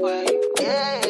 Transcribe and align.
way. 0.00 0.26
Yeah. 0.60 1.00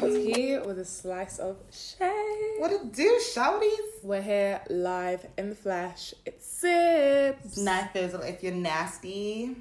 Tea 0.00 0.58
with 0.64 0.78
a 0.78 0.84
slice 0.84 1.38
of 1.38 1.56
shade. 1.70 2.56
What 2.58 2.72
it 2.72 2.92
do, 2.92 3.20
shouties? 3.34 4.02
We're 4.02 4.22
here 4.22 4.62
live 4.70 5.26
in 5.36 5.50
the 5.50 5.54
flesh. 5.54 6.14
It's 6.24 6.62
Zibs. 6.62 7.58
Knife 7.58 7.90
fizzle 7.92 8.22
if 8.22 8.42
you're 8.42 8.52
nasty. 8.52 9.56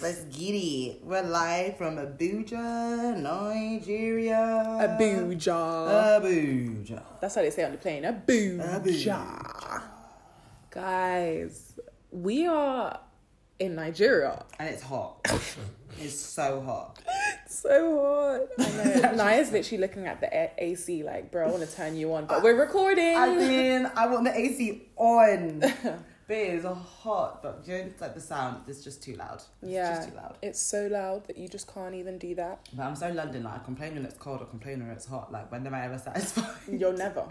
Let's 0.00 0.22
get 0.24 0.52
it. 0.54 1.04
We're 1.04 1.22
live 1.22 1.76
from 1.76 1.96
Abuja, 1.96 3.16
Nigeria. 3.16 4.64
Abuja. 4.80 6.20
Abuja. 6.20 7.02
That's 7.20 7.34
how 7.34 7.42
they 7.42 7.50
say 7.50 7.64
on 7.64 7.72
the 7.72 7.78
plane. 7.78 8.04
Abuja. 8.04 8.80
Abuja. 8.80 9.82
Guys, 10.70 11.80
we 12.12 12.46
are 12.46 13.00
in 13.58 13.74
Nigeria. 13.74 14.44
And 14.58 14.68
it's 14.68 14.82
hot. 14.82 15.18
it's 16.00 16.18
so 16.18 16.60
hot. 16.60 16.98
So 17.48 18.48
hot. 18.58 18.66
I 18.66 19.00
know. 19.00 19.12
Naya's 19.16 19.50
literally 19.52 19.80
looking 19.80 20.06
at 20.06 20.20
the 20.20 20.28
A- 20.32 20.52
AC 20.58 21.02
like, 21.02 21.30
bro, 21.30 21.48
I 21.48 21.50
want 21.50 21.68
to 21.68 21.74
turn 21.76 21.96
you 21.96 22.12
on, 22.14 22.26
but 22.26 22.38
uh, 22.38 22.40
we're 22.42 22.58
recording. 22.58 23.16
I 23.16 23.34
mean, 23.34 23.90
I 23.96 24.06
want 24.06 24.24
the 24.24 24.36
AC 24.36 24.88
on. 24.96 25.62
But 26.28 26.36
it 26.36 26.54
is 26.56 26.64
hot, 26.64 27.42
but 27.42 27.62
you 27.64 27.72
know, 27.72 27.78
it's 27.84 28.02
like 28.02 28.14
the 28.14 28.20
sound 28.20 28.68
is 28.68 28.84
just 28.84 29.02
too 29.02 29.14
loud. 29.16 29.36
It's 29.62 29.70
yeah, 29.72 29.94
just 29.96 30.10
too 30.10 30.14
loud. 30.14 30.36
it's 30.42 30.60
so 30.60 30.86
loud 30.86 31.26
that 31.26 31.38
you 31.38 31.48
just 31.48 31.72
can't 31.72 31.94
even 31.94 32.18
do 32.18 32.34
that. 32.34 32.68
But 32.74 32.82
I'm 32.82 32.94
so 32.94 33.08
London, 33.10 33.44
like 33.44 33.54
I 33.54 33.64
complain 33.64 33.94
when 33.94 34.04
it's 34.04 34.18
cold 34.18 34.42
or 34.42 34.44
complain 34.44 34.80
when 34.80 34.90
it's 34.90 35.06
hot. 35.06 35.32
Like 35.32 35.50
when 35.50 35.66
am 35.66 35.72
I 35.72 35.86
ever 35.86 35.96
satisfied? 35.96 36.54
You're 36.70 36.92
never. 36.92 37.24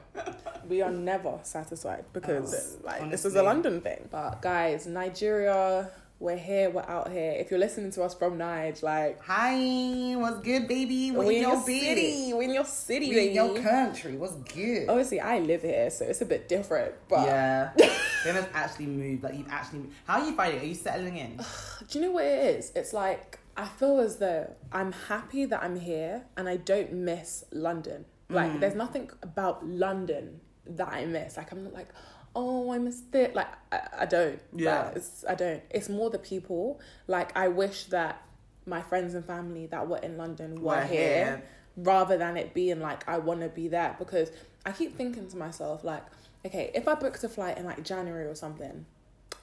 we 0.67 0.81
are 0.81 0.89
never 0.89 1.38
satisfied 1.44 2.05
because 2.12 2.78
Oh, 2.81 2.86
like 2.88 3.12
this 3.12 3.23
is 3.23 3.36
a. 3.36 3.44
London 3.44 3.81
thing. 3.81 4.09
But 4.09 4.42
guys, 4.42 4.88
Nigeria, 4.88 5.92
we're 6.20 6.38
here, 6.38 6.70
we're 6.72 6.82
out 6.82 7.12
here. 7.12 7.32
If 7.34 7.52
you're 7.52 7.60
listening 7.60 7.92
to 7.92 8.04
us 8.04 8.16
from 8.16 8.38
Nige, 8.40 8.82
like 8.82 9.22
Hi, 9.23 10.16
what's 10.16 10.40
good, 10.40 10.68
baby? 10.68 11.12
we 11.12 11.26
We 11.26 11.36
in 11.38 11.42
your 11.44 11.52
your 11.54 11.62
city, 11.62 12.34
we 12.34 12.46
in 12.46 12.54
your 12.54 12.66
city, 12.66 13.10
We 13.10 13.28
in 13.28 13.34
your 13.36 13.60
country. 13.62 14.18
What's 14.18 14.36
good? 14.36 14.90
Obviously, 14.90 15.20
I 15.20 15.40
live 15.40 15.62
here, 15.62 15.90
so 15.92 16.06
it's 16.06 16.22
a 16.22 16.26
bit 16.26 16.50
different. 16.50 16.95
But 17.08 17.28
yeah. 17.28 17.72
Gemma's 18.23 18.48
actually 18.54 18.88
moved. 18.88 19.23
Like 19.23 19.36
you've 19.38 19.50
actually. 19.50 19.80
Moved. 19.80 19.94
How 20.06 20.22
are 20.22 20.26
you 20.26 20.36
finding 20.36 20.60
it? 20.60 20.64
Are 20.64 20.68
you 20.68 20.73
settling 20.76 21.18
in? 21.18 21.38
do 21.90 22.00
you 22.00 22.06
know 22.06 22.12
what 22.12 22.26
it 22.26 22.56
is? 22.58 22.72
It's 22.76 22.94
like 22.94 23.40
I 23.56 23.66
feel 23.66 24.00
as 24.00 24.18
though 24.18 24.54
I'm 24.72 24.92
happy 24.94 25.45
that 25.45 25.62
I'm 25.64 25.80
here 25.80 26.26
and 26.36 26.50
I 26.50 26.58
don't 26.58 26.94
miss 26.94 27.44
London. 27.52 28.06
Like 28.30 28.52
Mm. 28.54 28.60
there's 28.60 28.76
nothing 28.76 29.10
about 29.22 29.66
London 29.66 30.42
that 30.66 30.88
I 30.90 31.06
miss. 31.06 31.38
Like 31.38 31.52
I'm 31.52 31.64
not 31.64 31.73
like, 31.73 31.90
oh, 32.38 32.71
I 32.71 32.77
missed 32.77 33.13
it. 33.16 33.35
Like 33.35 33.47
I, 33.71 33.81
I 33.99 34.05
don't. 34.05 34.39
Yeah. 34.55 34.91
Like, 34.93 35.03
I 35.27 35.35
don't. 35.35 35.63
It's 35.71 35.89
more 35.89 36.09
the 36.09 36.19
people. 36.19 36.80
Like 37.07 37.35
I 37.35 37.47
wish 37.47 37.85
that 37.85 38.21
my 38.66 38.81
friends 38.81 39.16
and 39.16 39.25
family 39.25 39.66
that 39.67 39.88
were 39.88 39.97
in 39.97 40.17
London 40.17 40.55
were, 40.61 40.75
Were 40.75 40.83
here, 40.83 40.97
here. 41.25 41.43
rather 41.75 42.17
than 42.17 42.38
it 42.38 42.53
being 42.53 42.80
like 42.80 43.08
I 43.09 43.17
want 43.17 43.41
to 43.41 43.49
be 43.49 43.67
there 43.67 43.95
because 43.97 44.31
I 44.65 44.71
keep 44.71 44.95
thinking 44.97 45.27
to 45.30 45.38
myself 45.38 45.83
like, 45.83 46.03
okay, 46.45 46.71
if 46.75 46.88
I 46.88 46.93
booked 46.95 47.23
a 47.23 47.30
flight 47.30 47.58
in 47.58 47.65
like 47.65 47.83
January 47.83 48.27
or 48.27 48.35
something, 48.35 48.85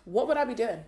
what 0.05 0.29
would 0.29 0.37
I 0.37 0.45
be 0.45 0.55
doing? 0.55 0.85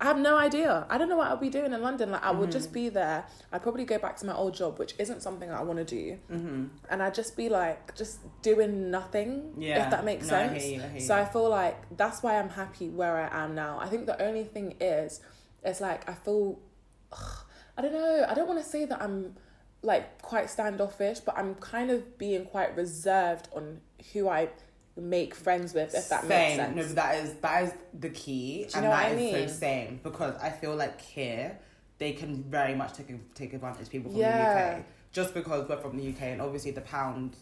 I 0.00 0.04
have 0.04 0.18
no 0.18 0.36
idea. 0.36 0.86
I 0.88 0.96
don't 0.96 1.08
know 1.08 1.16
what 1.16 1.26
I'll 1.26 1.36
be 1.36 1.50
doing 1.50 1.72
in 1.72 1.82
London. 1.82 2.12
Like 2.12 2.22
I 2.24 2.30
would 2.30 2.50
Mm-hmm. 2.50 2.58
just 2.58 2.72
be 2.72 2.88
there. 2.88 3.24
I'd 3.52 3.62
probably 3.62 3.84
go 3.84 3.98
back 3.98 4.16
to 4.18 4.26
my 4.26 4.34
old 4.34 4.54
job, 4.54 4.78
which 4.78 4.94
isn't 4.98 5.22
something 5.22 5.50
I 5.50 5.62
want 5.62 5.78
to 5.80 5.84
do. 5.84 6.18
Mm-hmm. 6.32 6.64
And 6.88 7.02
I'd 7.02 7.14
just 7.14 7.36
be 7.36 7.48
like, 7.48 7.96
just 7.96 8.20
doing 8.42 8.90
nothing. 8.92 9.54
Yeah. 9.58 9.84
If 9.84 9.90
that 9.90 10.04
makes 10.04 10.28
No, 10.30 10.36
I 10.36 10.46
sense. 10.48 10.62
hear 10.62 10.78
you, 10.78 10.84
I 10.96 10.98
so. 11.00 11.14
I 11.16 11.24
feel 11.24 11.48
like 11.48 11.96
that's 11.96 12.22
why 12.22 12.38
I'm 12.38 12.50
happy 12.50 12.88
where 12.90 13.16
I 13.16 13.42
am 13.44 13.56
now. 13.56 13.78
I 13.80 13.88
think 13.88 14.06
the 14.06 14.20
only 14.22 14.44
thing 14.44 14.76
is, 14.80 15.20
it's 15.64 15.80
like 15.80 16.08
I 16.08 16.14
feel, 16.14 16.60
I 17.76 17.82
don't 17.82 17.92
know. 17.92 18.24
I 18.28 18.34
don't 18.34 18.46
want 18.46 18.62
to 18.62 18.68
say 18.68 18.84
that 18.84 19.02
I'm 19.02 19.34
like 19.82 20.22
quite 20.22 20.48
standoffish, 20.50 21.18
but 21.20 21.36
I'm 21.36 21.56
kind 21.56 21.90
of 21.90 22.18
being 22.18 22.44
quite 22.46 22.76
reserved 22.76 23.48
on 23.54 23.80
who 24.12 24.28
I 24.28 24.50
make 25.00 25.34
friends 25.34 25.74
with. 25.74 25.94
If 25.94 26.08
that 26.08 26.20
same. 26.22 26.28
makes 26.28 26.56
sense. 26.56 26.76
No, 26.76 26.82
that 26.94 27.14
is 27.24 27.34
that 27.34 27.64
is 27.64 27.72
the 27.98 28.10
key, 28.10 28.66
and 28.74 28.84
that 28.84 28.92
I 28.92 29.08
is 29.10 29.16
mean? 29.16 29.48
so 29.48 29.54
same 29.54 30.00
because 30.02 30.34
I 30.42 30.50
feel 30.50 30.74
like 30.76 31.00
here 31.00 31.58
they 31.98 32.12
can 32.12 32.42
very 32.44 32.74
much 32.74 32.92
take 32.94 33.34
take 33.34 33.52
advantage 33.54 33.82
of 33.82 33.90
people 33.90 34.10
from 34.10 34.20
Yeah. 34.20 34.70
the 34.70 34.76
UK 34.78 34.84
just 35.12 35.34
because 35.34 35.68
we're 35.68 35.78
from 35.80 35.96
the 35.96 36.08
UK 36.10 36.22
and 36.22 36.42
obviously 36.42 36.70
the 36.70 36.82
pound. 36.82 37.36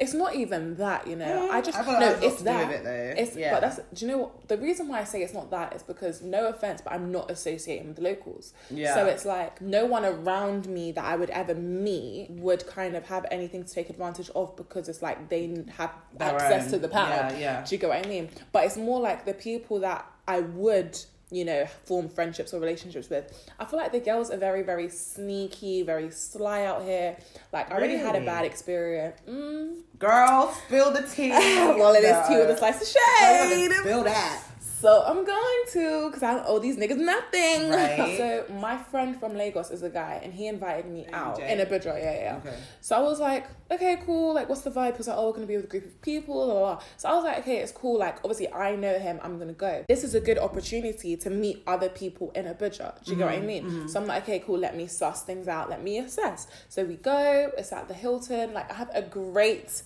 It's 0.00 0.12
not 0.12 0.34
even 0.34 0.74
that, 0.76 1.06
you 1.06 1.14
know. 1.14 1.48
I 1.52 1.60
mm, 1.60 1.64
just 1.64 1.78
I 1.78 1.84
no, 1.86 2.00
that 2.00 2.22
it's 2.24 2.42
got 2.42 2.60
to 2.60 2.76
do 2.76 2.82
that. 2.82 2.86
it. 2.86 3.18
It's 3.18 3.36
Yeah. 3.36 3.52
but 3.54 3.60
that's 3.60 3.76
do 3.94 4.04
you 4.04 4.10
know 4.10 4.18
what 4.18 4.48
the 4.48 4.58
reason 4.58 4.88
why 4.88 5.00
I 5.00 5.04
say 5.04 5.22
it's 5.22 5.32
not 5.32 5.50
that 5.52 5.72
is 5.74 5.84
because 5.84 6.20
no 6.20 6.48
offense, 6.48 6.80
but 6.82 6.92
I'm 6.92 7.12
not 7.12 7.30
associating 7.30 7.86
with 7.86 7.96
the 7.96 8.02
locals. 8.02 8.54
Yeah. 8.70 8.92
So 8.94 9.06
it's 9.06 9.24
like 9.24 9.60
no 9.60 9.86
one 9.86 10.04
around 10.04 10.66
me 10.68 10.90
that 10.92 11.04
I 11.04 11.14
would 11.14 11.30
ever 11.30 11.54
meet 11.54 12.26
would 12.30 12.66
kind 12.66 12.96
of 12.96 13.06
have 13.06 13.24
anything 13.30 13.62
to 13.64 13.72
take 13.72 13.88
advantage 13.88 14.30
of 14.34 14.56
because 14.56 14.88
it's 14.88 15.00
like 15.00 15.28
they 15.28 15.64
have 15.76 15.92
Their 16.18 16.28
access 16.34 16.64
own. 16.64 16.70
to 16.72 16.78
the 16.80 16.88
pound. 16.88 17.10
Yeah, 17.10 17.38
yeah. 17.38 17.64
Do 17.64 17.74
you 17.74 17.78
get 17.80 17.88
what 17.90 18.04
I 18.04 18.08
mean? 18.08 18.30
But 18.50 18.64
it's 18.64 18.76
more 18.76 19.00
like 19.00 19.24
the 19.26 19.34
people 19.34 19.78
that 19.80 20.04
I 20.26 20.40
would, 20.40 20.98
you 21.34 21.44
know, 21.44 21.66
form 21.84 22.08
friendships 22.08 22.54
or 22.54 22.60
relationships 22.60 23.10
with. 23.10 23.50
I 23.58 23.64
feel 23.64 23.78
like 23.78 23.92
the 23.92 24.00
girls 24.00 24.30
are 24.30 24.36
very, 24.36 24.62
very 24.62 24.88
sneaky, 24.88 25.82
very 25.82 26.10
sly 26.10 26.64
out 26.64 26.82
here. 26.82 27.16
Like 27.52 27.70
I 27.70 27.76
already 27.76 27.96
had 27.96 28.14
a 28.16 28.24
bad 28.24 28.44
experience. 28.44 29.20
Mm. 29.28 29.80
Girl, 29.98 30.54
spill 30.66 30.92
the 30.92 31.02
tea. 31.02 31.30
well, 31.30 31.94
it 31.94 32.04
is 32.04 32.28
tea 32.28 32.36
with 32.36 32.50
a 32.50 32.56
slice 32.56 32.82
of 32.82 32.88
shade. 32.88 33.72
Spill 33.80 34.04
that. 34.04 34.42
So 34.84 35.02
I'm 35.10 35.24
going 35.24 35.62
to, 35.76 36.06
because 36.08 36.22
I 36.22 36.34
don't 36.34 36.46
owe 36.46 36.58
these 36.58 36.76
niggas 36.76 36.98
nothing. 37.14 37.70
Right. 37.74 38.18
So 38.18 38.44
my 38.66 38.76
friend 38.76 39.18
from 39.18 39.32
Lagos 39.34 39.70
is 39.70 39.82
a 39.82 39.88
guy, 39.88 40.20
and 40.22 40.30
he 40.38 40.46
invited 40.46 40.86
me 40.96 41.06
out 41.12 41.40
in 41.40 41.58
Abuja, 41.64 41.94
yeah, 42.06 42.14
yeah. 42.24 42.40
Okay. 42.44 42.56
So 42.82 42.90
I 42.96 43.00
was 43.00 43.18
like, 43.18 43.44
okay, 43.70 43.94
cool. 44.04 44.34
Like, 44.34 44.48
what's 44.50 44.60
the 44.60 44.70
vibe? 44.70 44.92
Because 44.92 45.08
like, 45.08 45.16
oh, 45.18 45.26
we're 45.28 45.32
gonna 45.38 45.46
be 45.46 45.56
with 45.56 45.64
a 45.64 45.68
group 45.74 45.86
of 45.86 46.02
people. 46.02 46.34
Blah, 46.34 46.44
blah, 46.54 46.74
blah. 46.74 46.82
So 46.98 47.08
I 47.08 47.14
was 47.14 47.24
like, 47.24 47.38
okay, 47.38 47.58
it's 47.64 47.72
cool. 47.72 47.98
Like, 47.98 48.16
obviously, 48.24 48.52
I 48.52 48.76
know 48.76 48.98
him. 48.98 49.18
I'm 49.22 49.38
gonna 49.38 49.52
go. 49.68 49.84
This 49.88 50.04
is 50.04 50.14
a 50.14 50.20
good 50.20 50.38
opportunity 50.38 51.16
to 51.16 51.30
meet 51.30 51.62
other 51.66 51.88
people 51.88 52.30
in 52.38 52.44
Abuja. 52.44 53.02
Do 53.04 53.10
you 53.12 53.16
get 53.16 53.24
what 53.24 53.34
I 53.34 53.38
Mm-hmm, 53.38 53.46
mean? 53.46 53.88
So 53.88 54.00
I'm 54.00 54.06
like, 54.06 54.24
okay, 54.24 54.40
cool. 54.46 54.58
Let 54.58 54.76
me 54.76 54.86
suss 54.86 55.22
things 55.22 55.48
out. 55.48 55.70
Let 55.70 55.82
me 55.82 55.98
assess. 55.98 56.46
So 56.68 56.84
we 56.84 56.96
go. 56.96 57.50
It's 57.56 57.72
at 57.72 57.88
the 57.88 57.94
Hilton. 57.94 58.52
Like, 58.52 58.70
I 58.70 58.74
have 58.74 58.90
a 58.94 59.02
great 59.02 59.82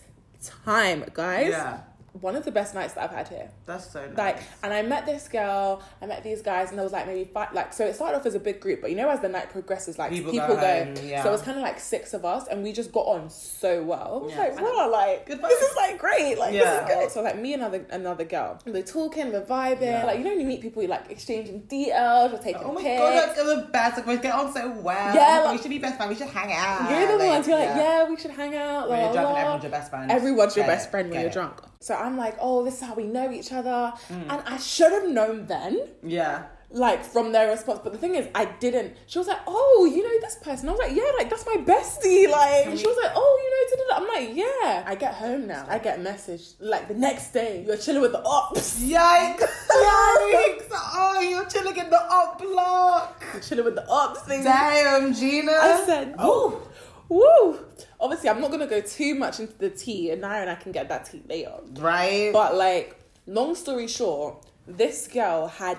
time, 0.65 1.05
guys. 1.15 1.51
Yeah. 1.51 1.79
One 2.21 2.37
of 2.37 2.45
the 2.45 2.51
best 2.51 2.75
nights 2.75 2.95
that 2.95 3.05
I've 3.05 3.17
had 3.17 3.29
here. 3.29 3.51
That's 3.67 3.91
so 3.93 4.07
nice. 4.07 4.17
Like, 4.17 4.39
and 4.63 4.73
I 4.73 4.83
met 4.83 5.07
this 5.07 5.29
girl, 5.29 5.83
I 6.03 6.07
met 6.07 6.23
these 6.25 6.43
guys, 6.43 6.71
and 6.71 6.79
there 6.79 6.85
was 6.85 6.93
like 6.93 7.07
maybe 7.07 7.31
five, 7.33 7.53
like, 7.53 7.73
so 7.73 7.85
it 7.87 7.95
started 7.95 8.17
off 8.19 8.27
as 8.27 8.35
a 8.35 8.41
big 8.41 8.61
group, 8.61 8.81
but 8.81 8.91
you 8.91 8.97
know, 8.97 9.09
as 9.09 9.21
the 9.21 9.29
night 9.29 9.51
progresses, 9.51 9.99
like, 9.99 10.11
people, 10.11 10.33
People 10.33 10.49
go. 10.49 10.57
go 10.61 10.85
home, 10.85 10.95
yeah. 11.07 11.23
So 11.23 11.29
it 11.29 11.33
was 11.33 11.43
kind 11.43 11.57
of 11.57 11.63
like 11.63 11.79
six 11.79 12.15
of 12.15 12.25
us, 12.25 12.49
and 12.49 12.63
we 12.63 12.73
just 12.73 12.93
got 12.93 13.07
on 13.07 13.31
so 13.31 13.83
well. 13.83 14.21
I 14.23 14.25
was 14.25 14.33
Yeah. 14.33 14.39
like, 14.41 14.61
wow, 14.61 14.91
like, 14.91 15.27
Good 15.27 15.43
this 15.43 15.61
is 15.63 15.77
like 15.77 15.99
great, 15.99 16.39
like, 16.39 16.55
Yeah. 16.55 16.65
this 16.65 16.91
is 16.91 16.95
good. 16.97 17.11
So, 17.13 17.23
like, 17.23 17.39
me 17.39 17.55
and 17.55 17.63
another, 17.63 17.85
another 17.91 18.25
girl, 18.25 18.59
we're 18.67 18.83
talking, 18.83 19.31
we're 19.33 19.43
vibing, 19.45 19.83
Yeah. 19.83 20.05
like, 20.07 20.19
you 20.19 20.25
know, 20.25 20.31
when 20.31 20.41
you 20.41 20.47
meet 20.47 20.61
people, 20.61 20.83
you're 20.83 20.91
like 20.91 21.11
exchanging 21.11 21.61
details, 21.61 22.33
we're 22.33 22.39
taking 22.39 22.63
Oh 22.65 22.73
my 22.73 22.83
pics. 22.83 23.01
god, 23.01 23.13
that's 23.15 23.37
the 23.43 23.69
best. 23.73 23.97
Like, 23.99 24.07
we 24.07 24.17
get 24.19 24.35
on 24.35 24.53
so 24.53 24.71
well. 24.81 25.15
Yeah, 25.15 25.41
Oh, 25.43 25.45
like- 25.47 25.57
we 25.57 25.63
should 25.63 25.71
be 25.71 25.79
best 25.79 25.97
friends. 25.97 26.11
We 26.11 26.17
should 26.17 26.33
hang 26.35 26.53
out. 26.53 26.91
You're 26.91 27.07
the 27.09 27.17
Like, 27.19 27.29
ones 27.31 27.47
who 27.47 27.53
are 27.53 27.59
like, 27.59 27.77
yeah, 27.77 28.09
we 28.09 28.17
should 28.17 28.31
hang 28.33 28.55
out. 28.57 28.89
when 28.89 28.99
you're 29.01 29.13
drunk 29.13 29.37
everyone's 29.39 29.63
your 29.63 29.71
best 29.73 29.91
friend. 29.91 30.11
Everyone's 30.11 30.57
your 30.57 30.67
best 30.67 30.91
friend 30.91 31.11
when 31.11 31.21
you're 31.21 31.31
drunk. 31.31 31.61
So 31.81 31.95
I'm 31.95 32.17
like, 32.17 32.37
oh, 32.41 32.65
this 32.65 32.75
is 32.75 32.81
how 32.83 32.95
we 32.95 33.05
know 33.05 33.31
each 33.31 33.53
other. 33.53 33.93
Mm. 34.09 34.23
And 34.31 34.43
I 34.47 34.57
should 34.57 34.91
have 34.93 35.09
known 35.09 35.47
then, 35.47 35.79
Yeah. 36.03 36.47
like 36.71 37.05
from 37.05 37.31
their 37.31 37.49
response. 37.49 37.81
But 37.85 37.93
the 37.93 37.99
thing 37.99 38.17
is, 38.17 38.27
I 38.35 38.47
didn't. 38.47 38.97
She 39.07 39.19
was 39.19 39.29
like, 39.29 39.39
oh, 39.47 39.89
you 39.95 40.03
know 40.03 40.21
this 40.21 40.37
person. 40.43 40.69
I 40.69 40.73
was 40.73 40.81
like, 40.81 40.97
yeah, 40.97 41.11
like 41.17 41.31
that's 41.31 41.47
my 41.47 41.57
bestie. 41.59 42.29
Like, 42.39 42.65
Can 42.65 42.77
she 42.77 42.85
we- 42.85 42.93
was 42.93 42.99
like, 43.05 43.13
oh, 43.15 43.33
you 43.43 43.49
know, 43.53 43.63
da-da-da." 43.71 43.97
I'm 44.01 44.09
like, 44.27 44.37
yeah. 44.37 44.83
I 44.91 44.95
get 44.97 45.15
home 45.15 45.47
now. 45.47 45.67
I 45.69 45.79
get 45.79 45.99
a 46.01 46.03
message 46.03 46.43
like 46.59 46.89
the 46.89 46.95
next 46.95 47.31
day. 47.33 47.63
You're 47.65 47.77
chilling 47.77 48.03
with 48.03 48.13
the 48.13 48.25
ops. 48.25 48.81
Yikes! 48.83 49.39
Yikes! 49.71 50.67
Oh, 50.73 51.21
you're 51.31 51.47
chilling 51.47 51.77
in 51.77 51.91
the 51.91 52.03
up 52.11 52.39
block. 52.41 53.23
You're 53.33 53.43
chilling 53.43 53.65
with 53.67 53.77
the 53.77 53.89
ops 53.89 54.23
thing. 54.23 54.43
Damn, 54.43 55.15
Gina. 55.15 55.53
I 55.53 55.85
said, 55.87 56.15
oh, 56.19 56.61
woo. 57.09 57.59
Obviously, 58.01 58.29
I'm 58.29 58.41
not 58.41 58.51
gonna 58.51 58.67
go 58.67 58.81
too 58.81 59.15
much 59.15 59.41
into 59.41 59.57
the 59.59 59.71
tea, 59.71 60.11
and 60.11 60.21
Naya 60.21 60.43
and 60.43 60.51
I 60.51 60.55
can 60.55 60.73
get 60.73 60.89
that 60.89 61.07
tea 61.11 61.23
later. 61.29 61.55
right. 61.79 62.31
But 62.33 62.55
like, 62.55 62.97
long 63.27 63.55
story 63.55 63.89
short, 63.89 64.47
this 64.67 65.09
girl 65.09 65.49
had 65.49 65.79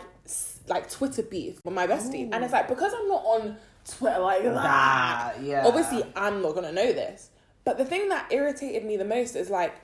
like 0.68 0.90
Twitter 0.92 1.24
beef 1.24 1.60
with 1.64 1.74
my 1.74 1.88
bestie, 1.88 2.30
and 2.32 2.44
it's 2.44 2.54
like 2.54 2.68
because 2.68 2.94
I'm 2.94 3.08
not 3.08 3.24
on 3.26 3.58
Twitter 3.90 4.20
like 4.20 4.44
that. 4.44 4.54
That, 4.54 5.44
yeah. 5.44 5.66
Obviously, 5.66 6.04
I'm 6.16 6.42
not 6.42 6.56
gonna 6.56 6.72
know 6.72 6.92
this. 6.92 7.30
But 7.64 7.78
the 7.78 7.86
thing 7.86 8.10
that 8.10 8.32
irritated 8.32 8.84
me 8.86 8.98
the 8.98 9.06
most 9.06 9.36
is 9.36 9.50
like, 9.50 9.76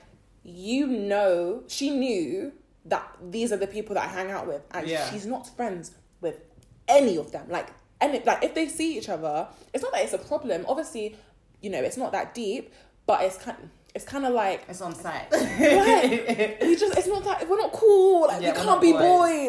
you 0.42 0.86
know, 0.86 1.62
she 1.68 1.90
knew 1.90 2.52
that 2.86 3.16
these 3.30 3.52
are 3.52 3.56
the 3.56 3.66
people 3.66 3.94
that 3.94 4.04
I 4.04 4.08
hang 4.08 4.30
out 4.30 4.46
with, 4.46 4.62
and 4.72 4.86
Yeah. 4.86 5.08
she's 5.10 5.26
not 5.26 5.48
friends 5.56 5.92
with 6.20 6.40
any 6.88 7.16
of 7.16 7.32
them. 7.32 7.46
Like, 7.48 7.68
any 8.00 8.20
like 8.20 8.44
if 8.44 8.54
they 8.54 8.68
see 8.68 8.96
each 8.98 9.08
other, 9.08 9.48
it's 9.72 9.82
not 9.82 9.92
that 9.92 10.04
it's 10.04 10.12
a 10.12 10.18
problem. 10.18 10.64
Obviously, 10.68 11.16
you 11.62 11.70
know, 11.70 11.78
it's 11.82 11.96
not 11.96 12.12
that 12.12 12.34
deep, 12.34 12.72
but 13.06 13.22
it's 13.22 13.36
kind. 13.38 13.70
It's 13.94 14.04
kind 14.04 14.26
of 14.26 14.34
like 14.34 14.64
It's 14.68 14.82
on 14.82 14.94
site. 14.94 15.28
Right. 15.32 16.58
we 16.60 16.76
just 16.76 16.98
it's 16.98 17.06
not 17.06 17.24
that 17.24 17.48
we're 17.48 17.56
not 17.56 17.72
cool 17.72 18.26
like 18.28 18.42
Yeah, 18.42 18.52
we 18.52 18.64
can't 18.64 18.80
be 18.82 18.92
boys. 18.92 19.00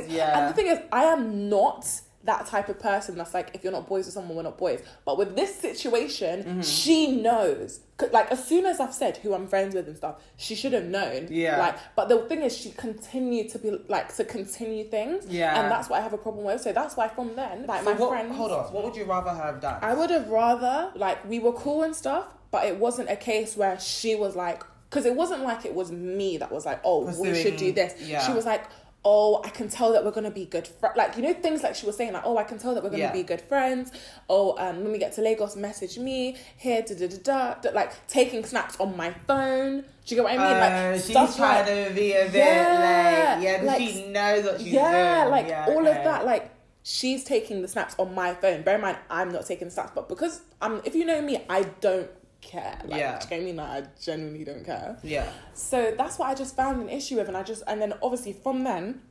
boys 0.06 0.08
Yeah. 0.08 0.40
and 0.40 0.50
the 0.50 0.54
thing 0.54 0.68
is 0.68 0.80
i 0.94 1.04
am 1.04 1.50
not 1.50 1.86
that 2.28 2.46
type 2.46 2.70
of 2.70 2.78
person 2.80 3.16
that's 3.18 3.34
like, 3.34 3.50
if 3.56 3.64
you're 3.64 3.74
not 3.74 3.88
boys 3.88 4.06
with 4.06 4.14
someone, 4.14 4.38
we're 4.38 4.44
not 4.44 4.58
boys. 4.58 4.82
But 5.06 5.18
with 5.18 5.36
this 5.36 5.56
situation, 5.56 6.44
Mm-hmm. 6.44 6.62
she 6.62 7.12
knows. 7.20 7.80
Like 8.12 8.32
as 8.32 8.46
soon 8.48 8.66
as 8.68 8.80
I've 8.80 8.94
said 8.94 9.18
who 9.18 9.34
I'm 9.34 9.48
friends 9.48 9.74
with 9.74 9.88
and 9.88 9.98
stuff, 9.98 10.16
she 10.36 10.54
should 10.54 10.74
have 10.74 10.84
known. 10.86 11.28
Yeah. 11.32 11.58
Like, 11.58 11.78
but 11.96 12.10
the 12.10 12.20
thing 12.30 12.44
is, 12.44 12.56
she 12.56 12.70
continued 12.72 13.50
to 13.54 13.60
be 13.60 13.72
like 13.88 14.14
to 14.18 14.24
continue 14.24 14.84
things. 14.84 15.26
Yeah. 15.28 15.60
And 15.60 15.72
that's 15.72 15.90
what 15.90 16.00
I 16.00 16.04
have 16.04 16.14
a 16.14 16.18
problem 16.20 16.46
with. 16.46 16.62
So 16.62 16.72
that's 16.74 16.96
why 16.96 17.08
from 17.08 17.36
then, 17.36 17.66
like 17.66 17.84
So 17.84 17.94
my 17.94 18.00
what, 18.00 18.10
friends. 18.12 18.36
Hold 18.36 18.52
on. 18.52 18.66
What 18.74 18.84
would 18.86 18.96
you 18.96 19.06
rather 19.06 19.32
have 19.34 19.60
done? 19.62 19.80
I 19.82 19.94
would 19.96 20.12
have 20.12 20.28
rather 20.30 20.92
like 20.96 21.28
we 21.28 21.40
were 21.40 21.54
cool 21.54 21.82
and 21.84 21.96
stuff, 21.96 22.26
but 22.52 22.66
it 22.68 22.78
wasn't 22.78 23.10
a 23.10 23.16
case 23.16 23.58
where 23.58 23.80
she 23.80 24.14
was 24.16 24.36
like, 24.36 24.62
because 24.90 25.06
it 25.06 25.16
wasn't 25.16 25.42
like 25.44 25.66
it 25.66 25.74
was 25.74 25.92
me 25.92 26.38
that 26.38 26.52
was 26.52 26.66
like, 26.66 26.80
oh, 26.84 27.06
we 27.20 27.34
should 27.42 27.58
do 27.58 27.72
this. 27.72 27.94
yeah. 28.08 28.26
She 28.26 28.32
was 28.34 28.46
like, 28.46 28.64
oh, 29.06 29.42
I 29.46 29.50
can 29.50 29.70
tell 29.70 29.94
that 29.94 30.04
we're 30.04 30.12
gonna 30.12 30.32
be 30.32 30.46
good 30.46 30.68
friends. 30.68 30.98
Like 30.98 31.16
you 31.16 31.24
know 31.24 31.34
things 31.34 31.64
like 31.64 31.76
she 31.76 31.86
was 31.86 31.96
saying 31.96 32.12
like, 32.14 32.24
oh, 32.26 32.38
I 32.38 32.44
can 32.44 32.58
tell 32.60 32.74
that 32.76 32.84
we're 32.84 32.90
gonna 32.90 33.04
Yeah. 33.04 33.12
be 33.14 33.24
good 33.24 33.42
friends. 33.42 33.92
Oh, 34.30 34.56
um, 34.58 34.84
when 34.84 34.92
we 34.92 34.98
get 34.98 35.14
to 35.14 35.22
Lagos, 35.22 35.56
message 35.56 35.98
me 35.98 36.36
here, 36.58 36.82
da 36.82 36.94
da 36.96 37.08
da 37.08 37.18
da. 37.24 37.54
da 37.62 37.70
like 37.72 38.08
taking 38.08 38.44
snaps 38.44 38.78
on 38.80 38.98
my 38.98 39.12
phone. 39.28 39.82
Do 40.06 40.16
you 40.16 40.22
get 40.22 40.24
what 40.24 40.34
I 40.34 40.38
mean? 40.38 40.58
Uh, 40.58 40.92
like 40.92 41.02
she's 41.30 41.36
trying 41.38 41.66
like- 41.66 41.88
to 41.90 41.94
be 41.94 42.14
a 42.14 42.26
bit 42.26 42.34
Yeah, 42.36 43.36
like 43.38 43.44
yeah, 43.44 43.62
like- 43.64 43.82
she 43.82 44.08
knows 44.08 44.44
what 44.46 44.60
she's 44.60 44.74
yeah, 44.74 45.20
doing. 45.22 45.32
like 45.32 45.48
Yeah, 45.48 45.60
like 45.66 45.70
all 45.76 45.88
okay. 45.88 45.98
of 45.98 46.04
that, 46.04 46.26
like 46.26 46.52
she's 46.84 47.24
taking 47.24 47.62
the 47.62 47.68
snaps 47.68 47.96
on 48.00 48.14
my 48.16 48.34
phone. 48.34 48.62
Bear 48.64 48.76
in 48.76 48.82
mind, 48.82 48.98
I'm 49.10 49.32
not 49.32 49.46
taking 49.46 49.70
snaps, 49.70 49.92
but 49.94 50.08
because 50.10 50.42
I'm, 50.62 50.82
if 50.86 50.96
you 50.96 51.04
know 51.06 51.22
me, 51.22 51.44
I 51.50 51.64
don't 51.82 52.10
care. 52.42 52.78
Like, 52.86 53.00
Yeah. 53.00 53.20
do 53.20 53.26
you 53.26 53.30
get 53.30 53.44
me? 53.44 53.54
Like, 53.54 53.84
I 53.84 53.88
genuinely 54.02 54.44
don't 54.44 54.66
care. 54.66 54.98
Yeah. 55.04 55.28
So 55.54 55.94
that's 55.98 56.18
what 56.20 56.30
I 56.30 56.36
just 56.36 56.56
found 56.56 56.82
an 56.82 56.90
issue 56.90 57.16
with, 57.18 57.28
and 57.28 57.38
I 57.38 57.44
just, 57.44 57.64
and 57.68 57.82
then 57.82 57.94
obviously 58.02 58.34
from 58.34 58.64
then, 58.64 59.02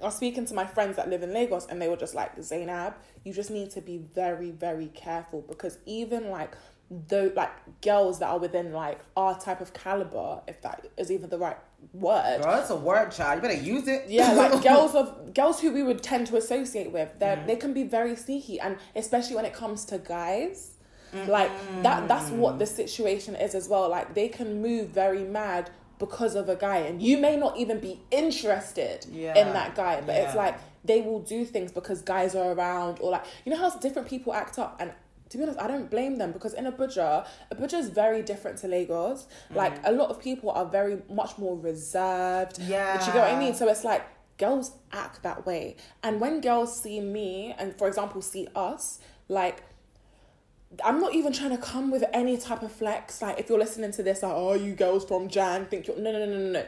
I 0.00 0.06
was 0.06 0.16
speaking 0.16 0.46
to 0.46 0.54
my 0.54 0.64
friends 0.66 0.96
that 0.96 1.08
live 1.10 1.22
in 1.22 1.32
Lagos, 1.34 1.66
and 1.66 1.80
they 1.82 1.88
were 1.88 1.96
just 1.96 2.14
like, 2.14 2.40
Zainab, 2.42 2.94
you 3.24 3.32
just 3.34 3.50
need 3.50 3.70
to 3.72 3.80
be 3.80 3.98
very, 3.98 4.50
very 4.50 4.86
careful 4.94 5.42
because 5.42 5.78
even 5.84 6.30
like 6.30 6.56
the 7.08 7.32
like 7.36 7.50
girls 7.82 8.18
that 8.18 8.28
are 8.28 8.38
within 8.38 8.72
like 8.72 8.98
our 9.16 9.38
type 9.38 9.60
of 9.60 9.72
caliber, 9.72 10.40
if 10.48 10.60
that 10.62 10.86
is 10.96 11.10
even 11.10 11.28
the 11.30 11.38
right 11.38 11.56
word, 11.92 12.40
Girl, 12.42 12.60
it's 12.60 12.70
a 12.70 12.76
word, 12.76 13.10
child. 13.12 13.36
You 13.36 13.48
better 13.48 13.62
use 13.62 13.86
it. 13.86 14.06
yeah, 14.08 14.32
like 14.32 14.62
girls 14.70 14.94
of 14.94 15.32
girls 15.34 15.60
who 15.60 15.70
we 15.72 15.82
would 15.82 16.02
tend 16.02 16.26
to 16.28 16.36
associate 16.36 16.90
with, 16.92 17.10
they 17.18 17.26
Mm. 17.26 17.46
they 17.46 17.56
can 17.56 17.72
be 17.72 17.84
very 17.84 18.16
sneaky, 18.16 18.58
and 18.58 18.76
especially 18.96 19.36
when 19.36 19.44
it 19.44 19.52
comes 19.52 19.84
to 19.86 19.98
guys, 19.98 20.78
like 21.26 21.50
that. 21.82 22.08
That's 22.08 22.30
what 22.30 22.58
the 22.58 22.66
situation 22.66 23.34
is 23.34 23.54
as 23.54 23.68
well. 23.68 23.88
Like 23.88 24.14
they 24.14 24.28
can 24.28 24.62
move 24.62 24.88
very 24.88 25.24
mad 25.24 25.70
because 25.98 26.34
of 26.34 26.48
a 26.48 26.56
guy, 26.56 26.78
and 26.78 27.02
you 27.02 27.18
may 27.18 27.36
not 27.36 27.56
even 27.58 27.78
be 27.80 28.00
interested 28.10 29.06
Yeah. 29.12 29.38
in 29.38 29.52
that 29.52 29.74
guy, 29.74 30.00
but 30.00 30.14
it's 30.16 30.34
like 30.34 30.56
they 30.84 31.02
will 31.02 31.20
do 31.20 31.44
things 31.44 31.72
because 31.72 32.00
guys 32.00 32.34
are 32.34 32.52
around, 32.52 32.98
or 33.00 33.10
like 33.10 33.24
you 33.44 33.52
know 33.52 33.58
how 33.58 33.70
different 33.78 34.08
people 34.08 34.32
act 34.32 34.58
up 34.58 34.76
and. 34.80 34.92
To 35.28 35.36
be 35.38 35.44
honest, 35.44 35.60
I 35.60 35.68
don't 35.68 35.88
blame 35.88 36.16
them 36.16 36.32
because 36.32 36.54
in 36.54 36.64
Abuja, 36.64 37.24
Abuja 37.54 37.74
is 37.74 37.88
very 37.88 38.20
different 38.20 38.58
to 38.62 38.66
Lagos. 38.66 39.28
Like 39.54 39.76
Mm. 39.80 39.88
a 39.90 39.92
lot 39.92 40.10
of 40.10 40.18
people 40.20 40.50
are 40.50 40.66
very 40.66 41.02
much 41.08 41.38
more 41.38 41.56
reserved. 41.56 42.58
Yeah. 42.58 42.98
Do 42.98 43.06
you 43.06 43.12
get 43.12 43.20
what 43.20 43.32
I 43.34 43.38
mean? 43.38 43.54
So 43.54 43.68
it's 43.68 43.84
like 43.84 44.02
girls 44.38 44.72
act 44.90 45.22
that 45.22 45.46
way. 45.46 45.76
And 46.02 46.20
when 46.20 46.40
girls 46.40 46.80
see 46.82 46.98
me 46.98 47.54
and 47.56 47.76
for 47.78 47.86
example 47.86 48.22
see 48.22 48.48
us, 48.56 48.98
like 49.28 49.62
I'm 50.84 51.00
not 51.00 51.14
even 51.14 51.32
trying 51.32 51.50
to 51.50 51.58
come 51.58 51.90
with 51.90 52.04
any 52.12 52.36
type 52.36 52.62
of 52.62 52.70
flex. 52.72 53.20
Like 53.22 53.38
if 53.40 53.48
you're 53.48 53.58
listening 53.58 53.90
to 53.92 54.02
this, 54.02 54.22
like, 54.22 54.32
oh 54.32 54.54
you 54.54 54.74
girls 54.74 55.04
from 55.04 55.28
Jan 55.28 55.66
think 55.66 55.86
you're 55.86 55.98
no 55.98 56.12
no 56.12 56.24
no 56.24 56.26
no 56.38 56.50
no. 56.52 56.64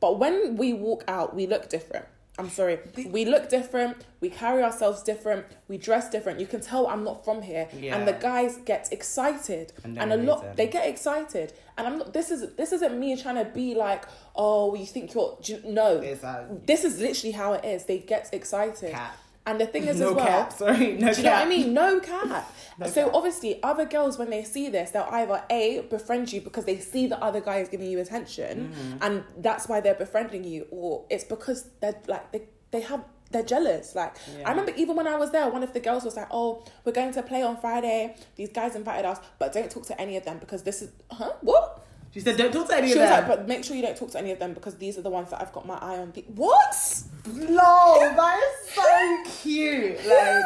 But 0.00 0.18
when 0.18 0.56
we 0.56 0.72
walk 0.74 1.04
out, 1.08 1.34
we 1.34 1.46
look 1.46 1.68
different. 1.68 2.04
I'm 2.38 2.50
sorry. 2.50 2.78
We 3.10 3.24
look 3.24 3.48
different, 3.48 3.96
we 4.20 4.30
carry 4.30 4.62
ourselves 4.62 5.02
different, 5.02 5.44
we 5.66 5.76
dress 5.76 6.08
different. 6.08 6.38
You 6.38 6.46
can 6.46 6.60
tell 6.60 6.86
I'm 6.86 7.02
not 7.02 7.24
from 7.24 7.42
here. 7.42 7.66
Yeah. 7.76 7.96
And 7.96 8.06
the 8.06 8.12
guys 8.12 8.58
get 8.64 8.92
excited. 8.92 9.72
And 9.82 9.98
And, 9.98 10.12
a 10.12 10.16
lot 10.18 10.42
reason. 10.42 10.54
they 10.56 10.68
get 10.68 10.86
excited. 10.86 11.52
And 11.76 11.88
I'm 11.88 11.98
not 11.98 12.12
this 12.12 12.30
is 12.30 12.54
this 12.54 12.70
isn't 12.72 12.96
me 13.00 13.16
trying 13.20 13.44
to 13.44 13.50
be 13.50 13.74
like, 13.74 14.04
oh, 14.36 14.74
you 14.76 14.86
think 14.86 15.14
you're 15.14 15.36
you- 15.42 15.62
no. 15.64 15.98
It's 16.00 16.22
uh, 16.22 16.46
This 16.64 16.84
is 16.84 17.00
literally 17.00 17.32
how 17.32 17.54
it 17.54 17.64
is. 17.64 17.86
They 17.86 17.98
get 17.98 18.28
excited. 18.32 18.92
Cap. 18.92 19.16
And 19.48 19.60
the 19.60 19.66
thing 19.66 19.84
is 19.84 19.98
no 20.04 20.10
as 20.10 20.14
well, 20.16 20.26
cap. 20.26 20.52
Sorry, 20.52 20.92
no 21.04 21.12
do 21.12 21.18
you 21.20 21.24
know 21.24 21.30
what 21.30 21.38
I 21.38 21.40
cap. 21.40 21.48
mean? 21.48 21.74
No 21.74 22.00
cap. 22.00 22.52
No 22.80 22.86
so 22.86 23.04
cap. 23.06 23.14
obviously, 23.14 23.60
other 23.64 23.84
girls 23.86 24.18
when 24.20 24.30
they 24.30 24.44
see 24.44 24.68
this, 24.68 24.92
they'll 24.92 25.08
either 25.10 25.42
a 25.50 25.80
befriend 25.90 26.32
you 26.32 26.40
because 26.40 26.64
they 26.64 26.78
see 26.78 27.08
the 27.08 27.20
other 27.28 27.40
guy 27.40 27.56
is 27.58 27.68
giving 27.68 27.90
you 27.90 27.98
attention, 27.98 28.54
Mm-hmm. 28.72 28.98
and 29.04 29.24
that's 29.38 29.68
why 29.68 29.80
they're 29.80 29.96
befriending 30.06 30.44
you, 30.44 30.66
or 30.70 31.04
it's 31.10 31.24
because 31.24 31.60
they're 31.80 32.00
like 32.06 32.30
they 32.30 32.42
they 32.70 32.82
have 32.82 33.02
they're 33.32 33.42
jealous. 33.54 33.94
Like 33.96 34.14
Yeah. 34.38 34.46
I 34.46 34.50
remember 34.50 34.72
even 34.76 34.94
when 34.94 35.08
I 35.08 35.16
was 35.16 35.30
there, 35.32 35.50
one 35.50 35.64
of 35.64 35.72
the 35.72 35.80
girls 35.80 36.04
was 36.04 36.16
like, 36.16 36.28
"Oh, 36.30 36.64
we're 36.84 36.92
going 37.00 37.12
to 37.14 37.22
play 37.22 37.42
on 37.42 37.56
Friday. 37.56 38.14
These 38.36 38.50
guys 38.50 38.76
invited 38.76 39.04
us, 39.12 39.18
but 39.40 39.52
don't 39.52 39.70
talk 39.70 39.84
to 39.86 40.00
any 40.00 40.16
of 40.16 40.24
them 40.24 40.38
because 40.38 40.62
this 40.62 40.80
is 40.82 40.90
huh 41.10 41.32
what." 41.40 41.84
She 42.14 42.20
said, 42.20 42.36
"Don't 42.38 42.52
talk 42.52 42.68
to 42.68 42.76
any 42.76 42.88
She 42.88 42.94
of 42.94 43.00
was 43.00 43.10
them." 43.10 43.28
like, 43.28 43.38
but 43.38 43.48
make 43.48 43.64
sure 43.64 43.76
you 43.76 43.82
don't 43.82 43.96
talk 43.96 44.10
to 44.12 44.18
any 44.18 44.30
of 44.32 44.38
them 44.38 44.54
because 44.54 44.76
these 44.76 44.96
are 44.98 45.02
the 45.02 45.10
ones 45.10 45.30
that 45.30 45.40
I've 45.42 45.52
got 45.52 45.66
my 45.66 45.76
eye 45.76 45.98
on. 45.98 46.10
The- 46.12 46.24
what? 46.34 47.02
Lol, 47.26 48.00
that 48.00 48.40
is 48.42 48.70
so 48.74 49.22
cute. 49.42 50.06
Like, 50.06 50.44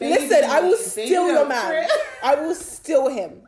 Listen, 0.00 0.48
I 0.48 0.60
will 0.60 0.76
steal 0.76 1.26
your 1.26 1.46
man. 1.48 1.88
I 2.22 2.34
will 2.36 2.54
steal 2.54 3.08
him. 3.08 3.42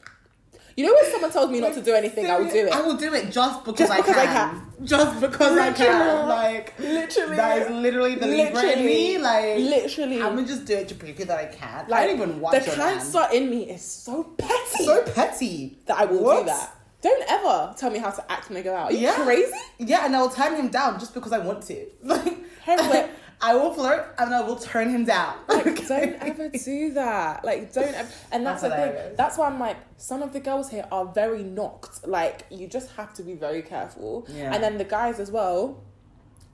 You 0.77 0.87
know 0.87 0.95
when 0.95 1.11
someone 1.13 1.31
tells 1.31 1.51
me 1.51 1.61
not 1.61 1.75
to 1.75 1.83
do 1.83 1.93
anything, 1.95 2.27
I 2.27 2.39
will 2.39 2.49
do 2.51 2.67
it. 2.67 2.73
I 2.73 2.81
will 2.81 2.97
do 2.97 3.13
it 3.13 3.31
just 3.31 3.63
because, 3.65 3.79
Just 3.89 3.93
I, 3.93 3.97
because 3.99 4.17
I 4.17 4.27
can. 4.27 4.67
Just 4.85 5.21
because 5.21 5.59
I 5.59 5.73
can. 5.73 6.29
Like, 6.29 6.79
Literally. 6.79 7.37
that 7.37 7.59
is 7.63 7.71
literally 7.71 8.15
the 8.15 8.27
Literally. 8.27 8.77
me. 8.85 9.19
Like, 9.19 9.59
Literally. 9.59 10.23
I'm 10.23 10.35
gonna 10.35 10.47
just 10.47 10.65
do 10.65 10.75
it 10.75 10.89
to 10.89 10.95
prove 10.95 11.17
that 11.19 11.31
I 11.31 11.45
can. 11.45 11.89
like, 11.89 12.01
I 12.01 12.07
don't 12.07 12.17
even 12.17 12.41
watch 12.41 12.65
the 12.65 12.71
cancer 12.71 13.27
in 13.35 13.51
me 13.51 13.71
is 13.71 13.83
so 13.83 14.25
petty 14.25 14.85
So 14.85 15.03
petty 15.05 15.79
that 15.87 15.99
I 15.99 16.05
will 16.07 16.39
do 16.41 16.47
that. 16.47 16.75
Don't 17.03 17.25
ever 17.29 17.75
tell 17.77 17.91
me 17.91 17.99
how 17.99 18.11
to 18.11 18.33
act 18.33 18.49
when 18.49 18.57
I 18.59 18.63
go 18.63 18.75
out. 18.75 18.91
Are 18.91 18.95
you 18.95 19.01
Yeah. 19.01 19.25
crazy? 19.25 19.53
Yeah, 19.79 20.07
and 20.07 20.15
I'll 20.17 20.31
turn 20.31 20.55
him 20.55 20.69
down 20.69 20.99
just 21.01 21.13
because 21.15 21.33
I 21.33 21.39
want 21.39 21.63
to. 21.65 21.87
Like, 22.67 23.11
I 23.45 23.57
will 23.57 23.75
flirt 23.75 24.15
and 24.19 24.33
I 24.33 24.41
will 24.43 24.55
turn 24.55 24.89
him 24.89 25.05
down. 25.05 25.35
Like, 25.49 25.67
Okay? 25.67 25.85
don't 25.89 26.23
ever 26.23 26.49
do 26.49 26.93
that. 26.95 27.45
Like, 27.45 27.73
don't 27.73 27.93
ever. 27.93 28.09
And 28.31 28.47
that's, 28.47 28.63
That's 28.63 28.75
the 28.95 29.01
thing. 29.03 29.15
That's 29.17 29.37
why 29.37 29.49
I'm 29.49 29.59
like, 29.59 29.79
some 29.97 30.23
of 30.23 30.33
the 30.33 30.39
girls 30.39 30.71
here 30.71 30.87
are 30.93 31.05
very 31.07 31.43
knocked. 31.43 32.07
Like, 32.07 32.47
you 32.51 32.69
just 32.69 32.91
have 32.93 33.13
to 33.15 33.23
be 33.25 33.35
very 33.35 33.63
careful. 33.63 34.27
Yeah. 34.29 34.55
And 34.55 34.63
then 34.63 34.79
the 34.79 34.85
guys 34.85 35.19
as 35.19 35.33
well, 35.33 35.83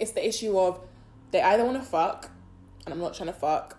it's 0.01 0.13
the 0.13 0.27
issue 0.27 0.59
of 0.59 0.81
they 1.31 1.43
either 1.43 1.63
want 1.63 1.77
to 1.79 1.87
fuck, 1.87 2.31
and 2.87 2.95
I'm 2.95 3.01
not 3.01 3.13
trying 3.13 3.27
to 3.27 3.35
fuck. 3.35 3.77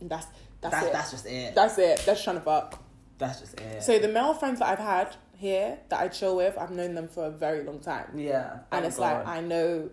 And 0.00 0.10
that's 0.10 0.26
that's, 0.60 0.74
That's, 0.74 0.86
it. 0.88 0.92
that's 0.92 1.10
just 1.12 1.26
it. 1.26 1.54
That's 1.54 1.78
it. 1.78 2.02
They're 2.04 2.16
trying 2.16 2.36
to 2.36 2.42
fuck. 2.42 2.82
That's 3.18 3.38
just 3.40 3.60
it. 3.60 3.80
So 3.80 4.00
the 4.00 4.08
male 4.08 4.34
friends 4.34 4.58
that 4.58 4.68
I've 4.68 4.80
had 4.80 5.14
here 5.38 5.78
that 5.88 6.00
I 6.00 6.08
chill 6.08 6.36
with, 6.36 6.58
I've 6.58 6.70
known 6.70 6.94
them 6.94 7.08
for 7.08 7.26
a 7.26 7.30
very 7.30 7.62
long 7.62 7.78
time, 7.80 8.18
yeah. 8.18 8.58
and 8.72 8.84
it's 8.84 8.98
God. 8.98 9.24
like 9.24 9.26
I 9.26 9.40
know 9.40 9.90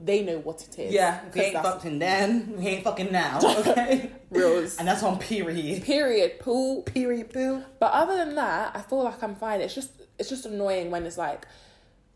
they 0.00 0.22
know 0.22 0.38
what 0.38 0.62
it 0.62 0.78
is. 0.78 0.92
Yeah, 0.92 1.20
we 1.34 1.40
ain't 1.40 1.54
fucking 1.54 1.98
then. 1.98 2.54
We 2.58 2.66
ain't 2.68 2.84
fucking 2.84 3.12
now. 3.12 3.40
Okay. 3.64 4.10
Reals. 4.30 4.78
and 4.78 4.88
that's 4.88 5.02
on 5.02 5.18
period. 5.18 5.84
Period. 5.84 6.40
Pool. 6.40 6.82
Period, 6.82 7.32
boo. 7.32 7.62
But 7.78 7.92
other 7.92 8.16
than 8.16 8.34
that, 8.34 8.74
I 8.74 8.82
feel 8.82 9.04
like 9.04 9.22
I'm 9.22 9.36
fine. 9.36 9.60
It's 9.60 9.74
just 9.74 9.90
it's 10.18 10.28
just 10.28 10.44
annoying 10.44 10.90
when 10.90 11.06
it's 11.06 11.16
like 11.16 11.46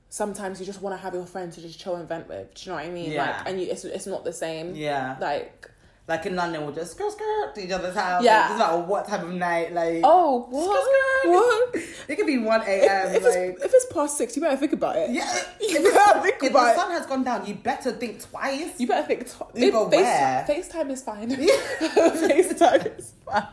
sometimes 0.08 0.58
you 0.58 0.66
just 0.66 0.82
want 0.82 0.96
to 0.96 1.02
have 1.02 1.14
your 1.14 1.26
friend 1.26 1.52
to 1.52 1.60
just 1.60 1.78
chill 1.78 1.94
and 1.96 2.08
vent 2.08 2.28
with. 2.28 2.54
Do 2.54 2.62
you 2.64 2.70
know 2.72 2.82
what 2.82 2.86
I 2.86 2.90
mean? 2.90 3.12
Yeah. 3.12 3.24
Like, 3.24 3.48
and 3.48 3.60
you, 3.60 3.68
it's 3.70 3.84
it's 3.84 4.06
not 4.06 4.24
the 4.24 4.32
same. 4.32 4.74
Yeah. 4.74 5.16
Like, 5.20 5.70
Like 6.08 6.24
in 6.24 6.34
London, 6.36 6.64
we'll 6.64 6.74
just 6.74 6.92
skirt 6.92 7.12
skirt 7.12 7.54
to 7.54 7.64
each 7.64 7.70
other's 7.70 7.94
house. 7.94 8.24
Yeah. 8.24 8.46
It 8.46 8.48
doesn't 8.48 8.58
matter 8.58 8.78
what 8.78 9.06
type 9.06 9.22
of 9.22 9.32
night. 9.34 9.74
Like, 9.74 10.00
oh 10.04 10.46
what? 10.48 10.82
skirt. 10.82 11.30
What? 11.30 11.84
It 12.08 12.16
could 12.16 12.26
be 12.26 12.38
1 12.38 12.62
a.m. 12.62 13.14
if 13.14 13.22
like, 13.22 13.34
it's 13.36 13.64
if 13.64 13.70
it's 13.74 13.86
past 13.92 14.16
six, 14.16 14.34
you 14.34 14.40
better 14.40 14.56
think 14.56 14.72
about 14.72 14.96
it. 14.96 15.10
yeah. 15.10 15.30
You 15.60 15.76
If, 15.86 15.94
better 15.94 16.20
think 16.22 16.42
if 16.42 16.50
about 16.50 16.74
the 16.74 16.80
sun 16.80 16.90
has 16.92 17.04
gone 17.04 17.22
down, 17.24 17.44
you 17.44 17.54
better 17.56 17.92
think 17.92 18.22
twice. 18.22 18.72
You 18.80 18.86
better 18.86 19.06
think. 19.06 19.26
T- 19.28 19.66
You 19.66 19.70
go 19.72 19.86
where? 19.88 20.44
Face, 20.46 20.68
FaceTime 20.70 20.90
is 20.90 21.02
fine. 21.02 21.28
Yeah. 21.30 21.36
FaceTime 21.80 22.98
is 22.98 23.12
fine. 23.26 23.46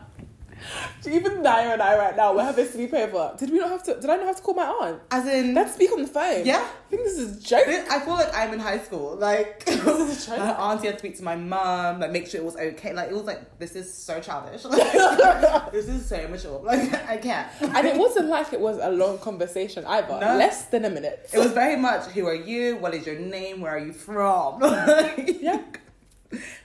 Even 1.10 1.44
Naya 1.44 1.70
and 1.74 1.82
I 1.82 1.98
right 1.98 2.16
now, 2.18 2.34
we're 2.36 2.44
having 2.44 2.66
sleepover. 2.66 3.38
Did 3.38 3.52
we 3.52 3.60
not 3.60 3.70
have 3.70 3.84
to? 3.84 3.94
Did 4.00 4.10
I 4.10 4.16
not 4.18 4.26
have 4.26 4.36
to 4.38 4.42
call 4.42 4.56
my 4.56 4.66
aunt? 4.66 5.02
As 5.12 5.28
in, 5.28 5.54
Let's 5.54 5.74
speak 5.76 5.92
on 5.92 6.02
the 6.02 6.08
phone. 6.08 6.46
Yeah. 6.46 6.58
I 6.66 6.90
think 6.90 7.04
this 7.04 7.18
is 7.20 7.38
a 7.38 7.42
joke. 7.42 7.68
I 7.68 8.00
feel 8.00 8.14
like 8.14 8.34
I'm 8.36 8.54
in 8.54 8.60
high 8.60 8.80
school. 8.80 9.16
Like, 9.16 9.66
This 9.66 9.86
is 9.86 10.28
a 10.28 10.32
joke. 10.32 10.40
my 10.40 10.52
auntie 10.54 10.88
had 10.88 10.94
to 10.96 11.00
speak 11.00 11.18
to 11.18 11.24
my 11.24 11.36
mum, 11.36 12.00
like 12.00 12.12
make 12.12 12.28
sure 12.28 12.42
it 12.42 12.44
was 12.46 12.56
okay. 12.56 12.94
Like, 12.94 13.10
it 13.10 13.14
was 13.14 13.26
like, 13.26 13.60
this 13.60 13.76
is 13.76 13.94
so 13.94 14.20
childish. 14.20 14.64
Like, 14.66 15.72
this 15.72 15.88
is 15.88 16.06
so 16.08 16.28
mature. 16.28 16.60
Like, 16.64 16.94
I 17.10 17.18
can't. 17.18 17.48
and 17.62 17.86
it 17.88 17.98
wasn't 17.98 18.28
like 18.30 18.52
it 18.54 18.60
was 18.60 18.78
a 18.82 18.90
long 18.90 19.18
conversation 19.20 19.86
either. 19.86 20.20
No. 20.20 20.38
Less 20.38 20.66
than 20.66 20.86
a 20.86 20.90
minute. 20.90 21.30
It 21.34 21.38
was 21.40 21.52
very 21.52 21.76
much, 21.76 22.06
who 22.12 22.26
are 22.28 22.34
you? 22.36 22.78
What 22.78 22.94
is 22.94 23.06
your 23.06 23.20
name? 23.20 23.62
Where 23.62 23.72
are 23.72 23.80
you 23.80 23.94
from? 23.94 24.60
Like, 24.60 25.38
Yeah. 25.42 25.62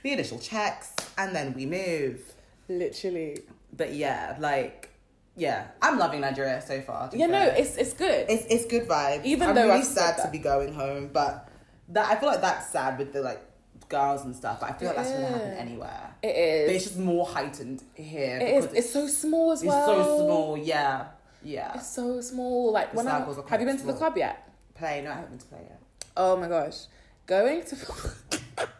The 0.03 0.11
initial 0.11 0.39
checks, 0.39 0.93
and 1.17 1.35
then 1.35 1.53
we 1.53 1.65
move. 1.65 2.21
Literally. 2.67 3.37
But 3.73 3.93
yeah, 3.93 4.35
like, 4.39 4.89
yeah, 5.35 5.67
I'm 5.81 5.97
loving 5.97 6.21
Nigeria 6.21 6.61
so 6.61 6.81
far. 6.81 7.09
Yeah, 7.13 7.27
no, 7.27 7.41
it's 7.41 7.75
it's 7.77 7.93
good. 7.93 8.25
it's 8.29 8.45
it's 8.49 8.65
good 8.65 8.87
vibe. 8.87 9.23
Even 9.25 9.49
I'm 9.49 9.55
though 9.55 9.67
really 9.69 9.83
said 9.83 10.15
sad 10.17 10.25
to 10.25 10.31
be 10.31 10.39
going 10.39 10.73
home, 10.73 11.09
but 11.13 11.49
that 11.89 12.09
I 12.09 12.19
feel 12.19 12.29
like 12.29 12.41
that's 12.41 12.69
sad 12.69 12.97
with 12.99 13.13
the 13.13 13.21
like 13.21 13.41
girls 13.89 14.25
and 14.25 14.35
stuff. 14.35 14.59
But 14.59 14.71
I 14.71 14.73
feel 14.73 14.87
like 14.89 14.97
that's 14.97 15.11
gonna 15.11 15.27
happen 15.27 15.51
anywhere. 15.53 16.15
It 16.21 16.35
is. 16.35 16.67
But 16.67 16.75
it's 16.75 16.83
just 16.85 16.99
more 16.99 17.25
heightened 17.25 17.83
here. 17.95 18.37
It 18.39 18.43
is. 18.55 18.65
because 18.65 18.77
It's 18.77 18.93
so 18.93 19.07
small 19.07 19.51
as 19.51 19.61
It's 19.61 19.67
well. 19.67 19.87
so 19.87 20.17
small. 20.17 20.57
Yeah, 20.57 21.05
yeah. 21.43 21.73
It's 21.75 21.89
so 21.89 22.21
small. 22.21 22.71
Like 22.71 22.91
The 22.91 22.97
when 22.97 23.07
I, 23.07 23.19
have 23.19 23.59
you 23.61 23.65
been 23.67 23.77
to 23.77 23.85
the 23.87 23.93
club 23.93 24.17
yet? 24.17 24.47
Play. 24.75 25.01
No, 25.03 25.11
I 25.11 25.15
haven't 25.15 25.29
been 25.31 25.39
to 25.39 25.45
play 25.45 25.59
yet. 25.69 25.81
Oh 26.17 26.35
my 26.37 26.47
gosh, 26.47 26.85
going 27.25 27.63
to. 27.65 27.75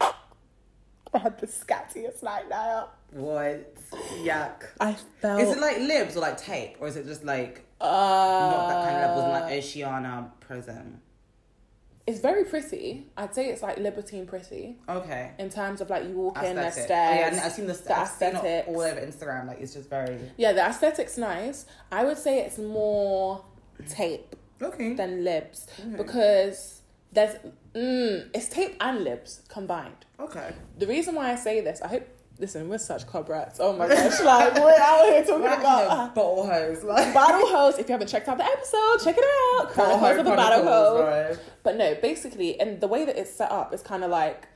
I 1.13 1.17
had 1.17 1.39
the 1.39 1.47
scattiest 1.47 2.23
night 2.23 2.47
now. 2.49 2.89
What? 3.11 3.75
Yuck. 4.23 4.63
I 4.79 4.93
felt. 5.21 5.41
Is 5.41 5.49
it 5.55 5.59
like 5.59 5.77
libs 5.79 6.15
or 6.15 6.21
like 6.21 6.37
tape, 6.37 6.77
or 6.79 6.87
is 6.87 6.95
it 6.95 7.05
just 7.05 7.23
like 7.25 7.65
uh, 7.81 7.85
not 7.85 8.67
that 8.69 8.89
kind 8.89 9.03
of 9.05 9.17
level, 9.17 9.31
like 9.31 9.51
Oceana 9.53 10.31
Prism? 10.39 11.01
It's 12.07 12.19
very 12.19 12.45
pretty. 12.45 13.07
I'd 13.15 13.35
say 13.35 13.49
it's 13.49 13.61
like 13.61 13.77
libertine 13.77 14.25
pretty 14.25 14.75
Okay. 14.89 15.31
in 15.37 15.49
terms 15.49 15.81
of 15.81 15.89
like 15.89 16.03
you 16.05 16.15
walk 16.15 16.37
in, 16.43 16.55
there's 16.55 16.77
Aesthetic. 16.77 16.85
stairs. 16.85 17.33
Oh, 17.33 17.35
yeah, 17.37 17.45
I've 17.45 17.51
seen 17.51 17.67
the, 17.67 17.73
the 17.73 18.05
seen 18.05 18.63
all 18.67 18.81
over 18.81 18.99
Instagram. 19.01 19.47
Like 19.47 19.59
it's 19.61 19.73
just 19.75 19.89
very 19.89 20.17
Yeah, 20.37 20.51
the 20.53 20.65
aesthetic's 20.65 21.17
nice. 21.17 21.65
I 21.91 22.03
would 22.03 22.17
say 22.17 22.39
it's 22.39 22.57
more 22.57 23.45
tape 23.87 24.35
okay. 24.61 24.93
than 24.93 25.23
libs 25.23 25.67
Mhm. 25.81 25.97
because 25.97 26.81
there's 27.13 27.35
mm, 27.75 28.29
it's 28.33 28.47
tape 28.47 28.75
and 28.81 29.03
libs 29.03 29.41
combined. 29.47 30.05
Okay. 30.19 30.53
The 30.79 30.87
reason 30.87 31.13
why 31.15 31.31
I 31.31 31.35
say 31.35 31.61
this, 31.61 31.81
I 31.81 31.87
hope. 31.87 32.07
Listen, 32.39 32.69
we're 32.69 32.77
such 32.79 33.05
club 33.05 33.29
rats. 33.29 33.59
Oh 33.61 33.73
my 33.73 33.87
gosh, 33.87 34.19
like 34.23 34.55
we're 34.55 34.71
out 34.79 35.05
here 35.05 35.23
talking 35.23 35.45
about 35.45 35.87
uh, 35.89 36.07
bottle 36.13 36.47
hose, 36.47 36.83
like 36.83 37.13
battle 37.13 37.47
hose. 37.47 37.77
If 37.77 37.87
you 37.87 37.93
haven't 37.93 38.07
checked 38.07 38.27
out 38.27 38.37
the 38.37 38.45
episode, 38.45 38.97
check 39.03 39.15
it 39.17 39.23
out. 39.23 39.75
Bottle 39.75 39.99
Chronicles 39.99 40.27
of 40.27 40.33
a 40.33 40.35
battle 40.35 40.63
hose. 40.63 41.03
Right. 41.29 41.39
But 41.63 41.77
no, 41.77 41.95
basically, 41.95 42.59
and 42.59 42.81
the 42.81 42.87
way 42.87 43.05
that 43.05 43.17
it's 43.17 43.31
set 43.31 43.51
up 43.51 43.73
is 43.73 43.81
kind 43.83 44.03
of 44.03 44.09
like 44.09 44.47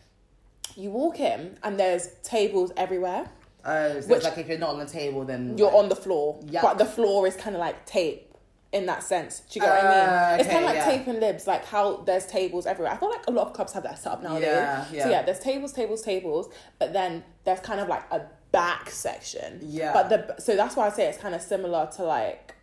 you 0.76 0.90
walk 0.90 1.20
in 1.20 1.58
and 1.64 1.80
there's 1.80 2.08
tables 2.24 2.72
everywhere. 2.76 3.30
Oh, 3.64 4.02
so 4.02 4.08
Which- 4.08 4.18
it's 4.18 4.26
like 4.26 4.38
if 4.40 4.48
you're 4.48 4.58
not 4.58 4.72
on 4.72 4.80
the 4.80 4.86
table, 4.86 5.24
then 5.26 5.58
You're 5.58 5.68
like, 5.68 5.76
on 5.78 5.90
the 5.90 5.96
floor, 5.96 6.40
Yeah, 6.48 6.62
but 6.62 6.78
the 6.78 6.86
floor 6.86 7.28
is 7.28 7.36
kind 7.36 7.56
of 7.56 7.60
like 7.60 7.86
tape 7.86 8.32
in 8.76 8.86
that 8.88 9.02
sense. 9.04 9.40
Do 9.50 9.58
you 9.60 9.66
get 9.66 9.70
what 9.74 9.84
I 9.84 9.88
Ah, 9.88 10.30
mean? 10.32 10.40
It's 10.42 10.50
kind 10.50 10.66
of 10.66 10.70
like 10.72 10.76
yeah. 10.80 10.86
tape 10.98 11.08
and 11.08 11.20
libs, 11.20 11.48
like 11.48 11.66
how 11.66 11.98
there's 12.08 12.26
tables 12.28 12.66
everywhere. 12.66 12.94
I 12.94 12.98
feel 12.98 13.10
like 13.10 13.26
a 13.28 13.32
lot 13.32 13.48
of 13.48 13.54
clubs 13.54 13.72
have 13.74 13.84
that 13.84 13.98
set 13.98 14.12
up 14.12 14.22
nowadays. 14.22 14.48
Yeah, 14.48 14.86
yeah. 14.92 15.04
So 15.04 15.10
yeah, 15.10 15.22
there's 15.24 15.40
tables, 15.40 15.72
tables, 15.72 16.02
tables, 16.02 16.50
but 16.78 16.92
then 16.94 17.24
there's 17.46 17.62
kind 17.62 17.80
of 17.80 17.88
like 17.88 18.04
a 18.12 18.22
back 18.52 18.90
section. 18.90 19.60
Yeah. 19.64 19.94
But 19.94 20.10
the 20.10 20.42
so 20.42 20.56
that's 20.56 20.76
why 20.76 20.88
I 20.88 20.90
say 20.90 21.08
it's 21.08 21.18
kind 21.18 21.34
of 21.34 21.42
similar 21.42 21.90
to 21.96 22.04
like 22.04 22.54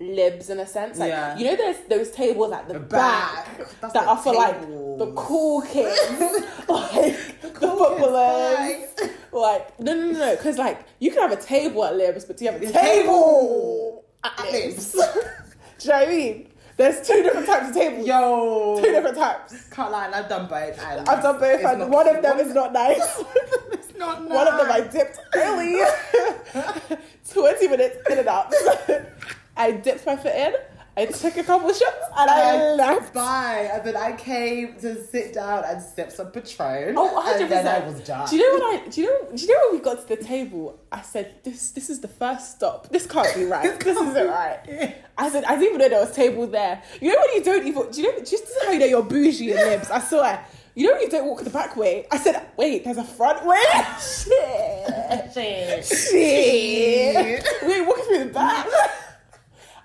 libs 0.00 0.50
in 0.50 0.58
a 0.58 0.66
sense. 0.66 0.98
Like 0.98 1.10
Yeah. 1.10 1.38
you 1.38 1.44
know, 1.44 1.56
there's 1.56 1.78
those 1.88 2.10
tables 2.10 2.52
at 2.52 2.66
the, 2.66 2.74
The 2.74 2.80
back, 2.80 3.58
back. 3.58 3.68
That's 3.80 3.92
that 3.94 4.04
the 4.04 4.08
are 4.10 4.16
for 4.18 4.34
like 4.34 4.60
the 4.62 5.12
cool 5.16 5.60
kids, 5.62 6.00
like 6.68 7.40
the, 7.42 7.50
cool 7.54 7.76
footballers. 7.76 8.58
kids, 8.98 9.12
Like 9.32 9.78
no, 9.78 9.94
no, 9.94 10.06
no, 10.12 10.18
no, 10.18 10.36
because 10.36 10.58
like 10.58 10.80
you 10.98 11.10
can 11.12 11.20
have 11.22 11.32
a 11.38 11.40
table 11.40 11.84
at 11.84 11.94
libs, 11.96 12.24
but 12.24 12.36
do 12.36 12.44
you 12.44 12.50
have 12.50 12.60
a 12.60 12.66
A 12.66 12.72
table 12.72 14.04
at 14.24 14.38
At 14.40 14.52
libs? 14.52 14.94
Libs. 14.94 15.14
do 15.78 15.88
you 15.88 15.90
know 15.90 15.98
what 15.98 16.08
I 16.08 16.10
mean? 16.10 16.48
There's 16.76 17.06
two 17.06 17.22
different 17.22 17.46
types 17.46 17.68
of 17.68 17.74
tables. 17.74 18.06
Yo, 18.06 18.80
Two 18.82 18.90
different 18.90 19.16
types. 19.16 19.68
Can't 19.68 19.92
lie, 19.92 20.10
I've 20.12 20.28
done 20.28 20.46
both. 20.48 20.78
and 20.82 21.08
I've 21.08 21.22
done 21.22 21.38
both, 21.38 21.64
and 21.64 21.92
one 21.92 22.08
of 22.08 22.22
them 22.22 22.38
is 22.40 22.54
not 22.54 22.72
nice. 22.72 22.98
it's 23.72 23.94
not. 23.96 24.22
nice. 24.28 24.32
One 24.34 24.48
of 24.48 24.56
them 24.58 24.72
I 24.72 24.80
dipped 24.80 25.18
early. 25.34 25.80
20 27.32 27.68
minutes 27.68 27.96
in 28.10 28.18
and 28.18 28.28
out. 28.28 28.52
I 29.56 29.72
dipped 29.72 30.06
my 30.06 30.16
foot 30.16 30.34
in, 30.34 30.54
I 30.94 31.06
took 31.06 31.36
a 31.38 31.42
couple 31.42 31.68
shots, 31.72 32.06
and 32.18 32.30
I 32.30 32.54
And 32.54 32.76
left. 32.76 33.14
Bye. 33.14 33.70
And 33.72 33.82
then 33.84 33.96
I 33.96 34.12
came 34.12 34.74
to 34.80 35.02
sit 35.06 35.32
down 35.32 35.64
and 35.66 35.80
sip 35.80 36.12
some 36.12 36.30
Patron. 36.30 36.94
Oh, 36.98 37.22
100%. 37.26 37.40
And 37.40 37.50
then 37.50 37.66
I 37.66 37.86
was 37.86 38.00
done. 38.00 38.28
Do 38.28 38.36
you 38.36 38.58
know 38.58 38.66
when 38.66 38.80
I 38.80 38.88
do 38.88 39.00
you 39.00 39.06
know 39.06 39.34
do 39.34 39.42
you 39.42 39.48
know 39.54 39.60
when 39.70 39.78
we 39.78 39.84
got 39.84 40.06
to 40.06 40.16
the 40.16 40.22
table? 40.22 40.78
I 40.90 41.00
said, 41.00 41.36
This 41.44 41.70
this 41.70 41.88
is 41.88 42.00
the 42.00 42.08
first 42.08 42.56
stop. 42.56 42.88
This 42.90 43.06
can't 43.06 43.34
be 43.34 43.44
right. 43.44 43.78
this 43.80 43.96
isn't 43.96 44.28
right. 44.28 44.96
I 45.16 45.30
said, 45.30 45.44
I 45.44 45.56
didn't 45.56 45.64
even 45.64 45.78
know 45.78 45.88
there 45.88 46.00
was 46.00 46.14
tables 46.14 46.50
there. 46.50 46.82
You 47.00 47.08
know 47.12 47.20
when 47.20 47.36
you 47.36 47.42
don't 47.42 47.66
even 47.66 47.90
do 47.90 48.02
you 48.02 48.12
know 48.12 48.18
just 48.18 48.44
this 48.44 48.50
is 48.50 48.64
how 48.64 48.72
you 48.72 48.78
know 48.78 48.86
you're 48.86 49.02
bougie 49.02 49.50
and 49.52 49.60
libs, 49.60 49.90
I 49.90 50.00
swear. 50.00 50.44
You 50.74 50.86
know 50.88 50.92
when 50.94 51.02
you 51.02 51.10
don't 51.10 51.26
walk 51.26 51.42
the 51.42 51.50
back 51.50 51.76
way? 51.76 52.06
I 52.10 52.18
said, 52.18 52.46
wait, 52.56 52.84
there's 52.84 52.96
a 52.96 53.04
front 53.04 53.44
way? 53.46 53.62
Shit. 54.00 55.32
Shit. 55.34 55.84
Shit. 55.84 57.46
we 57.66 57.72
ain't 57.74 57.86
walking 57.86 58.04
through 58.04 58.24
the 58.24 58.30
back. 58.32 58.66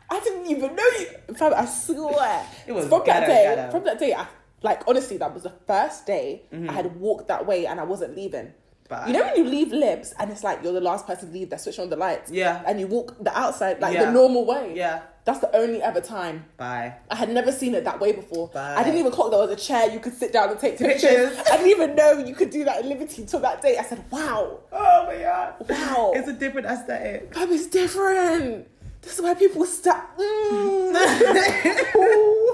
I 0.09 0.19
didn't 0.21 0.47
even 0.49 0.75
know 0.75 0.89
you. 0.99 1.35
Fam, 1.35 1.53
I 1.53 1.65
swear. 1.65 2.45
It 2.67 2.71
was 2.71 2.87
from 2.87 3.03
that 3.05 3.27
day. 3.27 3.55
ghetto. 3.55 3.71
From 3.71 3.83
that 3.85 3.99
day, 3.99 4.13
I 4.13 4.25
like 4.63 4.81
honestly, 4.87 5.17
that 5.17 5.33
was 5.33 5.43
the 5.43 5.53
first 5.67 6.05
day 6.05 6.43
Mm-hmm. 6.53 6.69
I 6.69 6.73
had 6.73 6.95
walked 6.95 7.27
that 7.27 7.45
way 7.45 7.65
and 7.67 7.79
I 7.79 7.83
wasn't 7.83 8.15
leaving. 8.15 8.53
Bye. 8.89 9.07
You 9.07 9.13
know 9.13 9.23
when 9.25 9.35
you 9.35 9.43
leave 9.43 9.73
libs 9.73 10.13
and 10.17 10.31
it's 10.31 10.43
like 10.45 10.63
you're 10.63 10.71
the 10.71 10.79
last 10.79 11.05
person 11.05 11.27
to 11.27 11.33
leave, 11.33 11.49
they 11.49 11.57
switch 11.57 11.77
on 11.77 11.89
the 11.89 11.97
lights. 11.97 12.31
Yeah. 12.31 12.63
And 12.65 12.79
you 12.79 12.87
walk 12.87 13.21
the 13.21 13.37
outside 13.37 13.81
like 13.81 13.93
Yeah. 13.93 14.05
the 14.05 14.11
normal 14.11 14.45
way. 14.45 14.73
Yeah. 14.75 15.01
That's 15.25 15.39
the 15.39 15.53
only 15.53 15.81
ever 15.83 15.99
time. 15.99 16.45
Bye. 16.55 16.93
I 17.11 17.15
had 17.15 17.27
never 17.29 17.51
seen 17.51 17.75
it 17.75 17.83
that 17.83 17.99
way 17.99 18.13
before. 18.13 18.47
Bye. 18.47 18.75
I 18.77 18.83
didn't 18.85 18.97
even 18.99 19.11
clock 19.11 19.29
there 19.31 19.41
was 19.41 19.49
a 19.51 19.57
chair 19.57 19.91
you 19.91 19.99
could 19.99 20.13
sit 20.13 20.31
down 20.31 20.51
and 20.51 20.57
take 20.57 20.77
pictures. 20.77 21.01
Pictures. 21.01 21.37
I 21.51 21.57
didn't 21.57 21.67
even 21.71 21.95
know 21.95 22.11
you 22.25 22.33
could 22.33 22.49
do 22.49 22.63
that 22.63 22.81
in 22.81 22.87
Liberty 22.87 23.23
until 23.23 23.41
that 23.41 23.61
day. 23.61 23.77
I 23.77 23.83
said, 23.83 24.01
wow, 24.09 24.59
Oh 24.71 25.05
my 25.05 25.17
god. 25.17 25.55
wow. 25.69 26.13
It's 26.15 26.29
a 26.29 26.33
different 26.33 26.65
aesthetic. 26.67 27.33
Fam, 27.35 27.51
it's 27.51 27.67
different. 27.67 28.67
This 29.07 29.19
is 29.19 29.23
why 29.23 29.33
people 29.35 29.65
stop. 29.65 30.17
Mm. 30.17 30.93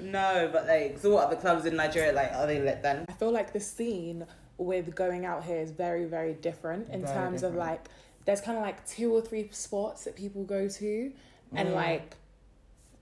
No, 0.00 0.48
but 0.52 0.66
like, 0.66 0.98
so 0.98 1.14
what? 1.14 1.26
Are 1.26 1.30
the 1.30 1.36
clubs 1.40 1.64
in 1.66 1.76
Nigeria, 1.76 2.12
like, 2.12 2.32
are 2.32 2.46
they 2.46 2.60
lit 2.60 2.82
then? 2.82 3.04
I 3.08 3.12
feel 3.12 3.30
like 3.30 3.52
the 3.52 3.60
scene 3.60 4.26
with 4.58 4.92
going 4.94 5.24
out 5.24 5.44
here 5.44 5.58
is 5.58 5.70
very, 5.70 6.04
very 6.04 6.34
different 6.34 6.88
in 6.90 7.02
Very 7.02 7.14
terms 7.14 7.42
of 7.44 7.54
like, 7.54 7.84
there's 8.24 8.40
kind 8.40 8.58
of 8.58 8.64
like 8.64 8.84
two 8.86 9.12
or 9.14 9.20
three 9.20 9.48
spots 9.52 10.04
that 10.04 10.16
people 10.16 10.42
go 10.44 10.68
to, 10.68 11.12
and 11.54 11.68
Mm. 11.68 11.74
like, 11.74 12.16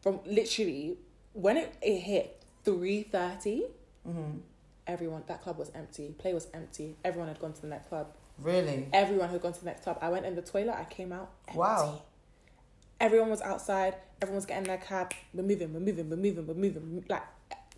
from 0.03 0.21
literally 0.27 0.99
when 1.33 1.57
it, 1.57 1.75
it 1.83 1.99
hit 2.01 2.43
three 2.65 3.05
Mm-hmm. 3.13 4.39
everyone 4.87 5.23
that 5.29 5.43
club 5.43 5.59
was 5.59 5.71
empty. 5.75 6.15
Play 6.19 6.33
was 6.35 6.47
empty. 6.55 6.97
Everyone 7.05 7.29
had 7.29 7.41
gone 7.41 7.53
to 7.55 7.61
the 7.61 7.67
next 7.69 7.89
club. 7.89 8.09
Really? 8.39 8.89
Everyone 8.93 9.29
had 9.31 9.41
gone 9.43 9.53
to 9.55 9.61
the 9.61 9.67
next 9.67 9.85
club. 9.85 9.99
I 10.01 10.09
went 10.11 10.25
in 10.27 10.35
the 10.35 10.43
toilet. 10.43 10.77
I 10.79 10.85
came 10.85 11.13
out. 11.13 11.31
Empty. 11.49 11.59
Wow. 11.59 12.03
Everyone 13.01 13.31
was 13.31 13.41
outside. 13.41 13.97
Everyone 14.21 14.37
was 14.37 14.47
getting 14.47 14.65
their 14.65 14.79
cab. 14.79 15.13
We're 15.33 15.43
moving. 15.43 15.73
We're 15.73 15.81
moving. 15.81 16.11
We're 16.11 16.17
moving. 16.17 16.47
We're 16.47 16.55
moving. 16.55 17.05
Like 17.09 17.23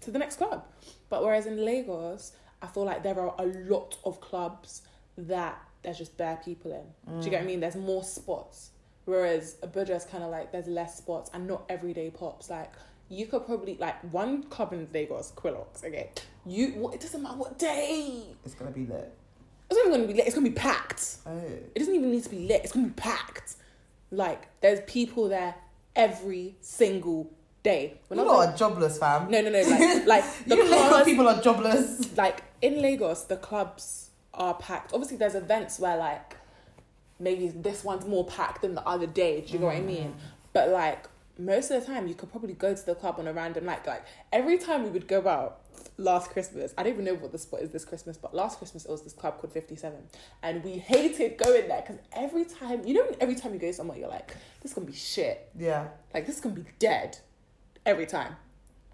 to 0.01 0.11
the 0.11 0.19
next 0.19 0.37
club. 0.37 0.65
But 1.09 1.23
whereas 1.23 1.47
in 1.47 1.65
Lagos, 1.65 2.33
I 2.63 2.67
feel 2.67 2.85
like 2.85 3.03
there 3.03 3.19
are 3.19 3.35
a 3.39 3.47
lot 3.47 3.99
of 4.05 4.21
clubs 4.21 4.83
that 5.17 5.59
there's 5.83 5.99
just 5.99 6.17
bare 6.17 6.41
people 6.45 6.73
in. 6.73 7.21
Do 7.21 7.25
you 7.25 7.31
get 7.31 7.39
what 7.39 7.43
I 7.43 7.45
mm. 7.45 7.47
mean? 7.47 7.61
There's 7.61 7.77
more 7.77 8.05
spots. 8.05 8.71
Whereas 9.05 9.57
Abuja 9.63 9.97
is 9.97 10.05
kind 10.05 10.23
of 10.23 10.31
like 10.31 10.53
there's 10.53 10.67
less 10.67 10.97
spots 10.97 11.31
and 11.33 11.47
not 11.47 11.65
everyday 11.69 12.11
pops. 12.11 12.51
Like 12.51 12.73
you 13.09 13.27
could 13.27 13.47
probably 13.47 13.77
like 13.77 14.01
one 14.13 14.45
club 14.45 14.73
in 14.73 14.89
Lagos, 14.93 15.33
Quillox. 15.37 15.85
Okay, 15.85 16.11
you. 16.47 16.69
What, 16.75 16.95
it 16.95 17.01
doesn't 17.01 17.23
matter 17.23 17.37
what 17.37 17.59
day. 17.59 18.23
It's 18.45 18.55
gonna 18.55 18.71
be 18.71 18.87
lit. 18.87 19.13
It's 19.69 19.79
not 19.79 19.87
even 19.87 20.01
gonna 20.01 20.13
be 20.13 20.15
lit. 20.15 20.27
It's 20.27 20.35
gonna 20.35 20.49
be 20.49 20.55
packed. 20.55 21.17
Oh. 21.27 21.37
It 21.75 21.79
doesn't 21.79 21.95
even 21.95 22.11
need 22.11 22.23
to 22.25 22.31
be 22.31 22.47
lit. 22.47 22.63
It's 22.63 22.73
gonna 22.73 22.89
be 22.89 22.93
packed. 22.93 23.57
Like 24.11 24.49
there's 24.61 24.81
people 24.87 25.29
there 25.29 25.55
every 25.95 26.57
single 26.61 27.31
day. 27.63 27.95
When 28.09 28.19
You 28.19 28.25
I 28.25 28.29
was 28.29 28.37
lot 28.37 28.49
in- 28.49 28.55
are 28.55 28.57
jobless, 28.57 28.99
fam. 28.99 29.31
no, 29.31 29.41
no, 29.41 29.51
no. 29.51 29.61
Like, 29.61 30.07
like 30.07 30.45
the 30.47 30.57
Lagos 30.57 31.05
people 31.05 31.29
are 31.29 31.41
jobless. 31.41 32.17
like 32.17 32.43
in 32.63 32.81
Lagos, 32.83 33.25
the 33.25 33.37
clubs 33.37 34.11
are 34.35 34.55
packed. 34.55 34.93
Obviously, 34.93 35.17
there's 35.17 35.35
events 35.35 35.79
where 35.79 35.97
like 35.97 36.37
maybe 37.19 37.49
this 37.49 37.85
one's 37.85 38.07
more 38.07 38.25
packed 38.27 38.63
than 38.63 38.75
the 38.75 38.87
other 38.87 39.07
day. 39.07 39.43
Do 39.43 39.53
you 39.53 39.59
know 39.59 39.67
what 39.67 39.77
I 39.77 39.81
mm. 39.81 39.87
mean? 39.87 40.15
But 40.53 40.71
like 40.71 41.07
most 41.39 41.71
of 41.71 41.81
the 41.81 41.87
time, 41.87 42.07
you 42.07 42.15
could 42.15 42.31
probably 42.31 42.55
go 42.55 42.75
to 42.75 42.87
the 42.87 42.95
club 42.95 43.17
on 43.19 43.27
a 43.27 43.33
random 43.33 43.65
night. 43.67 43.87
Like 43.87 44.05
every 44.33 44.59
time 44.59 44.83
we 44.83 44.91
would 44.91 45.07
go 45.07 45.27
out 45.29 45.60
last 46.01 46.31
Christmas, 46.31 46.75
I 46.77 46.83
don't 46.83 46.95
even 46.95 47.05
know 47.05 47.15
what 47.15 47.33
the 47.33 47.39
spot 47.39 47.61
is 47.61 47.71
this 47.71 47.85
Christmas, 47.85 48.17
but 48.17 48.35
last 48.35 48.59
Christmas 48.59 48.85
it 48.85 48.91
was 48.91 49.03
this 49.03 49.13
club 49.13 49.39
called 49.39 49.53
Fifty 49.53 49.77
Seven, 49.77 50.01
and 50.43 50.65
we 50.65 50.73
hated 50.73 51.39
going 51.39 51.69
there 51.69 51.83
because 51.83 51.99
every 52.13 52.45
time 52.45 52.85
you 52.87 52.95
know 52.95 53.07
every 53.21 53.35
time 53.35 53.53
you 53.53 53.61
go 53.61 53.71
somewhere, 53.71 53.99
you're 53.99 54.09
like, 54.09 54.29
this 54.63 54.73
is 54.73 54.75
gonna 54.75 54.87
be 54.87 54.93
shit. 54.95 55.49
Yeah. 55.57 55.89
Like 56.15 56.27
this 56.27 56.37
is 56.37 56.41
going 56.41 56.55
to 56.57 56.61
be 56.63 56.71
dead 56.79 57.19
every 57.87 58.07
time. 58.07 58.37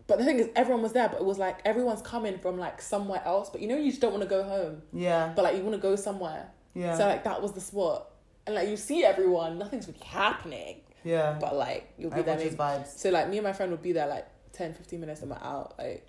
But 0.07 0.19
the 0.19 0.25
thing 0.25 0.39
is, 0.39 0.49
everyone 0.55 0.83
was 0.83 0.93
there, 0.93 1.09
but 1.09 1.19
it 1.21 1.25
was 1.25 1.39
like 1.39 1.59
everyone's 1.65 2.03
coming 2.03 2.39
from 2.39 2.59
like 2.59 2.81
somewhere 2.81 3.23
else. 3.25 3.51
But 3.51 3.61
you 3.61 3.69
know, 3.69 3.77
you 3.77 3.91
just 3.91 4.01
don't 4.01 4.13
want 4.13 4.23
to 4.23 4.29
go 4.29 4.45
home, 4.45 4.83
Yeah. 4.93 5.33
but 5.35 5.43
like 5.43 5.57
you 5.57 5.63
want 5.63 5.75
to 5.75 5.81
go 5.81 5.97
somewhere. 5.97 6.49
Yeah. 6.75 6.97
So 6.97 7.07
like 7.07 7.25
that 7.25 7.43
was 7.43 7.53
the 7.53 7.61
spot, 7.61 8.11
and 8.47 8.55
like 8.55 8.69
you 8.69 8.77
see 8.77 9.03
everyone, 9.05 9.59
nothing's 9.59 9.89
really 9.89 9.99
happening, 10.05 10.77
yeah. 11.03 11.37
but 11.41 11.57
like 11.57 11.93
you'll 11.99 12.11
be 12.11 12.23
there. 12.23 12.37
Maybe. 12.37 12.55
vibes. 12.55 12.99
So 12.99 13.11
like 13.11 13.29
me 13.29 13.39
and 13.39 13.45
my 13.47 13.53
friend 13.53 13.73
would 13.73 13.83
be 13.83 13.93
there 13.93 14.07
like 14.07 14.29
10, 14.53 14.75
15 14.75 15.01
minutes, 15.01 15.23
and 15.23 15.31
we're 15.31 15.37
out. 15.39 15.75
Like, 15.79 16.07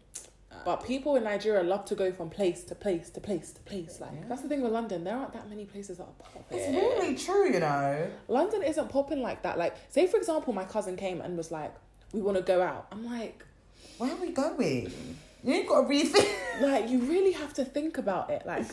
but 0.66 0.84
people 0.84 1.16
in 1.16 1.24
Nigeria 1.24 1.64
love 1.64 1.86
to 1.86 1.96
go 1.96 2.12
from 2.12 2.30
place 2.30 2.64
to 2.66 2.76
place 2.76 3.10
to 3.12 3.20
place 3.22 3.52
to 3.52 3.62
place. 3.62 4.00
Like 4.00 4.12
Yeah. 4.14 4.26
that's 4.30 4.42
the 4.42 4.50
thing 4.50 4.62
with 4.62 4.72
London. 4.72 5.04
There 5.04 5.16
aren't 5.16 5.34
that 5.34 5.50
many 5.50 5.66
places 5.66 5.98
that 5.98 6.04
are 6.06 6.14
popping. 6.20 6.44
It's 6.58 6.68
really 6.76 7.16
true, 7.16 7.52
you 7.54 7.60
know. 7.60 8.10
London 8.28 8.64
isn't 8.64 8.90
popping 8.90 9.22
like 9.22 9.44
that. 9.44 9.58
Like, 9.58 9.76
say 9.90 10.08
for 10.08 10.18
example, 10.18 10.54
my 10.54 10.66
cousin 10.66 10.96
came 10.96 11.22
and 11.22 11.38
was 11.38 11.52
like, 11.52 11.74
"We 12.14 12.22
want 12.22 12.38
to 12.38 12.44
go 12.44 12.62
out." 12.62 12.88
I'm 12.92 13.06
like, 13.06 13.44
Where 13.98 14.12
are 14.12 14.16
we 14.18 14.32
going? 14.32 14.92
You 15.44 15.54
ain't 15.54 15.68
got 15.70 15.82
to 15.82 15.88
rethink. 15.88 16.34
Like 16.62 16.90
you 16.90 17.00
really 17.02 17.34
have 17.34 17.54
to 17.54 17.64
think 17.66 18.00
about 18.00 18.32
it. 18.32 18.42
Like 18.46 18.66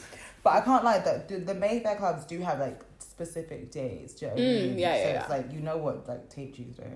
But 0.42 0.54
I 0.54 0.60
can't 0.62 0.82
lie, 0.84 0.98
the, 1.00 1.22
the, 1.28 1.36
the 1.40 1.54
Mayfair 1.54 1.96
clubs 1.96 2.24
do 2.24 2.40
have 2.40 2.58
like 2.58 2.80
specific 2.98 3.70
days. 3.70 4.14
Do 4.14 4.24
you 4.26 4.30
know 4.30 4.36
what 4.36 4.42
I 4.42 4.46
Mm, 4.46 4.54
mean? 4.70 4.78
yeah, 4.78 4.94
so 4.94 5.00
yeah, 5.08 5.20
it's 5.20 5.28
yeah. 5.28 5.36
like, 5.36 5.52
you 5.52 5.60
know 5.60 5.76
what, 5.76 6.08
like 6.08 6.28
tape 6.30 6.54
Tuesday. 6.56 6.90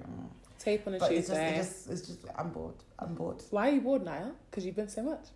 Tape 0.69 0.87
on 0.87 0.95
a 0.95 0.99
But 0.99 1.13
it's 1.13 1.29
just, 1.29 1.41
Tuesday. 1.41 1.55
it 1.55 1.57
just, 1.57 1.91
it's 1.91 2.03
just, 2.09 2.21
I'm 2.37 2.51
bored. 2.51 2.75
I'm 2.99 3.15
bored. 3.15 3.43
Why 3.51 3.69
are 3.69 3.73
you 3.73 3.81
bored, 3.81 4.05
Niall? 4.05 4.33
Because 4.51 4.65
you've 4.67 4.77
been 4.77 4.89
so 4.89 5.03
much. 5.03 5.27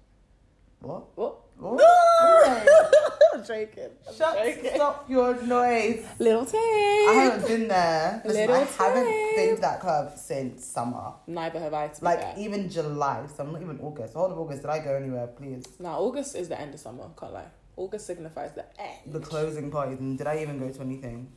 What? 0.81 1.05
What? 1.17 1.35
What? 1.59 1.81
I'm 3.35 3.45
joking. 3.45 3.91
I'm 4.09 4.15
Shut, 4.15 4.37
joking. 4.37 4.71
stop 4.75 5.09
your 5.09 5.41
noise. 5.43 6.05
Little 6.19 6.45
tape. 6.45 6.55
I 6.57 7.13
haven't 7.31 7.47
been 7.49 7.69
there. 7.69 8.21
Listen, 8.25 8.43
I 8.43 8.47
Little 8.59 8.67
haven't 8.85 9.37
been 9.37 9.55
to 9.55 9.61
that 9.63 9.81
club 9.81 10.19
since 10.19 10.65
summer. 10.65 11.13
Neither 11.27 11.61
have 11.61 11.73
I. 11.73 11.91
Like 12.01 12.21
fair. 12.21 12.35
even 12.37 12.69
July, 12.69 13.25
so 13.35 13.45
I'm 13.45 13.53
not 13.53 13.63
even 13.63 13.79
August. 13.81 14.15
Whole 14.15 14.33
of 14.33 14.39
August, 14.39 14.63
did 14.63 14.71
I 14.71 14.81
go 14.81 14.95
anywhere, 14.97 15.29
please? 15.29 15.65
Now 15.79 15.99
August 16.01 16.35
is 16.37 16.49
the 16.49 16.61
end 16.61 16.75
of 16.75 16.81
summer. 16.81 17.05
Can't 17.19 17.33
lie. 17.33 17.47
August 17.77 18.07
signifies 18.07 18.53
the 18.53 18.65
end. 18.81 19.13
The 19.15 19.21
closing 19.21 19.71
parties, 19.71 19.99
and 20.01 20.19
did 20.19 20.27
I 20.27 20.43
even 20.43 20.59
go 20.59 20.69
to 20.69 20.81
anything? 20.81 21.33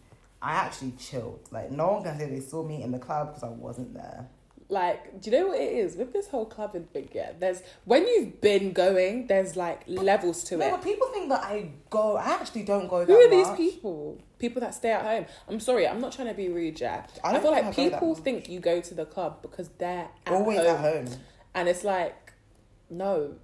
I 0.46 0.52
actually 0.54 0.92
chilled. 0.92 1.40
Like 1.52 1.72
no 1.72 1.88
one 1.94 2.04
can 2.04 2.18
say 2.20 2.30
they 2.30 2.40
saw 2.40 2.62
me 2.64 2.84
in 2.84 2.92
the 2.92 3.00
club 3.00 3.30
because 3.30 3.44
I 3.44 3.50
wasn't 3.50 3.94
there. 3.96 4.28
Like, 4.68 5.22
do 5.22 5.30
you 5.30 5.38
know 5.38 5.48
what 5.50 5.60
it 5.60 5.74
is 5.74 5.96
with 5.96 6.12
this 6.12 6.28
whole 6.28 6.46
clubbing 6.48 6.86
thing? 6.86 7.08
Yeah, 7.14 7.34
there's 7.40 7.62
when 7.86 8.08
you've 8.08 8.42
been 8.42 8.74
going, 8.74 9.28
there's 9.28 9.56
like 9.56 9.82
levels 9.88 10.44
to 10.46 10.58
No, 10.58 10.68
it. 10.68 10.72
but 10.72 10.84
people 10.84 11.08
think 11.14 11.30
that 11.30 11.44
I 11.44 11.70
go. 11.92 12.18
I 12.18 12.30
actually 12.40 12.64
don't 12.64 12.88
go. 12.88 13.06
Who 13.06 13.14
are 13.14 13.30
these 13.30 13.50
people? 13.52 14.20
People 14.40 14.62
that 14.62 14.74
stay 14.74 14.92
at 14.92 15.04
home. 15.04 15.26
I'm 15.48 15.60
sorry, 15.60 15.88
I'm 15.88 16.02
not 16.02 16.12
trying 16.14 16.30
to 16.30 16.34
be 16.34 16.50
rude, 16.50 16.80
yeah. 16.80 17.06
I 17.24 17.36
I, 17.36 17.40
feel 17.40 17.52
like 17.52 17.66
I 17.66 17.72
people 17.74 18.16
think 18.16 18.50
you 18.50 18.60
go 18.60 18.82
to 18.82 18.94
the 18.96 19.06
club 19.06 19.42
because 19.44 19.70
they're 19.78 20.10
at 20.26 20.34
Always 20.34 20.58
home. 20.60 20.68
at 20.68 20.80
home. 20.80 21.08
And 21.54 21.70
it's 21.70 21.84
like, 21.84 22.34
no, 22.90 23.36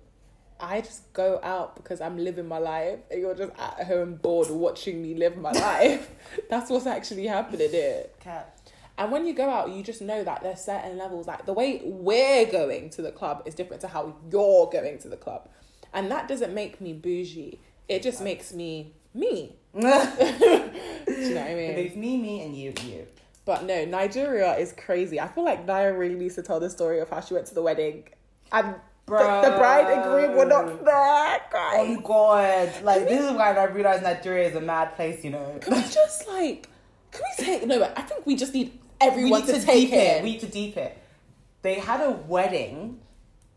I 0.62 0.82
just 0.82 1.12
go 1.14 1.40
out 1.42 1.76
because 1.76 2.02
I'm 2.02 2.18
living 2.18 2.48
my 2.48 2.60
life 2.60 3.00
and 3.10 3.20
you're 3.20 3.34
just 3.34 3.52
at 3.58 3.88
home 3.88 4.16
bored 4.16 4.50
watching 4.50 5.02
me 5.02 5.16
live 5.16 5.36
my 5.38 5.52
life. 5.52 6.12
That's 6.50 6.70
what's 6.70 6.86
actually 6.86 7.26
happening 7.28 7.72
here. 7.72 8.06
Cat. 8.20 8.58
And 8.98 9.12
when 9.12 9.26
you 9.26 9.34
go 9.34 9.50
out, 9.50 9.72
you 9.72 9.82
just 9.82 10.02
know 10.02 10.24
that 10.24 10.44
there's 10.44 10.62
certain 10.62 10.98
levels. 10.98 11.26
Like 11.26 11.46
the 11.46 11.54
way 11.54 11.82
we're 11.84 12.46
going 12.46 12.92
to 12.92 13.02
the 13.02 13.12
club 13.12 13.42
is 13.46 13.56
different 13.56 13.82
to 13.82 13.88
how 13.88 14.16
you're 14.32 14.70
going 14.70 15.00
to 15.00 15.10
the 15.10 15.18
club. 15.18 15.50
And 15.94 16.12
that 16.12 16.28
doesn't 16.28 16.54
make 16.54 16.80
me 16.80 16.94
bougie. 16.94 17.60
It 17.90 18.04
just 18.04 18.22
makes 18.22 18.54
me 18.54 18.94
me. 19.14 19.56
Do 19.74 19.80
you 19.80 19.90
know 19.90 19.96
what 19.96 21.52
I 21.52 21.56
mean? 21.56 21.72
It 21.72 21.76
makes 21.76 21.96
me, 21.96 22.18
me, 22.18 22.42
and 22.44 22.56
you, 22.56 22.74
you. 22.84 23.08
But 23.46 23.66
no, 23.66 23.86
Nigeria 23.86 24.56
is 24.56 24.72
crazy. 24.74 25.20
I 25.20 25.28
feel 25.28 25.44
like 25.44 25.66
Naya 25.66 25.94
really 25.94 26.16
needs 26.16 26.36
to 26.36 26.44
tell 26.44 26.60
the 26.60 26.70
story 26.70 27.00
of 27.00 27.10
how 27.10 27.22
she 27.22 27.34
went 27.34 27.48
to 27.48 27.56
the 27.56 27.62
wedding 27.62 28.04
and 28.52 28.76
the, 29.08 29.50
the 29.50 29.58
bride 29.58 29.88
and 29.94 30.04
groom 30.04 30.36
were 30.38 30.46
not 30.46 30.86
there, 30.86 31.42
guys. 31.52 31.98
Oh 31.98 32.02
God! 32.02 32.84
Like 32.84 33.08
this 33.08 33.22
is 33.26 33.32
why 33.32 33.54
I 33.54 33.64
realized 33.66 34.04
Nigeria 34.04 34.48
is 34.50 34.56
a 34.56 34.62
mad 34.62 34.96
place. 34.96 35.24
You 35.24 35.32
know. 35.32 35.58
Can 35.62 35.74
we 35.76 35.82
just 35.90 36.28
like, 36.28 36.68
can 37.12 37.22
we 37.38 37.46
take, 37.46 37.66
no, 37.68 37.84
I 37.84 38.02
think 38.04 38.26
we 38.26 38.36
just 38.36 38.54
need 38.54 38.78
everyone 39.02 39.42
we 39.42 39.48
to, 39.48 39.60
to, 39.60 39.66
take 39.66 39.92
it. 39.92 39.96
it. 39.96 40.24
We 40.24 40.32
need 40.32 40.40
to 40.42 40.48
deep 40.48 40.78
it. 40.78 40.98
They 41.62 41.76
had 41.76 42.02
a 42.02 42.12
wedding 42.12 43.00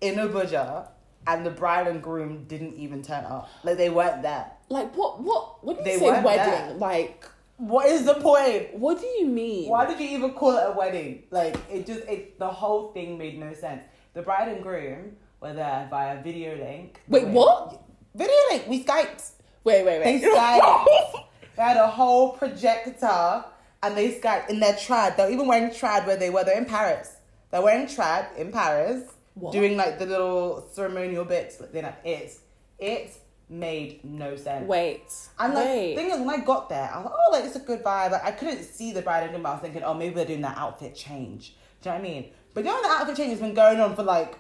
in 0.01 0.17
Abuja, 0.17 0.89
and 1.27 1.47
the 1.47 1.51
bride 1.51 1.87
and 1.87 2.03
groom 2.03 2.45
didn't 2.45 2.75
even 2.75 3.03
turn 3.03 3.25
up. 3.25 3.49
Like 3.63 3.77
they 3.77 3.91
weren't 3.91 4.23
there. 4.23 4.51
Like 4.69 4.95
what? 4.97 5.21
What? 5.23 5.65
When 5.65 5.77
you 5.77 5.85
They 5.85 5.99
say 5.99 6.23
wedding, 6.23 6.27
there. 6.69 6.75
like 6.75 7.25
What 7.59 7.87
is 7.87 8.05
the 8.05 8.15
point? 8.15 8.75
what 8.75 9.01
do 9.01 9.07
you 9.07 9.27
mean? 9.27 9.69
Why 9.71 9.87
did 9.87 10.01
you 10.01 10.09
even 10.17 10.33
call 10.33 10.57
it 10.57 10.65
a 10.67 10.73
wedding? 10.73 11.23
Like 11.31 11.57
it 11.71 11.87
just 11.87 12.01
it 12.09 12.39
the 12.39 12.49
whole 12.49 12.93
thing 12.93 13.17
made 13.19 13.39
no 13.39 13.55
sense. 13.55 13.85
The 14.15 14.23
bride 14.23 14.49
and 14.49 14.63
groom 14.63 15.17
were 15.45 15.53
there 15.53 15.87
via 15.91 16.23
video 16.23 16.57
link. 16.57 17.01
Wait, 17.09 17.27
what? 17.29 17.83
Video 18.15 18.35
link. 18.51 18.67
We 18.69 18.83
skyped. 18.85 19.31
Wait, 19.63 19.85
wait, 19.85 20.01
wait. 20.01 20.21
They 20.21 20.29
skyped. 20.35 21.25
they 21.57 21.63
had 21.63 21.77
a 21.77 21.87
whole 21.87 22.33
projector 22.33 23.45
and 23.83 23.97
they 23.97 24.19
skyped 24.19 24.49
in 24.49 24.61
their 24.61 24.73
trad. 24.73 25.17
They're 25.17 25.31
even 25.31 25.47
wearing 25.47 25.71
trad 25.71 26.07
where 26.07 26.17
they 26.17 26.31
were. 26.31 26.45
They're 26.45 26.59
in 26.59 26.65
Paris. 26.65 27.17
They're 27.51 27.63
wearing 27.63 27.87
trad 27.87 28.35
in 28.37 28.51
Paris, 28.51 29.05
What? 29.35 29.53
doing 29.53 29.77
like 29.77 29.99
the 29.99 30.07
little 30.07 30.67
ceremonial 30.73 31.25
bits. 31.25 31.61
Like, 31.61 31.73
then 31.73 31.93
it 32.05 32.39
it 32.79 33.13
made 33.49 34.03
no 34.05 34.35
sense. 34.37 34.67
wait. 34.67 35.03
And 35.39 35.55
like, 35.55 35.65
wait. 35.67 35.95
thing 35.97 36.11
is, 36.11 36.19
when 36.21 36.41
I 36.41 36.45
got 36.45 36.69
there, 36.71 36.91
I 36.93 36.97
was 36.97 37.05
like, 37.05 37.15
oh, 37.15 37.31
like 37.33 37.45
it's 37.45 37.57
a 37.57 37.61
good 37.61 37.85
vibe. 37.85 38.13
Like, 38.13 38.25
I 38.25 38.33
couldn't 38.33 38.65
see 38.65 38.93
the 38.93 39.03
bride 39.03 39.25
and 39.25 39.33
groom. 39.33 39.47
I 39.47 39.53
was 39.53 39.61
thinking, 39.61 39.83
oh, 39.85 39.95
maybe 39.95 40.15
they're 40.15 40.25
doing 40.25 40.41
that 40.41 40.57
outfit 40.57 40.95
change. 40.95 41.55
Do 41.83 41.91
you 41.91 41.95
know 41.97 42.01
what 42.01 42.09
I 42.09 42.11
mean? 42.11 42.31
But 42.55 42.65
you 42.65 42.71
know, 42.71 42.83
the 42.83 42.89
outfit 42.89 43.17
change 43.17 43.31
has 43.31 43.41
been 43.41 43.55
going 43.55 43.79
on 43.81 43.95
for 43.95 44.03
like 44.03 44.39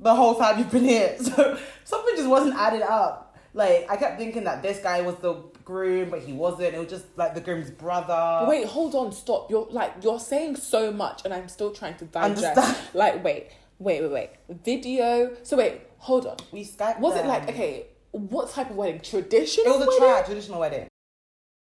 the 0.00 0.14
whole 0.14 0.34
time 0.34 0.58
you've 0.58 0.70
been 0.70 0.84
here. 0.84 1.16
So 1.22 1.58
something 1.84 2.16
just 2.16 2.28
wasn't 2.28 2.54
added 2.56 2.82
up. 2.82 3.36
Like, 3.54 3.86
I 3.90 3.96
kept 3.96 4.18
thinking 4.18 4.44
that 4.44 4.62
this 4.62 4.78
guy 4.78 5.02
was 5.02 5.16
the 5.16 5.34
groom, 5.64 6.10
but 6.10 6.20
he 6.20 6.32
wasn't. 6.32 6.74
It 6.74 6.78
was 6.78 6.88
just 6.88 7.04
like 7.16 7.34
the 7.34 7.40
groom's 7.40 7.70
brother. 7.70 8.46
Wait, 8.48 8.66
hold 8.66 8.94
on, 8.94 9.12
stop. 9.12 9.50
You're 9.50 9.66
like 9.70 9.92
you're 10.02 10.20
saying 10.20 10.56
so 10.56 10.90
much, 10.90 11.22
and 11.24 11.34
I'm 11.34 11.48
still 11.48 11.70
trying 11.72 11.96
to 11.96 12.04
digest. 12.06 12.44
Understand. 12.44 12.76
Like, 12.94 13.22
wait, 13.22 13.50
wait, 13.78 14.02
wait, 14.02 14.10
wait. 14.10 14.30
Video. 14.64 15.36
So 15.42 15.56
wait, 15.56 15.82
hold 15.98 16.26
on. 16.26 16.36
We 16.50 16.64
Skyped. 16.64 17.00
Was 17.00 17.16
it 17.16 17.26
like 17.26 17.48
okay? 17.48 17.86
What 18.12 18.50
type 18.50 18.70
of 18.70 18.76
wedding? 18.76 19.00
Traditional. 19.00 19.66
It 19.74 19.78
was 19.78 19.86
a 19.86 20.00
wedding? 20.00 20.22
trad 20.22 20.26
traditional 20.26 20.60
wedding. 20.60 20.88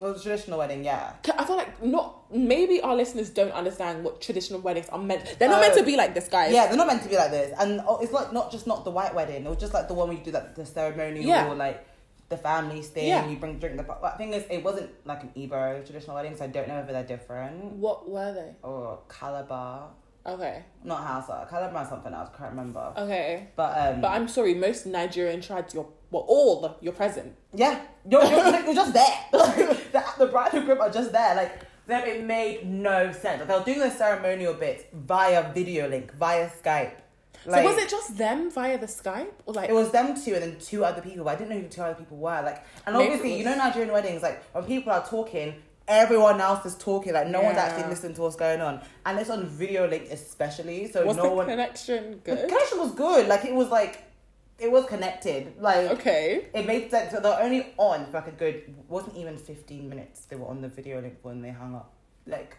Was 0.05 0.21
a 0.21 0.23
traditional 0.23 0.59
wedding, 0.59 0.85
yeah. 0.85 1.13
I 1.39 1.45
feel 1.45 1.57
like 1.57 1.83
not. 1.83 2.31
Maybe 2.31 2.81
our 2.83 2.95
listeners 2.95 3.31
don't 3.31 3.53
understand 3.53 4.05
what 4.05 4.21
traditional 4.21 4.61
weddings 4.61 4.89
are 4.91 4.99
meant. 4.99 5.37
They're 5.39 5.49
not 5.49 5.59
Oh. 5.59 5.61
meant 5.63 5.75
to 5.75 5.81
oh. 5.81 5.85
be 5.85 5.97
like 5.97 6.15
this, 6.15 6.29
guys. 6.29 6.53
Yeah, 6.53 6.67
they're 6.67 6.77
not 6.77 6.87
meant 6.87 7.03
to 7.05 7.09
be 7.09 7.17
like 7.17 7.31
this, 7.31 7.55
and 7.59 7.81
oh, 7.89 7.99
it's 8.03 8.13
like 8.13 8.33
not 8.33 8.53
just 8.53 8.67
not 8.67 8.85
the 8.85 8.91
white 8.91 9.15
wedding. 9.15 9.45
It 9.47 9.49
was 9.49 9.59
just 9.59 9.73
like 9.73 9.89
the 9.89 9.95
one 9.95 10.09
where 10.09 10.17
you 10.19 10.23
do 10.25 10.31
like 10.31 10.55
the 10.55 10.67
ceremonial, 10.67 11.25
Yeah. 11.25 11.51
like 11.53 11.87
the 12.29 12.37
family 12.37 12.83
thing. 12.83 13.09
Yeah. 13.09 13.27
You 13.29 13.37
bring 13.37 13.59
drink. 13.59 13.77
The 13.77 13.83
but 13.83 14.19
thing 14.19 14.33
is, 14.35 14.45
it 14.51 14.63
wasn't 14.63 14.91
like 15.07 15.23
an 15.23 15.31
Igbo 15.37 15.85
traditional 15.87 16.17
wedding, 16.17 16.37
so 16.37 16.45
I 16.45 16.49
don't 16.49 16.69
know 16.69 16.81
if 16.81 16.87
they're 16.87 17.03
different 17.05 17.63
What 17.77 18.09
were 18.09 18.33
they? 18.35 18.53
or 18.63 18.99
Calabar, 19.09 19.89
Okay. 20.27 20.63
not 20.83 21.01
Hausa. 21.07 21.47
Is 21.83 21.89
something 21.89 22.13
else. 22.15 22.31
I 22.35 22.39
can't 22.39 22.51
remember. 22.51 22.93
Okay. 22.97 23.49
But 23.57 23.77
um, 23.79 24.01
But 24.01 24.09
I'm 24.09 24.29
sorry, 24.29 24.55
most 24.55 24.87
Nigerian 24.87 25.41
tribes, 25.41 25.75
you're 25.75 25.89
well, 26.11 26.25
all 26.29 26.79
you're 26.81 26.93
present. 26.93 27.35
yeah, 27.53 27.81
you're, 28.09 28.25
you're, 28.25 28.65
you're 28.65 28.75
just 28.75 28.95
there. 28.95 29.19
the, 29.33 30.05
the 30.19 30.27
bride 30.27 30.55
and 30.55 30.65
groom 30.65 30.81
are 30.81 30.91
just 30.91 31.13
there. 31.13 31.35
Like 31.35 31.53
then 31.87 32.09
it 32.09 32.25
made 32.25 32.67
no 32.67 33.13
sense. 33.13 33.41
Like, 33.41 33.49
they 33.49 33.55
were 33.55 33.65
doing 33.65 33.79
the 33.81 33.91
ceremonial 33.91 34.55
bits 34.55 34.85
via 34.93 35.53
video 35.53 35.89
link, 35.89 36.15
via 36.15 36.49
Skype. 36.49 36.93
so 37.45 37.63
was 37.63 37.77
it 37.77 37.89
just 37.91 38.17
them 38.17 38.51
via 38.51 38.79
the 38.79 38.87
Skype 38.87 39.33
or 39.45 39.55
like? 39.55 39.69
It 39.69 39.75
was 39.75 39.91
them 39.91 40.15
two 40.21 40.35
and 40.35 40.43
then 40.43 40.59
two 40.59 40.85
other 40.85 41.03
people, 41.03 41.25
but 41.25 41.37
I 41.37 41.37
didn't 41.37 41.51
know 41.51 41.61
who 41.61 41.69
two 41.69 41.83
other 41.83 41.95
people 41.95 42.17
were. 42.17 42.41
Like, 42.43 42.65
and 42.87 42.97
obviously, 42.97 43.35
it 43.35 43.39
you 43.39 43.45
know, 43.45 43.57
Nigerian 43.57 43.93
weddings, 43.93 44.23
like 44.23 44.43
when 44.55 44.65
people 44.65 44.93
are 44.93 45.05
talking, 45.07 45.57
everyone 45.89 46.41
else 46.41 46.65
is 46.67 46.75
talking. 46.77 47.13
Like, 47.13 47.29
no 47.29 47.43
one's 47.43 47.59
actually 47.59 47.89
listening 47.89 48.15
to 48.15 48.23
what's 48.23 48.37
going 48.37 48.61
on, 48.61 48.81
and 49.07 49.19
it's 49.19 49.31
on 49.31 49.47
video 49.47 49.89
link 49.89 50.09
especially. 50.11 50.91
So 50.91 51.05
was 51.07 51.17
no 51.17 51.25
the 51.25 51.31
one. 51.31 51.47
connection 51.47 52.21
The 52.25 52.35
good? 52.37 52.49
connection 52.49 52.79
was 52.79 52.93
good. 52.93 53.29
Like, 53.29 53.45
it 53.45 53.55
was 53.55 53.69
like, 53.69 54.03
it 54.59 54.71
was 54.71 54.87
connected. 54.87 55.55
Like, 55.61 55.91
Okay. 55.91 56.47
it 56.55 56.67
made 56.67 56.91
sense. 56.91 57.13
So 57.13 57.21
they're 57.21 57.41
only 57.43 57.75
on 57.77 58.07
for 58.07 58.13
like 58.19 58.29
a 58.29 58.33
good. 58.33 58.75
wasn't 58.89 59.17
even 59.17 59.37
fifteen 59.37 59.89
minutes. 59.89 60.27
They 60.27 60.37
were 60.37 60.47
on 60.47 60.61
the 60.61 60.69
video 60.69 61.01
link 61.01 61.19
when 61.23 61.43
they 61.43 61.51
hung 61.51 61.75
up. 61.75 61.93
Like, 62.27 62.57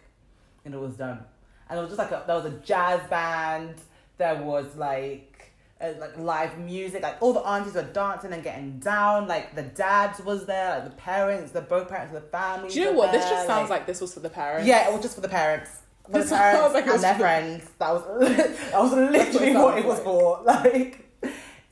and 0.64 0.74
it 0.74 0.78
was 0.80 0.94
done. 0.94 1.24
And 1.68 1.78
it 1.78 1.82
was 1.82 1.90
just 1.90 1.98
like 1.98 2.12
a, 2.12 2.22
there 2.26 2.36
was 2.36 2.44
a 2.44 2.58
jazz 2.58 3.00
band. 3.08 3.74
There 4.18 4.42
was 4.42 4.76
like 4.76 5.52
uh, 5.80 5.92
like 6.00 6.16
live 6.18 6.58
music. 6.58 7.02
Like 7.02 7.16
all 7.20 7.32
the 7.32 7.40
aunties 7.40 7.74
were 7.74 7.82
dancing 7.82 8.32
and 8.32 8.42
getting 8.42 8.78
down. 8.78 9.28
Like 9.28 9.54
the 9.54 9.62
dads 9.62 10.20
was 10.20 10.46
there. 10.46 10.70
Like 10.78 10.84
the 10.84 10.96
parents, 10.96 11.52
the 11.52 11.60
both 11.60 11.88
parents 11.88 12.14
of 12.14 12.22
the 12.22 12.28
family. 12.28 12.68
Do 12.70 12.78
you 12.78 12.84
know 12.86 12.92
what? 12.92 13.12
This 13.12 13.28
just 13.28 13.46
sounds 13.46 13.70
like 13.70 13.86
this 13.86 14.00
was 14.00 14.14
for 14.14 14.20
the 14.20 14.30
parents. 14.30 14.66
yeah, 14.66 14.88
it 14.88 14.92
was 14.92 15.02
just 15.02 15.14
for 15.14 15.20
the 15.20 15.28
parents. 15.28 15.70
For 16.06 16.12
This 16.12 16.30
the 16.30 16.36
parents 16.36 16.74
like 16.74 16.86
and 16.86 17.02
their 17.02 17.12
for- 17.14 17.20
friends. 17.20 17.70
That 17.78 17.92
was 17.92 18.28
that 18.28 18.80
was 18.80 18.92
literally 18.92 19.54
what 19.54 19.78
it 19.78 19.84
was 19.84 19.98
like. 19.98 20.04
for. 20.04 20.42
Like 20.44 21.02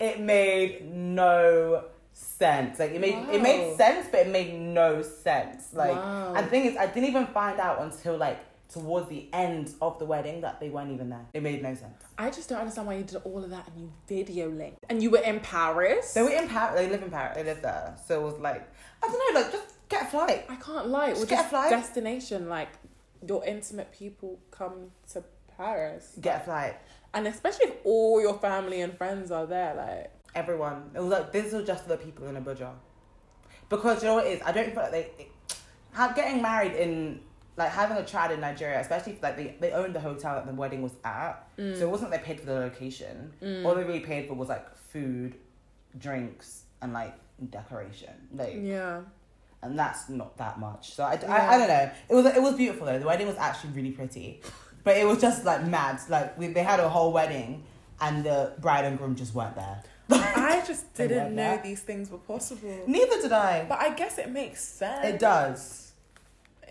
it 0.01 0.21
made 0.21 0.85
no 0.93 1.85
sense. 2.13 2.79
Like 2.79 2.91
it 2.93 3.01
made 3.01 3.15
it 3.33 3.41
made 3.41 3.77
sense, 3.77 4.09
but 4.11 4.21
it 4.27 4.29
made 4.29 4.53
no 4.59 5.03
sense. 5.03 5.73
Like 5.73 5.95
Wow. 5.97 6.35
and 6.35 6.47
the 6.47 6.51
thing 6.51 6.65
is, 6.67 6.77
I 6.77 6.87
didn't 6.87 7.09
even 7.09 7.27
find 7.29 7.59
out 7.61 7.81
until 7.81 8.17
like 8.17 8.39
towards 8.75 9.09
the 9.09 9.29
end 9.33 9.73
of 9.81 9.99
the 9.99 10.05
wedding 10.05 10.41
that 10.43 10.61
they 10.61 10.69
weren't 10.69 10.93
even 10.93 11.09
there. 11.09 11.25
It 11.33 11.43
made 11.43 11.63
no 11.63 11.75
sense. 11.75 12.03
I 12.19 12.29
just 12.31 12.49
don't 12.49 12.59
understand 12.59 12.87
why 12.89 12.95
you 12.97 13.05
did 13.05 13.17
all 13.25 13.43
of 13.43 13.51
that 13.51 13.67
and 13.69 13.81
you 13.81 13.93
video 14.07 14.51
linked 14.51 14.85
and 14.91 15.03
you 15.03 15.11
were 15.11 15.19
in 15.19 15.41
Paris. 15.41 16.13
They 16.13 16.23
were 16.23 16.31
in 16.31 16.49
Paris. 16.49 16.75
They 16.81 16.89
live 16.91 17.03
in 17.03 17.11
Paris. 17.11 17.37
They 17.37 17.45
live 17.45 17.63
there. 17.63 17.97
So 18.07 18.21
it 18.21 18.25
was 18.33 18.39
like 18.41 18.69
I 19.03 19.07
don't 19.09 19.35
know. 19.35 19.41
Like 19.41 19.53
just 19.53 19.75
get 19.89 20.03
a 20.03 20.07
flight. 20.07 20.45
I 20.49 20.57
can't 20.57 20.89
lie. 20.89 21.11
Just 21.11 21.23
Or 21.23 21.27
get 21.27 21.47
a 21.47 21.49
flight. 21.49 21.71
destination 21.71 22.49
like 22.49 22.69
your 23.27 23.45
intimate 23.45 23.91
people 23.93 24.39
come 24.51 24.91
to 25.13 25.25
Paris, 25.57 26.13
Get 26.21 26.43
a 26.43 26.45
flight. 26.45 26.75
and 27.15 27.27
especially 27.29 27.67
if 27.67 27.75
all 27.85 28.21
your 28.21 28.35
family 28.39 28.81
and 28.83 28.97
friends 28.99 29.31
are 29.31 29.47
there. 29.47 29.75
Like 29.77 30.11
Everyone. 30.35 30.91
It 30.95 31.01
was 31.01 31.11
like 31.11 31.33
this 31.33 31.53
was 31.53 31.65
just 31.67 31.85
for 31.85 31.91
the 31.91 31.97
people 31.97 32.27
in 32.27 32.35
Abuja. 32.35 32.71
Because 33.69 34.03
you 34.03 34.09
know 34.09 34.15
what 34.17 34.27
it 34.27 34.33
is? 34.39 34.43
I 34.45 34.53
don't 34.53 34.73
feel 34.75 34.83
like 34.83 34.93
they 34.93 35.29
have 35.93 36.15
getting 36.17 36.43
married 36.43 36.73
in 36.73 37.21
like 37.57 37.71
having 37.71 37.97
a 37.97 38.03
trad 38.03 38.31
in 38.33 38.41
Nigeria, 38.41 38.81
especially 38.81 39.13
if, 39.13 39.23
like 39.23 39.37
they, 39.37 39.55
they 39.61 39.71
owned 39.73 39.95
the 39.95 40.01
hotel 40.01 40.35
that 40.35 40.47
the 40.47 40.53
wedding 40.53 40.83
was 40.83 40.93
at. 41.05 41.47
Mm. 41.57 41.77
So 41.79 41.83
it 41.87 41.91
wasn't 41.91 42.11
like 42.11 42.21
they 42.23 42.27
paid 42.35 42.41
for 42.41 42.47
the 42.47 42.55
location. 42.55 43.33
All 43.65 43.75
they 43.75 43.85
really 43.85 44.01
paid 44.01 44.27
for 44.29 44.35
was 44.35 44.49
like 44.49 44.77
food, 44.77 45.37
drinks, 45.99 46.65
and 46.83 46.93
like 46.93 47.15
decoration. 47.51 48.13
Like 48.35 48.55
Yeah. 48.61 49.01
and 49.63 49.79
that's 49.79 50.09
not 50.09 50.37
that 50.39 50.59
much. 50.59 50.95
So 50.95 51.05
I, 51.05 51.15
Yeah. 51.21 51.33
I, 51.33 51.55
I 51.55 51.59
don't 51.59 51.69
know. 51.69 51.91
It 52.09 52.15
was 52.15 52.27
it 52.27 52.43
was 52.43 52.55
beautiful 52.55 52.87
though. 52.87 52.99
The 52.99 53.07
wedding 53.07 53.27
was 53.27 53.37
actually 53.37 53.71
really 53.71 53.93
pretty, 53.93 54.43
but 54.83 54.97
it 54.97 55.07
was 55.07 55.21
just 55.21 55.45
like 55.45 55.67
mad. 55.67 56.01
Like 56.09 56.39
we, 56.39 56.49
they 56.49 56.63
had 56.63 56.81
a 56.81 56.89
whole 56.89 57.13
wedding, 57.13 57.63
and 58.01 58.25
the 58.25 58.53
bride 58.61 58.85
and 58.85 58.99
groom 58.99 59.15
just 59.15 59.35
weren't 59.35 59.55
there. 59.57 59.83
I 60.11 60.63
just 60.67 60.93
didn't 60.95 61.35
know 61.35 61.43
that. 61.55 61.63
these 61.63 61.81
things 61.81 62.11
were 62.11 62.19
possible. 62.19 62.79
Neither 62.87 63.23
did 63.23 63.33
I. 63.33 63.65
But 63.67 63.81
I 63.81 63.95
guess 63.95 64.19
it 64.19 64.31
makes 64.31 64.63
sense. 64.63 65.07
It 65.07 65.19
does. 65.19 65.84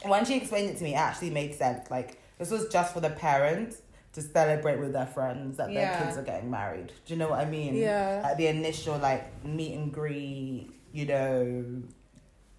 When 0.06 0.25
she 0.25 0.36
explained 0.38 0.69
it 0.71 0.77
to 0.77 0.84
me, 0.84 0.93
it 0.93 0.97
actually 0.97 1.29
made 1.29 1.56
sense. 1.56 1.89
Like 1.91 2.19
this 2.38 2.49
was 2.51 2.67
just 2.67 2.93
for 2.93 2.99
the 2.99 3.10
parents 3.10 3.77
to 4.13 4.21
celebrate 4.21 4.79
with 4.79 4.93
their 4.93 5.08
friends 5.08 5.58
that 5.58 5.71
Yeah. 5.71 5.97
their 5.97 6.06
kids 6.06 6.17
are 6.17 6.23
getting 6.23 6.49
married. 6.51 6.91
Do 7.06 7.13
you 7.13 7.17
know 7.19 7.29
what 7.29 7.39
I 7.39 7.45
mean? 7.45 7.75
Yeah. 7.75 8.21
Like 8.23 8.38
the 8.38 8.47
initial 8.47 8.97
like 8.97 9.43
meet 9.45 9.73
and 9.75 9.91
greet, 9.91 10.69
you 10.91 11.06
know. 11.06 11.65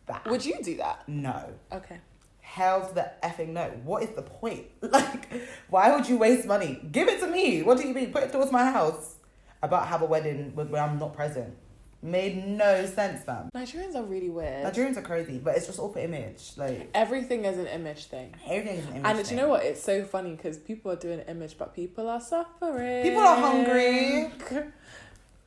That. 0.06 0.26
Would 0.26 0.44
you 0.44 0.56
do 0.62 0.76
that? 0.78 1.08
no. 1.08 1.50
Okay. 1.72 1.98
Hell 2.40 2.86
to 2.88 2.94
the 2.94 3.10
effing 3.22 3.48
no. 3.48 3.70
What 3.84 4.02
is 4.02 4.10
the 4.10 4.22
point? 4.22 4.66
Like, 4.82 5.28
why 5.70 5.94
would 5.94 6.06
you 6.08 6.18
waste 6.18 6.46
money? 6.46 6.78
Give 6.92 7.08
it 7.08 7.18
to 7.20 7.26
me. 7.26 7.62
What 7.62 7.78
do 7.78 7.88
you 7.88 7.94
mean? 7.94 8.12
Put 8.12 8.22
it 8.22 8.32
towards 8.32 8.52
my 8.52 8.70
house. 8.70 9.16
About 9.62 9.86
have 9.88 10.02
a 10.02 10.04
wedding 10.04 10.52
where 10.54 10.82
I'm 10.82 10.98
not 10.98 11.14
present. 11.14 11.56
Made 12.04 12.46
no 12.46 12.84
sense, 12.84 13.24
fam. 13.24 13.48
Nigerians 13.56 13.94
are 13.94 14.02
really 14.02 14.28
weird. 14.28 14.66
Nigerians 14.66 14.98
are 14.98 15.02
crazy, 15.02 15.38
but 15.38 15.56
it's 15.56 15.66
just 15.66 15.78
all 15.78 15.88
for 15.90 16.00
image. 16.00 16.52
Like 16.58 16.90
Everything 16.92 17.46
is 17.46 17.56
an 17.56 17.66
image 17.66 18.04
thing. 18.04 18.34
everything 18.46 18.76
is 18.76 18.84
an 18.84 18.96
image. 18.96 19.06
And 19.06 19.18
do 19.18 19.24
thing. 19.24 19.38
you 19.38 19.42
know 19.42 19.48
what? 19.48 19.64
It's 19.64 19.82
so 19.82 20.04
funny 20.04 20.32
because 20.32 20.58
people 20.58 20.92
are 20.92 20.96
doing 20.96 21.20
image, 21.20 21.56
but 21.56 21.74
people 21.74 22.10
are 22.10 22.20
suffering. 22.20 23.02
People 23.04 23.22
are 23.22 23.36
hungry. 23.36 24.30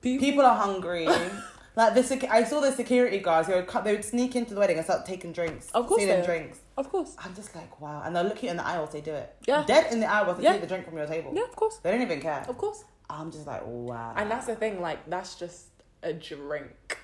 People, 0.01 0.25
People 0.25 0.45
are 0.45 0.55
hungry. 0.57 1.07
like 1.75 1.93
this, 1.93 2.11
I 2.11 2.43
saw 2.43 2.59
the 2.59 2.71
security 2.71 3.19
guards. 3.19 3.47
They 3.49 3.53
would 3.55 3.69
they 3.83 3.91
would 3.93 4.05
sneak 4.05 4.35
into 4.35 4.55
the 4.55 4.59
wedding 4.59 4.77
and 4.77 4.85
start 4.85 5.05
taking 5.05 5.33
drinks. 5.33 5.69
Of 5.75 5.85
course 5.85 6.01
stealing 6.01 6.25
drinks. 6.25 6.57
of 6.75 6.89
course. 6.89 7.15
I'm 7.19 7.35
just 7.35 7.55
like 7.55 7.79
wow, 7.79 8.01
and 8.03 8.15
they'll 8.15 8.23
look 8.23 8.41
you 8.41 8.49
in 8.49 8.57
the 8.57 8.65
eye 8.65 8.77
whilst 8.77 8.93
they 8.93 9.01
do 9.01 9.13
it. 9.13 9.35
Yeah. 9.47 9.63
Dead 9.67 9.93
in 9.93 9.99
the 9.99 10.07
eye 10.11 10.23
whilst 10.23 10.39
they 10.39 10.45
Yeah. 10.45 10.53
take 10.53 10.61
the 10.61 10.67
drink 10.67 10.85
from 10.85 10.97
your 10.97 11.05
table. 11.05 11.33
Yeah, 11.35 11.43
of 11.43 11.55
course. 11.55 11.77
They 11.83 11.91
don't 11.91 12.01
even 12.01 12.19
care. 12.19 12.43
Of 12.47 12.57
course. 12.57 12.83
I'm 13.09 13.31
just 13.31 13.45
like 13.45 13.61
wow. 13.67 14.13
And 14.15 14.29
that's 14.31 14.47
the 14.47 14.55
thing, 14.55 14.81
like, 14.81 15.07
that's 15.09 15.35
just 15.35 15.65
a 16.07 16.13
drink. 16.13 16.97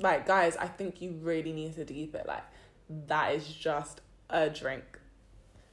Like, 0.00 0.26
guys, 0.26 0.56
I 0.56 0.66
think 0.66 1.02
you 1.02 1.18
really 1.20 1.52
need 1.52 1.74
to 1.74 1.84
deep 1.84 2.14
it. 2.14 2.26
Like, 2.26 2.44
that 3.08 3.34
is 3.34 3.46
just 3.46 4.00
a 4.30 4.48
drink. 4.48 4.98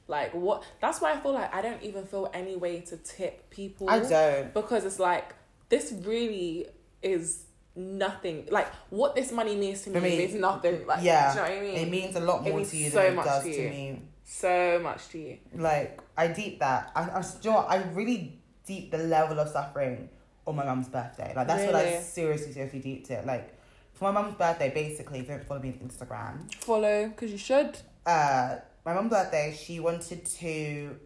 Like, 0.08 0.34
what? 0.34 0.63
That's 0.82 0.99
why 0.99 1.13
I 1.13 1.19
feel 1.19 1.34
like 1.34 1.54
I 1.54 1.62
don't 1.62 1.82
even 1.82 2.06
feel 2.06 2.30
any 2.34 2.56
way 2.56 2.82
to 2.82 2.97
tip 2.97 3.49
people. 3.49 3.89
I 3.89 3.99
don't. 3.99 4.54
Because 4.54 4.86
it's 4.86 4.99
like, 4.99 5.34
this 5.69 5.93
really 6.04 6.67
is 7.01 7.45
nothing. 7.75 8.47
Like, 8.51 8.67
what 8.89 9.15
this 9.15 9.32
money 9.32 9.56
means 9.56 9.84
to 9.84 9.91
me, 9.91 9.99
me, 9.99 10.17
means 10.17 10.34
nothing. 10.36 10.86
Like, 10.86 11.04
yeah, 11.04 11.34
do 11.34 11.39
you 11.39 11.45
know 11.45 11.51
what 11.51 11.58
I 11.58 11.62
mean? 11.62 11.75
it 11.75 11.89
means 11.89 12.15
a 12.15 12.19
lot 12.19 12.43
more 12.43 12.63
to 12.63 12.78
you 12.78 12.89
so 12.89 13.01
than 13.01 13.19
it 13.19 13.23
does 13.23 13.43
to 13.43 13.54
to 13.54 13.69
me. 13.69 14.01
so 14.23 14.80
much 14.82 15.08
to 15.10 15.19
you. 15.19 15.38
Like 15.56 15.99
I 16.17 16.28
deep 16.28 16.60
that. 16.60 16.91
I, 16.95 17.01
I, 17.01 17.21
do 17.21 17.49
you 17.49 17.56
know? 17.56 17.60
I 17.60 17.78
really 17.93 18.39
deep 18.65 18.91
the 18.91 18.97
level 18.97 19.39
of 19.39 19.49
suffering 19.49 20.10
on 20.47 20.55
my 20.55 20.65
mum's 20.65 20.88
birthday. 20.89 21.34
Like 21.36 21.47
that's 21.47 21.65
what 21.65 21.75
I 21.75 21.99
seriously, 22.01 22.51
seriously 22.53 22.79
deeped 22.79 23.10
it. 23.12 23.25
Like 23.25 23.53
for 23.93 24.12
my 24.12 24.21
mum's 24.21 24.36
birthday, 24.36 24.69
basically, 24.73 25.19
if 25.19 25.27
you 25.29 25.36
don't 25.36 25.45
follow 25.47 25.62
me 25.62 25.69
on 25.81 25.88
Instagram. 25.88 26.53
Follow, 26.55 27.08
because 27.10 27.31
you 27.31 27.38
should. 27.38 27.77
Uh, 28.05 28.58
my 28.86 28.93
mum's 28.93 29.10
birthday, 29.10 29.58
she 29.60 29.79
wanted 29.79 30.25
to 30.25 30.97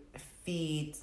feed 0.43 0.95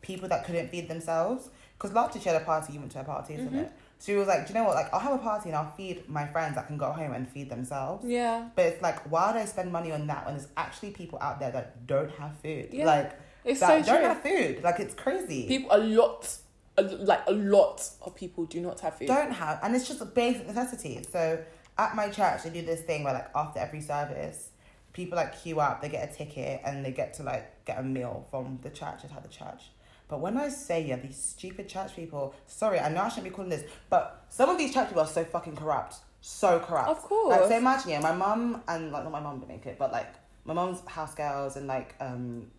people 0.00 0.28
that 0.28 0.44
couldn't 0.44 0.68
feed 0.68 0.88
themselves. 0.88 1.48
Because 1.76 1.92
last 1.94 2.14
year 2.14 2.22
she 2.22 2.28
had 2.28 2.42
a 2.42 2.44
party, 2.44 2.72
you 2.72 2.80
went 2.80 2.90
to 2.92 3.00
a 3.00 3.04
party, 3.04 3.34
isn't 3.34 3.52
Mhm. 3.52 3.60
it? 3.62 3.72
So 4.00 4.12
she 4.12 4.16
was 4.18 4.26
like, 4.28 4.46
do 4.46 4.52
you 4.52 4.58
know 4.58 4.64
what? 4.64 4.74
Like, 4.74 4.92
I'll 4.92 4.98
have 5.00 5.12
a 5.14 5.18
party 5.18 5.48
and 5.50 5.56
I'll 5.56 5.70
feed 5.76 6.08
my 6.08 6.26
friends 6.26 6.56
that 6.56 6.66
can 6.66 6.76
go 6.76 6.90
home 6.92 7.12
and 7.12 7.28
feed 7.28 7.48
themselves. 7.50 8.04
Yeah. 8.04 8.48
But 8.56 8.66
it's 8.66 8.82
like, 8.82 8.98
why 9.10 9.32
do 9.32 9.38
I 9.38 9.44
spend 9.44 9.72
money 9.72 9.92
on 9.92 10.06
that 10.08 10.26
when 10.26 10.36
there's 10.36 10.48
actually 10.56 10.90
people 10.90 11.18
out 11.20 11.38
there 11.40 11.50
that 11.52 11.86
don't 11.86 12.10
have 12.12 12.32
food? 12.42 12.68
Yeah. 12.72 12.86
Like, 12.86 13.12
It's 13.44 13.60
that 13.60 13.84
so 13.86 13.92
don't 13.92 14.00
true. 14.00 14.08
have 14.08 14.22
food. 14.22 14.62
Like, 14.64 14.80
it's 14.80 14.94
crazy. 14.94 15.46
People, 15.46 15.70
a 15.72 15.78
lot, 15.78 16.36
a, 16.78 16.82
like, 16.82 17.22
a 17.26 17.32
lot 17.32 17.88
of 18.02 18.14
people 18.14 18.44
do 18.46 18.60
not 18.60 18.80
have 18.80 18.96
food. 18.96 19.08
don't 19.08 19.32
have, 19.32 19.58
and 19.62 19.74
it's 19.74 19.88
just 19.88 20.00
a 20.00 20.04
basic 20.06 20.46
necessity. 20.46 21.04
So 21.10 21.42
at 21.76 21.94
my 21.94 22.08
church, 22.08 22.42
they 22.44 22.50
do 22.50 22.62
this 22.62 22.80
thing 22.80 23.04
where 23.04 23.14
like 23.14 23.30
after 23.34 23.60
every 23.60 23.80
service, 23.80 24.50
people 24.92 25.16
like 25.16 25.40
queue 25.42 25.60
up, 25.60 25.80
they 25.80 25.88
get 25.88 26.10
a 26.10 26.12
ticket, 26.12 26.60
and 26.64 26.84
they 26.84 26.92
get 26.92 27.14
to 27.14 27.22
like 27.22 27.64
get 27.64 27.78
a 27.78 27.82
meal 27.82 28.26
from 28.30 28.58
the 28.62 28.70
church 28.70 29.00
at 29.04 29.22
the 29.22 29.28
church. 29.28 29.70
But 30.08 30.20
when 30.20 30.38
I 30.38 30.48
say 30.48 30.84
yeah, 30.84 30.96
these 30.96 31.16
stupid 31.16 31.68
church 31.68 31.94
people, 31.94 32.34
sorry, 32.46 32.80
I 32.80 32.88
know 32.88 33.02
I 33.02 33.08
shouldn't 33.08 33.24
be 33.24 33.30
calling 33.30 33.50
this, 33.50 33.64
but 33.90 34.24
some 34.30 34.48
of 34.48 34.58
these 34.58 34.72
church 34.72 34.88
people 34.88 35.02
are 35.02 35.06
so 35.06 35.24
fucking 35.24 35.56
corrupt, 35.56 35.96
so 36.20 36.58
corrupt. 36.60 36.88
Of 36.88 37.02
course. 37.02 37.40
Like, 37.40 37.50
so 37.50 37.56
imagine 37.56 37.90
yeah, 37.90 38.00
my 38.00 38.14
mum 38.14 38.62
and 38.68 38.90
like 38.90 39.04
not 39.04 39.12
my 39.12 39.20
mum 39.20 39.38
didn't 39.38 39.50
make 39.50 39.66
it, 39.66 39.78
but 39.78 39.92
like 39.92 40.14
my 40.44 40.54
mum's 40.54 40.80
house 40.86 41.14
girls 41.14 41.56
and 41.56 41.66
like 41.66 41.94
um 42.00 42.50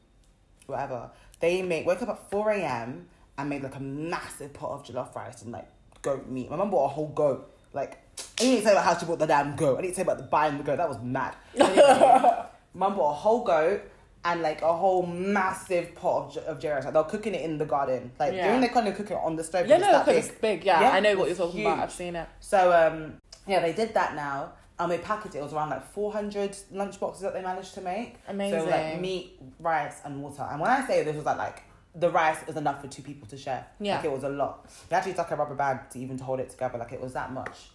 whatever, 0.68 1.10
they 1.40 1.62
make 1.64 1.86
wake 1.86 2.02
up 2.02 2.10
at 2.10 2.30
four 2.30 2.52
a.m. 2.52 3.08
and 3.40 3.50
made 3.50 3.64
like 3.64 3.76
a 3.76 3.80
massive 3.80 4.54
pot 4.54 4.72
of 4.72 4.84
jollof 4.86 5.16
rice 5.16 5.42
and 5.42 5.52
like 5.52 5.68
goat 6.02 6.28
meat. 6.28 6.50
My 6.50 6.56
mum 6.58 6.70
bought 6.70 6.86
a 6.86 6.90
whole 6.90 7.08
goat. 7.10 7.56
Like 7.74 7.98
I 8.40 8.44
didn't 8.44 8.64
tell 8.64 8.74
you 8.74 8.80
about 8.80 8.94
how 8.94 8.98
she 9.00 9.06
bought 9.06 9.20
the 9.20 9.28
damn 9.28 9.56
goat. 9.56 9.78
I 9.80 9.82
didn't 9.84 9.96
tell 9.96 10.06
you 10.06 10.12
about 10.12 10.22
the 10.24 10.28
buying 10.30 10.58
the 10.58 10.64
goat. 10.64 10.78
That 10.78 10.90
was 10.90 11.00
mad. 11.02 11.36
Anyway, 11.56 12.44
mum 12.74 12.96
bought 12.96 13.12
a 13.12 13.14
whole 13.16 13.44
goat 13.44 13.82
and 14.26 14.42
like 14.42 14.62
a 14.62 14.74
whole 14.74 15.06
massive 15.06 15.96
pot 15.96 16.36
of, 16.38 16.58
of 16.58 16.64
rice. 16.64 16.84
Like, 16.84 16.94
they're 16.94 17.04
cooking 17.04 17.36
it 17.36 17.42
in 17.42 17.58
the 17.58 17.66
garden. 17.66 18.12
Like 18.20 18.34
Yeah. 18.34 18.48
during 18.48 18.62
the 18.62 18.70
kind 18.70 18.88
of 18.88 18.96
cooking 18.96 19.18
on 19.18 19.36
the 19.36 19.44
stove. 19.44 19.68
Yeah, 19.68 19.78
no, 19.78 20.00
because 20.00 20.06
big. 20.06 20.18
it's 20.18 20.28
big. 20.40 20.64
Yeah, 20.66 20.82
Yeah, 20.82 20.90
I 20.92 21.00
know 21.00 21.12
what 21.12 21.24
you're 21.24 21.30
it's 21.30 21.40
talking 21.40 21.62
about. 21.62 21.80
I've 21.80 21.92
seen 21.92 22.16
it. 22.16 22.28
So 22.40 22.72
um 22.74 23.14
yeah, 23.48 23.62
they 23.62 23.74
did 23.74 23.94
that 23.94 24.16
now. 24.16 24.54
And 24.82 24.90
they 24.90 24.98
packaged 24.98 25.36
it. 25.36 25.40
It 25.40 25.44
was 25.44 25.52
around 25.54 25.72
like 25.72 25.86
four 25.92 26.12
hundred 26.14 26.56
lunch 26.72 27.00
boxes 27.02 27.24
that 27.24 27.34
they 27.34 27.42
managed 27.42 27.74
to 27.74 27.82
make. 27.82 28.16
Amazing. 28.30 28.62
So 28.62 28.66
like 28.66 29.02
meat, 29.02 29.38
rice, 29.60 29.98
and 30.06 30.24
water. 30.24 30.48
And 30.50 30.62
when 30.62 30.72
I 30.72 30.88
say 30.88 31.04
this 31.04 31.18
was 31.18 31.26
like 31.26 31.38
like 31.38 31.64
the 31.96 32.10
rice 32.10 32.38
is 32.48 32.56
enough 32.56 32.82
for 32.82 32.88
two 32.88 33.02
people 33.02 33.28
to 33.30 33.38
share. 33.38 33.66
Yeah. 33.80 33.96
Like 33.98 34.06
it 34.06 34.12
was 34.12 34.24
a 34.24 34.30
lot. 34.30 34.70
We 34.90 34.96
actually 34.96 35.14
took 35.16 35.32
a 35.32 35.36
rubber 35.36 35.56
band 35.56 35.80
to 35.92 36.00
even 36.00 36.18
to 36.18 36.24
hold 36.24 36.40
it 36.40 36.50
together. 36.50 36.78
Like 36.78 36.92
it 36.92 37.02
was 37.02 37.14
that 37.14 37.32
much. 37.34 37.70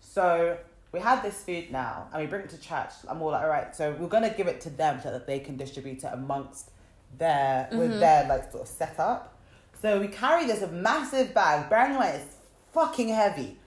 So 0.00 0.58
we 0.92 0.98
had 1.00 1.22
this 1.22 1.44
food 1.44 1.70
now, 1.70 2.08
and 2.12 2.20
we 2.22 2.26
bring 2.26 2.42
it 2.42 2.50
to 2.50 2.58
church. 2.60 2.90
I'm 3.08 3.22
all 3.22 3.30
like, 3.30 3.42
all 3.42 3.48
right. 3.48 3.74
So 3.74 3.94
we're 3.98 4.08
gonna 4.08 4.30
give 4.34 4.48
it 4.48 4.60
to 4.62 4.70
them 4.70 5.00
so 5.02 5.10
that 5.12 5.26
they 5.26 5.38
can 5.38 5.56
distribute 5.56 6.02
it 6.02 6.10
amongst 6.12 6.70
their 7.18 7.68
with 7.72 7.92
Mhm. 7.92 8.00
their 8.00 8.28
like 8.28 8.50
sort 8.50 8.62
of 8.64 8.68
setup. 8.68 9.36
So 9.80 9.98
we 10.00 10.08
carry 10.08 10.46
this 10.46 10.68
massive 10.70 11.32
bag. 11.32 11.70
Bearing 11.70 11.92
in 11.92 11.98
mind 11.98 12.16
it's 12.22 12.34
fucking 12.72 13.08
heavy, 13.08 13.58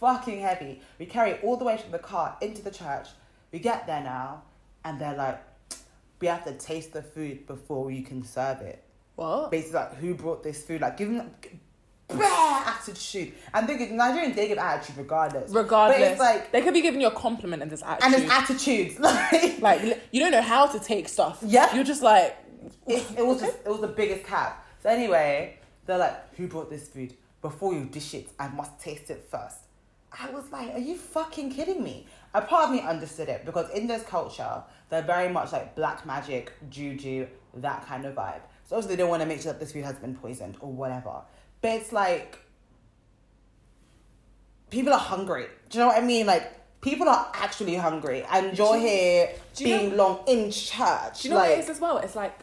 fucking 0.00 0.40
heavy. 0.40 0.82
We 0.98 1.06
carry 1.06 1.30
it 1.30 1.40
all 1.44 1.56
the 1.56 1.64
way 1.64 1.76
from 1.78 1.92
the 1.92 1.98
car 1.98 2.36
into 2.40 2.62
the 2.62 2.70
church. 2.70 3.08
We 3.52 3.58
get 3.58 3.86
there 3.86 4.02
now, 4.02 4.42
and 4.84 5.00
they're 5.00 5.16
like, 5.16 5.40
we 6.20 6.26
have 6.28 6.44
to 6.44 6.52
taste 6.54 6.92
the 6.92 7.02
food 7.02 7.46
before 7.46 7.90
you 7.90 8.02
can 8.02 8.22
serve 8.24 8.60
it. 8.60 8.84
What? 9.22 9.50
Basically, 9.50 9.74
like 9.80 9.94
who 9.96 10.14
brought 10.14 10.42
this 10.42 10.62
food? 10.62 10.80
Like 10.80 10.96
giving 10.96 11.18
them 11.18 11.30
bare 12.08 12.26
attitude. 12.66 13.32
And 13.54 13.66
thinking 13.66 13.96
Nigerians 13.96 14.34
they 14.34 14.48
give 14.48 14.58
attitude 14.58 14.96
regardless. 14.98 15.50
Regardless, 15.52 16.00
but 16.00 16.10
it's 16.10 16.20
like 16.20 16.52
they 16.52 16.62
could 16.62 16.74
be 16.74 16.82
giving 16.82 17.00
you 17.00 17.06
a 17.08 17.12
compliment 17.12 17.62
and 17.62 17.70
this 17.70 17.82
attitude. 17.82 18.14
and 18.14 18.22
it's 18.22 18.32
attitudes 18.32 18.98
like. 19.00 19.60
like 19.60 20.02
you 20.10 20.20
don't 20.20 20.32
know 20.32 20.42
how 20.42 20.66
to 20.66 20.78
take 20.78 21.08
stuff. 21.08 21.38
Yeah. 21.44 21.74
you're 21.74 21.84
just 21.84 22.02
like, 22.02 22.36
it, 22.86 23.04
it 23.16 23.26
was 23.26 23.40
just 23.40 23.58
it 23.64 23.68
was 23.68 23.80
the 23.80 23.88
biggest 23.88 24.24
cap. 24.24 24.66
So 24.82 24.88
anyway, 24.88 25.58
they're 25.86 25.98
like, 25.98 26.34
"Who 26.36 26.48
brought 26.48 26.70
this 26.70 26.88
food? 26.88 27.14
Before 27.40 27.72
you 27.74 27.84
dish 27.84 28.14
it, 28.14 28.28
I 28.38 28.48
must 28.48 28.80
taste 28.80 29.10
it 29.10 29.26
first. 29.30 29.58
I 30.12 30.30
was 30.30 30.50
like, 30.50 30.74
"Are 30.74 30.78
you 30.78 30.96
fucking 30.96 31.52
kidding 31.52 31.82
me?" 31.82 32.06
A 32.34 32.40
part 32.40 32.64
of 32.64 32.70
me 32.70 32.80
understood 32.80 33.28
it 33.28 33.44
because 33.44 33.70
in 33.70 33.86
this 33.86 34.02
culture, 34.02 34.62
they're 34.88 35.02
very 35.02 35.28
much 35.28 35.52
like 35.52 35.74
black 35.76 36.04
magic, 36.06 36.52
juju, 36.70 37.26
that 37.54 37.86
kind 37.86 38.04
of 38.04 38.14
vibe. 38.14 38.40
So 38.72 38.76
obviously, 38.78 38.96
they 38.96 39.02
don't 39.02 39.10
want 39.10 39.20
to 39.20 39.28
make 39.28 39.42
sure 39.42 39.52
that 39.52 39.60
this 39.60 39.72
food 39.72 39.84
has 39.84 39.96
been 39.96 40.14
poisoned 40.14 40.56
or 40.60 40.72
whatever. 40.72 41.20
But 41.60 41.72
it's 41.72 41.92
like 41.92 42.38
people 44.70 44.94
are 44.94 44.98
hungry. 44.98 45.44
Do 45.68 45.76
you 45.76 45.84
know 45.84 45.88
what 45.88 46.02
I 46.02 46.06
mean? 46.06 46.24
Like. 46.26 46.50
People 46.80 47.08
are 47.08 47.30
actually 47.34 47.76
hungry, 47.76 48.24
and 48.28 48.58
you're 48.58 48.76
you- 48.76 48.82
here 48.88 49.28
you 49.56 49.64
being 49.66 49.90
know- 49.90 49.96
long 49.96 50.24
in 50.26 50.50
church. 50.50 51.22
do 51.22 51.28
you 51.28 51.34
know 51.34 51.38
like, 51.38 51.50
what 51.50 51.58
it 51.58 51.62
is 51.62 51.70
as 51.70 51.80
well? 51.80 51.98
It's 51.98 52.16
like 52.16 52.36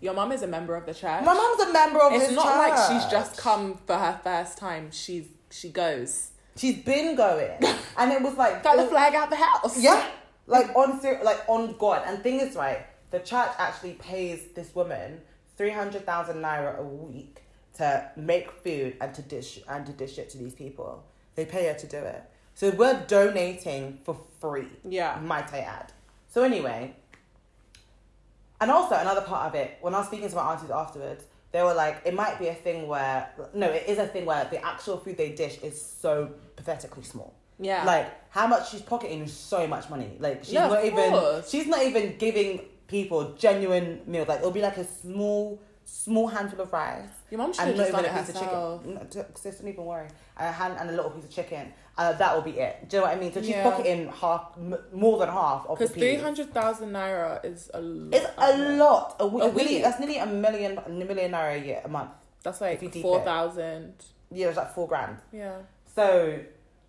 your 0.00 0.12
mum 0.12 0.32
is 0.32 0.42
a 0.42 0.46
member 0.46 0.76
of 0.76 0.84
the 0.84 0.92
church. 0.92 1.24
My 1.24 1.32
mum's 1.32 1.62
a 1.62 1.72
member 1.72 1.98
of 1.98 2.12
the 2.12 2.18
church. 2.18 2.28
it's 2.28 2.36
not 2.36 2.58
like 2.58 2.76
she's 2.90 3.10
just 3.10 3.38
come 3.38 3.78
for 3.86 3.96
her 3.96 4.20
first 4.22 4.58
time. 4.58 4.90
She's 4.90 5.28
she 5.50 5.70
goes. 5.70 6.32
She's 6.56 6.84
been 6.84 7.16
going, 7.16 7.52
and 7.96 8.12
it 8.12 8.20
was 8.20 8.34
like 8.34 8.62
Got 8.62 8.76
the 8.76 8.84
flag 8.84 9.14
out 9.14 9.30
the 9.30 9.36
house. 9.36 9.80
Yeah, 9.80 10.10
like 10.46 10.76
on 10.76 11.00
like 11.22 11.40
on 11.48 11.74
God. 11.78 12.02
And 12.04 12.22
thing 12.22 12.40
is, 12.40 12.56
right, 12.56 12.84
the 13.12 13.20
church 13.20 13.48
actually 13.58 13.94
pays 13.94 14.48
this 14.54 14.74
woman 14.74 15.22
three 15.56 15.70
hundred 15.70 16.04
thousand 16.06 16.36
naira 16.42 16.78
a 16.78 16.82
week 16.82 17.42
to 17.78 18.10
make 18.16 18.50
food 18.50 18.96
and 19.00 19.14
to 19.14 19.22
dish 19.22 19.60
and 19.68 19.84
to 19.86 19.92
dish 19.92 20.18
it 20.18 20.30
to 20.30 20.38
these 20.38 20.54
people. 20.54 21.04
They 21.34 21.44
pay 21.44 21.66
her 21.66 21.74
to 21.74 21.86
do 21.86 21.98
it. 21.98 22.22
So 22.54 22.70
we're 22.70 23.00
donating 23.08 23.98
for 24.04 24.16
free. 24.40 24.68
Yeah. 24.88 25.18
might 25.20 25.52
I 25.52 25.58
add. 25.60 25.92
So 26.28 26.42
anyway, 26.44 26.94
And 28.60 28.70
also 28.70 28.94
another 28.94 29.20
part 29.22 29.46
of 29.48 29.54
it, 29.56 29.78
when 29.80 29.94
I 29.94 29.98
was 29.98 30.06
speaking 30.06 30.28
to 30.28 30.36
my 30.36 30.52
aunties 30.52 30.70
afterwards, 30.70 31.24
they 31.52 31.62
were 31.62 31.74
like, 31.74 32.02
it 32.04 32.14
might 32.14 32.38
be 32.38 32.46
a 32.48 32.54
thing 32.54 32.86
where 32.86 33.28
no, 33.52 33.68
it 33.70 33.84
is 33.88 33.98
a 33.98 34.06
thing 34.06 34.24
where 34.24 34.44
the 34.50 34.64
actual 34.64 34.96
food 34.98 35.16
they 35.16 35.30
dish 35.30 35.58
is 35.62 35.80
so 35.80 36.30
pathetically 36.56 37.02
small. 37.02 37.34
Yeah. 37.60 37.84
Like 37.84 38.06
how 38.30 38.46
much 38.46 38.70
she's 38.70 38.82
pocketing 38.82 39.22
is 39.22 39.32
so 39.32 39.66
much 39.66 39.88
money. 39.90 40.16
Like 40.18 40.44
she's 40.44 40.54
Yeah, 40.54 40.68
not 40.68 40.84
even 40.84 41.10
course. 41.10 41.50
she's 41.50 41.66
not 41.66 41.82
even 41.82 42.16
giving 42.18 42.60
people 42.86 43.32
genuine 43.34 44.00
meals. 44.06 44.28
Like 44.28 44.38
it'll 44.40 44.50
be 44.50 44.62
like 44.62 44.76
a 44.78 44.84
small 44.84 45.60
small 45.86 46.28
handful 46.28 46.62
of 46.62 46.72
rice. 46.72 47.06
Your 47.30 47.38
mum 47.38 47.52
should 47.52 47.60
And 47.68 47.68
have 47.68 47.76
not 47.76 47.82
just 47.84 47.88
even 47.90 48.04
done 48.04 48.16
it 48.16 48.18
piece 48.26 48.28
of 48.30 48.34
herself. 48.42 48.82
chicken. 48.84 48.94
No, 48.94 49.26
Sis, 49.34 49.58
don't 49.58 49.68
even 49.68 49.84
worry. 49.84 50.08
A 50.38 50.50
hand 50.50 50.76
and 50.80 50.88
a 50.88 50.92
little 50.92 51.10
piece 51.10 51.24
of 51.24 51.30
chicken. 51.30 51.72
Uh, 51.98 52.12
that 52.14 52.34
will 52.34 52.42
be 52.42 52.58
it. 52.58 52.88
Do 52.88 52.96
you 52.96 53.00
know 53.02 53.06
what 53.08 53.16
I 53.16 53.20
mean? 53.20 53.32
So 53.32 53.40
she's 53.40 53.50
Yeah. 53.50 53.62
pocketing 53.70 54.08
half, 54.08 54.52
m- 54.56 54.78
more 54.92 55.18
than 55.18 55.28
half 55.28 55.66
of 55.68 55.78
the 55.78 55.84
Because 55.84 55.94
three 55.96 56.16
hundred 56.16 56.54
thousand 56.54 56.90
naira 56.92 57.44
is 57.44 57.70
a 57.74 57.80
lot. 57.80 58.14
It's 58.14 58.26
a 58.38 58.58
lot. 58.76 59.16
A 59.20 59.26
week. 59.26 59.42
A 59.44 59.52
nearly- 59.52 59.82
That's 59.82 60.00
nearly 60.00 60.16
a 60.18 60.26
million, 60.26 60.78
a 60.84 60.88
million 60.88 61.32
naira 61.32 61.60
a 61.60 61.64
year, 61.64 61.82
a 61.84 61.88
month. 61.88 62.10
That's 62.42 62.60
like 62.62 62.80
four 63.02 63.20
thousand. 63.20 63.92
Yeah, 64.32 64.48
it's 64.48 64.56
like 64.56 64.74
four 64.74 64.88
grand. 64.88 65.18
Yeah. 65.32 65.58
So, 65.94 66.38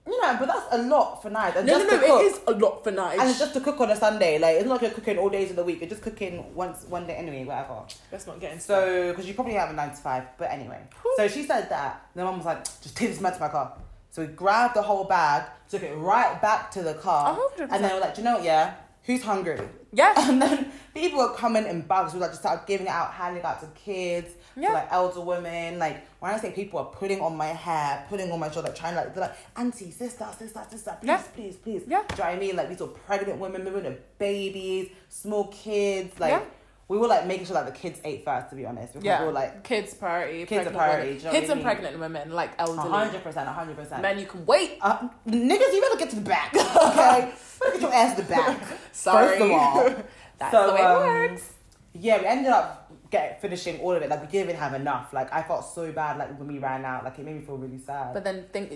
you 0.07 0.21
know, 0.21 0.35
but 0.39 0.47
that's 0.47 0.67
a 0.71 0.77
lot 0.77 1.21
for 1.21 1.29
night. 1.29 1.55
And 1.55 1.65
No, 1.65 1.79
just 1.79 1.91
no, 1.91 1.99
no. 1.99 2.19
It 2.19 2.25
is 2.25 2.39
a 2.47 2.51
lot 2.51 2.83
for 2.83 2.91
night. 2.91 3.19
And 3.19 3.29
it's 3.29 3.39
just 3.39 3.53
to 3.53 3.61
cook 3.61 3.79
on 3.81 3.89
a 3.89 3.95
Sunday. 3.95 4.37
Like, 4.37 4.57
it's 4.57 4.65
not 4.65 4.73
like 4.73 4.81
you're 4.83 4.91
cooking 4.91 5.17
all 5.17 5.29
days 5.29 5.49
of 5.49 5.55
the 5.55 5.63
week. 5.63 5.79
You're 5.81 5.89
just 5.89 6.01
cooking 6.03 6.53
once, 6.53 6.83
one 6.83 7.07
day 7.07 7.15
anyway, 7.15 7.43
whatever. 7.43 7.81
Let's 8.11 8.27
not 8.27 8.39
getting. 8.39 8.59
So, 8.59 9.09
because 9.09 9.27
you 9.27 9.33
probably 9.33 9.53
have 9.53 9.69
a 9.71 9.73
nine 9.73 9.89
to 9.89 9.95
five, 9.95 10.25
but 10.37 10.51
anyway. 10.51 10.81
So 11.17 11.27
she 11.27 11.43
said 11.43 11.69
that. 11.69 12.07
And 12.13 12.21
The 12.21 12.25
mum 12.25 12.37
was 12.37 12.45
like, 12.45 12.63
just 12.63 12.95
take 12.95 13.09
this 13.09 13.21
man 13.21 13.33
to 13.33 13.39
my 13.39 13.49
car. 13.49 13.73
So 14.11 14.21
we 14.21 14.27
grabbed 14.29 14.75
the 14.75 14.81
whole 14.81 15.03
bag, 15.03 15.43
took 15.69 15.83
it 15.83 15.93
right 15.95 16.41
back 16.41 16.71
to 16.71 16.83
the 16.83 16.93
car. 16.93 17.31
A 17.31 17.33
hundred 17.33 17.69
And 17.73 17.83
then 17.83 17.93
we're 17.95 18.01
like, 18.01 18.15
do 18.15 18.21
you 18.21 18.25
know 18.25 18.35
what, 18.35 18.43
yeah? 18.43 18.75
Who's 19.03 19.23
hungry? 19.23 19.59
Yeah. 19.91 20.13
And 20.29 20.41
then 20.41 20.71
people 20.93 21.19
were 21.19 21.33
coming 21.33 21.65
in 21.65 21.81
bags. 21.81 22.13
We 22.13 22.19
like 22.19 22.31
just 22.31 22.41
started 22.41 22.65
giving 22.65 22.87
it 22.87 22.91
out, 22.91 23.11
handing 23.11 23.41
it 23.41 23.45
out 23.45 23.59
to 23.61 23.67
kids, 23.79 24.33
Yeah. 24.57 24.71
like 24.73 24.87
elder 24.91 25.21
women. 25.21 25.77
Like 25.79 26.05
when 26.19 26.33
I 26.33 26.37
say 26.39 26.51
people 26.51 26.79
are 26.79 26.85
putting 26.85 27.19
on 27.21 27.35
my 27.35 27.47
hair, 27.47 28.05
putting 28.09 28.31
on 28.31 28.39
my 28.39 28.49
shoulder, 28.49 28.69
like, 28.69 28.77
trying 28.77 28.93
to 28.95 29.01
like 29.01 29.13
they're 29.13 29.23
like, 29.23 29.35
auntie, 29.57 29.91
sister, 29.91 30.25
sister, 30.37 30.61
sister, 30.69 30.97
please, 31.01 31.07
Yeah. 31.07 31.21
please, 31.35 31.55
please. 31.57 31.83
Yeah. 31.87 32.03
Do 32.07 32.15
you 32.15 32.17
know 32.23 32.29
what 32.29 32.35
I 32.35 32.39
mean? 32.39 32.55
Like 32.55 32.69
these 32.69 32.79
were 32.79 32.87
pregnant 32.87 33.39
women, 33.39 33.63
women 33.65 33.83
with 33.83 34.17
babies, 34.17 34.89
small 35.09 35.47
kids. 35.47 36.19
Like 36.19 36.31
Yeah. 36.31 36.41
we 36.87 36.97
were 36.97 37.07
like 37.07 37.25
making 37.27 37.45
sure 37.47 37.55
like 37.55 37.65
the 37.65 37.71
kids 37.79 37.99
ate 38.05 38.23
first, 38.23 38.49
to 38.51 38.55
be 38.55 38.65
honest. 38.65 38.93
Because 38.93 39.05
yeah. 39.05 39.19
we 39.21 39.27
were 39.27 39.33
like 39.33 39.63
kids 39.63 39.93
priority. 39.93 40.45
Kids 40.45 40.67
are 40.67 40.71
priority, 40.71 41.17
you 41.17 41.23
know 41.23 41.31
Kids 41.31 41.49
and 41.49 41.57
mean? 41.59 41.65
pregnant 41.65 41.99
women, 41.99 42.31
like 42.31 42.51
elderly. 42.57 42.89
hundred 42.89 43.23
percent, 43.23 43.47
hundred 43.49 43.75
percent. 43.75 44.01
Men, 44.01 44.19
you 44.19 44.25
can 44.25 44.45
wait. 44.45 44.77
Uh, 44.81 45.07
niggas, 45.27 45.73
you 45.73 45.81
better 45.81 45.97
get 45.97 46.09
to 46.11 46.15
the 46.15 46.21
back, 46.21 46.53
okay? 46.55 47.31
better 47.59 47.71
get 47.73 47.81
your 47.81 47.93
ass 47.93 48.15
to 48.15 48.21
the 48.21 48.29
back. 48.29 48.61
Sorry. 48.91 49.27
First 49.27 49.41
of 49.41 49.51
all, 49.51 49.95
That's 50.37 50.51
So, 50.51 50.67
the 50.67 50.73
way 50.75 50.81
um, 50.81 51.01
it 51.01 51.31
works. 51.31 51.53
yeah, 51.93 52.19
we 52.19 52.25
ended 52.25 52.51
up 52.51 52.84
get 53.17 53.41
finishing 53.45 53.75
all 53.84 53.93
of 53.97 54.01
it. 54.04 54.10
Like 54.12 54.21
we 54.23 54.28
didn't 54.28 54.45
even 54.49 54.60
have 54.65 54.73
enough. 54.84 55.08
Like 55.19 55.30
I 55.39 55.41
felt 55.49 55.63
so 55.78 55.84
bad. 56.01 56.12
Like 56.21 56.30
when 56.39 56.47
we 56.54 56.60
ran 56.69 56.84
out, 56.91 57.04
like 57.06 57.17
it 57.19 57.25
made 57.28 57.36
me 57.39 57.43
feel 57.49 57.58
really 57.65 57.82
sad. 57.89 58.13
But 58.15 58.23
then 58.28 58.38
think 58.54 58.67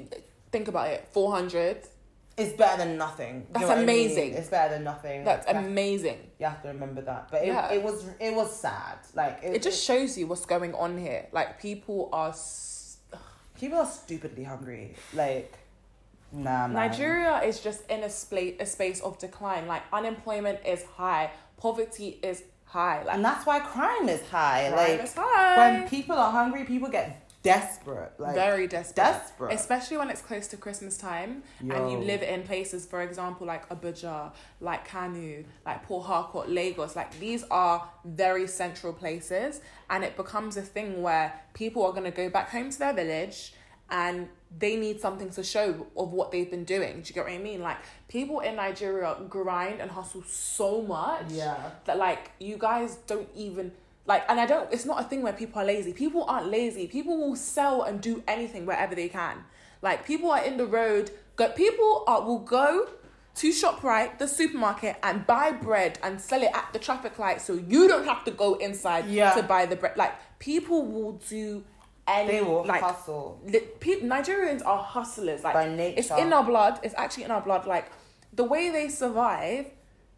think 0.54 0.65
about 0.73 0.88
it. 0.93 0.99
Four 1.15 1.30
hundred. 1.38 1.78
it's 2.41 2.54
better 2.62 2.78
than 2.84 2.91
nothing. 3.06 3.34
You 3.36 3.47
That's 3.54 3.65
what 3.71 3.78
I 3.78 3.86
mean? 3.86 3.89
amazing. 3.89 4.30
It's 4.39 4.52
better 4.58 4.69
than 4.75 4.84
nothing. 4.91 5.17
That's 5.30 5.45
have, 5.45 5.65
amazing. 5.65 6.19
you 6.39 6.45
have 6.52 6.62
to 6.65 6.69
remember 6.75 7.02
that. 7.12 7.23
But 7.32 7.39
it, 7.43 7.47
Yeah. 7.47 7.73
it 7.78 7.82
was 7.88 7.97
it 8.28 8.34
was 8.39 8.49
sad. 8.65 8.97
Like 9.21 9.36
it, 9.45 9.52
It 9.58 9.62
just 9.69 9.80
shows 9.89 10.10
you 10.17 10.25
what's 10.30 10.45
going 10.56 10.73
on 10.84 10.91
here. 11.06 11.21
Like 11.38 11.49
people 11.67 11.99
are. 12.19 12.30
S- 12.30 12.97
people 13.62 13.78
are 13.84 13.91
stupidly 14.02 14.45
hungry. 14.52 14.86
Like 15.23 15.52
nah, 16.32 16.67
man. 16.67 16.73
Nigeria 16.73 17.36
is 17.49 17.60
just 17.67 17.82
in 17.89 18.02
a 18.10 18.10
space 18.10 18.56
a 18.60 18.65
space 18.65 18.99
of 19.08 19.12
decline. 19.19 19.63
Like 19.73 19.84
unemployment 19.99 20.60
is 20.73 20.82
high, 21.02 21.25
poverty 21.58 22.10
is 22.32 22.38
high. 22.69 23.03
Like 23.03 23.15
and 23.15 23.25
that's 23.25 23.45
why 23.45 23.60
crime 23.60 24.08
is 24.08 24.21
high. 24.29 24.69
crime 24.69 24.89
like 24.89 25.03
is 25.03 25.13
high. 25.13 25.58
when 25.58 25.89
people 25.89 26.15
are 26.15 26.32
hungry, 26.32 26.63
people 26.63 26.89
get 26.89 27.29
desperate. 27.41 28.12
Like 28.17 28.36
very 28.36 28.67
desperate. 28.67 28.95
desperate. 28.95 29.53
Especially 29.53 29.97
when 29.97 30.10
it's 30.10 30.21
close 30.21 30.47
to 30.47 30.58
Christmas 30.58 30.97
time 30.97 31.43
and 31.60 31.91
you 31.91 31.97
live 31.97 32.21
in 32.21 32.43
places, 32.43 32.86
for 32.86 33.01
example, 33.01 33.47
like 33.47 33.67
Abuja, 33.69 34.32
like 34.62 34.88
Kano, 34.88 35.43
like 35.65 35.84
Port 35.84 36.05
Harcourt, 36.05 36.49
Lagos. 36.49 36.95
Like 36.95 37.17
these 37.19 37.43
are 37.49 37.89
very 38.05 38.47
central 38.47 38.93
places, 38.93 39.62
and 39.89 40.03
it 40.03 40.15
becomes 40.15 40.58
a 40.58 40.62
thing 40.62 41.01
where 41.01 41.41
people 41.53 41.84
are 41.86 41.91
going 41.91 42.03
to 42.03 42.12
go 42.12 42.29
back 42.29 42.49
home 42.49 42.69
to 42.69 42.79
their 42.79 42.93
village 42.93 43.53
and 43.91 44.30
they 44.58 44.75
need 44.75 44.99
something 44.99 45.30
to 45.32 45.43
show 45.43 45.86
of 45.95 46.12
what 46.12 46.32
they've 46.32 46.49
been 46.49 46.63
doing. 46.63 47.02
Do 47.02 47.08
you 47.10 47.13
get 47.13 47.25
what 47.25 47.34
I 47.34 47.38
mean? 47.38 47.62
Like 47.62 47.78
people 48.08 48.39
in 48.39 48.56
Nigeria 48.56 49.15
grind 49.30 49.80
and 49.80 49.91
hustle 49.91 50.23
so 50.28 50.82
much 50.82 51.25
Yeah. 51.30 51.56
that 51.86 51.97
like 51.97 52.32
you 52.39 52.58
guys 52.58 52.95
don't 53.08 53.30
even 53.36 53.71
like 54.08 54.23
and 54.28 54.39
I 54.39 54.45
don't 54.47 54.71
it's 54.73 54.86
not 54.86 54.99
a 55.02 55.04
thing 55.04 55.21
where 55.21 55.34
people 55.34 55.62
are 55.62 55.65
lazy. 55.65 55.93
People 55.93 56.23
aren't 56.23 56.47
lazy. 56.49 56.88
People 56.88 57.17
will 57.17 57.36
sell 57.36 57.84
and 57.84 58.02
do 58.02 58.23
anything 58.28 58.65
wherever 58.65 58.95
they 58.95 59.08
can. 59.10 59.43
Like 59.84 60.06
people 60.06 60.32
are 60.32 60.43
in 60.43 60.58
the 60.58 60.65
road, 60.65 61.12
go 61.36 61.49
people 61.49 62.04
are 62.08 62.21
will 62.21 62.39
go 62.39 62.89
to 63.36 63.52
ShopRite, 63.52 64.17
the 64.17 64.28
supermarket, 64.28 64.97
and 65.04 65.25
buy 65.25 65.52
bread 65.52 65.97
and 66.04 66.19
sell 66.19 66.41
it 66.41 66.49
at 66.54 66.73
the 66.73 66.80
traffic 66.80 67.17
light 67.19 67.39
so 67.41 67.54
you 67.54 67.88
don't 67.88 68.06
have 68.06 68.25
to 68.25 68.32
go 68.32 68.56
inside 68.56 69.06
Yeah. 69.06 69.32
to 69.36 69.43
buy 69.43 69.65
the 69.67 69.75
bread. 69.75 69.95
Like 69.95 70.13
people 70.39 70.86
will 70.86 71.13
do 71.30 71.63
any 72.09 72.27
They 72.31 72.41
will 72.41 72.65
like 72.65 72.81
hustle. 72.81 73.39
li- 73.45 73.67
pe- 73.79 74.01
Nigerians 74.01 74.65
are 74.65 74.81
hustlers. 74.83 75.43
Like 75.43 75.53
By 75.53 75.65
it's 75.65 76.11
in 76.11 76.33
our 76.33 76.43
blood. 76.43 76.79
It's 76.83 76.95
actually 76.97 77.23
in 77.25 77.31
our 77.31 77.41
blood. 77.41 77.65
Like 77.65 77.85
the 78.33 78.43
way 78.43 78.69
they 78.69 78.89
survive, 78.89 79.65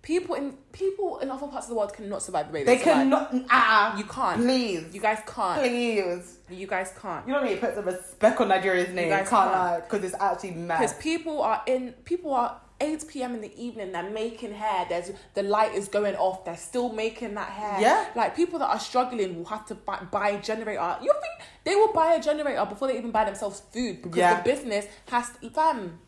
people 0.01 0.36
in 0.36 0.54
people 0.71 1.19
in 1.19 1.30
other 1.30 1.47
parts 1.47 1.65
of 1.67 1.69
the 1.71 1.75
world 1.75 1.93
cannot 1.93 2.21
survive 2.23 2.47
the 2.47 2.54
way 2.54 2.63
they, 2.63 2.75
They 2.77 2.84
survive. 2.84 2.97
cannot. 2.97 3.34
Ah, 3.49 3.97
You 3.97 4.04
can't. 4.06 4.41
Please, 4.41 4.93
You 4.93 5.01
guys 5.01 5.19
can't. 5.27 5.60
please. 5.62 6.38
You 6.49 6.67
guys 6.67 6.93
can't. 7.01 7.25
You 7.27 7.34
know 7.34 7.39
what 7.41 7.47
I 7.47 7.51
mean? 7.51 7.60
Put 7.60 7.75
some 7.75 7.86
respect 7.86 8.41
on 8.41 8.47
Nigeria's 8.49 8.89
name. 8.89 9.10
guys 9.10 9.30
can't 9.30 9.51
can't. 9.51 9.51
lie, 9.51 9.80
because 9.82 10.04
it's 10.04 10.15
actually 10.19 10.51
mad. 10.51 10.80
Because 10.80 10.93
people 10.97 11.41
are 11.41 11.62
in. 11.67 11.93
People 12.06 12.34
are. 12.34 12.60
8 12.82 13.08
p.m. 13.08 13.36
in 13.36 13.41
the 13.41 13.54
evening, 13.62 13.91
they're 13.91 14.10
making 14.10 14.54
hair. 14.54 14.86
There's 14.89 15.12
the 15.36 15.44
light 15.44 15.74
is 15.76 15.88
going 15.88 16.15
off. 16.15 16.44
They're 16.46 16.58
still 16.58 16.91
making 16.91 17.36
that 17.36 17.50
hair. 17.50 17.80
Yeah. 17.80 18.08
Like 18.15 18.36
people 18.36 18.60
that 18.60 18.70
are 18.70 18.80
struggling 18.80 19.38
will 19.38 19.46
have 19.46 19.65
to 19.67 19.76
buy, 19.76 20.00
buy 20.12 20.30
a 20.32 20.41
generator. 20.41 20.98
You 21.02 21.13
think 21.13 21.48
they 21.63 21.76
will 21.76 21.94
buy 21.94 22.15
a 22.15 22.22
generator 22.22 22.65
before 22.65 22.88
they 22.89 22.98
even 22.98 23.12
buy 23.12 23.26
themselves 23.26 23.62
food 23.72 24.02
because 24.02 24.17
Yeah. 24.17 24.41
the 24.41 24.44
business 24.50 24.88
has 25.10 25.30
to. 25.41 25.50
Fam, 25.52 26.00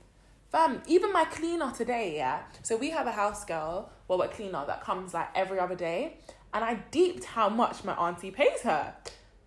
fam. 0.52 0.82
Even 0.88 1.14
my 1.14 1.26
cleaner 1.26 1.72
today, 1.72 2.16
yeah. 2.16 2.42
So 2.64 2.76
we 2.78 2.90
have 2.90 3.08
a 3.08 3.12
house 3.12 3.46
girl, 3.46 3.92
well, 4.08 4.22
a 4.24 4.28
cleaner 4.28 4.64
that 4.66 4.82
comes 4.84 5.14
like 5.14 5.30
every 5.36 5.60
other 5.60 5.76
day, 5.76 6.18
and 6.54 6.64
I 6.66 6.76
deeped 6.92 7.24
how 7.26 7.50
much 7.50 7.84
my 7.84 7.94
auntie 7.94 8.32
pays 8.32 8.62
her 8.62 8.94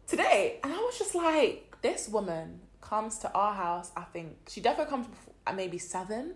today, 0.06 0.60
and 0.62 0.72
I 0.72 0.76
was 0.78 0.98
just 0.98 1.14
like, 1.14 1.76
this 1.82 2.08
woman 2.08 2.60
comes 2.80 3.18
to 3.18 3.32
our 3.32 3.54
house. 3.54 3.90
I 3.96 4.02
think 4.12 4.36
she 4.48 4.60
definitely 4.60 4.90
comes 4.90 5.06
before, 5.08 5.34
at 5.46 5.56
maybe 5.56 5.78
seven 5.78 6.34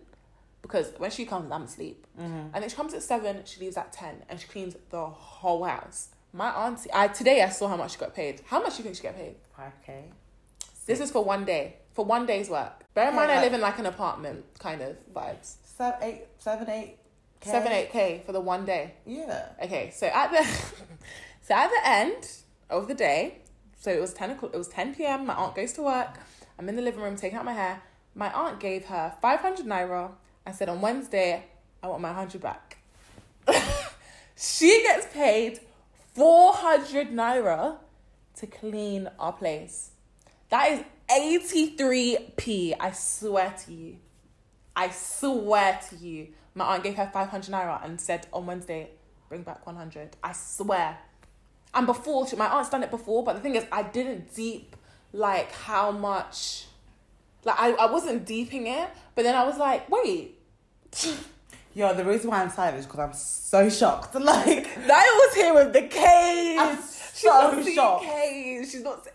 because 0.70 0.92
when 0.98 1.11
she 1.11 1.24
comes, 1.24 1.50
I'm 1.50 1.62
asleep. 1.62 2.06
Mm-hmm. 2.18 2.54
And 2.54 2.62
then 2.62 2.68
she 2.68 2.76
comes 2.76 2.94
at 2.94 3.02
seven, 3.02 3.42
she 3.44 3.61
leaves 3.61 3.76
at 3.76 3.92
ten, 3.92 4.22
and 4.28 4.38
she 4.38 4.46
cleans 4.46 4.76
the 4.90 5.04
whole 5.06 5.64
house. 5.64 6.09
My 6.33 6.50
auntie, 6.50 6.90
I 6.92 7.09
today 7.09 7.42
I 7.42 7.48
saw 7.48 7.68
how 7.68 7.76
much 7.76 7.92
she 7.92 7.98
got 7.98 8.14
paid. 8.14 8.42
How 8.46 8.62
much 8.62 8.76
do 8.76 8.78
you 8.78 8.85
think 8.85 8.96
she 8.96 9.02
get 9.02 9.16
paid? 9.16 9.35
Five 9.56 9.72
k. 9.85 10.04
This 10.87 11.00
is 11.00 11.11
for 11.11 11.24
one 11.24 11.44
day, 11.44 11.76
for 11.92 12.04
one 12.04 12.24
day's 12.24 12.48
work. 12.48 12.85
Bear 12.94 13.11
in 13.11 13.16
mind, 13.16 13.33
I 13.33 13.40
live 13.40 13.52
in 13.52 13.61
like 13.61 13.78
an 13.78 13.87
apartment 13.87 14.44
kind 14.59 14.80
of 14.80 14.96
vibes. 15.12 15.56
Seven, 15.64 15.98
eight, 16.02 16.22
seven, 16.38 16.70
eight. 16.70 16.96
K? 17.40 17.50
Seven, 17.50 17.72
eight 17.72 17.90
k 17.90 18.22
for 18.24 18.33
the 18.33 18.40
one 18.40 18.64
day. 18.64 18.94
Yeah. 19.06 19.46
Okay, 19.62 19.90
so 19.94 20.06
at 20.06 20.30
the 20.30 20.44
so 21.42 21.54
at 21.54 21.70
the 21.70 21.88
end 21.88 22.30
of 22.68 22.87
the 22.87 22.94
day, 22.94 23.38
so 23.76 23.90
it 23.90 24.00
was 24.00 24.14
ten 24.14 24.30
o'clock. 24.30 24.54
It 24.54 24.59
was 24.59 24.68
ten 24.68 24.94
p.m. 24.94 25.26
My 25.26 25.35
aunt 25.35 25.56
goes 25.56 25.72
to 25.74 25.83
work. 25.83 26.18
I'm 26.59 26.68
in 26.68 26.76
the 26.76 26.83
living 26.83 27.00
room 27.00 27.16
taking 27.16 27.38
out 27.38 27.44
my 27.44 27.54
hair. 27.54 27.83
My 28.14 28.33
aunt 28.33 28.61
gave 28.61 28.85
her 28.87 29.14
five 29.20 29.40
hundred 29.40 29.66
naira 29.66 30.12
and 30.50 30.58
said 30.58 30.68
on 30.68 30.80
Wednesday 30.80 31.44
I 31.82 31.86
want 31.86 32.02
my 32.02 32.12
hundred 32.12 32.42
back. 32.42 32.78
she 34.36 34.82
gets 34.82 35.06
paid 35.14 35.60
four 36.14 36.52
hundred 36.52 37.10
naira 37.12 37.76
to 38.36 38.46
clean 38.46 39.08
our 39.18 39.32
place. 39.32 39.90
That 40.48 40.72
is 40.72 40.84
eighty 41.10 41.76
three 41.76 42.18
p. 42.36 42.74
I 42.78 42.90
swear 42.90 43.54
to 43.64 43.72
you. 43.72 43.96
I 44.74 44.90
swear 44.90 45.78
to 45.90 45.96
you, 45.96 46.28
my 46.54 46.64
aunt 46.74 46.82
gave 46.84 46.94
her 46.94 47.10
500 47.12 47.52
naira 47.52 47.84
and 47.84 48.00
said 48.00 48.26
on 48.32 48.46
Wednesday, 48.46 48.90
bring 49.28 49.42
back 49.42 49.66
100. 49.66 50.16
I 50.22 50.32
swear. 50.32 50.96
And 51.74 51.86
before, 51.86 52.26
she- 52.26 52.36
my 52.36 52.46
aunt's 52.48 52.70
done 52.70 52.82
it 52.82 52.90
before, 52.90 53.22
but 53.22 53.34
the 53.34 53.40
thing 53.40 53.56
is, 53.56 53.66
I 53.70 53.82
didn't 53.82 54.34
deep 54.34 54.76
like 55.12 55.52
how 55.52 55.90
much, 55.90 56.66
like, 57.44 57.56
I, 57.58 57.72
I 57.72 57.90
wasn't 57.90 58.24
deeping 58.24 58.68
it, 58.68 58.88
but 59.14 59.22
then 59.22 59.34
I 59.34 59.44
was 59.44 59.58
like, 59.58 59.90
wait, 59.90 60.39
Yo, 61.74 61.94
the 61.94 62.05
reason 62.05 62.31
why 62.31 62.42
I'm 62.42 62.50
silent 62.50 62.79
is 62.79 62.87
because 62.87 63.00
I'm 63.00 63.12
so 63.12 63.68
shocked. 63.70 64.14
Like, 64.20 64.66
Naya 64.87 65.07
was 65.22 65.35
here 65.35 65.55
with 65.55 65.72
the 65.72 65.83
K's. 65.83 66.59
I'm 66.59 66.76
She's 66.76 67.31
so 67.31 67.53
not 67.53 67.64
shocked. 67.64 68.05
She's 68.70 68.83
not. 68.83 69.05
se- 69.05 69.11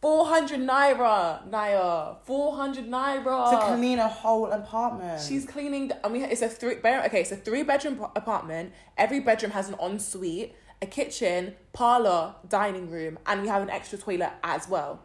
400 0.00 0.60
naira, 0.60 1.44
Naya. 1.48 2.14
400 2.24 2.86
naira. 2.88 3.50
to 3.50 3.74
clean 3.76 3.98
a 3.98 4.06
whole 4.06 4.50
apartment. 4.52 5.20
She's 5.20 5.44
cleaning. 5.44 5.88
The, 5.88 6.06
I 6.06 6.08
mean, 6.08 6.22
it's 6.22 6.42
a 6.42 6.48
three. 6.48 6.76
Okay, 6.76 7.20
it's 7.22 7.32
a 7.32 7.36
three 7.36 7.62
bedroom 7.64 8.06
apartment. 8.14 8.72
Every 8.96 9.18
bedroom 9.20 9.50
has 9.52 9.68
an 9.68 9.74
ensuite, 9.82 10.54
a 10.80 10.86
kitchen, 10.86 11.54
parlor, 11.72 12.34
dining 12.48 12.90
room, 12.90 13.18
and 13.26 13.42
we 13.42 13.48
have 13.48 13.60
an 13.62 13.70
extra 13.70 13.98
toilet 13.98 14.32
as 14.44 14.68
well. 14.68 15.00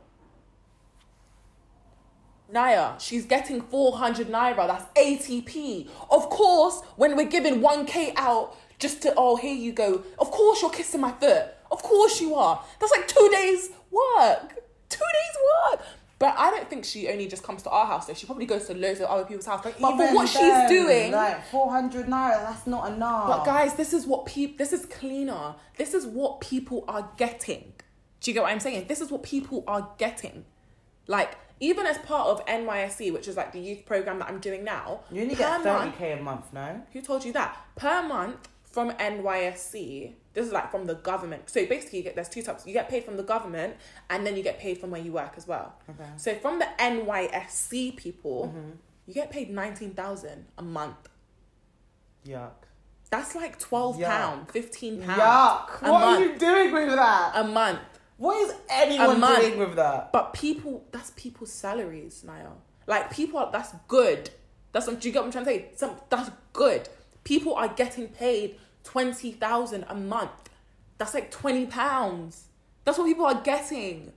Naya, 2.53 2.93
she's 2.99 3.25
getting 3.25 3.61
400 3.61 4.27
naira. 4.27 4.67
That's 4.67 4.85
80p. 4.97 5.89
Of 6.09 6.29
course, 6.29 6.81
when 6.95 7.15
we're 7.17 7.25
giving 7.27 7.59
1k 7.61 8.13
out 8.15 8.55
just 8.79 9.01
to, 9.01 9.13
oh, 9.17 9.35
here 9.35 9.55
you 9.55 9.71
go. 9.71 10.03
Of 10.19 10.31
course, 10.31 10.61
you're 10.61 10.71
kissing 10.71 11.01
my 11.01 11.11
foot. 11.11 11.45
Of 11.71 11.81
course, 11.81 12.21
you 12.21 12.35
are. 12.35 12.63
That's 12.79 12.91
like 12.91 13.07
two 13.07 13.29
days' 13.31 13.69
work. 13.91 14.55
Two 14.89 14.99
days' 14.99 15.37
work. 15.71 15.81
But 16.19 16.35
I 16.37 16.51
don't 16.51 16.69
think 16.69 16.85
she 16.85 17.09
only 17.09 17.27
just 17.27 17.43
comes 17.43 17.63
to 17.63 17.69
our 17.69 17.85
house. 17.85 18.05
Though 18.05 18.13
she 18.13 18.25
probably 18.25 18.45
goes 18.45 18.67
to 18.67 18.73
loads 18.73 19.01
of 19.01 19.07
other 19.07 19.25
people's 19.25 19.45
house. 19.45 19.61
But, 19.63 19.73
for 19.73 19.93
Even 19.93 20.13
what 20.15 20.31
then, 20.31 20.67
she's 20.69 20.69
doing, 20.69 21.11
like 21.11 21.45
400 21.47 22.05
naira, 22.05 22.43
that's 22.43 22.65
not 22.67 22.93
enough. 22.93 23.27
but 23.27 23.43
guys, 23.43 23.73
this 23.75 23.91
is 23.91 24.05
what 24.05 24.25
people. 24.25 24.55
This 24.57 24.71
is 24.71 24.85
cleaner. 24.85 25.55
This 25.77 25.93
is 25.93 26.05
what 26.05 26.39
people 26.39 26.85
are 26.87 27.09
getting. 27.17 27.73
Do 28.21 28.31
you 28.31 28.35
get 28.35 28.43
what 28.43 28.51
I'm 28.53 28.61
saying? 28.61 28.85
This 28.87 29.01
is 29.01 29.11
what 29.11 29.23
people 29.23 29.65
are 29.67 29.89
getting. 29.97 30.45
Like 31.07 31.35
even 31.59 31.85
as 31.85 31.97
part 31.99 32.27
of 32.27 32.45
NYSC, 32.45 33.13
which 33.13 33.27
is 33.27 33.37
like 33.37 33.51
the 33.53 33.59
youth 33.59 33.85
program 33.85 34.19
that 34.19 34.27
I'm 34.29 34.39
doing 34.39 34.63
now. 34.63 35.01
you 35.11 35.21
only 35.21 35.35
get 35.35 35.63
month- 35.63 35.95
30k 35.95 36.19
a 36.19 36.21
month, 36.21 36.51
no? 36.53 36.81
Who 36.93 37.01
told 37.01 37.23
you 37.23 37.31
that? 37.33 37.57
Per 37.75 38.01
month 38.03 38.49
from 38.63 38.91
NYSC, 38.91 40.13
this 40.33 40.47
is 40.47 40.51
like 40.51 40.71
from 40.71 40.85
the 40.85 40.95
government. 40.95 41.49
So 41.49 41.65
basically, 41.65 41.99
you 41.99 42.03
get 42.03 42.15
there's 42.15 42.29
two 42.29 42.41
types. 42.41 42.65
You 42.65 42.73
get 42.73 42.89
paid 42.89 43.03
from 43.03 43.17
the 43.17 43.23
government, 43.23 43.75
and 44.09 44.25
then 44.25 44.35
you 44.35 44.43
get 44.43 44.59
paid 44.59 44.79
from 44.79 44.89
where 44.91 45.01
you 45.01 45.11
work 45.11 45.33
as 45.37 45.47
well. 45.47 45.73
Okay. 45.89 46.09
So 46.17 46.33
from 46.35 46.59
the 46.59 46.67
NYSC 46.79 47.95
people, 47.95 48.47
Mm-hmm. 48.47 48.69
you 49.07 49.13
get 49.13 49.29
paid 49.29 49.49
nineteen 49.51 49.91
thousand 49.91 50.45
a 50.57 50.63
month. 50.63 51.07
Yuck. 52.25 52.51
That's 53.11 53.35
like 53.35 53.59
twelve 53.59 53.99
pound, 54.01 54.49
fifteen 54.49 55.01
pound 55.03 55.21
Yuck. 55.21 55.81
a 55.87 55.91
What 55.91 56.03
are 56.03 56.19
you 56.19 56.35
doing 56.37 56.73
with 56.73 56.89
that? 56.95 57.31
a 57.35 57.43
month. 57.43 57.92
What 58.17 58.49
is 58.49 58.55
anyone 58.69 59.19
doing 59.19 59.57
with 59.57 59.75
that? 59.75 60.11
But 60.11 60.33
people, 60.33 60.85
that's 60.91 61.11
people's 61.15 61.51
salaries, 61.51 62.23
Niall. 62.23 62.61
Like 62.87 63.11
people, 63.11 63.39
are, 63.39 63.51
that's 63.51 63.73
good. 63.87 64.29
That's 64.71 64.87
what 64.87 64.99
do 64.99 65.07
you 65.07 65.13
get 65.13 65.19
what 65.19 65.27
I'm 65.27 65.31
trying 65.31 65.45
to 65.45 65.51
say? 65.51 65.71
Some 65.75 65.95
that's 66.09 66.31
good. 66.51 66.89
People 67.23 67.55
are 67.55 67.67
getting 67.67 68.07
paid 68.07 68.59
twenty 68.83 69.31
thousand 69.31 69.85
a 69.87 69.95
month. 69.95 70.49
That's 70.97 71.13
like 71.13 71.31
twenty 71.31 71.65
pounds. 71.65 72.45
That's 72.83 72.97
what 72.97 73.05
people 73.05 73.25
are 73.25 73.41
getting. 73.41 74.11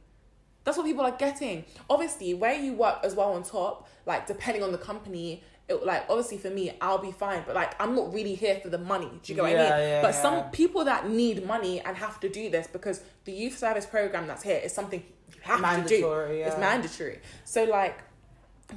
That's 0.65 0.77
what 0.77 0.87
people 0.87 1.05
are 1.05 1.17
getting. 1.17 1.65
Obviously, 1.89 2.35
where 2.35 2.55
you 2.55 2.73
work 2.73 2.99
as 3.05 3.15
well 3.15 3.33
on 3.33 3.45
top, 3.45 3.89
like 4.05 4.27
depending 4.27 4.63
on 4.63 4.73
the 4.73 4.79
company, 4.79 5.45
it, 5.69 5.85
like 5.85 6.05
obviously 6.09 6.39
for 6.39 6.51
me, 6.51 6.73
I'll 6.81 6.99
be 6.99 7.13
fine. 7.13 7.43
But 7.47 7.55
like, 7.55 7.81
I'm 7.81 7.95
not 7.95 8.13
really 8.13 8.35
here 8.35 8.61
for 8.63 8.69
the 8.69 8.79
money. 8.79 9.11
Do 9.23 9.33
you 9.33 9.35
get 9.35 9.43
what 9.43 9.51
I 9.51 9.55
mean? 9.55 9.89
yeah, 9.89 10.03
but 10.03 10.15
yeah. 10.15 10.23
some 10.23 10.51
people 10.51 10.85
that 10.85 11.09
need 11.09 11.47
money 11.47 11.81
and 11.81 11.97
have 11.97 12.21
to 12.21 12.29
do 12.29 12.51
this 12.51 12.67
because 12.67 13.03
the 13.25 13.33
youth 13.33 13.59
service 13.59 13.87
program 13.87 14.27
that's 14.27 14.43
here 14.43 14.61
is 14.63 14.73
something 14.73 15.03
you 15.29 15.41
have 15.43 15.59
to 15.59 15.89
do. 15.89 16.03
Mandatory, 16.03 16.43
It's 16.43 16.59
mandatory. 16.59 17.21
So 17.45 17.65
like, 17.65 17.99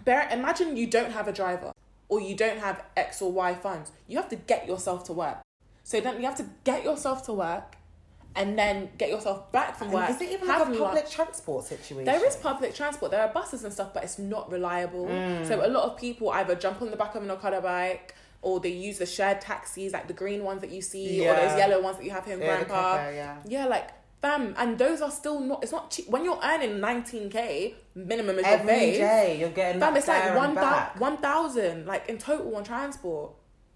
bear 0.04 0.28
imagine 0.32 0.78
you 0.78 0.88
don't 0.88 1.12
have 1.12 1.28
a 1.28 1.34
driver 1.34 1.73
or 2.08 2.19
you 2.19 2.36
don't 2.36 2.60
have 2.60 2.84
X 2.97 3.21
or 3.21 3.32
Y 3.32 3.54
funds. 3.56 3.91
You 4.08 4.17
have 4.17 4.30
to 4.30 4.36
get 4.36 4.67
yourself 4.67 5.04
to 5.06 5.13
work. 5.13 5.38
So 5.84 6.02
then 6.02 6.17
you 6.17 6.25
have 6.25 6.38
to 6.38 6.45
get 6.63 6.84
yourself 6.84 7.25
to 7.25 7.34
work, 7.34 7.75
and 8.36 8.58
then 8.58 8.89
get 8.98 9.10
yourself 9.10 9.52
back 9.52 9.76
from 9.76 9.92
work. 9.92 10.10
is 10.10 10.22
it 10.22 10.32
even 10.32 10.48
have 10.48 10.68
like 10.70 10.78
a 10.78 10.82
lunch. 10.82 10.84
public 10.96 11.10
transport 11.10 11.65
situation? 11.65 12.06
There 12.06 12.26
is 12.26 12.36
public 12.36 12.74
transport. 12.76 13.12
There 13.12 13.22
are 13.22 13.34
buses 13.34 13.63
and 13.63 13.74
stuff, 13.74 13.94
but 13.94 14.04
it's 14.04 14.20
not 14.20 14.52
reliable. 14.52 15.08
Mm. 15.08 15.48
So 15.48 15.65
a 15.65 15.68
lot 15.68 15.84
of 15.89 15.98
people 15.98 16.30
either 16.30 16.56
jump 16.56 16.82
on 16.82 16.92
the 16.92 16.98
back 16.98 17.15
of 17.15 17.24
an 17.24 17.32
Okada 17.32 17.62
bike 17.62 18.15
or 18.42 18.60
they 18.60 18.70
use 18.70 19.00
the 19.00 19.06
shared 19.06 19.42
taxis, 19.42 19.92
like 19.94 20.08
the 20.08 20.13
green 20.13 20.44
ones 20.44 20.62
that 20.62 20.70
you 20.70 20.82
see, 20.82 21.28
or 21.28 21.36
those 21.36 21.58
yellow 21.58 21.82
ones 21.82 21.98
that 21.98 22.06
you 22.06 22.12
have 22.12 22.26
here 22.26 22.36
in 22.36 22.39
Yeah, 22.42 22.56
Grandpa. 22.56 22.98
cafe, 22.98 23.15
yeah. 23.15 23.38
Yeah, 23.46 23.65
like 23.65 23.89
fam, 24.22 24.54
and 24.58 24.78
those 24.78 25.02
are 25.02 25.12
still 25.12 25.39
not. 25.39 25.63
It's 25.63 25.72
not 25.72 25.92
cheap 25.92 26.08
when 26.10 26.24
you're 26.24 26.39
earning 26.42 26.80
19k 26.80 27.74
minimum 27.96 28.39
as 28.39 28.46
Every 28.46 28.72
your 28.72 28.80
wage. 28.80 28.98
day 28.98 29.38
you're 29.39 29.50
getting 29.50 29.82
Fam, 29.82 29.96
it's 29.98 30.08
like 30.08 30.24
there 30.24 30.38
one 30.38 30.58
and 30.58 31.00
one 31.00 31.18
thousand, 31.18 31.86
like 31.86 32.08
in 32.08 32.18
total 32.18 32.56
on 32.56 32.63
transport. 32.63 33.34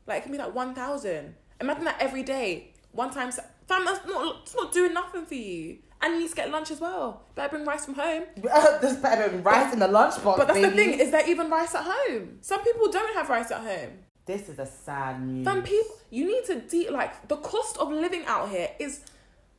Like 0.08 0.20
it 0.20 0.24
can 0.24 0.32
be 0.32 0.38
like 0.38 0.56
one 0.56 0.74
thousand. 0.74 1.36
Imagine 1.60 1.86
that 1.86 1.98
every 2.00 2.24
day, 2.24 2.74
one 2.92 3.10
time. 3.12 3.32
Fam, 3.68 3.86
that's 3.86 4.06
not. 4.06 4.42
It's 4.44 4.56
not 4.56 4.72
doing 4.72 4.94
nothing 4.94 5.26
for 5.26 5.36
you. 5.36 5.80
And 6.02 6.16
you 6.16 6.22
need 6.22 6.30
to 6.30 6.36
get 6.36 6.52
lunch 6.52 6.70
as 6.70 6.82
well. 6.82 7.24
Better 7.34 7.50
bring 7.50 7.66
rice 7.66 7.86
from 7.86 7.94
home. 7.94 8.24
There's 8.82 8.98
better 8.98 9.30
than 9.30 9.42
rice 9.42 9.72
in 9.72 9.80
the 9.80 9.88
lunchbox. 9.88 10.38
But 10.38 10.48
that's 10.48 10.60
the 10.60 10.72
thing. 10.72 11.00
Is 11.00 11.12
there 11.12 11.28
even 11.30 11.50
rice 11.50 11.74
at 11.74 11.86
home? 11.86 12.40
Some 12.42 12.62
people 12.62 12.92
don't 12.92 13.16
have 13.16 13.30
rice 13.30 13.52
at 13.52 13.62
home. 13.62 13.92
This 14.26 14.50
is 14.50 14.60
a 14.60 14.66
sad 14.66 15.26
news. 15.26 15.46
Fam, 15.46 15.64
people. 15.64 15.96
You 16.10 16.28
need 16.28 16.44
to 16.46 16.60
de- 16.60 16.90
like 16.90 17.28
the 17.30 17.38
cost 17.38 17.78
of 17.78 17.90
living 17.90 18.26
out 18.26 18.50
here 18.50 18.70
is. 18.80 19.00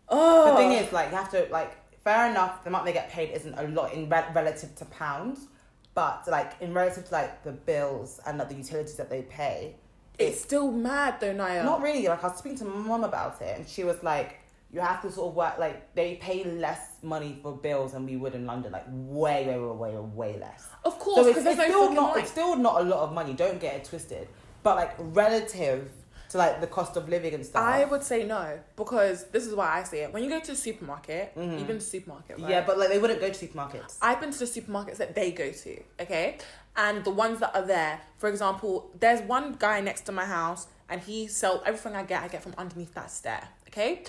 Oh. 0.08 0.50
The 0.50 0.56
thing 0.56 0.72
oh. 0.72 0.82
is, 0.82 0.92
like, 0.92 1.10
you 1.10 1.16
have 1.16 1.30
to 1.30 1.48
like. 1.50 1.78
Fair 2.02 2.30
enough, 2.30 2.62
the 2.62 2.68
amount 2.68 2.84
they 2.84 2.92
get 2.92 3.08
paid 3.08 3.30
isn't 3.30 3.54
a 3.54 3.62
lot 3.68 3.94
in 3.94 4.10
re- 4.10 4.26
relative 4.34 4.74
to 4.74 4.84
pounds, 4.84 5.48
but 5.94 6.22
like 6.28 6.52
in 6.60 6.74
relative 6.74 7.06
to 7.08 7.14
like 7.14 7.42
the 7.44 7.52
bills 7.52 8.20
and 8.26 8.36
like 8.36 8.50
the 8.50 8.56
utilities 8.56 8.96
that 8.96 9.08
they 9.08 9.22
pay, 9.22 9.76
it's 10.18 10.40
still 10.40 10.70
mad 10.70 11.20
though, 11.20 11.32
Naya. 11.32 11.64
Not 11.64 11.82
really. 11.82 12.06
Like 12.06 12.22
I 12.24 12.28
was 12.28 12.38
speaking 12.38 12.58
to 12.58 12.64
my 12.64 12.76
mum 12.76 13.04
about 13.04 13.40
it, 13.42 13.58
and 13.58 13.68
she 13.68 13.84
was 13.84 14.02
like, 14.02 14.40
"You 14.72 14.80
have 14.80 15.02
to 15.02 15.10
sort 15.10 15.28
of 15.30 15.34
work. 15.34 15.58
Like 15.58 15.94
they 15.94 16.16
pay 16.16 16.44
less 16.44 16.98
money 17.02 17.38
for 17.42 17.56
bills 17.56 17.92
than 17.92 18.06
we 18.06 18.16
would 18.16 18.34
in 18.34 18.46
London. 18.46 18.72
Like 18.72 18.86
way, 18.88 19.46
way, 19.46 19.58
way, 19.58 19.92
way, 19.92 19.98
way 19.98 20.38
less. 20.38 20.68
Of 20.84 20.98
course, 20.98 21.16
So 21.16 21.26
it's, 21.28 21.38
because 21.38 21.46
it's 21.46 21.56
there's 21.56 21.70
no 21.70 21.82
still 21.86 21.94
not. 21.94 22.14
light. 22.14 22.22
It's 22.22 22.30
still 22.30 22.56
not 22.56 22.80
a 22.80 22.84
lot 22.84 23.00
of 23.00 23.12
money. 23.12 23.32
Don't 23.34 23.60
get 23.60 23.74
it 23.74 23.84
twisted. 23.84 24.28
But 24.62 24.76
like 24.76 24.94
relative 24.98 25.90
to 26.30 26.38
like 26.38 26.60
the 26.60 26.66
cost 26.66 26.96
of 26.96 27.08
living 27.08 27.34
and 27.34 27.44
stuff. 27.44 27.62
I 27.62 27.84
would 27.84 28.02
say 28.02 28.24
no 28.24 28.58
because 28.76 29.24
this 29.30 29.46
is 29.46 29.54
why 29.54 29.78
I 29.78 29.82
say 29.84 30.04
it. 30.04 30.12
When 30.12 30.24
you 30.24 30.30
go 30.30 30.40
to 30.40 30.52
the 30.52 30.56
supermarket, 30.56 31.34
to 31.34 31.40
the 31.64 31.80
supermarket, 31.80 32.36
right? 32.36 32.40
Mm-hmm. 32.40 32.50
yeah, 32.50 32.64
but 32.66 32.78
like 32.78 32.88
they 32.88 32.98
wouldn't 32.98 33.20
go 33.20 33.28
to 33.30 33.46
supermarkets. 33.46 33.98
I've 34.02 34.20
been 34.20 34.30
to 34.32 34.38
the 34.38 34.46
supermarkets 34.46 34.96
that 34.96 35.14
they 35.14 35.30
go 35.32 35.52
to, 35.52 35.82
okay? 36.00 36.38
And 36.76 37.04
the 37.04 37.10
ones 37.10 37.38
that 37.40 37.54
are 37.54 37.64
there, 37.66 38.00
for 38.18 38.28
example, 38.28 38.90
there's 38.98 39.20
one 39.22 39.54
guy 39.58 39.80
next 39.80 40.02
to 40.02 40.12
my 40.12 40.24
house 40.24 40.66
and 40.88 41.00
he 41.00 41.28
sells 41.28 41.62
everything 41.64 41.94
I 41.94 42.02
get, 42.02 42.22
I 42.22 42.28
get 42.28 42.42
from 42.42 42.54
underneath 42.58 42.94
that 42.94 43.10
stair, 43.10 43.46
okay? 43.68 44.02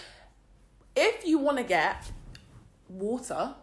If 0.95 1.25
you 1.25 1.37
want 1.37 1.57
to 1.57 1.63
get 1.63 2.03
water, 2.89 3.53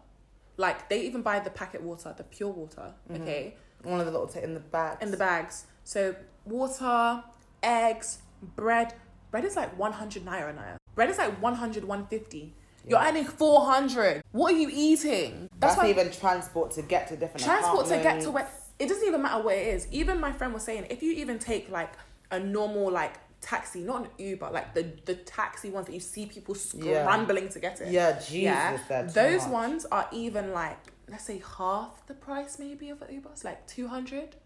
like 0.57 0.89
they 0.89 1.03
even 1.03 1.23
buy 1.23 1.41
the 1.41 1.51
packet 1.51 1.83
water, 1.83 2.15
the 2.17 2.25
pure 2.25 2.51
water, 2.51 2.93
Mm-hmm. 3.11 3.23
okay? 3.23 3.57
One 3.83 3.99
of 3.99 4.07
the 4.07 4.13
little 4.13 4.29
t- 4.29 4.41
in 4.41 4.55
the 4.55 4.61
bags. 4.61 4.99
In 5.03 5.11
the 5.11 5.17
bags. 5.17 5.67
So 5.83 6.15
water, 6.45 7.25
eggs, 7.63 8.19
bread. 8.55 8.95
Bread 9.33 9.45
is 9.45 9.57
like 9.57 9.77
100 9.77 10.25
naira 10.25 10.55
naira. 10.55 10.77
Bread 10.95 11.11
is 11.11 11.19
like 11.19 11.41
100, 11.43 11.83
150. 11.85 12.55
You're 12.87 13.01
earning 13.01 13.25
400. 13.25 14.23
What 14.33 14.55
are 14.55 14.57
you 14.57 14.69
eating? 14.73 15.49
That's, 15.59 15.77
why 15.77 15.91
even 15.91 16.11
transport 16.13 16.73
to 16.73 16.83
get 16.83 17.09
to 17.09 17.17
different 17.17 17.45
transport 17.45 17.87
to 17.87 17.97
get 17.99 18.21
to 18.23 18.31
where 18.31 18.49
it 18.83 18.89
doesn't 18.89 19.07
even 19.07 19.23
matter 19.23 19.43
where 19.43 19.57
it 19.57 19.69
is. 19.75 19.87
Even 19.91 20.21
my 20.21 20.33
friend 20.33 20.53
was 20.53 20.65
saying, 20.65 20.87
if 20.91 21.03
you 21.03 21.13
even 21.13 21.39
take 21.39 21.71
like 21.71 21.93
a 22.31 22.39
normal 22.41 22.91
like 22.91 23.15
taxi, 23.41 23.81
not 23.81 24.03
an 24.05 24.09
Uber, 24.19 24.51
like 24.53 24.75
the 24.75 24.85
the 25.05 25.15
taxi 25.15 25.71
ones 25.71 25.87
that 25.87 25.93
you 25.93 26.01
see 26.01 26.27
people 26.27 26.57
Yeah. 26.75 27.03
scrambling 27.05 27.49
to 27.51 27.61
get 27.61 27.81
it. 27.81 27.89
Yeah, 27.93 28.13
Jesus, 28.19 28.81
yeah. 28.91 29.03
Those 29.03 29.47
ones 29.47 29.87
are 29.93 30.09
even 30.13 30.53
like 30.53 30.79
let's 31.09 31.25
say 31.25 31.43
half 31.59 32.07
the 32.07 32.15
price 32.15 32.59
maybe 32.59 32.91
of 32.91 33.03
an 33.03 33.15
Uber. 33.15 33.31
It's 33.33 33.45
like 33.45 33.67
two 33.67 33.89
hundred. 33.89 34.37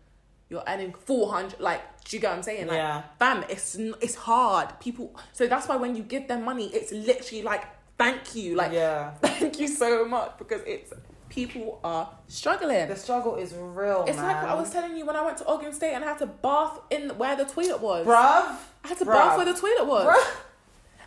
You're 0.49 0.63
earning 0.69 0.93
four 0.93 1.33
hundred. 1.33 1.59
Like, 1.61 1.83
do 2.05 2.17
you 2.17 2.21
get 2.21 2.31
what 2.31 2.37
I'm 2.37 2.43
saying? 2.43 2.67
Like, 2.69 2.77
Yeah. 2.77 3.03
Bam, 3.19 3.45
it's 3.49 3.75
it's 4.07 4.15
hard. 4.15 4.69
People. 4.81 5.15
So 5.33 5.47
that's 5.47 5.67
why 5.69 5.77
when 5.77 5.97
you 5.97 6.03
give 6.03 6.29
them 6.29 6.45
money, 6.45 6.67
it's 6.73 6.93
literally 6.93 7.43
like 7.43 7.65
thank 7.99 8.35
you, 8.35 8.55
like 8.57 8.73
yeah, 8.73 9.11
thank 9.23 9.59
you 9.59 9.69
so 9.69 10.05
much 10.05 10.33
because 10.39 10.61
it's 10.67 10.93
people 11.37 11.79
are 11.85 12.09
struggling. 12.29 12.89
the 12.89 12.97
struggle 12.97 13.37
is 13.37 13.55
real. 13.55 14.05
It's 14.09 14.17
man. 14.17 14.27
like 14.27 14.43
what 14.43 14.51
I 14.51 14.55
was 14.55 14.71
telling 14.71 14.97
you 14.97 15.05
when 15.07 15.15
I 15.15 15.25
went 15.25 15.37
to 15.39 15.45
Ogun 15.47 15.73
State 15.73 15.93
and 15.95 16.03
I 16.03 16.09
had 16.09 16.19
to 16.19 16.27
bath 16.27 16.81
in 16.91 17.11
where 17.11 17.37
the 17.37 17.45
toilet 17.45 17.81
was. 17.81 18.07
bruv. 18.07 18.57
I 18.85 18.89
had 18.89 18.99
to 18.99 19.05
bruv. 19.05 19.13
bath 19.13 19.37
where 19.37 19.47
the 19.53 19.59
toilet 19.61 19.87
was. 19.87 20.07
Bruh. 20.09 20.37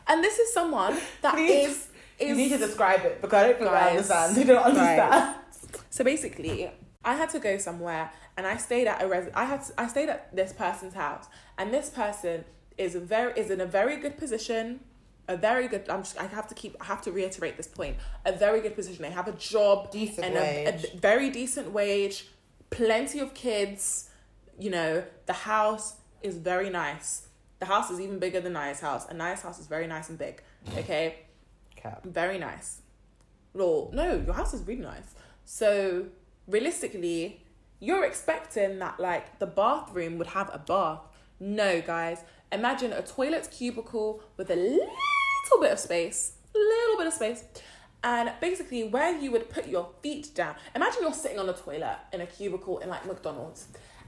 And 0.08 0.24
this 0.24 0.40
is 0.40 0.54
someone 0.54 0.98
that 1.24 1.34
Please, 1.36 1.68
is 1.68 2.28
You 2.30 2.36
need 2.36 2.50
to 2.50 2.58
describe 2.58 3.02
it 3.06 3.22
because 3.22 3.38
I 3.44 3.48
don't 3.48 3.58
think 3.60 3.70
I 3.72 3.90
understand. 3.90 4.36
They 4.38 4.44
don't 4.44 4.64
Guys. 4.76 5.00
understand. 5.00 5.36
so 5.90 6.04
basically 6.04 6.72
I 7.04 7.16
had 7.16 7.30
to 7.32 7.40
go 7.40 7.58
somewhere 7.58 8.12
and 8.38 8.46
I 8.48 8.58
stayed 8.58 8.88
at 8.88 9.02
a 9.04 9.08
res- 9.08 9.32
I 9.34 9.46
had 9.46 9.64
to, 9.66 9.74
I 9.78 9.88
stayed 9.88 10.10
at 10.10 10.36
this 10.36 10.54
person's 10.54 10.94
house 10.94 11.26
and 11.58 11.74
this 11.74 11.90
person 11.90 12.46
is 12.78 12.96
a 12.96 13.00
very 13.00 13.34
is 13.36 13.50
in 13.50 13.60
a 13.62 13.66
very 13.66 13.98
good 13.98 14.18
position 14.18 14.80
a 15.30 15.38
very 15.38 15.70
good 15.70 15.90
I'm 15.90 16.04
just 16.04 16.20
I 16.20 16.26
have 16.26 16.48
to 16.48 16.56
keep 16.56 16.76
I 16.82 16.86
have 16.86 17.02
to 17.04 17.12
reiterate 17.12 17.56
this 17.56 17.68
point 17.68 17.96
a 18.26 18.34
very 18.34 18.60
good 18.60 18.76
position 18.76 19.04
they 19.04 19.12
have 19.12 19.30
a 19.30 19.34
job 19.34 19.92
Decent 19.92 20.26
and 20.26 20.36
a, 20.36 20.66
a 20.74 20.98
very 20.98 21.30
decent 21.30 21.72
wage 21.72 22.28
plenty 22.70 23.20
of 23.20 23.34
kids 23.34 24.10
you 24.58 24.70
know 24.70 25.04
the 25.26 25.34
house 25.34 25.96
is 26.22 26.36
very 26.38 26.70
nice 26.70 27.28
the 27.60 27.66
house 27.66 27.90
is 27.90 28.00
even 28.02 28.20
bigger 28.20 28.42
than 28.42 28.54
Naya's 28.54 28.82
house 28.82 29.06
and 29.08 29.18
Naya's 29.18 29.42
house 29.42 29.60
is 29.60 29.68
very 29.68 29.88
nice 29.88 30.10
and 30.10 30.18
big 30.18 30.44
okay 30.78 31.16
Cap. 31.80 32.04
very 32.04 32.38
nice. 32.38 32.82
Well, 33.54 33.90
no, 33.94 34.22
your 34.26 34.34
house 34.34 34.54
is 34.54 34.66
really 34.68 34.82
nice. 34.82 35.16
So 35.46 36.08
realistically, 36.48 37.42
you're 37.80 38.06
expecting 38.06 38.80
that 38.80 39.00
like 39.00 39.40
the 39.40 39.48
bathroom 39.48 40.18
would 40.18 40.28
have 40.28 40.50
a 40.54 40.60
bath. 40.60 41.02
No, 41.40 41.82
guys. 41.82 42.24
Imagine 42.52 42.92
a 42.92 43.02
toilet 43.02 43.48
cubicle 43.52 44.22
with 44.36 44.50
a 44.52 44.56
little 45.50 45.62
bit 45.62 45.74
of 45.74 45.80
space, 45.80 46.34
little 46.54 46.98
bit 46.98 47.08
of 47.08 47.14
space. 47.14 47.44
And 48.04 48.32
basically, 48.40 48.86
where 48.86 49.18
you 49.18 49.32
would 49.32 49.50
put 49.50 49.68
your 49.68 49.90
feet 50.02 50.34
down, 50.34 50.56
imagine 50.74 51.02
you're 51.02 51.14
sitting 51.14 51.40
on 51.40 51.50
a 51.50 51.54
toilet 51.54 51.98
in 52.14 52.22
a 52.22 52.26
cubicle 52.26 52.80
in 52.80 52.90
like 52.90 53.06
McDonald's, 53.06 53.68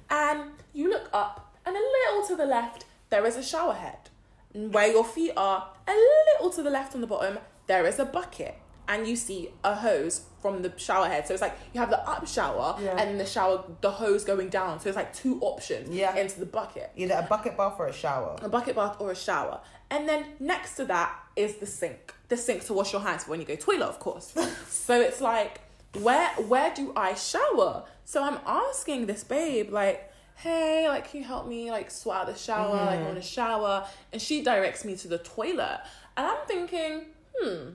and 0.10 0.52
you 0.74 0.90
look 0.90 1.10
up, 1.12 1.56
and 1.66 1.76
a 1.76 1.80
little 1.80 2.28
to 2.28 2.36
the 2.36 2.46
left, 2.46 2.86
there 3.10 3.26
is 3.26 3.36
a 3.36 3.44
shower 3.44 3.74
head. 3.74 4.10
Where 4.54 4.92
your 4.92 5.04
feet 5.04 5.34
are, 5.36 5.72
a 5.88 5.94
little 6.36 6.50
to 6.52 6.64
the 6.64 6.70
left 6.70 6.96
on 6.96 7.02
the 7.02 7.08
bottom, 7.08 7.40
there 7.68 7.86
is 7.86 8.00
a 8.00 8.06
bucket. 8.06 8.58
And 8.88 9.08
you 9.08 9.16
see 9.16 9.50
a 9.64 9.76
hose 9.76 10.22
from 10.42 10.62
the 10.64 10.74
shower 10.78 11.08
head. 11.08 11.28
So 11.28 11.34
it's 11.34 11.42
like 11.42 11.56
you 11.74 11.80
have 11.80 11.90
the 11.90 12.00
up 12.10 12.28
shower 12.28 12.76
Yeah. 12.82 12.98
and 12.98 13.20
the 13.20 13.26
shower, 13.26 13.64
the 13.82 13.92
hose 13.92 14.24
going 14.26 14.50
down. 14.50 14.80
So 14.80 14.90
it's 14.90 14.96
like 14.96 15.14
two 15.14 15.40
options 15.42 15.90
Yeah. 15.90 16.16
into 16.16 16.40
the 16.40 16.46
bucket 16.46 16.92
Either 16.96 17.16
a 17.16 17.22
bucket 17.24 17.56
bath 17.56 17.76
or 17.80 17.88
a 17.88 17.94
shower. 17.94 18.36
a 18.42 18.50
bucket 18.50 18.76
bath 18.76 18.98
or 19.00 19.12
a 19.12 19.16
shower. 19.16 19.62
And 19.90 20.10
then 20.10 20.26
next 20.40 20.76
to 20.78 20.86
that 20.86 21.14
is 21.36 21.58
the 21.58 21.66
sink. 21.66 22.14
The 22.30 22.38
sink 22.38 22.66
to 22.66 22.74
wash 22.74 22.92
your 22.92 23.02
hands 23.02 23.24
for 23.24 23.32
when 23.32 23.40
you 23.40 23.46
go 23.46 23.56
toilet, 23.56 23.88
of 23.88 24.00
course. 24.00 24.34
so 24.68 25.00
it's 25.00 25.22
like, 25.22 25.62
where 26.00 26.30
where 26.48 26.74
do 26.74 26.92
I 26.96 27.14
shower? 27.14 27.84
So 28.06 28.24
I'm 28.24 28.40
asking 28.46 29.06
this 29.06 29.24
babe, 29.24 29.70
like, 29.72 30.12
hey, 30.36 30.88
like, 30.90 31.10
can 31.12 31.22
you 31.22 31.26
help 31.28 31.48
me 31.48 31.70
like 31.72 31.92
sort 31.92 32.18
out 32.18 32.28
the 32.28 32.36
shower? 32.36 32.76
Like, 32.76 33.00
I 33.00 33.04
want 33.04 33.16
to 33.16 33.22
shower. 33.22 33.86
And 34.12 34.22
she 34.22 34.42
directs 34.44 34.84
me 34.86 34.96
to 34.98 35.08
the 35.08 35.20
toilet. 35.20 35.82
And 36.18 36.26
I'm 36.26 36.38
thinking, 36.48 37.06
hmm, 37.38 37.70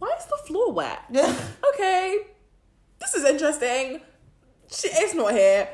why 0.00 0.10
is 0.18 0.26
the 0.26 0.36
floor 0.46 0.72
wet? 0.72 1.00
okay, 1.74 2.18
this 2.98 3.14
is 3.14 3.24
interesting. 3.24 4.00
She, 4.72 4.88
it's 4.88 5.14
not 5.14 5.32
here, 5.32 5.68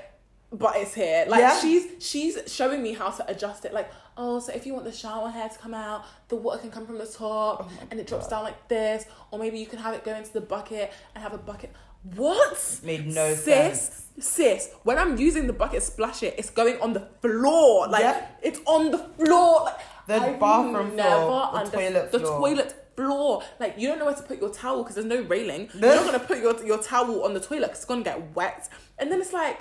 but 0.52 0.76
it's 0.76 0.94
here. 0.94 1.24
Like 1.28 1.40
Yeah. 1.40 1.58
she's 1.60 1.84
she's 1.98 2.38
showing 2.46 2.82
me 2.82 2.92
how 2.92 3.10
to 3.10 3.30
adjust 3.30 3.64
it. 3.64 3.72
Like, 3.72 3.90
oh, 4.16 4.38
so 4.40 4.52
if 4.52 4.66
you 4.66 4.72
want 4.74 4.84
the 4.84 4.92
shower 4.92 5.28
hair 5.30 5.48
to 5.48 5.58
come 5.58 5.74
out, 5.74 6.04
the 6.28 6.36
water 6.36 6.58
can 6.58 6.70
come 6.70 6.86
from 6.86 6.98
the 6.98 7.06
top 7.06 7.70
Oh 7.70 7.86
and 7.90 7.98
it 8.00 8.06
drops 8.06 8.28
down 8.28 8.44
like 8.44 8.68
this, 8.68 9.04
or 9.30 9.38
maybe 9.38 9.58
you 9.58 9.66
can 9.66 9.78
have 9.78 9.94
it 9.94 10.04
go 10.04 10.14
into 10.14 10.32
the 10.32 10.40
bucket 10.40 10.92
and 11.14 11.22
have 11.22 11.34
a 11.34 11.38
bucket. 11.38 11.72
What? 12.14 12.80
Made 12.84 13.06
no 13.08 13.34
sis, 13.34 13.44
sense. 13.44 14.04
Sis, 14.18 14.26
sis, 14.28 14.70
when 14.84 14.96
I'm 14.96 15.18
using 15.18 15.46
the 15.48 15.52
bucket 15.52 15.82
splash 15.82 16.22
it, 16.22 16.34
it's 16.38 16.50
going 16.50 16.80
on 16.80 16.92
the 16.92 17.08
floor. 17.20 17.88
Like 17.88 18.02
Yeah. 18.02 18.26
it's 18.42 18.60
on 18.64 18.90
the 18.92 18.98
floor. 18.98 19.64
Like 19.64 19.78
The 20.06 20.14
I've 20.14 20.38
bathroom 20.40 20.94
never 20.96 21.10
floor, 21.26 21.50
the 21.52 21.58
understood- 21.58 21.72
toilet 21.80 22.12
the 22.12 22.18
floor. 22.20 22.38
toilet 22.38 22.85
floor. 22.96 23.42
Like 23.60 23.74
you 23.78 23.88
don't 23.88 23.98
know 23.98 24.06
where 24.06 24.14
to 24.14 24.22
put 24.22 24.40
your 24.40 24.50
towel 24.50 24.82
because 24.82 24.96
there's 24.96 25.06
no 25.06 25.22
railing. 25.22 25.68
You're 25.74 25.94
not 25.94 26.06
gonna 26.06 26.18
put 26.18 26.38
your 26.38 26.64
your 26.64 26.82
towel 26.82 27.24
on 27.24 27.34
the 27.34 27.40
toilet 27.40 27.68
because 27.68 27.78
it's 27.78 27.84
gonna 27.84 28.02
get 28.02 28.34
wet. 28.34 28.68
And 28.98 29.10
then 29.12 29.20
it's 29.20 29.32
like, 29.32 29.60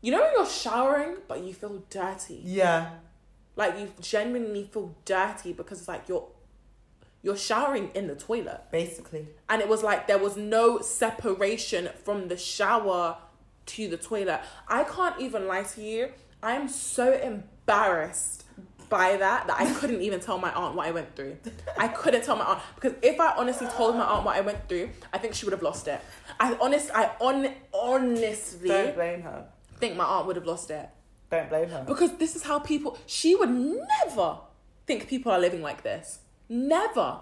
you 0.00 0.12
know, 0.12 0.20
when 0.20 0.32
you're 0.36 0.46
showering 0.46 1.16
but 1.26 1.42
you 1.42 1.54
feel 1.54 1.82
dirty. 1.90 2.40
Yeah. 2.44 2.90
Like 3.56 3.78
you 3.78 3.92
genuinely 4.00 4.64
feel 4.64 4.94
dirty 5.04 5.52
because 5.52 5.80
it's 5.80 5.88
like 5.88 6.08
you're 6.08 6.28
you're 7.22 7.36
showering 7.36 7.90
in 7.94 8.08
the 8.08 8.14
toilet. 8.14 8.62
Basically. 8.70 9.28
And 9.48 9.62
it 9.62 9.68
was 9.68 9.82
like 9.82 10.06
there 10.06 10.18
was 10.18 10.36
no 10.36 10.80
separation 10.80 11.90
from 12.04 12.28
the 12.28 12.36
shower 12.36 13.16
to 13.64 13.88
the 13.88 13.96
toilet. 13.96 14.40
I 14.68 14.84
can't 14.84 15.20
even 15.20 15.46
lie 15.46 15.62
to 15.62 15.82
you. 15.82 16.10
I 16.42 16.54
am 16.54 16.68
so 16.68 17.12
embarrassed 17.12 18.44
by 18.92 19.16
that 19.16 19.46
that 19.48 19.58
I 19.58 19.72
couldn't 19.78 20.02
even 20.02 20.20
tell 20.20 20.36
my 20.38 20.52
aunt 20.52 20.74
what 20.76 20.86
I 20.86 20.90
went 20.92 21.16
through. 21.16 21.38
I 21.78 21.88
couldn't 21.88 22.22
tell 22.24 22.36
my 22.36 22.44
aunt 22.44 22.60
because 22.76 22.92
if 23.02 23.18
I 23.18 23.34
honestly 23.36 23.66
told 23.68 23.96
my 23.96 24.04
aunt 24.04 24.24
what 24.26 24.36
I 24.36 24.42
went 24.42 24.68
through, 24.68 24.90
I 25.14 25.18
think 25.18 25.34
she 25.34 25.46
would 25.46 25.52
have 25.52 25.62
lost 25.62 25.88
it. 25.88 25.98
I 26.38 26.54
honest 26.60 26.90
I 26.94 27.10
on 27.18 27.48
honestly 27.72 28.68
Don't 28.68 28.94
blame 28.94 29.22
her. 29.22 29.46
think 29.78 29.96
my 29.96 30.04
aunt 30.04 30.26
would 30.26 30.36
have 30.36 30.44
lost 30.46 30.70
it 30.70 30.88
Don't 31.30 31.48
blame 31.48 31.68
her. 31.70 31.84
because 31.86 32.12
this 32.18 32.36
is 32.36 32.42
how 32.42 32.58
people 32.58 32.98
she 33.06 33.34
would 33.34 33.50
never 33.50 34.36
think 34.86 35.08
people 35.08 35.32
are 35.32 35.40
living 35.40 35.62
like 35.62 35.82
this. 35.82 36.18
Never. 36.48 37.20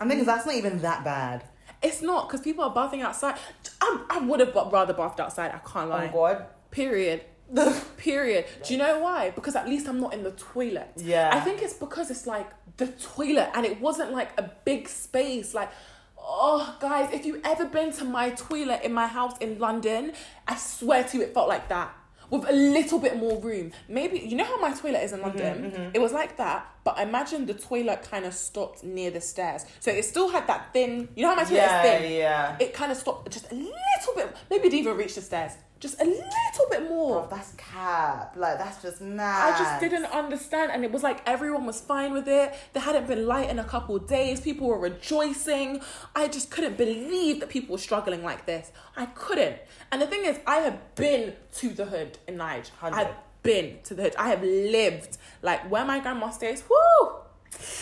I 0.00 0.06
think 0.08 0.26
that's 0.26 0.44
not 0.44 0.56
even 0.56 0.80
that 0.80 1.04
bad. 1.04 1.44
It's 1.82 2.02
not 2.02 2.26
because 2.28 2.40
people 2.40 2.64
are 2.64 2.74
bathing 2.74 3.02
outside. 3.02 3.36
I, 3.80 4.04
I 4.10 4.18
would 4.18 4.40
have 4.40 4.54
rather 4.72 4.92
bathed 4.92 5.20
outside. 5.20 5.52
I 5.54 5.58
can't 5.58 5.88
lie. 5.88 6.08
Oh 6.08 6.12
God. 6.12 6.46
Period. 6.70 7.22
The 7.50 7.80
period. 7.96 8.46
Do 8.64 8.74
you 8.74 8.78
know 8.78 9.00
why? 9.00 9.30
Because 9.30 9.54
at 9.56 9.68
least 9.68 9.88
I'm 9.88 10.00
not 10.00 10.14
in 10.14 10.22
the 10.22 10.32
toilet. 10.32 10.88
Yeah. 10.96 11.30
I 11.32 11.40
think 11.40 11.62
it's 11.62 11.74
because 11.74 12.10
it's 12.10 12.26
like 12.26 12.50
the 12.76 12.88
toilet 12.88 13.50
and 13.54 13.64
it 13.64 13.80
wasn't 13.80 14.12
like 14.12 14.30
a 14.38 14.50
big 14.64 14.88
space. 14.88 15.54
Like, 15.54 15.70
oh, 16.18 16.76
guys, 16.80 17.12
if 17.12 17.24
you've 17.24 17.40
ever 17.44 17.66
been 17.66 17.92
to 17.94 18.04
my 18.04 18.30
toilet 18.30 18.82
in 18.82 18.92
my 18.92 19.06
house 19.06 19.36
in 19.38 19.58
London, 19.58 20.12
I 20.48 20.56
swear 20.56 21.04
to 21.04 21.16
you, 21.16 21.22
it 21.22 21.34
felt 21.34 21.48
like 21.48 21.68
that. 21.68 21.94
With 22.28 22.48
a 22.48 22.52
little 22.52 22.98
bit 22.98 23.16
more 23.16 23.40
room. 23.40 23.70
Maybe, 23.88 24.18
you 24.18 24.36
know 24.36 24.42
how 24.44 24.60
my 24.60 24.72
toilet 24.72 25.04
is 25.04 25.12
in 25.12 25.20
mm-hmm, 25.20 25.38
London? 25.38 25.70
Mm-hmm. 25.70 25.90
It 25.94 26.00
was 26.00 26.12
like 26.12 26.36
that, 26.38 26.66
but 26.82 26.98
imagine 26.98 27.46
the 27.46 27.54
toilet 27.54 28.08
kind 28.10 28.24
of 28.24 28.34
stopped 28.34 28.82
near 28.82 29.12
the 29.12 29.20
stairs. 29.20 29.64
So 29.78 29.92
it 29.92 30.04
still 30.04 30.28
had 30.28 30.48
that 30.48 30.72
thin, 30.72 31.08
you 31.14 31.22
know 31.22 31.28
how 31.28 31.36
my 31.36 31.44
toilet 31.44 31.58
Yeah, 31.58 31.82
is 31.84 32.00
thin? 32.00 32.12
yeah. 32.18 32.56
It 32.58 32.74
kind 32.74 32.90
of 32.90 32.98
stopped 32.98 33.30
just 33.30 33.52
a 33.52 33.54
little 33.54 33.72
bit. 34.14 34.36
Maybe 34.50 34.64
didn't 34.64 34.80
even 34.80 34.96
reach 34.96 35.14
the 35.14 35.20
stairs. 35.20 35.52
Just 35.78 36.00
a 36.00 36.04
little 36.04 36.66
bit 36.70 36.88
more. 36.88 37.24
Oh, 37.24 37.28
that's 37.28 37.52
cap. 37.52 38.34
Like 38.34 38.56
that's 38.56 38.80
just 38.80 39.02
mad. 39.02 39.54
I 39.54 39.58
just 39.58 39.78
didn't 39.80 40.06
understand, 40.06 40.72
and 40.72 40.84
it 40.84 40.90
was 40.90 41.02
like 41.02 41.20
everyone 41.26 41.66
was 41.66 41.80
fine 41.82 42.14
with 42.14 42.26
it. 42.28 42.54
There 42.72 42.82
hadn't 42.82 43.06
been 43.06 43.26
light 43.26 43.50
in 43.50 43.58
a 43.58 43.64
couple 43.64 43.98
days. 43.98 44.40
People 44.40 44.68
were 44.68 44.78
rejoicing. 44.78 45.82
I 46.14 46.28
just 46.28 46.50
couldn't 46.50 46.78
believe 46.78 47.40
that 47.40 47.50
people 47.50 47.72
were 47.74 47.78
struggling 47.78 48.22
like 48.24 48.46
this. 48.46 48.72
I 48.96 49.04
couldn't. 49.06 49.58
And 49.92 50.00
the 50.00 50.06
thing 50.06 50.24
is, 50.24 50.38
I 50.46 50.56
have 50.60 50.94
been 50.94 51.34
to 51.56 51.68
the 51.68 51.84
hood 51.84 52.18
in. 52.26 52.38
Hundred. 52.38 52.96
I've 52.98 53.14
been 53.42 53.78
to 53.84 53.94
the 53.94 54.04
hood. 54.04 54.16
I 54.18 54.30
have 54.30 54.42
lived 54.42 55.18
like 55.42 55.70
where 55.70 55.84
my 55.84 55.98
grandma 55.98 56.30
stays. 56.30 56.62
Whoo, 56.70 57.08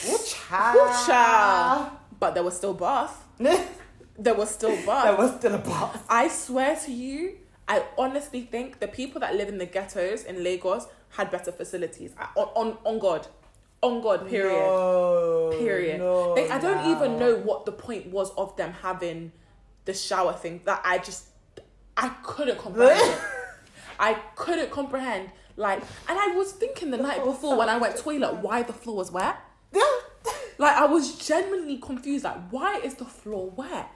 Woo 0.08 0.18
child. 0.26 0.74
whoo, 0.74 1.06
child. 1.06 1.92
But 2.18 2.34
there 2.34 2.42
was 2.42 2.56
still 2.56 2.74
bath. 2.74 3.22
there 4.16 4.24
There 4.24 4.34
was 4.34 4.50
still 4.50 4.76
bath. 4.86 5.18
was 5.18 5.34
still 5.36 5.54
a 5.54 5.58
bath. 5.70 6.04
I 6.08 6.28
swear 6.28 6.76
to 6.84 6.92
you, 6.92 7.36
I 7.68 7.84
honestly 7.98 8.42
think 8.42 8.78
the 8.80 8.88
people 8.88 9.20
that 9.20 9.34
live 9.34 9.48
in 9.48 9.58
the 9.58 9.66
ghettos 9.66 10.24
in 10.24 10.42
Lagos 10.44 10.86
had 11.10 11.30
better 11.30 11.52
facilities. 11.52 12.12
I, 12.18 12.28
on, 12.36 12.48
on 12.54 12.78
on 12.84 12.98
God, 12.98 13.26
on 13.82 14.00
God. 14.02 14.28
Period. 14.28 14.52
No, 14.66 15.50
period. 15.58 15.98
no, 16.00 16.34
They- 16.34 16.50
I 16.50 16.58
don't 16.58 16.90
even 16.90 17.18
know 17.18 17.36
what 17.36 17.64
the 17.64 17.72
point 17.72 18.06
was 18.08 18.30
of 18.36 18.56
them 18.56 18.72
having 18.82 19.32
the 19.84 19.94
shower 19.94 20.32
thing. 20.32 20.60
That 20.64 20.80
I 20.84 20.98
just 20.98 21.26
I 21.96 22.08
couldn't 22.22 22.58
comprehend. 22.58 23.20
I 23.98 24.14
couldn't 24.34 24.70
comprehend. 24.70 25.30
Like, 25.56 25.78
and 26.08 26.18
I 26.18 26.34
was 26.36 26.50
thinking 26.52 26.90
the 26.90 26.96
night 26.96 27.22
before 27.24 27.56
when 27.56 27.68
I 27.68 27.76
went 27.76 27.94
to 27.96 28.02
toilet 28.02 28.36
why 28.36 28.62
the 28.64 28.72
floor 28.72 28.96
was 28.96 29.10
wet. 29.12 29.36
Like 30.56 30.76
I 30.76 30.86
was 30.86 31.18
genuinely 31.18 31.78
confused. 31.78 32.22
Like, 32.24 32.38
why 32.50 32.78
is 32.78 32.94
the 32.94 33.04
floor 33.04 33.50
wet? 33.50 33.88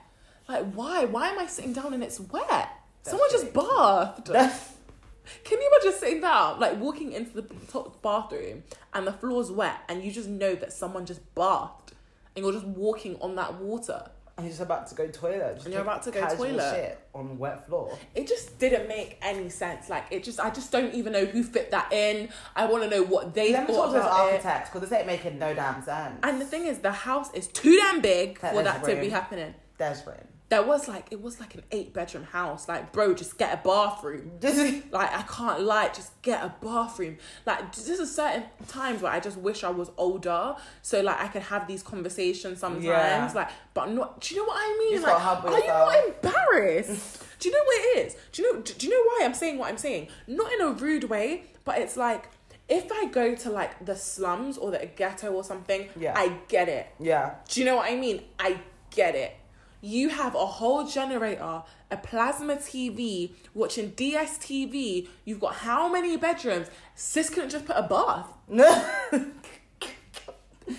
Like, 0.49 0.73
why? 0.73 1.05
Why 1.05 1.29
am 1.29 1.37
I 1.37 1.45
sitting 1.45 1.73
down 1.73 1.93
and 1.93 2.03
it's 2.03 2.19
wet? 2.19 2.69
Someone 3.03 3.29
just 3.31 3.53
bathed. 3.53 4.27
Can 5.43 5.61
you 5.61 5.71
imagine 5.71 5.99
sitting 5.99 6.21
down, 6.21 6.59
like 6.59 6.79
walking 6.79 7.13
into 7.13 7.41
the 7.41 7.43
top 7.71 8.01
bathroom 8.01 8.63
and 8.95 9.05
the 9.05 9.13
floor's 9.13 9.51
wet, 9.51 9.77
and 9.87 10.03
you 10.03 10.11
just 10.11 10.27
know 10.27 10.55
that 10.55 10.73
someone 10.73 11.05
just 11.05 11.21
bathed, 11.35 11.93
and 12.35 12.43
you're 12.43 12.51
just 12.51 12.65
walking 12.65 13.15
on 13.21 13.35
that 13.35 13.61
water? 13.61 14.09
And 14.37 14.45
you're 14.45 14.51
just 14.51 14.61
about 14.61 14.87
to 14.87 14.95
go 14.95 15.07
toilet. 15.07 15.55
Just 15.55 15.65
And 15.65 15.73
you're 15.73 15.83
about 15.83 16.01
to 16.03 16.11
go 16.11 16.27
toilet. 16.35 16.73
Shit 16.73 17.07
on 17.13 17.37
wet 17.37 17.67
floor. 17.67 17.95
It 18.15 18.27
just 18.27 18.57
didn't 18.57 18.87
make 18.87 19.19
any 19.21 19.49
sense. 19.49 19.87
Like 19.87 20.05
it 20.09 20.23
just, 20.23 20.39
I 20.39 20.49
just 20.49 20.71
don't 20.71 20.95
even 20.95 21.13
know 21.13 21.25
who 21.25 21.43
fit 21.43 21.69
that 21.71 21.93
in. 21.93 22.29
I 22.55 22.65
want 22.65 22.83
to 22.85 22.89
know 22.89 23.03
what 23.03 23.35
they 23.35 23.53
Let 23.53 23.67
me 23.67 23.75
thought 23.75 23.83
talk 23.83 23.87
to 23.87 23.99
those 23.99 24.05
about 24.05 24.19
architects 24.31 24.69
because 24.69 24.89
this 24.89 24.97
ain't 24.97 25.05
making 25.05 25.37
no 25.37 25.53
damn 25.53 25.83
sense. 25.83 26.19
And 26.23 26.41
the 26.41 26.45
thing 26.45 26.65
is, 26.65 26.79
the 26.79 26.91
house 26.91 27.31
is 27.35 27.47
too 27.47 27.75
damn 27.75 28.01
big 28.01 28.39
That 28.39 28.55
for 28.55 28.63
that 28.63 28.83
to 28.85 28.95
be 28.95 29.09
happening. 29.09 29.53
There's 29.77 30.05
room. 30.07 30.15
There 30.49 30.63
was 30.63 30.87
like, 30.87 31.07
it 31.11 31.21
was 31.21 31.39
like 31.39 31.53
an 31.53 31.61
eight 31.71 31.93
bedroom 31.93 32.23
house. 32.23 32.67
Like, 32.67 32.91
bro, 32.91 33.13
just 33.13 33.37
get 33.37 33.53
a 33.53 33.61
bathroom. 33.67 34.31
Like 34.91 35.13
I 35.13 35.21
can't 35.21 35.61
lie, 35.61 35.89
just 35.89 36.19
get 36.23 36.43
a 36.43 36.53
bathroom. 36.63 37.17
Like 37.45 37.73
there's 37.75 37.99
a 37.99 38.07
certain 38.07 38.43
times 38.67 39.01
where 39.03 39.11
I 39.11 39.19
just 39.19 39.37
wish 39.37 39.63
I 39.63 39.69
was 39.69 39.91
older, 39.97 40.55
so 40.81 41.01
like 41.01 41.19
I 41.19 41.27
could 41.27 41.43
have 41.43 41.67
these 41.67 41.83
conversations 41.83 42.59
sometimes. 42.59 42.83
Yeah. 42.83 43.31
Like, 43.35 43.49
but 43.75 43.91
not. 43.91 44.21
Do 44.21 44.33
you 44.33 44.41
know 44.41 44.47
what 44.47 44.57
I 44.57 44.77
mean? 44.79 44.93
Just 44.93 45.05
like, 45.05 45.21
are 45.21 45.59
you 45.59 45.67
not 45.67 46.07
embarrassed? 46.07 47.23
do 47.39 47.49
you 47.49 47.55
know 47.55 47.63
what 47.63 47.75
it 47.97 48.07
is? 48.07 48.15
Do 48.31 48.41
you 48.41 48.53
know? 48.53 48.61
Do, 48.61 48.73
do 48.73 48.87
you 48.87 48.93
know 48.93 49.03
why 49.11 49.19
I'm 49.25 49.33
saying 49.35 49.57
what 49.59 49.69
I'm 49.69 49.77
saying? 49.77 50.07
Not 50.27 50.51
in 50.51 50.61
a 50.61 50.71
rude 50.71 51.03
way, 51.05 51.43
but 51.63 51.77
it's 51.79 51.95
like 51.95 52.29
if 52.67 52.91
I 52.91 53.05
go 53.05 53.35
to 53.35 53.49
like 53.49 53.85
the 53.85 53.95
slums 53.95 54.57
or 54.57 54.71
the 54.71 54.89
ghetto 54.95 55.31
or 55.31 55.43
something, 55.43 55.89
Yeah. 55.95 56.13
I 56.15 56.33
get 56.47 56.69
it. 56.69 56.87
yeah. 56.99 57.35
Do 57.47 57.59
you 57.59 57.65
know 57.65 57.75
what 57.75 57.91
I 57.91 57.95
mean? 57.95 58.23
I 58.39 58.59
get 58.91 59.15
it. 59.15 59.35
You 59.81 60.09
have 60.09 60.35
a 60.35 60.45
whole 60.45 60.85
generator, 60.85 61.63
a 61.89 61.97
plasma 61.97 62.57
TV, 62.57 63.31
watching 63.53 63.91
DSTV. 63.91 65.07
You've 65.25 65.39
got 65.39 65.55
how 65.55 65.89
many 65.91 66.17
bedrooms? 66.17 66.67
Sis 66.95 67.29
couldn't 67.29 67.49
just 67.51 67.65
put 67.65 67.75
a 67.77 67.83
bath. 67.83 68.27
No. 68.47 68.67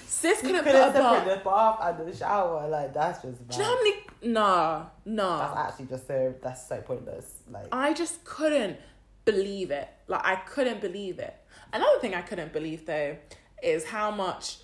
Sis 0.07 0.41
couldn't 0.43 0.65
put 0.65 0.73
Couldn't 0.73 0.91
a 0.91 0.93
bath. 0.93 1.25
the 1.27 1.41
bath 1.45 1.79
and 1.83 2.09
the 2.13 2.17
shower. 2.17 2.69
Like 2.69 2.93
that's 2.95 3.23
just. 3.23 3.49
Do 3.49 3.57
you 3.57 3.63
know 3.63 3.69
how 3.69 3.75
many? 3.83 3.97
Nah, 4.23 4.87
nah. 5.07 5.39
That's 5.55 5.73
actually 5.73 5.87
just 5.87 6.07
so. 6.07 6.35
That's 6.43 6.69
so 6.69 6.81
pointless. 6.83 7.41
Like. 7.51 7.67
I 7.73 7.93
just 7.95 8.23
couldn't 8.25 8.77
believe 9.25 9.71
it. 9.71 9.89
Like 10.07 10.21
I 10.25 10.37
couldn't 10.37 10.81
believe 10.81 11.19
it. 11.19 11.35
Another 11.73 11.99
thing 12.01 12.15
I 12.15 12.23
couldn't 12.23 12.53
believe 12.53 12.87
though 12.87 13.17
is 13.63 13.85
how 13.87 14.11
much 14.11 14.59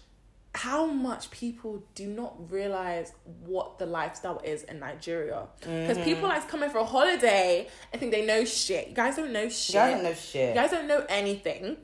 how 0.56 0.86
much 0.86 1.30
people 1.30 1.82
do 1.94 2.06
not 2.06 2.50
realize 2.50 3.12
what 3.44 3.78
the 3.78 3.84
lifestyle 3.84 4.40
is 4.42 4.62
in 4.62 4.78
Nigeria. 4.78 5.46
Because 5.60 5.98
mm-hmm. 5.98 6.04
people 6.04 6.28
like 6.28 6.48
coming 6.48 6.70
for 6.70 6.78
a 6.78 6.84
holiday 6.84 7.68
and 7.92 8.00
think 8.00 8.10
they 8.10 8.24
know 8.24 8.42
shit. 8.46 8.88
You 8.88 8.94
guys 8.94 9.16
don't 9.16 9.32
know 9.32 9.50
shit. 9.50 9.74
You 9.74 9.80
guys 9.80 9.92
don't 9.92 10.02
know 10.04 10.14
shit. 10.14 10.48
You 10.48 10.54
guys 10.54 10.70
don't 10.70 10.88
know 10.88 11.04
anything, 11.10 11.76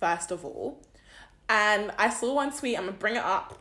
first 0.00 0.30
of 0.30 0.42
all. 0.42 0.80
And 1.50 1.92
I 1.98 2.08
saw 2.08 2.34
one 2.36 2.50
tweet, 2.50 2.78
I'm 2.78 2.86
gonna 2.86 2.96
bring 2.96 3.16
it 3.16 3.22
up 3.22 3.58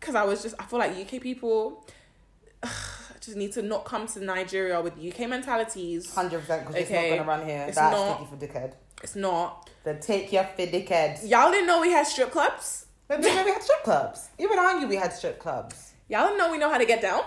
because 0.00 0.14
I 0.14 0.24
was 0.24 0.42
just, 0.42 0.54
I 0.58 0.64
feel 0.64 0.78
like 0.78 0.92
UK 0.92 1.20
people 1.20 1.86
just 3.20 3.36
need 3.36 3.52
to 3.52 3.60
not 3.60 3.84
come 3.84 4.06
to 4.06 4.24
Nigeria 4.24 4.80
with 4.80 4.94
UK 4.94 5.28
mentalities. 5.28 6.14
Hundred 6.14 6.40
percent, 6.40 6.66
because 6.66 6.80
it's 6.80 6.90
Okay. 6.90 7.10
not 7.10 7.16
gonna 7.18 7.28
run 7.28 7.46
here. 7.46 7.66
It's 7.68 7.76
That's 7.76 7.94
not. 7.94 8.30
for 8.30 8.36
dickhead. 8.36 8.72
It's 9.02 9.14
not. 9.14 9.68
Then 9.84 10.00
take 10.00 10.32
your 10.32 10.44
for 10.44 10.62
dickhead. 10.62 11.28
Y'all 11.28 11.50
didn't 11.50 11.66
know 11.66 11.82
we 11.82 11.90
had 11.92 12.06
strip 12.06 12.30
clubs. 12.30 12.85
But 13.08 13.20
we 13.20 13.26
we 13.30 13.50
had 13.52 13.62
strip 13.62 13.82
clubs. 13.84 14.28
Even 14.38 14.58
I 14.58 14.78
knew 14.78 14.88
we 14.88 14.96
had 14.96 15.12
strip 15.12 15.38
clubs. 15.38 15.92
Y'all 16.08 16.36
know 16.36 16.50
we 16.50 16.58
know 16.58 16.70
how 16.70 16.78
to 16.78 16.86
get 16.86 17.00
down. 17.02 17.22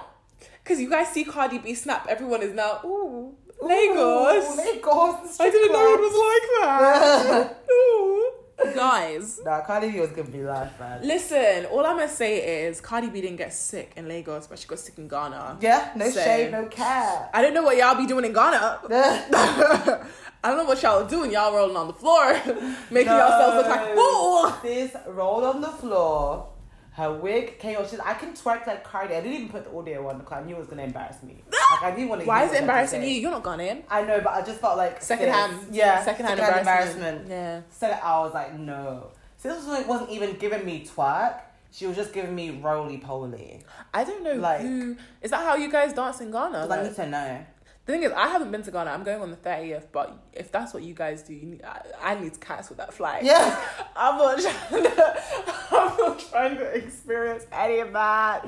Cause 0.65 0.79
you 0.79 0.89
guys 0.89 1.07
see 1.09 1.23
Cardi 1.23 1.57
B 1.57 1.73
snap, 1.73 2.05
everyone 2.07 2.41
is 2.43 2.53
now 2.53 2.81
ooh 2.85 3.35
Lagos. 3.61 4.45
Ooh, 4.45 4.55
Lagos. 4.57 5.39
I 5.39 5.49
didn't 5.49 5.71
know 5.73 5.93
it 5.93 5.99
was 5.99 6.15
like 6.27 6.45
that. 6.61 7.57
ooh. 7.71 8.31
Guys, 8.75 9.39
Nah, 9.45 9.61
Cardi 9.61 9.89
B 9.89 9.99
was 10.01 10.11
giving 10.11 10.33
me 10.33 10.43
life, 10.45 10.77
man. 10.79 11.01
listen. 11.01 11.65
All 11.67 11.85
I'm 11.85 11.95
gonna 11.95 12.09
say 12.09 12.65
is 12.67 12.81
Cardi 12.81 13.07
B 13.09 13.21
didn't 13.21 13.37
get 13.37 13.53
sick 13.53 13.93
in 13.95 14.07
Lagos, 14.07 14.47
but 14.47 14.59
she 14.59 14.67
got 14.67 14.79
sick 14.79 14.97
in 14.97 15.07
Ghana. 15.07 15.57
Yeah, 15.61 15.91
no 15.95 16.09
So- 16.09 16.19
shade, 16.21 16.51
no 16.51 16.65
care. 16.65 17.29
I 17.33 17.41
don't 17.41 17.53
know 17.53 17.63
what 17.63 17.77
y'all 17.77 17.95
be 17.95 18.05
doing 18.05 18.25
in 18.25 18.33
Ghana. 18.33 18.79
I 20.43 20.49
don't 20.49 20.57
know 20.57 20.65
what 20.65 20.81
y'all 20.81 21.03
are 21.03 21.09
doing. 21.09 21.31
Y'all 21.31 21.53
rolling 21.53 21.75
on 21.75 21.87
the 21.87 21.93
floor, 21.93 22.33
making 22.91 23.11
yourselves 23.11 23.55
look 23.57 23.67
like 23.67 23.93
fool. 23.95 24.53
This 24.63 24.95
rolled 25.07 25.43
on 25.43 25.61
the 25.61 25.67
floor. 25.69 26.47
Her 26.93 27.13
wig 27.13 27.59
came 27.59 27.77
off. 27.77 27.89
She's, 27.89 27.99
I 27.99 28.13
can 28.13 28.33
twerk 28.33 28.65
like 28.67 28.83
Cardi. 28.83 29.15
I 29.15 29.21
didn't 29.21 29.33
even 29.37 29.49
put 29.49 29.63
the 29.63 29.77
audio 29.77 30.07
on 30.09 30.17
because 30.17 30.33
I 30.41 30.43
knew 30.45 30.55
it 30.55 30.59
was 30.59 30.67
gonna 30.67 30.83
embarrass 30.83 31.21
me. 31.23 31.41
Like 31.49 31.83
I 31.83 31.91
didn't 31.95 32.09
want 32.09 32.21
to. 32.21 32.27
Why 32.27 32.43
is 32.45 32.53
it 32.53 32.61
embarrassing 32.61 33.03
you? 33.03 33.09
You're 33.09 33.31
not 33.31 33.43
Ghanaian. 33.43 33.83
I 33.89 34.01
know, 34.03 34.19
but 34.21 34.33
I 34.33 34.41
just 34.41 34.59
felt 34.59 34.77
like 34.77 35.01
Second 35.01 35.27
sis, 35.27 35.35
hand. 35.35 35.75
Yeah, 35.75 36.03
Second 36.03 36.25
hand 36.25 36.39
secondhand 36.39 36.59
embarrassment. 36.67 37.29
Yeah. 37.29 37.61
So 37.71 37.87
I 37.87 38.19
was 38.19 38.33
like, 38.33 38.57
no. 38.57 39.11
So 39.37 39.53
this 39.53 39.65
was, 39.65 39.85
wasn't 39.87 40.09
even 40.09 40.33
giving 40.37 40.65
me 40.65 40.85
twerk. 40.85 41.39
She 41.71 41.85
was 41.85 41.95
just 41.95 42.11
giving 42.11 42.33
me 42.35 42.49
roly 42.61 42.97
poly. 42.97 43.61
I 43.93 44.03
don't 44.03 44.23
know 44.23 44.33
Like- 44.35 44.61
who. 44.61 44.97
Is 45.21 45.31
that 45.31 45.43
how 45.43 45.55
you 45.55 45.71
guys 45.71 45.93
dance 45.93 46.19
in 46.19 46.31
Ghana? 46.31 46.67
'Cause 46.67 46.71
I 46.71 46.83
need 46.83 46.95
to 46.95 47.07
know. 47.07 47.45
The 47.89 47.95
thing 47.95 48.03
is, 48.03 48.11
I 48.11 48.27
haven't 48.27 48.51
been 48.51 48.61
to 48.61 48.69
Ghana. 48.69 48.91
I'm 48.91 49.01
going 49.03 49.19
on 49.19 49.31
the 49.31 49.35
30th, 49.37 49.85
but 49.91 50.15
if 50.31 50.51
that's 50.51 50.75
what 50.75 50.83
you 50.83 50.93
guys 50.93 51.23
do, 51.23 51.33
you 51.33 51.47
need, 51.47 51.63
I, 51.63 51.81
I 51.99 52.19
need 52.19 52.35
to 52.35 52.39
cancel 52.39 52.75
that 52.75 52.93
flight. 52.93 53.23
Yeah. 53.23 53.59
I'm 53.95 54.15
not 54.15 54.39
trying 54.39 54.83
to. 54.83 55.23
I'm 55.71 55.97
not 55.97 56.19
trying 56.19 56.57
to 56.57 56.65
experience 56.65 57.47
any 57.51 57.79
of 57.79 57.91
that. 57.93 58.47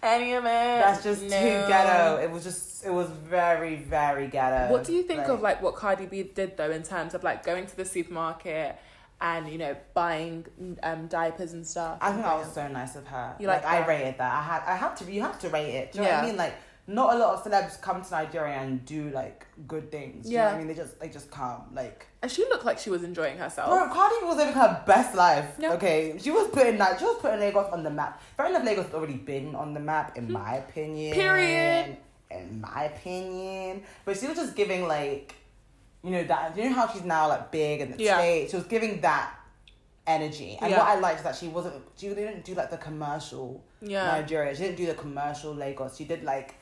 Any 0.00 0.34
of 0.34 0.44
it. 0.44 0.46
That's 0.46 1.02
just 1.02 1.22
No. 1.22 1.28
too 1.28 1.64
ghetto. 1.66 2.20
It 2.22 2.30
was 2.30 2.44
just, 2.44 2.86
it 2.86 2.90
was 2.92 3.08
very, 3.08 3.74
very 3.74 4.28
ghetto. 4.28 4.72
What 4.72 4.84
do 4.84 4.92
you 4.92 5.02
think 5.02 5.26
of 5.26 5.40
like 5.42 5.60
what 5.60 5.74
Cardi 5.74 6.06
B 6.06 6.22
did 6.22 6.56
though, 6.56 6.70
in 6.70 6.84
terms 6.84 7.14
of 7.14 7.24
like 7.24 7.44
going 7.44 7.66
to 7.66 7.76
the 7.76 7.84
supermarket 7.84 8.76
and 9.20 9.48
you 9.48 9.58
know 9.58 9.76
buying 9.94 10.46
um 10.84 11.08
diapers 11.08 11.52
and 11.52 11.66
stuff? 11.66 11.98
I 12.00 12.12
think 12.12 12.22
that 12.22 12.38
was 12.38 12.52
so 12.52 12.68
nice 12.68 12.94
of 12.94 13.08
her. 13.08 13.34
You 13.40 13.48
like, 13.48 13.64
like 13.64 13.82
I 13.82 13.86
rated 13.88 14.18
that. 14.18 14.32
I 14.32 14.40
had, 14.40 14.62
I 14.72 14.76
had 14.76 14.94
to. 14.98 15.10
You 15.12 15.22
have 15.22 15.40
to 15.40 15.48
rate 15.48 15.74
it. 15.74 15.90
Do 15.92 15.98
you 15.98 16.04
know 16.04 16.10
what 16.10 16.18
I 16.18 16.22
Yeah. 16.22 16.26
mean? 16.28 16.36
Like, 16.36 16.54
not 16.90 17.14
a 17.14 17.18
lot 17.18 17.34
of 17.34 17.44
celebs 17.44 17.78
come 17.82 18.02
to 18.02 18.10
Nigeria 18.10 18.54
and 18.56 18.82
do 18.86 19.10
like 19.10 19.46
good 19.68 19.90
things. 19.92 20.24
Do 20.24 20.32
you 20.32 20.38
know 20.38 20.44
Yeah. 20.44 20.54
I 20.54 20.58
mean? 20.58 20.66
They 20.68 20.74
just, 20.74 20.98
they 20.98 21.08
just 21.10 21.30
come. 21.30 21.62
Like, 21.74 22.06
And 22.22 22.30
she 22.32 22.42
looked 22.44 22.64
like 22.64 22.78
she 22.78 22.88
was 22.88 23.04
enjoying 23.04 23.36
herself. 23.36 23.68
Bro, 23.68 23.92
Cardi 23.92 24.24
was 24.24 24.38
living 24.38 24.54
her 24.54 24.82
best 24.86 25.14
life. 25.14 25.44
Yeah. 25.58 25.74
Okay, 25.74 26.16
she 26.18 26.30
was 26.30 26.48
putting 26.48 26.78
that. 26.78 26.98
She 26.98 27.04
was 27.04 27.18
putting 27.20 27.40
Lagos 27.40 27.70
on 27.72 27.82
the 27.82 27.90
map. 27.90 28.22
Fair 28.38 28.46
enough, 28.46 28.64
Lagos 28.64 28.92
already 28.94 29.18
been 29.18 29.54
on 29.54 29.74
the 29.74 29.80
map, 29.80 30.16
in 30.16 30.32
my 30.32 30.56
opinion. 30.56 31.12
Hmm. 31.14 31.20
Period. 31.20 31.96
In 32.30 32.60
my 32.60 32.84
opinion, 32.84 33.82
but 34.04 34.18
she 34.18 34.26
was 34.26 34.36
just 34.36 34.54
giving 34.56 34.86
like, 34.88 35.34
you 36.02 36.10
know 36.10 36.24
that. 36.24 36.56
You 36.56 36.68
know 36.70 36.74
how 36.76 36.88
she's 36.92 37.04
now 37.04 37.28
like 37.28 37.50
big 37.50 37.80
in 37.82 37.92
the 37.92 38.02
Yeah. 38.02 38.16
states. 38.18 38.50
She 38.50 38.56
was 38.56 38.66
giving 38.66 39.00
that 39.02 39.34
energy, 40.06 40.58
and 40.60 40.70
Yeah. 40.70 40.78
what 40.78 40.88
I 40.88 41.00
liked 41.00 41.18
is 41.18 41.24
that 41.24 41.36
she 41.36 41.48
wasn't. 41.48 41.82
She 41.96 42.08
didn't 42.08 42.44
do 42.44 42.54
like 42.54 42.70
the 42.70 42.76
commercial 42.78 43.62
Yeah. 43.80 44.06
Nigeria. 44.20 44.54
She 44.54 44.62
didn't 44.62 44.76
do 44.76 44.86
the 44.86 44.94
commercial 44.94 45.54
Lagos. 45.54 45.96
She 45.96 46.04
did 46.04 46.22
like. 46.24 46.54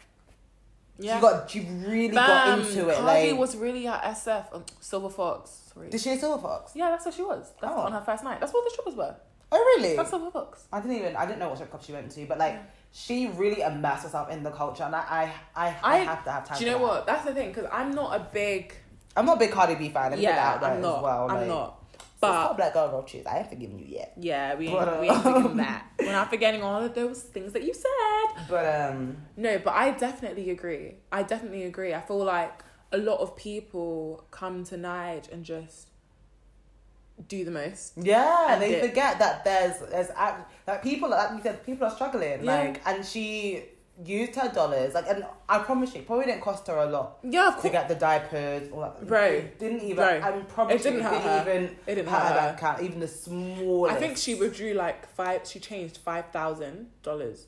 Yeah. 0.99 1.17
She 1.17 1.21
got. 1.21 1.51
She 1.51 1.61
really 1.61 2.09
got 2.15 2.27
Bam, 2.59 2.61
into 2.61 2.89
it. 2.89 2.97
Cardi 2.97 3.31
like, 3.31 3.39
was 3.39 3.57
really 3.57 3.87
at 3.87 4.03
SF. 4.03 4.55
Um, 4.55 4.65
Silver 4.81 5.11
Fox. 5.11 5.71
Sorry. 5.75 5.91
did 5.91 6.01
she 6.01 6.11
say 6.11 6.19
Silver 6.19 6.41
Fox? 6.41 6.73
Yeah, 6.75 6.91
that's 6.91 7.05
what 7.05 7.15
she 7.15 7.23
was. 7.23 7.53
That's 7.61 7.73
Oh. 7.77 7.81
on 7.81 7.93
her 7.93 8.01
first 8.01 8.25
night. 8.25 8.41
That's 8.41 8.53
what 8.55 8.65
the 8.65 8.71
strippers 8.71 8.95
were. 8.95 9.15
Oh 9.53 9.59
really? 9.79 9.95
That's 9.95 10.11
Silver 10.11 10.31
Fox. 10.31 10.65
I 10.73 10.81
didn't 10.81 10.97
even 10.97 11.15
I 11.17 11.25
didn't 11.27 11.39
know 11.39 11.49
what 11.49 11.59
strip 11.59 11.71
club 11.71 11.83
she 11.85 11.93
went 11.93 12.11
to, 12.13 12.27
but 12.27 12.39
like 12.39 12.59
she 12.93 13.29
really 13.29 13.61
immersed 13.61 14.05
herself 14.05 14.31
in 14.31 14.43
the 14.43 14.51
culture, 14.51 14.83
and 14.85 14.95
I 14.97 15.31
I 15.55 15.67
I, 15.67 15.77
I, 15.83 15.97
have 15.99 16.25
to 16.25 16.33
have 16.33 16.49
time. 16.49 16.59
Do 16.59 16.65
you 16.65 16.71
know 16.73 16.79
that. 16.79 16.85
what? 16.85 17.07
That's 17.07 17.25
the 17.25 17.35
thing, 17.35 17.49
because 17.53 17.69
I'm 17.73 17.93
not 17.93 18.17
a 18.19 18.25
big. 18.33 18.75
I'm 19.17 19.25
not 19.27 19.37
a 19.37 19.39
big 19.39 19.53
Cardi 19.53 19.75
B 19.77 19.89
fan. 19.91 20.11
Let 20.11 20.19
me 20.19 20.27
put 20.27 20.33
that 20.33 20.37
Yeah, 20.37 20.51
out 20.55 20.61
there 20.61 20.71
I'm 20.73 20.81
not. 20.83 20.97
as 20.97 21.03
well. 21.03 21.31
I'm 21.31 21.37
like, 21.37 21.47
not. 21.49 21.83
So 22.19 22.27
it's 22.29 22.33
But 22.37 22.45
called 22.47 22.57
Black 22.57 22.73
Girl 22.75 22.91
Roaches. 22.93 23.27
I 23.27 23.39
ain't 23.41 23.49
forgiven 23.51 23.79
you 23.79 23.87
yet. 23.87 24.13
yeah, 24.17 24.55
we 24.55 24.69
ain't, 24.69 24.79
But, 24.79 24.89
uh, 24.89 24.99
we 25.01 25.09
ain't 25.11 25.23
forgetting 25.23 25.57
that. 25.67 25.87
We're 25.99 26.13
not 26.13 26.31
forgetting 26.31 26.63
all 26.63 26.83
of 26.83 26.95
those 26.95 27.23
things 27.23 27.53
that 27.53 27.63
you 27.63 27.75
said. 27.75 28.47
But 28.49 28.91
um, 28.91 29.17
No, 29.37 29.59
but 29.59 29.75
I 29.75 29.91
definitely 29.93 30.51
agree. 30.51 30.95
I 31.13 31.23
definitely 31.23 31.65
agree. 31.65 31.93
I 31.95 32.01
feel 32.01 32.25
like 32.25 32.65
a 32.93 32.99
lot 32.99 33.21
of 33.21 33.37
people 33.37 34.25
come 34.31 34.65
to 34.65 34.77
Nige 34.77 35.31
and 35.33 35.45
just 35.45 35.89
do 37.29 37.45
the 37.45 37.51
most. 37.51 37.95
yeah, 37.97 38.53
And 38.55 38.63
they 38.63 38.81
forget 38.81 39.19
that 39.19 39.43
there's 39.45 39.79
there's 39.91 40.11
act, 40.17 40.53
that 40.67 40.83
people 40.83 41.09
like 41.11 41.31
you 41.37 41.43
said 41.43 41.65
people 41.65 41.87
are 41.87 41.91
struggling. 41.91 42.45
Yeah. 42.45 42.57
Like, 42.61 42.83
and 42.87 43.05
she 43.05 43.65
used 44.05 44.35
her 44.37 44.49
dollars. 44.53 44.95
Like, 44.95 45.07
and 45.09 45.25
I 45.49 45.59
promise 45.61 45.95
you, 45.95 46.01
it 46.01 46.07
probably 46.07 46.27
didn't 46.27 46.43
cost 46.43 46.67
her 46.67 46.77
a 46.77 46.87
lot. 46.87 47.19
Yeah, 47.23 47.49
of 47.49 47.55
course. 47.55 47.65
To 47.65 47.71
get 47.71 47.89
the 47.89 47.95
diapers, 47.95 48.71
all 48.73 48.81
that. 48.81 49.23
It 49.33 49.59
didn't 49.59 49.81
even. 49.83 49.97
Bro. 49.97 50.21
I 50.23 50.31
promise 50.49 50.75
It 50.75 50.83
didn't 50.83 51.01
it 51.01 51.05
her. 51.23 51.41
even. 51.43 51.65
It 51.87 51.95
didn't 51.95 52.09
hurt 52.09 52.23
her 52.29 52.35
bank 52.35 52.59
account, 52.59 52.83
even 52.83 53.01
the 53.01 53.09
smallest. 53.09 53.97
I 53.97 53.99
think 53.99 54.17
she 54.17 54.35
withdrew 54.35 54.75
like 54.75 55.09
five. 55.15 55.43
She 55.47 55.59
changed 55.61 55.99
five 55.99 56.27
thousand 56.31 56.89
dollars. 57.03 57.47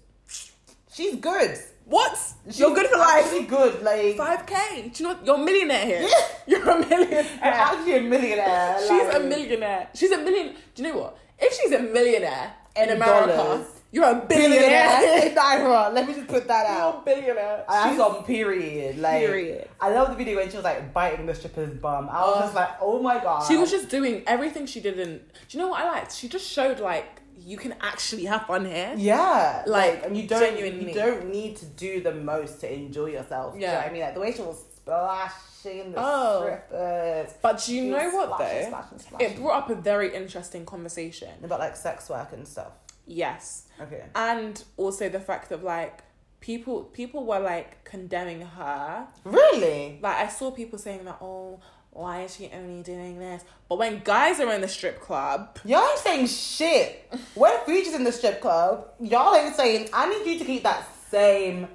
She's 0.90 1.16
good. 1.16 1.56
What? 1.84 2.18
She's 2.46 2.58
You're 2.60 2.74
good 2.74 2.86
for 2.86 2.98
life. 2.98 3.48
Good. 3.48 3.82
Like 3.82 4.16
Five 4.16 4.46
k. 4.46 4.90
Do 4.92 5.02
you 5.02 5.08
know 5.08 5.14
what? 5.14 5.26
You're 5.26 5.36
a 5.36 5.44
millionaire 5.44 5.86
here. 5.86 6.00
Yeah. 6.02 6.26
You're 6.46 6.70
a 6.70 6.86
millionaire. 6.86 7.26
actually 7.42 7.96
a 7.96 8.00
millionaire. 8.02 8.78
She's 8.80 8.90
like, 8.90 9.16
a 9.16 9.20
millionaire. 9.20 9.88
She's 9.94 10.10
a 10.10 10.18
million. 10.18 10.54
Do 10.74 10.82
you 10.82 10.88
know 10.92 10.98
what? 10.98 11.18
If 11.38 11.52
she's 11.54 11.72
a 11.72 11.78
millionaire 11.80 12.52
in 12.76 12.88
In 12.90 12.96
America, 12.96 13.32
dollars. 13.36 13.66
You're 13.90 14.04
a 14.04 14.14
billionaire. 14.16 15.00
billionaire. 15.00 15.34
Naira. 15.34 15.92
Let 15.94 16.06
me 16.06 16.14
just 16.14 16.28
put 16.28 16.46
that 16.48 16.66
out. 16.66 17.02
you're 17.06 17.14
a 17.16 17.20
billionaire. 17.20 17.64
I 17.68 17.88
She's- 17.90 18.00
on 18.00 18.24
period. 18.24 18.98
Like 18.98 19.20
Period. 19.26 19.68
I 19.80 19.90
love 19.90 20.10
the 20.10 20.16
video 20.16 20.36
when 20.36 20.50
she 20.50 20.56
was 20.56 20.64
like 20.64 20.92
biting 20.92 21.26
the 21.26 21.34
stripper's 21.34 21.70
bum. 21.78 22.08
I 22.10 22.20
was 22.22 22.36
Oh. 22.36 22.40
just 22.42 22.54
like, 22.54 22.70
oh 22.80 23.00
my 23.02 23.18
god. 23.18 23.46
She 23.48 23.56
was 23.56 23.70
just 23.70 23.88
doing 23.88 24.22
everything 24.26 24.66
she 24.66 24.80
did 24.80 24.98
in. 24.98 25.18
Do 25.18 25.22
you 25.50 25.58
know 25.60 25.68
what 25.68 25.80
I 25.80 25.88
liked? 25.90 26.14
She 26.14 26.28
just 26.28 26.46
showed 26.50 26.80
like 26.80 27.22
you 27.40 27.56
can 27.56 27.74
actually 27.80 28.24
have 28.24 28.46
fun 28.46 28.64
here. 28.66 28.92
Yeah, 28.96 29.62
Like, 29.66 30.04
and 30.04 30.16
you 30.16 30.26
don't 30.26 30.40
genuinely. 30.40 30.88
you 30.88 30.94
don't 30.94 31.30
need 31.30 31.56
to 31.58 31.66
do 31.66 32.02
the 32.02 32.12
most 32.12 32.60
to 32.60 32.72
enjoy 32.72 33.06
yourself. 33.06 33.54
Do 33.54 33.60
you 33.60 33.66
know 33.66 33.72
Yeah. 33.72 33.78
what 33.78 33.88
I 33.88 33.92
mean? 33.92 34.02
Like 34.02 34.14
the 34.14 34.20
way 34.20 34.32
she 34.32 34.42
was 34.42 34.60
splashing 34.76 35.92
the 35.92 35.98
Oh. 35.98 36.40
strippers. 36.42 37.34
But 37.40 37.62
do 37.64 37.74
you 37.74 37.84
know 37.92 38.10
what 38.10 38.34
splashing, 38.34 38.62
though? 38.62 38.68
splashing, 38.68 38.98
splashing. 38.98 39.30
It 39.30 39.36
brought 39.40 39.62
up 39.62 39.70
a 39.70 39.74
very 39.76 40.14
interesting 40.14 40.66
conversation. 40.66 41.30
about 41.42 41.60
like 41.60 41.76
sex 41.76 42.10
work 42.10 42.32
and 42.32 42.46
stuff. 42.46 42.72
Yes. 43.08 43.64
Okay. 43.80 44.04
And 44.14 44.62
also 44.76 45.08
the 45.08 45.20
fact 45.20 45.50
of 45.50 45.62
like 45.62 46.02
people 46.40 46.84
people 46.84 47.24
were 47.26 47.40
like 47.40 47.82
condemning 47.84 48.42
her. 48.42 49.06
Really? 49.24 49.98
Like 50.00 50.16
I 50.16 50.28
saw 50.28 50.50
people 50.50 50.78
saying 50.78 51.04
that, 51.06 51.18
oh, 51.20 51.60
why 51.90 52.22
is 52.22 52.36
she 52.36 52.50
only 52.54 52.82
doing 52.82 53.18
this? 53.18 53.42
But 53.68 53.78
when 53.78 54.00
guys 54.04 54.40
are 54.40 54.52
in 54.52 54.60
the 54.60 54.68
strip 54.68 55.00
club, 55.00 55.58
Y'all 55.64 55.88
ain't 55.88 55.98
saying 55.98 56.26
shit. 56.26 57.12
When 57.34 57.52
Future's 57.64 57.94
in 57.94 58.04
the 58.04 58.12
strip 58.12 58.40
club, 58.40 58.88
y'all 59.00 59.34
ain't 59.34 59.54
saying, 59.56 59.88
I 59.92 60.08
need 60.08 60.30
you 60.30 60.38
to 60.38 60.44
keep 60.44 60.62
that 60.62 60.86
same 61.10 61.66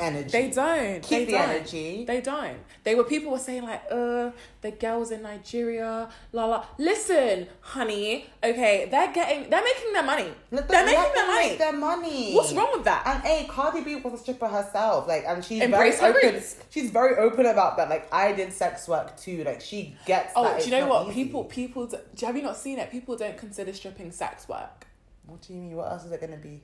energy. 0.00 0.30
they 0.30 0.50
don't. 0.50 1.02
Keep 1.02 1.08
they 1.08 1.24
the 1.26 1.32
don't. 1.32 1.48
energy. 1.50 2.04
They 2.04 2.20
don't. 2.20 2.58
They 2.84 2.94
were 2.94 3.04
people 3.04 3.32
were 3.32 3.38
saying 3.38 3.64
like, 3.64 3.82
uh, 3.90 4.30
the 4.62 4.70
girls 4.70 5.10
in 5.10 5.22
Nigeria, 5.22 6.08
la 6.32 6.46
la. 6.46 6.64
Listen, 6.78 7.46
honey, 7.60 8.26
okay, 8.42 8.88
they're 8.90 9.12
getting, 9.12 9.50
they're 9.50 9.62
making 9.62 9.92
their 9.92 10.02
money. 10.02 10.32
Let 10.50 10.68
they're 10.68 10.84
making 10.86 11.12
their 11.14 11.26
money. 11.26 11.48
make 11.48 11.58
their 11.58 11.72
money. 11.72 12.34
What's 12.34 12.52
wrong 12.52 12.70
with 12.72 12.84
that? 12.84 13.02
And 13.06 13.24
a 13.24 13.48
Cardi 13.48 13.82
B 13.82 13.96
was 13.96 14.14
a 14.14 14.18
stripper 14.18 14.48
herself, 14.48 15.06
like, 15.06 15.24
and 15.26 15.44
she's 15.44 15.62
Embrace 15.62 16.00
very 16.00 16.12
her 16.12 16.18
open. 16.18 16.34
roots. 16.34 16.56
She's 16.70 16.90
very 16.90 17.16
open 17.16 17.46
about 17.46 17.76
that. 17.76 17.88
Like, 17.88 18.12
I 18.12 18.32
did 18.32 18.52
sex 18.52 18.88
work 18.88 19.16
too. 19.16 19.44
Like, 19.44 19.60
she 19.60 19.96
gets. 20.06 20.32
Oh, 20.36 20.58
do 20.58 20.64
you 20.64 20.70
know 20.70 20.86
what? 20.86 21.08
easy. 21.08 21.24
People, 21.24 21.44
people, 21.44 21.86
do, 21.86 21.98
have 22.24 22.36
you 22.36 22.42
not 22.42 22.56
seen 22.56 22.78
it? 22.78 22.90
People 22.90 23.16
don't 23.16 23.36
consider 23.36 23.72
stripping 23.72 24.10
sex 24.12 24.48
work. 24.48 24.86
What 25.26 25.42
do 25.42 25.52
you 25.52 25.60
mean? 25.60 25.76
What 25.76 25.90
else 25.92 26.04
is 26.04 26.12
it 26.12 26.20
gonna 26.20 26.36
be? 26.36 26.62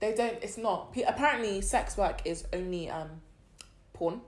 They 0.00 0.14
don't. 0.14 0.38
It's 0.42 0.56
not. 0.56 0.94
Apparently, 1.06 1.60
sex 1.60 1.96
work 1.96 2.22
is 2.24 2.44
only 2.52 2.88
um, 2.90 3.10
porn. 3.92 4.20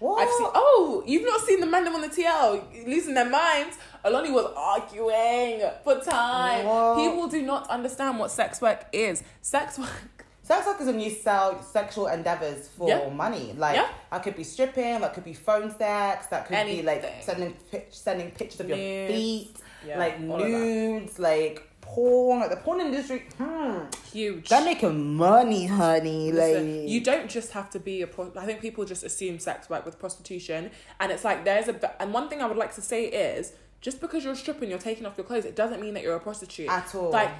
What? 0.00 0.22
I've 0.22 0.28
seen. 0.34 0.46
Oh, 0.54 1.02
you've 1.06 1.24
not 1.24 1.40
seen 1.40 1.60
the 1.60 1.66
man 1.66 1.86
on 1.88 2.00
the 2.00 2.08
TL 2.08 2.86
losing 2.86 3.14
their 3.14 3.28
minds. 3.28 3.78
Aloni 4.04 4.32
was 4.32 4.52
arguing 4.56 5.60
for 5.82 6.00
time. 6.00 6.66
What? 6.66 6.96
People 6.98 7.28
do 7.28 7.42
not 7.42 7.68
understand 7.68 8.18
what 8.18 8.30
sex 8.30 8.60
work 8.60 8.86
is. 8.92 9.22
Sex 9.42 9.78
work. 9.78 9.90
Sex 10.42 10.66
work 10.66 10.80
is 10.80 10.86
when 10.86 10.98
you 10.98 11.10
sell 11.10 11.60
sexual 11.62 12.06
endeavors 12.06 12.68
for 12.68 12.88
Yeah. 12.88 13.10
money. 13.10 13.52
Like 13.58 13.76
Yeah. 13.76 13.88
that 14.10 14.22
could 14.22 14.34
be 14.34 14.44
stripping, 14.44 15.00
that 15.02 15.12
could 15.12 15.24
be 15.24 15.34
phone 15.34 15.70
sex, 15.76 16.28
that 16.28 16.46
could 16.46 16.64
be 16.64 16.80
like 16.80 17.04
sending 17.20 17.54
sending 17.90 18.30
pictures 18.30 18.60
of 18.60 18.68
your 18.70 18.78
Nudes. 18.78 19.12
feet, 19.12 19.56
Yeah, 19.86 19.98
like 19.98 20.14
all 20.22 20.36
of 20.36 20.40
that. 20.40 20.48
nudes, 20.48 21.18
like 21.18 21.67
porn. 21.88 22.40
Like 22.40 22.50
the 22.50 22.56
porn 22.56 22.80
industry, 22.80 23.24
hmm, 23.38 23.78
Huge. 24.12 24.48
they're 24.48 24.64
making 24.64 25.14
money, 25.16 25.66
honey. 25.66 26.32
Listen, 26.32 26.80
like 26.82 26.88
you 26.90 27.00
don't 27.00 27.28
just 27.30 27.52
have 27.52 27.70
to 27.70 27.78
be 27.80 28.02
a 28.02 28.06
pro- 28.06 28.32
I 28.36 28.44
think 28.46 28.60
people 28.60 28.84
just 28.84 29.04
assume 29.04 29.38
sex 29.38 29.68
work 29.70 29.84
with 29.86 29.98
prostitution 29.98 30.70
and 31.00 31.12
it's 31.12 31.24
like 31.24 31.44
there's 31.44 31.68
a 31.68 32.02
and 32.02 32.12
one 32.12 32.28
thing 32.28 32.40
I 32.42 32.46
would 32.46 32.56
like 32.56 32.74
to 32.76 32.82
say 32.82 33.04
is 33.06 33.52
just 33.80 34.00
because 34.00 34.24
you're 34.24 34.34
stripping 34.34 34.68
you're 34.70 34.78
taking 34.78 35.06
off 35.06 35.16
your 35.16 35.24
clothes 35.26 35.44
it 35.44 35.56
doesn't 35.56 35.80
mean 35.80 35.94
that 35.94 36.02
you're 36.02 36.16
a 36.16 36.20
prostitute 36.20 36.68
At 36.68 36.94
all. 36.94 37.10
like 37.10 37.30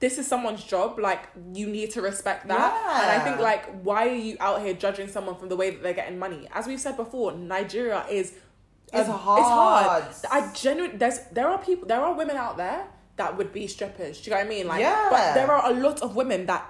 this 0.00 0.18
is 0.18 0.26
someone's 0.26 0.64
job 0.64 0.98
like 0.98 1.28
you 1.52 1.66
need 1.66 1.90
to 1.92 2.02
respect 2.02 2.48
that 2.48 2.72
Yeah. 2.84 3.02
and 3.12 3.20
I 3.20 3.24
think 3.24 3.38
like 3.40 3.80
why 3.82 4.08
are 4.08 4.14
you 4.14 4.36
out 4.40 4.62
here 4.62 4.74
judging 4.74 5.08
someone 5.08 5.36
from 5.36 5.48
the 5.50 5.56
way 5.56 5.70
that 5.70 5.82
they're 5.82 5.92
getting 5.94 6.18
money 6.18 6.48
as 6.52 6.66
we've 6.66 6.80
said 6.80 6.96
before 6.96 7.32
Nigeria 7.32 8.04
is 8.10 8.32
It's 8.92 9.08
a- 9.08 9.12
hard. 9.12 10.04
it's 10.08 10.24
hard 10.26 10.44
I 10.48 10.52
genuinely 10.54 10.96
there's 10.96 11.18
there 11.32 11.48
are 11.48 11.58
people 11.58 11.86
there 11.86 12.00
are 12.00 12.14
women 12.14 12.36
out 12.36 12.56
there 12.56 12.86
that 13.16 13.36
would 13.36 13.52
be 13.52 13.66
strippers 13.66 14.20
do 14.20 14.30
you 14.30 14.36
know 14.36 14.38
what 14.42 14.46
I 14.46 14.48
mean 14.48 14.66
like 14.66 14.80
Yeah. 14.80 15.08
but 15.10 15.34
there 15.34 15.50
are 15.52 15.70
a 15.70 15.74
lot 15.74 16.02
of 16.02 16.16
women 16.16 16.46
that 16.46 16.66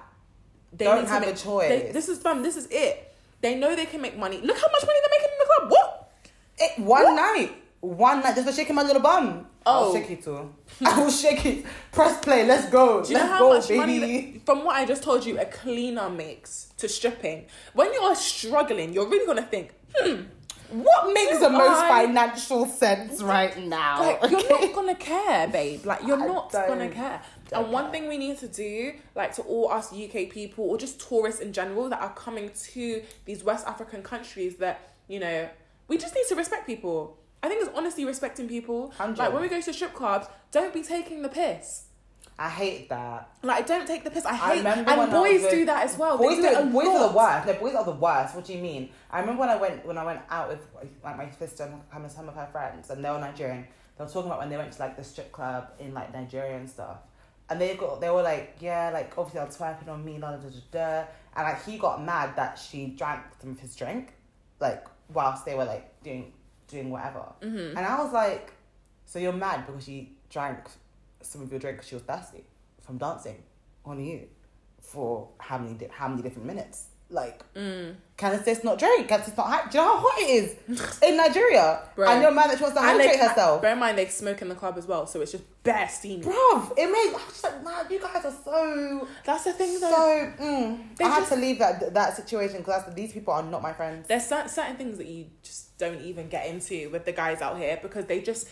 they 0.73 0.85
Don't 0.85 1.07
have 1.07 1.23
a 1.23 1.33
choice. 1.33 1.69
they- 1.69 1.91
this 1.93 2.09
is 2.09 2.17
fun. 2.19 2.43
This 2.43 2.57
is 2.57 2.67
it. 2.69 3.15
They 3.39 3.55
know 3.55 3.75
they 3.77 3.85
can 3.85 4.01
make 4.01 4.17
money. 4.17 4.39
Look 4.41 4.57
how 4.57 4.67
much 4.69 4.85
money 4.85 4.99
they're 5.01 5.15
making 5.17 5.31
in 5.31 5.39
the 5.39 5.45
club. 5.55 5.71
What? 5.71 6.11
it, 6.57 6.79
one 6.79 7.15
night, 7.15 7.51
one 7.79 8.19
night, 8.21 8.35
just 8.35 8.45
for 8.47 8.53
shaking 8.53 8.75
my 8.75 8.83
little 8.83 9.01
bum. 9.01 9.47
I'll 9.65 9.85
Oh. 9.85 9.93
shake 9.95 10.11
it 10.11 10.23
too. 10.23 10.53
I 10.85 10.99
will 10.99 11.09
shake 11.11 11.45
it. 11.45 11.65
Press 11.93 12.19
play. 12.19 12.45
Let's 12.45 12.69
go. 12.69 13.01
Do 13.03 13.09
you 13.09 13.15
Let's 13.15 13.25
know 13.29 13.33
how 13.33 13.39
go, 13.39 13.53
much 13.53 13.67
baby. 13.69 13.79
money? 13.79 14.31
That, 14.33 14.45
from 14.45 14.65
what 14.65 14.75
I 14.75 14.85
just 14.85 15.01
told 15.01 15.25
you, 15.25 15.39
a 15.39 15.45
cleaner 15.45 16.09
makes 16.09 16.73
to 16.77 16.89
stripping. 16.89 17.45
When 17.73 17.93
you're 17.93 18.15
struggling, 18.15 18.91
you're 18.93 19.07
really 19.07 19.25
gonna 19.25 19.43
think, 19.43 19.73
hmm, 19.95 20.23
What 20.69 21.13
makes 21.13 21.39
the 21.39 21.49
most 21.49 21.79
I- 21.83 22.05
financial 22.05 22.65
sense 22.65 23.21
right 23.21 23.57
now? 23.57 24.01
like 24.01 24.31
you're 24.31 24.49
not 24.49 24.73
gonna 24.73 24.95
care, 24.95 25.47
babe. 25.47 25.85
Like 25.85 26.03
you're 26.05 26.21
I 26.21 26.25
not 26.27 26.51
gonna 26.51 26.89
care. 26.89 27.21
And 27.51 27.71
one 27.71 27.85
care. 27.85 27.91
thing 27.91 28.07
we 28.07 28.17
need 28.17 28.37
to 28.39 28.47
do, 28.47 28.93
like 29.15 29.33
to 29.35 29.41
all 29.43 29.71
us 29.71 29.93
UK 29.93 30.29
people 30.29 30.65
or 30.65 30.77
just 30.77 30.99
tourists 31.07 31.41
in 31.41 31.53
general 31.53 31.89
that 31.89 32.01
are 32.01 32.13
coming 32.13 32.49
to 32.71 33.03
these 33.25 33.43
West 33.43 33.67
African 33.67 34.01
countries, 34.01 34.55
that 34.57 34.93
you 35.07 35.19
know, 35.19 35.47
we 35.87 35.97
just 35.97 36.15
need 36.15 36.25
to 36.29 36.35
respect 36.35 36.65
people. 36.65 37.17
I 37.43 37.47
think 37.47 37.61
it's 37.61 37.77
honestly 37.77 38.05
respecting 38.05 38.47
people. 38.47 38.91
Hundred. 38.97 39.19
Like 39.19 39.33
when 39.33 39.41
we 39.43 39.49
go 39.49 39.61
to 39.61 39.73
strip 39.73 39.93
clubs, 39.93 40.27
don't 40.51 40.73
be 40.73 40.81
taking 40.81 41.21
the 41.21 41.29
piss. 41.29 41.83
I 42.37 42.49
hate 42.49 42.89
that. 42.89 43.29
Like 43.43 43.63
I 43.63 43.67
don't 43.67 43.87
take 43.87 44.03
the 44.03 44.11
piss. 44.11 44.25
I 44.25 44.31
I 44.31 44.35
hate 44.35 44.57
remember 44.57 44.91
and 44.91 45.11
boys 45.11 45.41
was 45.43 45.51
do 45.51 45.65
that 45.67 45.85
as 45.85 45.97
well. 45.97 46.17
Boys, 46.17 46.37
do 46.37 46.43
it 46.45 46.71
boys 46.71 46.87
are 46.87 47.07
the 47.09 47.15
worst. 47.15 47.47
No, 47.47 47.53
boys 47.53 47.75
are 47.75 47.85
the 47.85 47.91
worst. 47.91 48.35
What 48.35 48.45
do 48.45 48.53
you 48.53 48.61
mean? 48.61 48.89
I 49.09 49.21
remember 49.21 49.39
when 49.41 49.49
I 49.49 49.55
went 49.55 49.85
when 49.85 49.97
I 49.97 50.03
went 50.03 50.19
out 50.29 50.49
with 50.49 50.67
like 51.03 51.17
my 51.17 51.29
sister 51.29 51.63
and 51.93 52.11
some 52.11 52.27
of 52.27 52.35
her 52.35 52.47
friends, 52.51 52.89
and 52.89 53.03
they 53.03 53.09
were 53.09 53.19
Nigerian. 53.19 53.65
They 53.97 54.03
were 54.03 54.09
talking 54.09 54.27
about 54.29 54.39
when 54.39 54.49
they 54.49 54.57
went 54.57 54.73
to 54.73 54.79
like 54.81 54.97
the 54.97 55.03
strip 55.05 55.31
club 55.31 55.69
in 55.79 55.93
like 55.93 56.11
Nigeria 56.13 56.57
and 56.57 56.69
stuff, 56.69 56.97
and 57.49 57.61
they 57.61 57.75
got 57.75 58.01
they 58.01 58.09
were 58.09 58.21
like, 58.23 58.57
yeah, 58.59 58.89
like 58.93 59.13
obviously 59.17 59.39
I 59.39 59.45
was 59.45 59.55
swiping 59.55 59.87
on 59.87 60.03
me, 60.03 60.17
da 60.17 60.31
da 60.31 60.37
da 60.37 60.49
da, 60.49 60.59
da. 60.71 61.05
and 61.37 61.43
like 61.47 61.63
he 61.65 61.77
got 61.77 62.03
mad 62.03 62.35
that 62.35 62.59
she 62.59 62.87
drank 62.87 63.21
some 63.39 63.51
of 63.51 63.59
his 63.61 63.73
drink, 63.77 64.11
like 64.59 64.85
whilst 65.13 65.45
they 65.45 65.55
were 65.55 65.63
like 65.65 66.01
doing 66.03 66.33
doing 66.67 66.89
whatever, 66.89 67.23
Mm-hmm. 67.41 67.77
and 67.77 67.85
I 67.85 68.03
was 68.03 68.11
like, 68.11 68.51
so 69.05 69.19
you're 69.19 69.31
mad 69.31 69.65
because 69.65 69.85
she 69.85 70.11
drank 70.29 70.59
some 71.25 71.41
of 71.41 71.49
your 71.51 71.59
drink 71.59 71.77
because 71.77 71.89
she 71.89 71.95
was 71.95 72.03
thirsty 72.03 72.43
from 72.81 72.97
dancing 72.97 73.43
on 73.85 74.03
you 74.03 74.27
for 74.81 75.29
how 75.39 75.57
many 75.57 75.73
di- 75.75 75.87
how 75.91 76.07
many 76.07 76.21
different 76.21 76.45
minutes? 76.47 76.87
Like, 77.07 77.43
Mm. 77.53 77.95
can 78.17 78.43
sis 78.43 78.63
not 78.63 78.79
drink? 78.79 79.07
Can 79.07 79.23
sis 79.23 79.37
not 79.37 79.45
hydrate? 79.45 79.71
Do 79.71 79.77
you 79.77 79.83
know 79.83 79.95
how 79.95 79.99
hot 80.09 80.19
it 80.21 80.23
is 80.23 80.99
in 81.03 81.17
Nigeria? 81.17 81.81
Bro. 81.95 82.09
And 82.09 82.21
you're 82.23 82.33
that 82.33 82.57
she 82.57 82.63
wants 82.63 82.75
to 82.77 82.81
hydrate 82.81 83.19
herself. 83.19 83.61
Bear 83.61 83.73
in 83.73 83.79
mind 83.79 83.97
they 83.99 84.07
smoke 84.07 84.41
in 84.41 84.49
the 84.49 84.55
club 84.55 84.75
as 84.79 84.87
well, 84.87 85.05
so 85.05 85.21
it's 85.21 85.31
just 85.31 85.43
bare 85.61 85.87
steamy. 85.87 86.23
Bruv, 86.23 86.71
it 86.75 86.87
made. 86.87 87.09
I 87.09 87.13
was 87.13 87.23
just 87.27 87.43
like, 87.43 87.63
nah, 87.63 87.83
you 87.87 87.99
guys 87.99 88.25
are 88.25 88.33
so. 88.43 89.07
That's 89.23 89.43
the 89.43 89.53
thing 89.53 89.79
though. 89.79 89.91
So, 89.91 90.43
mm, 90.43 90.79
I 90.99 91.03
had 91.07 91.27
to 91.27 91.35
leave 91.35 91.59
that 91.59 91.93
that 91.93 92.15
situation 92.15 92.57
because 92.57 92.83
these 92.95 93.13
people 93.13 93.33
are 93.35 93.43
not 93.43 93.61
my 93.61 93.73
friends. 93.73 94.07
There's 94.07 94.25
cer- 94.25 94.47
certain 94.47 94.75
things 94.75 94.97
that 94.97 95.07
you 95.07 95.27
just 95.43 95.77
don't 95.77 96.01
even 96.01 96.27
get 96.27 96.47
into 96.47 96.89
with 96.89 97.05
the 97.05 97.11
guys 97.11 97.39
out 97.41 97.57
here 97.59 97.77
because 97.83 98.05
they 98.05 98.21
just 98.21 98.47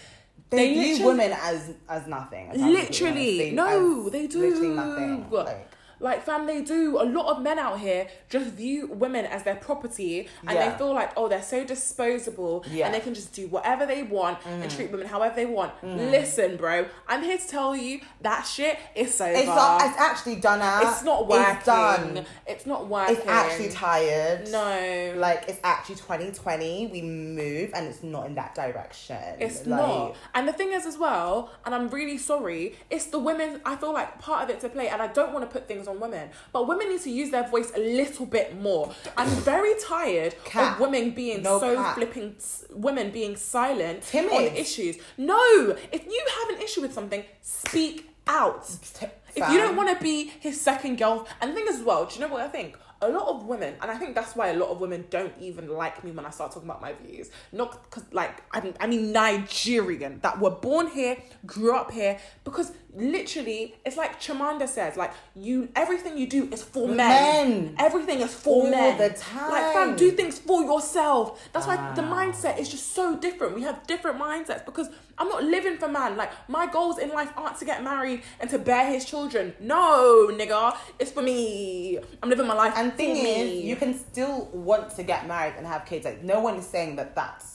They, 0.55 0.75
They 0.75 0.93
view 0.95 1.05
women 1.07 1.31
as 1.33 1.71
as 1.89 2.07
nothing. 2.07 2.49
as 2.49 2.61
literally 2.61 3.51
no, 3.51 4.09
they 4.09 4.27
do. 4.27 4.39
literally 4.39 4.69
nothing. 4.69 5.29
Like, 5.31 5.67
Like 5.99 6.23
fam, 6.23 6.45
they 6.45 6.61
do. 6.61 6.99
A 7.01 7.03
lot 7.03 7.27
of 7.27 7.41
men 7.41 7.59
out 7.59 7.79
here 7.79 8.07
just 8.29 8.51
view 8.51 8.87
women 8.87 9.25
as 9.25 9.43
their 9.43 9.55
property, 9.55 10.27
and 10.47 10.51
Yeah. 10.51 10.69
they 10.69 10.77
feel 10.77 10.93
like 10.93 11.11
oh 11.17 11.27
they're 11.27 11.41
so 11.41 11.63
disposable, 11.63 12.63
Yeah. 12.69 12.85
and 12.85 12.93
they 12.93 12.99
can 12.99 13.13
just 13.13 13.33
do 13.33 13.47
whatever 13.47 13.85
they 13.85 14.03
want 14.03 14.39
and 14.45 14.63
mm. 14.63 14.75
treat 14.75 14.91
women 14.91 15.07
however 15.07 15.35
they 15.35 15.45
want. 15.45 15.73
Mm. 15.81 16.11
Listen, 16.11 16.57
bro, 16.57 16.85
I'm 17.07 17.23
here 17.23 17.37
to 17.37 17.47
tell 17.47 17.75
you 17.75 18.01
that 18.21 18.43
shit 18.43 18.77
is 18.95 19.13
so. 19.13 19.25
it's 19.25 19.47
not. 19.47 19.81
It's 19.85 19.97
actually 19.97 20.35
done 20.37 20.61
out. 20.61 20.83
It's 20.83 21.03
not 21.03 21.27
working. 21.27 21.55
It's 21.55 21.65
done. 21.65 22.25
It's 22.47 22.65
not 22.65 22.87
working. 22.87 23.17
It's 23.17 23.27
actually 23.27 23.69
tired. 23.69 24.49
no. 24.51 25.13
Like 25.17 25.45
it's 25.47 25.59
actually 25.63 25.95
2020. 25.95 26.87
We 26.87 27.01
move 27.01 27.71
and 27.73 27.87
it's 27.87 28.03
not 28.03 28.25
in 28.27 28.35
that 28.35 28.55
direction. 28.55 29.17
It's 29.39 29.65
like, 29.65 29.79
not. 29.79 30.15
And 30.33 30.47
the 30.47 30.53
thing 30.53 30.71
is, 30.71 30.85
as 30.85 30.97
well, 30.97 31.51
and 31.65 31.73
I'm 31.73 31.89
really 31.89 32.17
sorry, 32.17 32.75
it's 32.89 33.05
the 33.05 33.19
women, 33.19 33.61
I 33.65 33.75
feel 33.75 33.93
like 33.93 34.19
part 34.19 34.43
of 34.43 34.49
it 34.49 34.59
to 34.61 34.69
play, 34.69 34.89
and 34.89 35.01
I 35.01 35.07
don't 35.07 35.33
want 35.33 35.49
to 35.49 35.51
put 35.51 35.67
things 35.67 35.82
on 35.87 35.99
women, 35.99 36.29
but 36.51 36.67
women 36.67 36.89
need 36.89 37.01
to 37.01 37.09
use 37.09 37.29
their 37.31 37.47
voice 37.47 37.71
a 37.75 37.79
little 37.79 38.25
bit 38.25 38.59
more. 38.61 38.93
I'm 39.17 39.27
very 39.27 39.73
tired 39.81 40.35
Cap. 40.45 40.75
of 40.75 40.79
women 40.81 41.11
being 41.11 41.41
No 41.43 41.59
so 41.59 41.75
cap. 41.75 41.95
flipping, 41.95 42.35
women 42.71 43.11
being 43.11 43.35
silent 43.35 44.03
Timid. 44.03 44.31
on 44.33 44.43
issues. 44.55 44.97
No! 45.17 45.75
If 45.91 46.05
you 46.05 46.25
have 46.41 46.57
an 46.57 46.63
issue 46.63 46.81
with 46.81 46.93
something, 46.93 47.23
speak 47.41 48.09
out. 48.27 48.67
T- 48.93 49.07
If 49.35 49.49
you 49.49 49.57
don't 49.57 49.75
want 49.75 49.89
to 49.97 50.03
be 50.03 50.25
his 50.39 50.61
second 50.61 50.97
girl, 50.99 51.27
and 51.41 51.51
the 51.51 51.55
thing 51.55 51.65
is, 51.67 51.77
as 51.77 51.83
well, 51.83 52.05
do 52.05 52.15
you 52.15 52.21
know 52.21 52.27
what 52.31 52.41
I 52.41 52.47
think? 52.47 52.77
A 53.01 53.09
lot 53.09 53.27
of 53.27 53.45
women, 53.47 53.75
and 53.81 53.91
I 53.91 53.97
think 53.97 54.15
that's 54.15 54.33
why 54.33 54.47
a 54.49 54.53
lot 54.53 54.69
of 54.69 54.79
women 54.79 55.05
don't 55.09 55.33
even 55.41 55.67
like 55.67 56.03
me 56.05 56.11
when 56.11 56.25
I 56.25 56.29
start 56.29 56.53
talking 56.53 56.69
about 56.69 56.81
my 56.81 56.93
views. 56.93 57.31
Not 57.51 57.83
because, 57.83 58.05
like, 58.13 58.43
I 58.53 58.61
mean, 58.61 58.75
I 58.79 58.87
mean 58.87 59.11
Nigerian 59.11 60.19
that 60.21 60.39
were 60.39 60.51
born 60.51 60.87
here, 60.87 61.17
grew 61.45 61.75
up 61.75 61.91
here, 61.91 62.17
because 62.45 62.71
literally, 62.95 63.75
it's 63.85 63.97
like 63.97 64.19
Chimamanda 64.19 64.67
says, 64.67 64.97
like, 64.97 65.11
you, 65.35 65.69
everything 65.75 66.17
you 66.17 66.27
do 66.27 66.49
is 66.51 66.63
for 66.63 66.87
men. 66.87 66.97
Men. 66.97 67.75
Everything 67.79 68.19
is 68.21 68.33
for 68.33 68.63
All 68.63 68.69
men. 68.69 68.97
the 68.97 69.09
Like, 69.35 69.73
fam, 69.73 69.95
do 69.95 70.11
things 70.11 70.39
for 70.39 70.63
yourself. 70.63 71.49
That's 71.53 71.67
why 71.67 71.75
the 71.95 72.03
ah. 72.03 72.15
mindset 72.15 72.59
is 72.59 72.69
just 72.69 72.93
so 72.93 73.15
different. 73.17 73.55
We 73.55 73.63
have 73.63 73.85
different 73.87 74.19
mindsets 74.19 74.65
because 74.65 74.89
I'm 75.17 75.29
not 75.29 75.43
living 75.43 75.77
for 75.77 75.87
man. 75.87 76.17
Like 76.17 76.31
my 76.49 76.65
goals 76.65 76.97
in 76.97 77.09
life 77.09 77.31
aren't 77.37 77.57
to 77.59 77.65
get 77.65 77.83
married 77.83 78.23
and 78.39 78.49
to 78.49 78.57
bear 78.57 78.91
his 78.91 79.05
children. 79.05 79.53
No, 79.59 80.29
nigga, 80.31 80.75
it's 80.99 81.11
for 81.11 81.21
me. 81.21 81.99
I'm 82.21 82.29
living 82.29 82.47
my 82.47 82.55
life. 82.55 82.73
And 82.75 82.91
for 82.91 82.97
thing 82.97 83.13
me. 83.13 83.59
is, 83.59 83.65
you 83.65 83.75
can 83.75 83.93
still 83.93 84.49
want 84.51 84.95
to 84.95 85.03
get 85.03 85.27
married 85.27 85.53
and 85.57 85.67
have 85.67 85.85
kids. 85.85 86.05
Like 86.05 86.23
no 86.23 86.39
one 86.39 86.55
is 86.55 86.65
saying 86.65 86.95
that 86.95 87.15
that's 87.15 87.52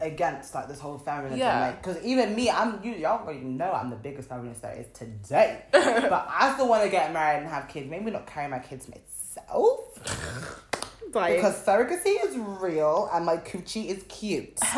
against 0.00 0.54
like 0.54 0.68
this 0.68 0.78
whole 0.80 0.98
feminism. 0.98 1.38
Yeah. 1.38 1.60
Like 1.60 1.82
because 1.82 2.02
even 2.04 2.34
me, 2.34 2.50
I'm 2.50 2.82
you 2.84 2.92
y'all 2.94 3.20
already 3.22 3.40
know 3.40 3.72
I'm 3.72 3.90
the 3.90 3.96
biggest 3.96 4.28
feminist 4.28 4.62
there 4.62 4.74
is 4.76 4.86
today. 4.92 5.64
but 5.72 6.26
I 6.30 6.52
still 6.54 6.68
want 6.68 6.84
to 6.84 6.90
get 6.90 7.12
married 7.12 7.40
and 7.42 7.48
have 7.48 7.68
kids. 7.68 7.88
Maybe 7.90 8.10
not 8.10 8.26
carry 8.26 8.48
my 8.48 8.58
kids 8.58 8.88
myself 8.88 9.80
Like, 11.14 11.36
because 11.36 11.64
surrogacy 11.64 12.22
is 12.24 12.36
real 12.36 13.08
and 13.12 13.24
my 13.24 13.36
coochie 13.38 13.86
is 13.86 14.02
cute. 14.08 14.58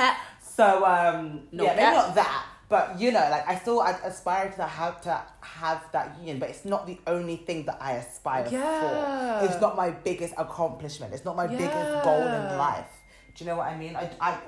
So 0.42 0.84
um 0.84 1.48
Not 1.52 1.64
yeah, 1.64 1.70
maybe 1.70 1.76
that. 1.80 1.94
not 1.94 2.14
that. 2.16 2.46
But 2.68 3.00
you 3.00 3.12
know, 3.12 3.26
like 3.30 3.48
I 3.48 3.56
still 3.56 3.80
I 3.80 3.92
aspire 4.04 4.50
to 4.56 4.62
have 4.64 5.00
to 5.02 5.22
have 5.40 5.84
that 5.92 6.16
union, 6.18 6.38
but 6.38 6.50
it's 6.50 6.64
not 6.66 6.86
the 6.86 6.98
only 7.06 7.36
thing 7.36 7.64
that 7.64 7.78
I 7.80 7.92
aspire 7.92 8.46
Yeah. 8.50 9.40
for. 9.40 9.46
It's 9.46 9.60
not 9.60 9.74
my 9.76 9.90
biggest 9.90 10.34
accomplishment. 10.36 11.14
It's 11.14 11.24
not 11.24 11.34
my 11.34 11.46
biggest 11.46 11.92
goal 12.04 12.22
in 12.26 12.58
life. 12.58 12.86
Do 13.34 13.44
you 13.44 13.50
know 13.50 13.56
what 13.56 13.68
I 13.68 13.76
mean? 13.78 13.96
I, 13.96 14.10
I 14.20 14.38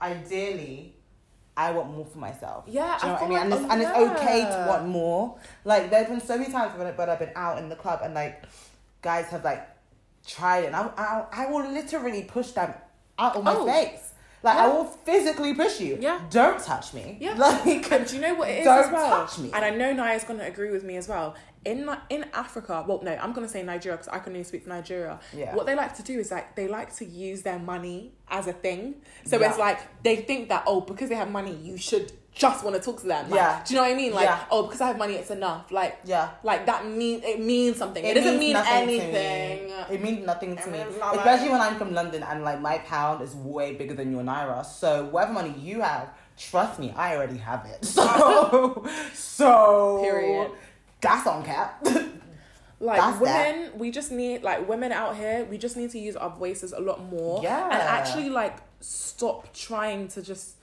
ideally 0.00 0.94
I 1.56 1.70
want 1.72 1.90
more 1.90 2.04
for 2.04 2.18
myself. 2.18 2.64
Yeah, 2.66 2.98
Do 3.00 3.06
you 3.06 3.12
know 3.12 3.18
I 3.18 3.22
what 3.22 3.24
I 3.24 3.28
mean? 3.28 3.38
And 3.38 3.52
it's, 3.54 3.62
oh, 3.62 3.70
and 3.70 3.82
it's 3.82 4.20
okay 4.20 4.40
to 4.42 4.66
want 4.68 4.86
more. 4.88 5.38
Like 5.64 5.88
there's 5.90 6.08
been 6.08 6.20
so 6.20 6.36
many 6.36 6.52
times 6.52 6.76
when, 6.78 6.86
when 6.94 7.08
I've 7.10 7.18
been 7.18 7.32
out 7.34 7.58
in 7.58 7.68
the 7.70 7.76
club 7.76 8.00
and 8.04 8.12
like 8.14 8.42
guys 9.00 9.26
have 9.28 9.42
like 9.44 9.66
tried 10.26 10.64
it, 10.64 10.66
and 10.66 10.76
I 10.76 10.90
I, 10.98 11.24
I 11.32 11.46
will 11.50 11.66
literally 11.70 12.24
push 12.24 12.50
them 12.50 12.74
out 13.18 13.36
of 13.36 13.44
my 13.44 13.54
Oh. 13.54 13.66
face. 13.66 14.02
Like 14.42 14.58
I 14.58 14.68
will 14.68 14.84
physically 14.84 15.54
push 15.54 15.80
you. 15.80 15.96
Yeah. 15.98 16.20
Don't 16.30 16.62
touch 16.62 16.92
me. 16.92 17.16
Yeah. 17.20 17.34
Like 17.38 17.90
And 17.90 18.06
do 18.06 18.14
you 18.16 18.20
know 18.20 18.34
what 18.34 18.48
it 18.50 18.58
is 18.58 18.64
Don't 18.64 18.84
as 18.84 18.92
well? 18.92 19.26
touch 19.26 19.38
me. 19.38 19.50
And 19.52 19.64
I 19.64 19.70
know 19.70 19.92
Naya's 19.94 20.24
gonna 20.24 20.44
agree 20.44 20.70
with 20.70 20.84
me 20.84 20.96
as 20.98 21.08
well. 21.08 21.34
In 21.66 21.90
in 22.10 22.24
Africa, 22.32 22.84
well, 22.86 23.00
no, 23.02 23.12
I'm 23.22 23.32
gonna 23.32 23.48
say 23.48 23.62
Nigeria 23.62 23.96
because 23.98 24.08
I 24.16 24.18
can 24.20 24.32
only 24.32 24.44
speak 24.44 24.62
for 24.62 24.68
Nigeria. 24.70 25.18
Yeah. 25.34 25.54
What 25.54 25.66
they 25.66 25.74
like 25.74 25.96
to 25.96 26.02
do 26.02 26.18
is 26.18 26.30
like 26.30 26.54
they 26.54 26.68
like 26.68 26.94
to 26.96 27.04
use 27.04 27.42
their 27.42 27.58
money 27.58 28.12
as 28.28 28.46
a 28.46 28.52
thing. 28.52 28.94
So 29.24 29.38
Yeah. 29.38 29.48
it's 29.48 29.58
like 29.58 29.78
they 30.02 30.16
think 30.16 30.48
that 30.50 30.62
oh, 30.66 30.80
because 30.80 31.08
they 31.10 31.16
have 31.16 31.30
money, 31.30 31.54
you 31.56 31.76
should 31.76 32.12
just 32.32 32.62
want 32.64 32.76
to 32.76 32.82
talk 32.82 33.00
to 33.00 33.06
them. 33.06 33.30
Like, 33.30 33.38
Yeah. 33.40 33.62
Do 33.64 33.74
you 33.74 33.80
know 33.80 33.86
what 33.86 33.92
I 33.92 33.96
mean? 34.02 34.12
Like 34.14 34.26
Yeah. 34.26 34.44
oh, 34.50 34.62
because 34.64 34.80
I 34.80 34.86
have 34.88 34.98
money, 34.98 35.14
it's 35.14 35.30
enough. 35.30 35.72
Like 35.72 35.98
Yeah. 36.04 36.28
like 36.44 36.66
that 36.66 36.86
mean 36.86 37.20
it 37.24 37.40
means 37.40 37.76
something. 37.78 38.04
It, 38.04 38.14
doesn't 38.14 38.38
mean 38.38 38.52
nothing 38.52 38.86
me. 38.86 39.00
anything. 39.00 39.72
It 39.94 40.00
means 40.02 40.24
nothing 40.24 40.56
to 40.56 40.62
It 40.62 40.70
me. 40.72 40.78
means 40.78 40.98
nothing. 40.98 41.18
Especially 41.18 41.48
when 41.48 41.60
I'm 41.60 41.76
from 41.76 41.92
London 41.94 42.22
and 42.22 42.44
like 42.44 42.60
my 42.60 42.78
pound 42.78 43.22
is 43.22 43.34
way 43.34 43.74
bigger 43.74 43.94
than 43.94 44.12
your 44.12 44.22
naira. 44.22 44.64
So 44.64 45.06
whatever 45.06 45.32
money 45.32 45.54
you 45.58 45.80
have, 45.80 46.10
trust 46.38 46.78
me, 46.78 46.92
I 46.96 47.16
already 47.16 47.38
have 47.38 47.66
it. 47.66 47.84
So 47.96 48.84
so 49.14 50.00
Period. 50.04 50.50
That's 51.06 51.26
on 51.26 51.44
cap. 51.44 51.84
like 52.80 53.00
That's 53.00 53.20
women 53.20 53.70
we 53.78 53.90
just 53.90 54.12
need 54.12 54.42
like 54.42 54.68
women 54.68 54.92
out 54.92 55.16
here 55.16 55.46
we 55.50 55.56
just 55.56 55.76
need 55.78 55.90
to 55.92 55.98
use 55.98 56.14
our 56.14 56.28
voices 56.28 56.72
a 56.74 56.80
lot 56.80 57.02
more 57.10 57.40
Yeah. 57.42 57.64
and 57.64 57.80
actually 57.80 58.28
like 58.28 58.58
stop 58.80 59.50
trying 59.54 60.08
to 60.08 60.20
just 60.20 60.56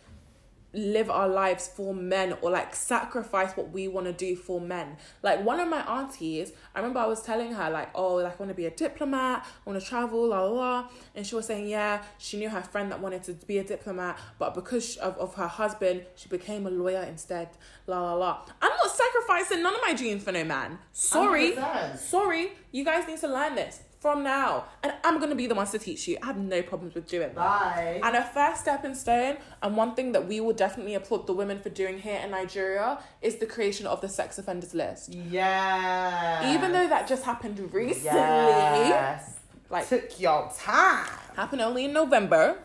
live 0.74 1.10
our 1.10 1.28
lives 1.28 1.68
for 1.68 1.94
men 1.94 2.36
or 2.42 2.52
like 2.52 2.76
sacrifice 2.76 3.56
what 3.56 3.72
we 3.72 3.88
want 3.88 4.08
to 4.08 4.14
do 4.14 4.36
for 4.36 4.60
men. 4.60 4.98
Like 5.22 5.44
one 5.44 5.60
of 5.60 5.68
my 5.68 5.82
aunties 5.82 6.52
i 6.76 6.80
remember 6.80 7.00
i 7.00 7.06
was 7.06 7.22
telling 7.22 7.54
her 7.54 7.70
like 7.70 7.90
oh 7.96 8.16
like 8.16 8.34
i 8.34 8.36
want 8.38 8.50
to 8.50 8.56
be 8.56 8.66
a 8.66 8.72
diplomat 8.72 9.46
i 9.46 9.70
want 9.70 9.80
to 9.80 9.86
travel 9.86 10.28
la 10.28 10.44
la 10.44 10.90
and 11.16 11.26
she 11.26 11.36
was 11.36 11.46
saying 11.46 11.68
yeah 11.68 12.04
she 12.18 12.38
knew 12.38 12.50
her 12.50 12.62
friend 12.62 12.92
that 12.92 13.00
wanted 13.00 13.24
to 13.24 13.34
be 13.46 13.58
a 13.58 13.64
diplomat 13.64 14.18
but 14.40 14.54
because 14.54 14.98
of, 14.98 15.18
of 15.18 15.36
her 15.36 15.48
husband 15.48 16.04
she 16.16 16.30
became 16.30 16.66
a 16.66 16.70
lawyer 16.70 17.04
instead. 17.04 17.50
La 17.88 18.02
la 18.02 18.14
la. 18.14 18.42
I'm 18.62 18.72
not 18.72 18.92
sacrificing 18.92 19.64
none 19.64 19.76
of 19.76 19.82
my 19.82 19.94
dreams 19.94 20.24
for 20.24 20.32
no 20.32 20.44
man. 20.44 20.80
Sorry. 20.92 21.54
100%. 21.54 21.98
sorry, 21.98 22.52
you 22.72 22.86
guys 22.86 23.08
need 23.08 23.20
to 23.20 23.28
learn 23.28 23.56
this 23.56 23.82
from 24.04 24.22
now. 24.22 24.66
And 24.84 24.92
I'm 25.06 25.18
gonna 25.22 25.34
be 25.34 25.48
the 25.48 25.56
ones 25.56 25.72
to 25.72 25.80
teach 25.80 26.08
you. 26.10 26.18
I 26.22 26.26
have 26.28 26.38
no 26.38 26.62
problems 26.62 26.94
with 26.94 27.08
doing 27.08 27.30
that. 27.30 27.36
Bye. 27.36 28.02
And 28.04 28.16
a 28.18 28.24
first 28.24 28.62
stepping 28.62 28.96
stone, 28.96 29.38
and 29.64 29.78
one 29.78 29.96
thing 29.96 30.12
that 30.12 30.28
we 30.28 30.42
will 30.42 30.52
definitely 30.54 30.94
applaud 30.94 31.26
the 31.26 31.32
women 31.34 31.58
for 31.60 31.70
doing 31.70 31.98
here 32.00 32.20
in 32.24 32.30
Nigeria 32.32 33.00
is 33.22 33.38
the 33.38 33.46
creation 33.46 33.88
of 33.88 34.02
the 34.02 34.10
sex 34.10 34.38
offenders 34.38 34.74
list. 34.74 35.14
Yeah. 35.14 36.54
Even 36.54 36.74
though 36.74 36.88
that 36.90 37.08
just 37.08 37.24
happened 37.24 37.58
recently, 37.74 38.10
yes. 38.12 39.40
like 39.70 39.88
took 39.88 40.20
your 40.20 40.52
time. 40.54 41.08
happened 41.38 41.62
only 41.62 41.86
in 41.86 41.94
November, 41.94 42.58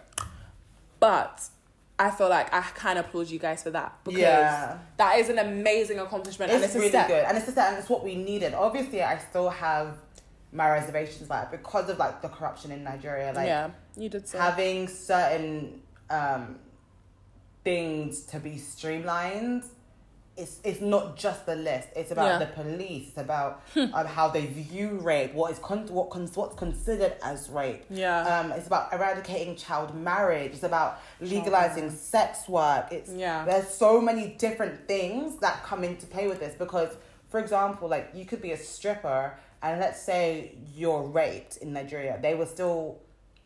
but 0.98 1.40
I 2.00 2.10
feel 2.10 2.28
like 2.28 2.52
I 2.52 2.62
kind 2.62 2.98
of 2.98 3.06
applaud 3.06 3.28
you 3.28 3.38
guys 3.38 3.62
for 3.62 3.70
that 3.70 3.92
because 4.04 4.20
Yeah. 4.20 4.78
that 4.96 5.18
is 5.20 5.28
an 5.28 5.38
amazing 5.38 6.00
accomplishment 6.00 6.50
and 6.50 6.58
It's 6.64 6.74
it's 6.74 6.74
a 6.74 6.78
really 6.78 6.90
step. 6.90 7.06
good, 7.08 7.24
and 7.24 7.36
it's 7.36 7.46
just 7.46 7.56
and 7.58 7.76
it's 7.78 7.88
what 7.88 8.02
we 8.04 8.16
needed. 8.16 8.54
Obviously, 8.54 9.02
I 9.04 9.18
still 9.18 9.50
have 9.50 9.98
my 10.52 10.70
reservations, 10.70 11.28
like 11.28 11.50
because 11.50 11.88
of 11.90 11.98
like 11.98 12.22
the 12.22 12.28
corruption 12.28 12.70
in 12.72 12.82
Nigeria, 12.84 13.32
like 13.34 13.46
yeah, 13.46 13.70
you 13.96 14.08
did 14.08 14.26
so. 14.28 14.38
having 14.38 14.88
certain 14.88 15.82
um 16.10 16.58
things 17.64 18.22
to 18.22 18.38
be 18.38 18.56
streamlined. 18.58 19.64
It's, 20.36 20.60
it's 20.62 20.80
not 20.80 21.16
just 21.16 21.46
the 21.46 21.56
list. 21.56 21.88
It's 21.96 22.12
about 22.12 22.26
Yeah. 22.28 22.38
the 22.38 22.46
police. 22.46 23.08
It's 23.08 23.18
about 23.18 23.60
um, 23.76 24.06
how 24.06 24.28
they 24.28 24.46
view 24.46 24.90
rape. 25.02 25.34
What 25.34 25.50
is 25.50 25.58
con- 25.58 25.88
what 25.88 26.10
con- 26.10 26.28
what's 26.34 26.54
considered 26.54 27.14
as 27.24 27.48
rape. 27.50 27.84
Yeah. 27.90 28.20
Um, 28.22 28.52
it's 28.52 28.68
about 28.68 28.92
eradicating 28.92 29.56
child 29.56 29.96
marriage. 29.96 30.52
It's 30.52 30.62
about 30.62 31.00
legalizing 31.20 31.90
sex 31.90 32.48
work. 32.48 32.92
It's 32.92 33.10
Yeah. 33.12 33.44
There's 33.44 33.66
so 33.68 34.00
many 34.00 34.28
different 34.38 34.86
things 34.86 35.40
that 35.40 35.64
come 35.64 35.82
into 35.82 36.06
play 36.06 36.28
with 36.28 36.38
this 36.38 36.54
because, 36.54 36.90
for 37.30 37.40
example, 37.40 37.88
like 37.88 38.10
you 38.14 38.24
could 38.24 38.40
be 38.40 38.52
a 38.52 38.56
stripper 38.56 39.36
and 39.62 39.80
let's 39.80 40.00
say 40.00 40.54
you're 40.74 41.02
raped 41.02 41.56
in 41.58 41.72
Nigeria, 41.72 42.18
they 42.20 42.34
will 42.34 42.46
still 42.46 43.00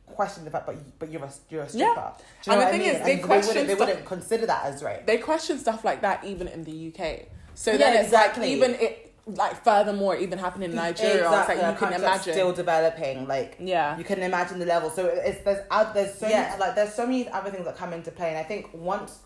question 0.06 0.44
the 0.44 0.50
fact, 0.50 0.66
but 0.66 0.76
but 0.98 1.10
you're 1.10 1.24
a 1.24 1.32
you're 1.50 1.62
a 1.62 1.68
stripper. 1.68 1.94
Yeah. 1.94 2.12
Do 2.44 2.50
you 2.50 2.52
And 2.52 2.60
the 2.60 2.64
what 2.64 2.66
I 2.66 2.70
thing 2.70 2.80
mean? 2.80 2.90
is, 2.96 3.02
they 3.04 3.12
And 3.14 3.22
question 3.22 3.48
wouldn't, 3.48 3.68
they 3.68 3.74
wouldn't 3.74 4.04
consider 4.04 4.46
that 4.46 4.64
as 4.66 4.82
rape. 4.82 5.06
they 5.06 5.18
question 5.18 5.58
stuff 5.58 5.84
like 5.84 6.02
that 6.02 6.24
even 6.24 6.48
in 6.48 6.64
the 6.64 6.88
UK. 6.88 7.26
So 7.54 7.70
Yeah, 7.72 7.78
then 7.78 7.96
it's 7.96 8.04
exactly. 8.06 8.42
like 8.42 8.56
even 8.56 8.74
it 8.80 9.08
like 9.26 9.62
furthermore 9.64 10.16
even 10.16 10.38
happening 10.38 10.70
in 10.70 10.76
Nigeria. 10.76 11.24
Exactly. 11.24 11.54
It's 11.54 11.62
like 11.62 11.80
you 11.80 11.86
can 11.86 12.00
imagine. 12.00 12.32
still 12.34 12.52
developing. 12.52 13.26
Like 13.28 13.56
yeah. 13.60 13.96
you 13.96 14.04
can 14.04 14.20
imagine 14.20 14.58
the 14.58 14.66
level. 14.66 14.90
So 14.90 15.06
it's 15.06 15.42
there's 15.44 15.64
uh, 15.70 15.92
there's 15.92 16.14
so 16.14 16.26
Yeah. 16.28 16.42
many, 16.48 16.60
like 16.60 16.74
there's 16.74 16.92
so 16.94 17.06
many 17.06 17.28
other 17.30 17.50
things 17.50 17.64
that 17.64 17.76
come 17.76 17.92
into 17.92 18.10
play, 18.10 18.30
and 18.30 18.38
I 18.38 18.42
think 18.42 18.68
once 18.74 19.18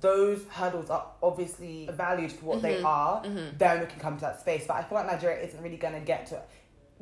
those 0.00 0.44
hurdles 0.50 0.90
are 0.90 1.06
obviously 1.22 1.88
valued 1.92 2.32
for 2.32 2.46
what 2.46 2.62
they 2.62 2.76
Mhm. 2.76 2.84
are, 2.84 3.22
Mhm. 3.22 3.58
then 3.58 3.80
we 3.80 3.86
can 3.86 3.98
come 4.00 4.16
to 4.16 4.20
that 4.22 4.40
space. 4.40 4.66
But 4.66 4.74
I 4.76 4.82
feel 4.82 4.98
like 4.98 5.06
Nigeria 5.06 5.42
isn't 5.42 5.62
really 5.62 5.76
going 5.78 5.94
to 5.94 6.00
get 6.00 6.26
to 6.26 6.42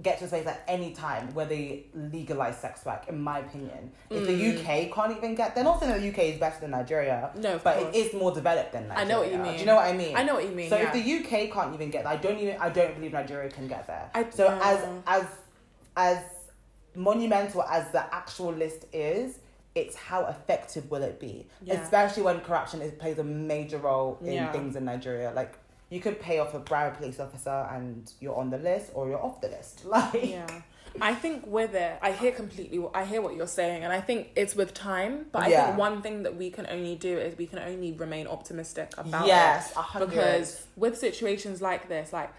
get 0.00 0.18
to 0.18 0.24
a 0.24 0.28
space 0.28 0.46
at 0.46 0.62
any 0.66 0.92
time 0.92 1.32
where 1.34 1.44
they 1.44 1.84
legalize 1.94 2.56
sex 2.56 2.84
work. 2.86 3.06
In 3.08 3.20
my 3.20 3.40
opinion, 3.40 3.92
if 4.08 4.26
the 4.26 4.32
Mm. 4.32 4.58
UK 4.58 4.88
can't 4.90 5.14
even 5.16 5.34
get, 5.34 5.54
they're 5.54 5.62
not 5.62 5.80
saying 5.80 5.92
the 5.92 6.00
UK 6.08 6.30
is 6.30 6.40
better 6.40 6.58
than 6.60 6.70
Nigeria. 6.70 7.30
No, 7.34 7.58
But 7.62 7.76
course. 7.78 7.94
it 7.94 7.98
is 8.06 8.14
more 8.14 8.32
developed 8.32 8.72
than 8.72 8.88
Nigeria. 8.88 9.04
I 9.04 9.08
know 9.08 9.20
what 9.20 9.30
you 9.30 9.38
mean. 9.38 9.52
Do 9.52 9.58
you 9.60 9.66
know 9.66 9.76
what 9.76 9.84
I 9.84 9.92
mean? 9.92 10.16
I 10.16 10.22
know 10.22 10.34
what 10.34 10.44
you 10.44 10.50
mean. 10.50 10.70
So 10.70 10.76
yeah. 10.78 10.84
if 10.86 10.92
the 10.94 11.00
UK 11.00 11.48
can't 11.52 11.74
even 11.74 11.90
get, 11.90 12.06
I 12.06 12.16
don't 12.16 12.38
even, 12.38 12.56
I 12.60 12.70
don't 12.70 12.94
believe 12.94 13.12
Nigeria 13.12 13.50
can 13.50 13.68
get 13.68 13.86
there. 13.86 14.10
I- 14.14 14.30
so 14.30 14.48
uh, 14.48 14.58
as 14.62 14.78
as 15.06 15.26
as 15.96 16.18
monumental 16.94 17.62
as 17.64 17.90
the 17.92 18.02
actual 18.14 18.52
list 18.52 18.86
is, 18.92 19.38
it's 19.74 19.96
how 19.96 20.26
effective 20.26 20.90
will 20.90 21.02
it 21.02 21.18
be? 21.18 21.46
Yeah. 21.62 21.80
Especially 21.82 22.22
when 22.22 22.40
corruption 22.40 22.82
is, 22.82 22.92
plays 22.92 23.18
a 23.18 23.24
major 23.24 23.78
role 23.78 24.18
in 24.22 24.32
Yeah. 24.34 24.52
things 24.52 24.76
in 24.76 24.84
Nigeria. 24.84 25.32
Like 25.34 25.54
you 25.90 26.00
could 26.00 26.20
pay 26.20 26.38
off 26.38 26.54
a 26.54 26.58
bribe 26.58 26.96
police 26.98 27.18
officer 27.20 27.68
and 27.70 28.10
you're 28.20 28.36
on 28.36 28.50
the 28.50 28.58
list, 28.58 28.90
or 28.94 29.08
you're 29.08 29.22
off 29.22 29.40
the 29.40 29.48
list. 29.48 29.84
Like 29.86 30.24
yeah. 30.24 30.46
I 31.00 31.14
think 31.14 31.46
with 31.46 31.74
it, 31.74 31.98
I 32.02 32.12
hear 32.12 32.32
completely. 32.32 32.78
what- 32.78 32.94
I 32.94 33.06
hear 33.06 33.22
what 33.22 33.34
you're 33.34 33.46
saying, 33.46 33.82
and 33.82 33.90
I 33.94 34.00
think 34.02 34.28
it's 34.36 34.54
with 34.54 34.74
time. 34.74 35.24
But 35.32 35.44
I 35.44 35.48
Yeah. 35.48 35.66
think 35.66 35.78
one 35.78 36.02
thing 36.02 36.22
that 36.24 36.36
we 36.36 36.50
can 36.50 36.66
only 36.66 36.96
do 36.96 37.16
is 37.16 37.38
we 37.38 37.46
can 37.46 37.58
only 37.60 37.92
remain 37.92 38.26
optimistic 38.26 38.92
about 38.98 39.24
it. 39.24 39.28
yes, 39.28 39.72
a 39.74 39.80
hundred. 39.80 40.10
because 40.10 40.66
with 40.76 40.98
situations 40.98 41.62
like 41.62 41.88
this 41.88 42.12
like 42.12 42.30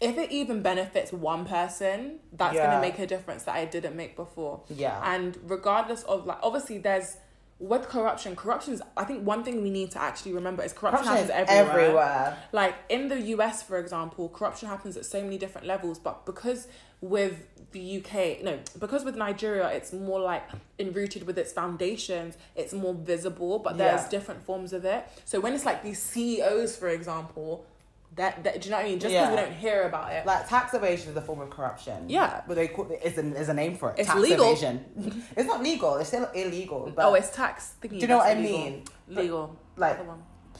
if 0.00 0.16
it 0.16 0.30
even 0.30 0.62
benefits 0.62 1.12
one 1.12 1.44
person 1.44 2.20
that's 2.32 2.54
Yeah. 2.54 2.66
going 2.66 2.76
to 2.76 2.80
make 2.80 2.98
a 2.98 3.06
difference 3.06 3.42
that 3.44 3.54
i 3.56 3.64
didn't 3.64 3.96
make 3.96 4.14
before 4.16 4.62
yeah, 4.68 5.00
and 5.14 5.36
regardless 5.44 6.02
of 6.04 6.26
like 6.26 6.38
obviously 6.42 6.78
there's 6.78 7.16
with 7.60 7.88
corruption 7.88 8.36
corruption 8.36 8.72
is 8.74 8.82
i 8.96 9.02
think 9.02 9.26
one 9.26 9.42
thing 9.42 9.62
we 9.62 9.70
need 9.70 9.90
to 9.90 10.00
actually 10.00 10.32
remember 10.32 10.62
is 10.62 10.72
corruption, 10.72 11.04
corruption 11.04 11.24
is 11.26 11.30
happens 11.32 11.50
everywhere. 11.50 11.80
everywhere. 11.86 12.38
like 12.52 12.74
in 12.88 13.08
the 13.08 13.16
us 13.16 13.62
for 13.64 13.78
example 13.78 14.28
corruption 14.28 14.68
happens 14.68 14.96
at 14.96 15.04
so 15.04 15.20
many 15.20 15.36
different 15.38 15.66
levels 15.66 15.98
but 15.98 16.24
because 16.24 16.68
with 17.00 17.46
the 17.72 17.98
uk 17.98 18.42
no 18.44 18.58
because 18.78 19.04
with 19.04 19.16
nigeria 19.16 19.68
it's 19.70 19.92
more 19.92 20.20
like 20.20 20.44
enrooted 20.78 21.24
with 21.26 21.36
its 21.36 21.52
foundations 21.52 22.36
it's 22.54 22.72
more 22.72 22.94
visible 22.94 23.58
but 23.58 23.76
there's 23.76 24.02
Yeah. 24.04 24.08
different 24.10 24.44
forms 24.44 24.72
of 24.72 24.84
it 24.84 25.08
so 25.24 25.40
when 25.40 25.52
it's 25.52 25.64
like 25.64 25.82
these 25.82 26.00
ceos 26.00 26.76
for 26.76 26.88
example 26.88 27.66
that, 28.18 28.44
that 28.44 28.60
do 28.60 28.66
you 28.66 28.70
know 28.70 28.76
what 28.78 28.86
i 28.86 28.88
mean 28.90 28.98
just 28.98 29.12
because 29.14 29.28
Yeah. 29.28 29.30
we 29.30 29.36
don't 29.42 29.52
hear 29.64 29.78
about 29.90 30.12
it 30.12 30.26
Like 30.26 30.48
tax 30.48 30.74
evasion 30.74 31.10
is 31.12 31.16
a 31.16 31.20
form 31.28 31.40
of 31.40 31.50
corruption. 31.50 31.98
Yeah. 32.08 32.42
but 32.46 32.54
they 32.56 32.68
call 32.68 32.86
it 32.90 33.00
is 33.02 33.16
a, 33.18 33.24
is 33.42 33.48
a 33.48 33.54
name 33.54 33.74
for 33.80 33.86
it. 33.90 33.96
It's 34.00 34.08
tax 34.08 34.20
legal. 34.20 34.46
evasion. 34.50 34.74
it's 35.36 35.46
not 35.52 35.62
legal. 35.62 35.96
It's 35.96 36.08
still 36.08 36.28
illegal. 36.34 36.92
But 36.94 37.04
oh 37.06 37.14
it's 37.14 37.30
tax 37.30 37.72
thingy 37.80 37.90
do 37.90 37.96
you 38.04 38.08
know 38.08 38.18
what 38.18 38.36
I 38.36 38.40
mean? 38.50 38.84
legal 39.08 39.56
Like 39.76 39.96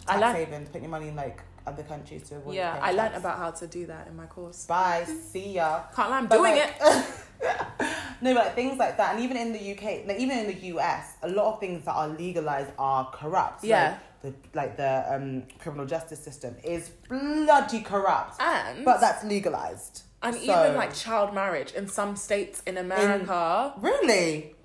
tax 0.07 0.21
learned- 0.21 0.37
havens, 0.39 0.69
put 0.71 0.81
your 0.81 0.91
money 0.91 1.09
in 1.09 1.17
like 1.17 1.39
other 1.67 1.83
countries 1.83 2.23
to 2.29 2.37
avoid. 2.37 2.55
yeah 2.55 2.79
i 2.81 2.93
learned 2.93 3.11
tax. 3.13 3.21
about 3.21 3.37
how 3.43 3.51
to 3.51 3.67
do 3.67 3.85
that 3.93 4.07
in 4.09 4.17
my 4.17 4.25
course 4.25 4.65
Bye. 4.65 5.05
See 5.33 5.53
ya. 5.59 5.83
can't 5.95 6.09
lie 6.11 6.19
i'm 6.21 6.27
But, 6.27 6.39
doing 6.39 6.57
like, 6.57 6.75
it 6.81 7.89
No, 8.21 8.35
but 8.35 8.47
like, 8.47 8.55
things 8.55 8.79
like 8.79 8.97
that, 8.97 9.15
and 9.15 9.23
even 9.25 9.37
in 9.37 9.53
the 9.53 9.73
UK, 9.73 10.07
like, 10.07 10.19
even 10.19 10.39
in 10.39 10.47
the 10.47 10.67
US, 10.77 11.15
a 11.23 11.29
lot 11.29 11.55
of 11.55 11.61
things 11.61 11.85
that 11.85 11.93
are 11.95 12.09
legalized 12.09 12.71
are 12.79 13.11
corrupt. 13.13 13.65
Yeah. 13.65 13.99
Like 14.23 14.43
the 14.53 14.59
like 14.59 14.77
the 14.77 15.15
um, 15.15 15.45
criminal 15.61 15.87
justice 15.87 16.19
system 16.19 16.57
is 16.65 16.89
bloody 17.09 17.81
corrupt, 17.83 18.41
and 18.41 18.85
but 18.85 19.01
that's 19.01 19.23
legalized. 19.25 20.03
And 20.23 20.35
So- 20.35 20.43
even 20.43 20.75
like 20.77 20.93
child 20.95 21.33
marriage 21.33 21.71
in 21.73 21.87
some 21.87 22.17
states 22.17 22.61
in 22.67 22.77
America, 22.77 23.73
Really? 23.79 24.57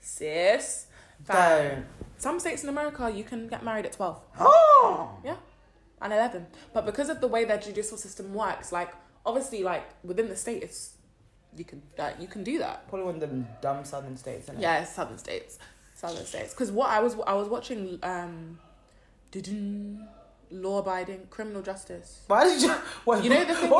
sis. 0.00 0.86
fam, 1.24 1.74
Don't. 1.74 1.86
Some 2.18 2.40
states 2.40 2.62
in 2.62 2.68
America 2.68 3.10
you 3.14 3.24
can 3.24 3.48
get 3.48 3.62
married 3.64 3.86
at 3.86 3.92
twelve. 3.92 4.20
Oh. 4.38 5.10
Yeah, 5.24 5.36
and 6.00 6.12
eleven. 6.12 6.46
But 6.72 6.84
because 6.86 7.08
of 7.08 7.20
the 7.20 7.28
way 7.28 7.44
their 7.44 7.58
judicial 7.58 7.96
system 7.96 8.34
works, 8.34 8.72
like 8.72 8.92
obviously, 9.24 9.62
like 9.62 9.84
within 10.04 10.28
the 10.28 10.36
state, 10.36 10.62
it's 10.64 10.94
you 11.56 11.64
can 11.64 11.82
like 11.98 12.20
you 12.20 12.26
can 12.26 12.42
do 12.44 12.58
that. 12.58 12.88
Probably 12.88 13.06
one 13.06 13.14
of 13.16 13.20
them 13.20 13.46
dumb 13.60 13.84
southern 13.84 14.16
states, 14.16 14.44
isn't 14.44 14.56
it? 14.56 14.62
Yeah, 14.62 14.84
southern 14.84 15.18
states, 15.18 15.58
southern 15.94 16.24
states. 16.24 16.52
Because 16.54 16.70
what 16.72 16.90
I 16.90 17.00
was 17.00 17.16
I 17.26 17.34
was 17.34 17.48
watching, 17.48 17.98
um, 18.02 18.58
law 20.50 20.78
abiding 20.78 21.26
criminal 21.30 21.62
justice. 21.62 22.22
Why 22.26 22.44
did 22.44 22.62
you? 22.62 22.70
What, 23.04 23.24
You 23.24 23.30
know 23.30 23.44
the 23.44 23.54
thing 23.54 23.70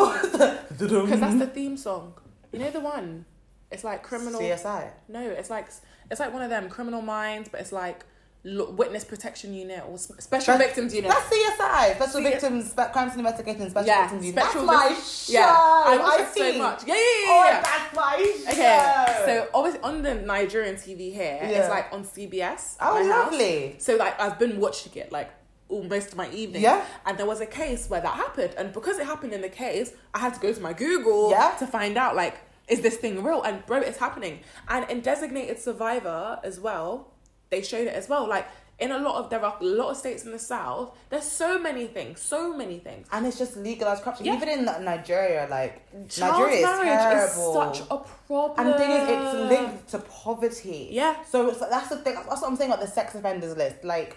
Because 1.05 1.21
that's 1.21 1.39
the 1.39 1.47
theme 1.47 1.77
song. 1.77 2.15
You 2.53 2.59
know 2.59 2.71
the 2.71 2.81
one. 2.81 3.25
It's 3.71 3.85
like 3.85 4.03
criminal. 4.03 4.41
CSI. 4.41 4.91
No, 5.09 5.21
it's 5.21 5.51
like 5.51 5.69
it's 6.11 6.21
like 6.21 6.33
one 6.33 6.43
of 6.43 6.51
them 6.51 6.69
criminal 6.69 7.01
minds, 7.03 7.49
but 7.49 7.61
it's 7.61 7.73
like 7.73 8.05
witness 8.45 9.05
protection 9.05 9.55
unit 9.55 9.85
or 9.89 9.97
special 9.99 10.55
That's- 10.55 10.59
victims 10.59 10.93
unit. 10.95 11.11
That's 11.11 11.29
CSI, 11.33 11.95
Special 11.95 12.13
C- 12.15 12.23
Victims, 12.25 12.73
Crimes 12.93 13.13
and 13.13 13.21
Investigations, 13.21 13.71
Special 13.71 13.87
yeah, 13.87 14.03
Victims 14.03 14.27
Unit. 14.27 14.45
special 14.45 14.67
That's 14.67 14.91
my 14.91 15.01
show. 15.01 15.33
Yeah, 15.33 15.55
I 15.87 15.97
watch 15.99 16.37
so 16.37 16.59
much. 16.59 16.83
Yeah, 16.87 16.95
yeah, 16.95 17.01
yeah, 17.01 17.27
Oh, 17.29 17.45
yeah. 17.47 17.61
that's 17.63 17.95
my 17.97 18.43
show. 18.45 18.51
Okay, 18.53 19.23
so 19.27 19.49
obviously 19.55 19.81
on 19.83 20.03
the 20.03 20.15
Nigerian 20.17 20.75
TV 20.75 21.13
here, 21.13 21.39
Yeah. 21.43 21.49
it's 21.61 21.69
like 21.69 21.87
on 21.93 22.05
CBS. 22.05 22.77
Oh, 22.81 22.95
my 22.95 23.09
house. 23.13 23.33
lovely. 23.33 23.77
So 23.79 23.95
like 23.97 24.21
I've 24.21 24.39
been 24.41 24.59
watching 24.59 24.93
it 24.97 25.13
like 25.13 25.31
all 25.69 25.85
most 25.85 26.09
of 26.09 26.17
my 26.17 26.29
evening. 26.31 26.63
Yeah. 26.63 26.85
And 27.07 27.17
there 27.17 27.27
was 27.27 27.41
a 27.41 27.47
case 27.47 27.89
where 27.89 28.01
that 28.01 28.15
happened, 28.15 28.55
and 28.59 28.73
because 28.73 28.99
it 28.99 29.07
happened 29.07 29.33
in 29.33 29.41
the 29.41 29.49
case, 29.49 29.93
I 30.13 30.19
had 30.19 30.35
to 30.35 30.41
go 30.41 30.53
to 30.53 30.61
my 30.61 30.73
Google 30.73 31.31
Yeah. 31.31 31.55
to 31.61 31.67
find 31.67 31.97
out 31.97 32.17
like 32.17 32.39
is 32.69 32.81
this 32.81 32.97
thing 32.97 33.23
real? 33.23 33.43
And 33.43 33.65
bro, 33.67 33.79
it's 33.81 33.99
happening. 33.99 34.41
And 34.69 34.89
in 34.91 35.01
Designated 35.01 35.59
Survivor 35.61 36.39
as 36.45 36.59
well, 36.61 37.12
they 37.53 37.63
showed 37.63 37.87
it 37.87 37.95
as 37.95 38.09
well. 38.09 38.27
Like 38.27 38.47
in 38.81 38.91
a 38.91 38.99
lot 38.99 39.17
of 39.23 39.31
there 39.31 39.45
are 39.45 39.57
a 39.61 39.65
lot 39.65 39.91
of 39.91 39.97
states 39.97 40.25
in 40.25 40.33
the 40.33 40.39
south. 40.39 40.97
There's 41.11 41.25
so 41.25 41.59
many 41.59 41.87
things, 41.87 42.21
so 42.21 42.57
many 42.57 42.79
things. 42.81 43.07
And 43.13 43.25
it's 43.27 43.39
just 43.39 43.57
legalized 43.57 44.03
corruption. 44.03 44.27
Yeah. 44.27 44.37
Even 44.37 44.49
in 44.49 44.65
Nigeria, 44.65 45.47
like 45.49 45.75
Child 46.09 46.33
Nigeria 46.33 46.57
is 46.57 46.63
marriage 46.65 47.29
terrible. 47.29 47.71
is 47.71 47.79
such 47.79 47.87
a 47.91 47.99
problem. 48.27 48.55
and 48.59 48.69
the 48.69 48.79
thing 48.79 48.91
is, 48.91 49.09
it's 49.09 49.35
linked 49.53 49.89
to 49.91 49.99
poverty. 50.01 50.89
Yeah. 50.91 51.23
So 51.25 51.49
it's 51.49 51.61
like, 51.61 51.71
that's 51.71 51.91
the 51.91 51.99
thing. 51.99 52.15
That's 52.15 52.41
what 52.43 52.51
I'm 52.51 52.57
saying 52.57 52.73
about 52.73 52.83
the 52.83 52.91
sex 52.91 53.15
offenders 53.15 53.57
list. 53.57 53.85
Like, 53.85 54.17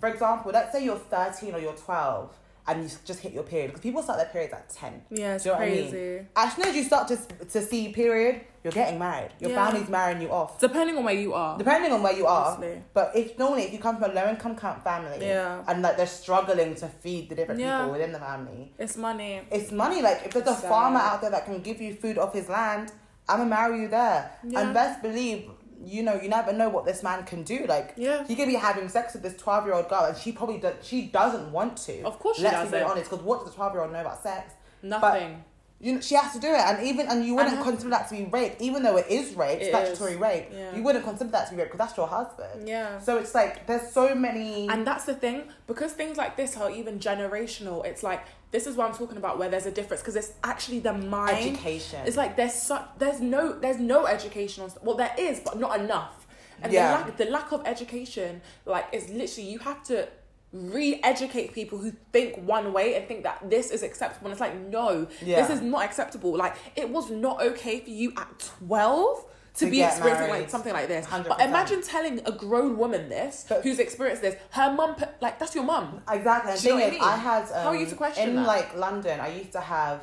for 0.00 0.08
example, 0.08 0.50
let's 0.52 0.72
say 0.72 0.84
you're 0.84 0.96
13 0.96 1.54
or 1.54 1.60
you're 1.60 1.72
12 1.72 2.30
and 2.66 2.82
you 2.84 2.90
just 3.04 3.20
hit 3.20 3.32
your 3.32 3.42
period 3.42 3.68
because 3.68 3.80
people 3.82 4.02
start 4.02 4.18
their 4.18 4.28
periods 4.28 4.52
at 4.54 4.68
10. 4.70 5.02
Yeah, 5.10 5.34
it's 5.34 5.44
Do 5.44 5.50
you 5.50 5.54
know 5.54 5.60
what 5.60 5.68
I 5.68 5.70
mean? 5.72 5.90
crazy. 5.90 6.26
As 6.36 6.54
soon 6.54 6.64
as 6.66 6.76
you 6.76 6.84
start 6.84 7.08
to 7.08 7.16
to 7.46 7.60
see 7.60 7.88
period, 7.92 8.40
you're 8.62 8.72
getting 8.72 8.98
married. 8.98 9.30
Your 9.40 9.50
Yeah. 9.50 9.64
family's 9.66 9.88
marrying 9.88 10.22
you 10.22 10.30
off. 10.30 10.60
Depending 10.60 10.96
on 10.96 11.02
where 11.04 11.14
you 11.14 11.34
are. 11.34 11.58
Depending 11.58 11.92
on 11.92 12.02
where 12.04 12.12
you 12.12 12.26
are, 12.26 12.52
Honestly. 12.52 12.82
but 12.94 13.10
if 13.16 13.36
normally 13.38 13.64
if 13.64 13.72
you 13.72 13.80
come 13.80 13.96
from 13.98 14.10
a 14.12 14.14
low 14.14 14.28
income 14.28 14.54
family, 14.84 15.26
Yeah. 15.26 15.64
and 15.66 15.82
like 15.82 15.96
they're 15.96 16.06
struggling 16.06 16.74
to 16.76 16.86
feed 16.88 17.28
the 17.30 17.34
different 17.34 17.60
Yeah. 17.60 17.78
people 17.80 17.92
within 17.92 18.12
the 18.12 18.20
family, 18.20 18.72
It's 18.78 18.96
money. 18.96 19.42
it's 19.50 19.72
money. 19.72 20.00
Like 20.00 20.18
if 20.26 20.32
there's 20.32 20.46
a 20.46 20.54
Sad. 20.54 20.68
farmer 20.68 21.00
out 21.00 21.20
there 21.22 21.30
that 21.30 21.44
can 21.46 21.58
give 21.62 21.80
you 21.80 21.94
food 21.94 22.16
off 22.18 22.32
his 22.32 22.48
land, 22.48 22.92
I'm 23.28 23.38
gonna 23.38 23.50
marry 23.50 23.80
you 23.82 23.88
there. 23.88 24.30
Yeah. 24.44 24.60
And 24.60 24.74
best 24.74 25.02
believe, 25.02 25.50
you 25.84 26.02
know, 26.02 26.14
you 26.20 26.28
never 26.28 26.52
know 26.52 26.68
what 26.68 26.84
this 26.84 27.02
man 27.02 27.24
can 27.24 27.42
do. 27.42 27.66
Like 27.66 27.94
Yeah. 27.96 28.24
he 28.26 28.34
could 28.36 28.48
be 28.48 28.54
having 28.54 28.88
sex 28.88 29.14
with 29.14 29.22
this 29.22 29.36
twelve 29.36 29.64
year 29.66 29.74
old 29.74 29.88
girl, 29.88 30.04
and 30.04 30.16
she 30.16 30.32
probably 30.32 30.58
does, 30.58 30.74
she 30.82 31.06
doesn't 31.06 31.50
want 31.52 31.76
to. 31.78 32.02
Of 32.02 32.18
course 32.18 32.36
she 32.38 32.44
Let's 32.44 32.70
be 32.70 32.78
honest, 32.80 33.10
because 33.10 33.24
what 33.24 33.44
does 33.44 33.52
a 33.52 33.56
twelve 33.56 33.72
year 33.74 33.82
old 33.82 33.92
know 33.92 34.00
about 34.00 34.22
sex? 34.22 34.54
Nothing. 34.82 35.44
You 35.82 35.94
know, 35.94 36.00
she 36.00 36.14
has 36.14 36.32
to 36.32 36.38
do 36.38 36.46
it, 36.46 36.60
and 36.60 36.86
even 36.86 37.08
and 37.08 37.24
you 37.26 37.34
wouldn't 37.34 37.56
And- 37.56 37.64
consider 37.64 37.90
that 37.90 38.08
to 38.08 38.14
be 38.14 38.24
rape, 38.26 38.54
even 38.60 38.84
though 38.84 38.96
it 38.98 39.06
is 39.08 39.34
rape, 39.34 39.60
It 39.60 39.70
statutory 39.70 40.12
is. 40.12 40.18
rape. 40.18 40.46
Yeah. 40.52 40.76
You 40.76 40.82
wouldn't 40.84 41.04
consider 41.04 41.30
that 41.32 41.46
to 41.48 41.54
be 41.54 41.58
rape 41.60 41.72
because 41.72 41.86
that's 41.88 41.96
your 41.96 42.06
husband. 42.06 42.68
yeah. 42.68 43.00
So 43.00 43.18
it's 43.18 43.34
like 43.34 43.66
there's 43.66 43.90
so 43.90 44.14
many. 44.14 44.68
And 44.68 44.86
that's 44.86 45.04
the 45.06 45.14
thing, 45.14 45.48
because 45.66 45.92
things 45.92 46.16
like 46.16 46.36
this 46.36 46.56
are 46.56 46.70
even 46.70 47.00
generational. 47.00 47.84
It's 47.84 48.04
like 48.04 48.20
this 48.52 48.66
is 48.68 48.76
what 48.76 48.88
I'm 48.88 48.94
talking 48.96 49.16
about, 49.16 49.38
where 49.40 49.48
there's 49.48 49.66
a 49.66 49.72
difference, 49.72 50.02
because 50.02 50.14
it's 50.14 50.32
actually 50.44 50.78
the 50.78 50.92
mind. 50.92 51.36
education. 51.36 52.00
It's 52.06 52.16
like 52.16 52.36
there's 52.36 52.54
such 52.54 52.86
there's 52.98 53.20
no 53.20 53.52
there's 53.58 53.78
no 53.80 54.06
education 54.06 54.62
on 54.62 54.70
well 54.82 54.96
there 54.96 55.14
is, 55.18 55.40
but 55.40 55.58
not 55.58 55.80
enough. 55.80 56.26
And 56.62 56.72
Yeah. 56.72 56.86
the 56.86 56.92
lack 57.08 57.16
the 57.16 57.24
lack 57.24 57.50
of 57.52 57.66
education, 57.66 58.40
like 58.66 58.86
is 58.92 59.08
literally 59.10 59.48
you 59.50 59.58
have 59.58 59.82
to 59.84 60.06
re-educate 60.52 61.52
people 61.54 61.78
who 61.78 61.92
think 62.12 62.36
one 62.36 62.72
way 62.72 62.94
and 62.96 63.06
think 63.08 63.22
that 63.24 63.48
this 63.48 63.70
is 63.70 63.82
acceptable. 63.82 64.26
And 64.26 64.32
it's 64.32 64.40
like 64.40 64.56
no, 64.68 65.06
Yeah. 65.22 65.40
this 65.40 65.50
is 65.50 65.60
not 65.62 65.84
acceptable. 65.84 66.36
Like 66.36 66.56
it 66.76 66.88
was 66.88 67.10
not 67.10 67.40
okay 67.42 67.80
for 67.80 67.90
you 67.90 68.12
at 68.16 68.28
twelve. 68.38 69.24
To, 69.56 69.66
To 69.66 69.70
be 69.70 69.82
experiencing 69.82 70.28
married. 70.28 70.40
like 70.44 70.50
something 70.50 70.72
like 70.72 70.88
this, 70.88 71.04
100%. 71.04 71.28
but 71.28 71.38
imagine 71.42 71.82
telling 71.82 72.20
a 72.24 72.32
grown 72.32 72.78
woman 72.78 73.10
this, 73.10 73.44
But- 73.46 73.62
who's 73.62 73.78
experienced 73.78 74.22
this, 74.22 74.34
her 74.52 74.72
mum, 74.72 74.96
like 75.20 75.38
that's 75.38 75.54
your 75.54 75.64
mum. 75.64 76.00
Exactly. 76.10 76.54
Do 76.56 76.68
you 76.68 76.74
thing 76.78 76.82
I 76.82 76.86
is, 76.86 76.92
mean? 76.92 77.02
I 77.02 77.16
had 77.16 77.42
um, 77.42 77.62
How 77.64 77.68
are 77.68 77.76
you 77.76 77.84
to 77.84 77.94
question 77.94 78.30
in 78.30 78.36
that? 78.36 78.46
like 78.46 78.74
London. 78.78 79.20
I 79.20 79.28
used 79.28 79.52
to 79.52 79.60
have 79.60 80.00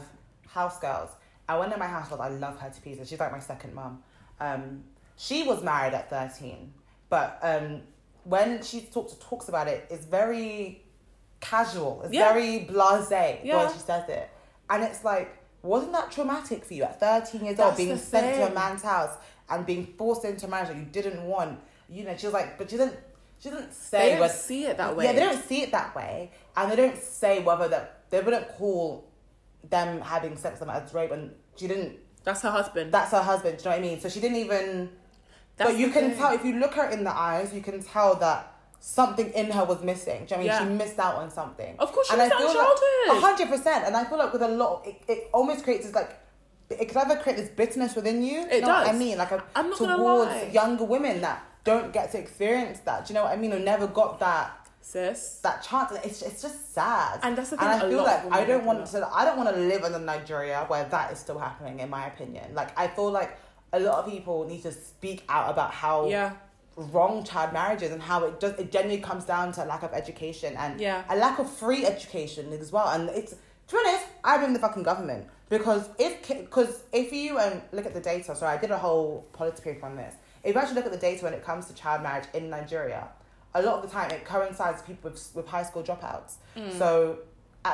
house 0.47 0.78
girls. 0.80 1.10
I 1.47 1.58
went 1.58 1.72
to 1.72 1.80
my 1.80 1.88
house 1.88 2.10
girl. 2.10 2.22
I 2.22 2.28
love 2.30 2.60
her 2.60 2.70
to 2.70 2.82
pieces. 2.82 3.10
She's 3.10 3.20
like 3.20 3.32
my 3.32 3.39
second 3.39 3.74
mum. 3.74 4.04
Um, 4.39 4.84
she 5.18 5.41
was 5.41 5.64
married 5.64 5.95
at 5.95 6.12
thirteen, 6.12 6.72
but 7.10 7.39
um, 7.41 7.82
when 8.30 8.62
she 8.64 8.82
talks 8.82 9.14
talks 9.20 9.50
about 9.50 9.68
it, 9.68 9.86
it's 9.90 10.06
very 10.06 10.84
casual. 11.40 12.02
It's 12.04 12.14
Yeah. 12.14 12.32
very 12.34 12.68
blasé 12.70 13.40
Yeah. 13.44 13.58
when 13.64 13.74
she 13.74 13.80
says 13.80 14.08
it, 14.10 14.30
and 14.70 14.84
it's 14.84 15.04
like, 15.04 15.36
wasn't 15.62 15.94
that 15.94 16.12
traumatic 16.12 16.64
for 16.66 16.74
you 16.74 16.84
at 16.84 17.00
thirteen 17.00 17.46
years 17.46 17.60
old, 17.60 17.76
being 17.78 17.98
sent 17.98 18.36
to 18.36 18.48
a 18.52 18.54
man's 18.54 18.84
house 18.84 19.16
and 19.50 19.66
being 19.66 19.86
forced 19.98 20.26
into 20.26 20.48
marriage 20.48 20.70
that 20.70 20.78
you 20.78 20.86
didn't 20.86 21.24
want? 21.26 21.60
You 21.90 22.04
know, 22.06 22.16
she 22.16 22.28
was 22.28 22.34
like, 22.34 22.58
but 22.58 22.70
she 22.70 22.78
didn't. 22.78 22.98
She 23.40 23.50
didn't 23.50 23.74
say 23.74 24.00
They 24.00 24.10
don't 24.12 24.20
what- 24.20 24.32
see 24.32 24.66
it 24.66 24.76
that 24.78 24.96
way. 24.98 25.06
yeah, 25.06 25.14
they 25.14 25.20
don't 25.22 25.42
see 25.44 25.62
it 25.64 25.72
that 25.72 25.96
way, 25.96 26.32
and 26.58 26.70
they 26.72 26.76
don't 26.76 26.98
say 27.02 27.42
whether 27.42 27.68
that 27.70 28.02
they 28.10 28.20
wouldn't 28.22 28.50
call 28.58 29.06
them 29.70 30.02
having 30.02 30.36
sex 30.36 30.60
with 30.60 30.68
them 30.68 30.70
as 30.70 30.94
rape, 30.94 31.12
and 31.12 31.34
she 31.56 31.68
didn't. 31.68 31.98
That's 32.26 32.42
her 32.42 32.52
husband. 32.52 32.92
That's 32.94 33.12
her 33.12 33.22
husband. 33.22 33.58
Do 33.58 33.64
you 33.64 33.70
know 33.70 33.78
what 33.78 33.86
I 33.86 33.90
mean? 33.90 34.00
So 34.02 34.10
she 34.10 34.20
didn't 34.20 34.38
even. 34.38 34.90
That's 35.60 35.72
but 35.72 35.80
you 35.80 35.89
can 35.89 36.10
thing. 36.10 36.18
tell 36.18 36.34
if 36.34 36.43
you 36.45 36.55
look 36.55 36.74
her 36.76 36.89
in 36.89 37.03
the 37.03 37.16
eyes, 37.16 37.53
you 37.53 37.62
can 37.62 37.84
tell 37.84 38.16
that 38.16 38.53
something 38.80 39.30
in 39.34 39.51
her 39.51 39.66
was 39.66 39.84
missing. 39.84 40.26
Do 40.26 40.36
you 40.36 40.41
know 40.41 40.47
what 40.47 40.55
I 40.55 40.62
mean? 40.62 40.70
Yeah. 40.70 40.78
She 40.84 40.86
missed 40.86 40.99
out 40.99 41.16
on 41.16 41.30
something. 41.30 41.76
Of 41.78 41.91
course 41.91 42.07
she 42.07 42.14
and 42.14 42.22
missed 42.22 42.34
out 42.34 42.41
on 42.41 42.55
childhood. 42.55 43.22
Hundred 43.22 43.49
percent. 43.49 43.86
And 43.86 43.95
I 43.95 44.05
feel 44.05 44.18
like 44.18 44.32
with 44.32 44.41
a 44.41 44.47
lot, 44.47 44.88
it, 44.88 45.01
it 45.07 45.30
almost 45.34 45.64
creates 45.64 45.86
this 45.86 45.93
like. 45.93 46.18
It 46.70 46.88
could 46.88 46.97
either 46.97 47.18
create 47.18 47.38
this 47.38 47.49
bitterness 47.49 47.95
within 47.95 48.24
you. 48.24 48.41
It 48.41 48.55
you 48.55 48.62
know 48.62 48.68
what 48.68 48.88
I 48.88 48.91
mean? 48.93 49.18
Like 49.18 49.32
a, 49.32 49.43
I'm 49.55 49.72
not 49.72 49.78
towards 49.80 50.32
lie. 50.32 50.49
younger 50.53 50.86
women 50.86 51.20
that 51.22 51.43
don't 51.64 51.91
get 51.91 52.12
to 52.12 52.20
experience 52.20 52.80
that. 52.82 53.05
Do 53.05 53.14
you 53.14 53.16
know 53.16 53.24
what 53.24 53.34
I 53.34 53.38
mean? 53.38 53.51
Who 53.51 53.60
never 53.60 53.88
got 53.88 54.20
that 54.20 54.60
Sis. 54.82 55.39
that 55.43 55.62
chance. 55.64 55.91
It's 56.03 56.22
it's 56.22 56.41
just 56.41 56.74
sad. 56.74 57.20
And 57.22 57.38
that's 57.38 57.49
the 57.49 57.57
thing, 57.57 57.68
And 57.68 57.84
I 57.84 57.89
feel 57.89 58.03
like 58.03 58.32
I 58.32 58.45
don't 58.45 58.66
want 58.66 58.86
to. 58.88 59.07
I 59.14 59.26
don't 59.26 59.38
want 59.38 59.53
to 59.53 59.60
live 59.60 59.84
in 59.84 59.93
a 59.93 59.99
Nigeria 59.99 60.66
where 60.68 60.86
that 60.86 61.12
is 61.12 61.20
still 61.20 61.38
happening. 61.38 61.80
In 61.80 61.89
my 61.89 62.07
opinion, 62.07 62.55
like 62.55 62.78
I 62.78 62.88
feel 62.88 63.12
like 63.12 63.38
a 63.74 63.80
lot 63.80 64.04
of 64.06 64.12
people 64.12 64.48
need 64.48 64.64
to 64.64 64.72
speak 64.72 65.24
out 65.30 65.50
about 65.50 65.72
how 65.72 66.08
Yeah. 66.08 66.34
wrong 66.76 67.24
child 67.24 67.52
marriage 67.54 67.82
is 67.82 67.92
and 67.92 68.02
how 68.02 68.24
it 68.24 68.40
does. 68.40 68.54
It 68.60 68.72
generally 68.72 69.00
comes 69.02 69.26
down 69.26 69.52
to 69.54 69.64
a 69.64 69.68
lack 69.68 69.84
of 69.84 69.94
education 69.94 70.56
and 70.58 70.80
Yeah. 70.80 71.04
a 71.10 71.16
lack 71.16 71.40
of 71.40 71.50
free 71.50 71.86
education 71.86 72.52
as 72.54 72.72
well. 72.72 72.88
And 72.90 73.10
it's 73.10 73.32
to 73.68 73.76
be 73.76 73.82
honest, 73.86 74.06
I 74.24 74.38
blame 74.40 74.54
the 74.54 74.60
fucking 74.60 74.82
government 74.84 75.28
because 75.50 75.90
if 76.00 76.28
because 76.28 76.82
if 76.92 77.12
you 77.14 77.38
um, 77.38 77.62
look 77.72 77.86
at 77.86 77.94
the 77.94 78.00
data, 78.00 78.36
so 78.36 78.48
I 78.48 78.58
did 78.58 78.72
a 78.72 78.78
whole 78.78 79.26
policy 79.34 79.62
paper 79.62 79.86
on 79.86 79.96
this. 79.96 80.16
If 80.44 80.56
you 80.56 80.62
actually 80.62 80.76
look 80.76 80.86
at 80.86 80.92
the 80.92 80.98
data 80.98 81.26
when 81.26 81.34
it 81.34 81.44
comes 81.46 81.68
to 81.68 81.74
child 81.76 82.02
marriage 82.02 82.26
in 82.34 82.50
Nigeria, 82.50 83.10
a 83.54 83.62
lot 83.62 83.76
of 83.76 83.82
the 83.84 83.88
time 83.90 84.10
it 84.12 84.26
coincides 84.26 84.78
with 84.80 84.88
people 84.88 85.12
with, 85.12 85.32
with 85.36 85.48
high 85.48 85.64
school 85.64 85.84
dropouts. 85.84 86.36
Mm. 86.56 86.78
So 86.78 87.20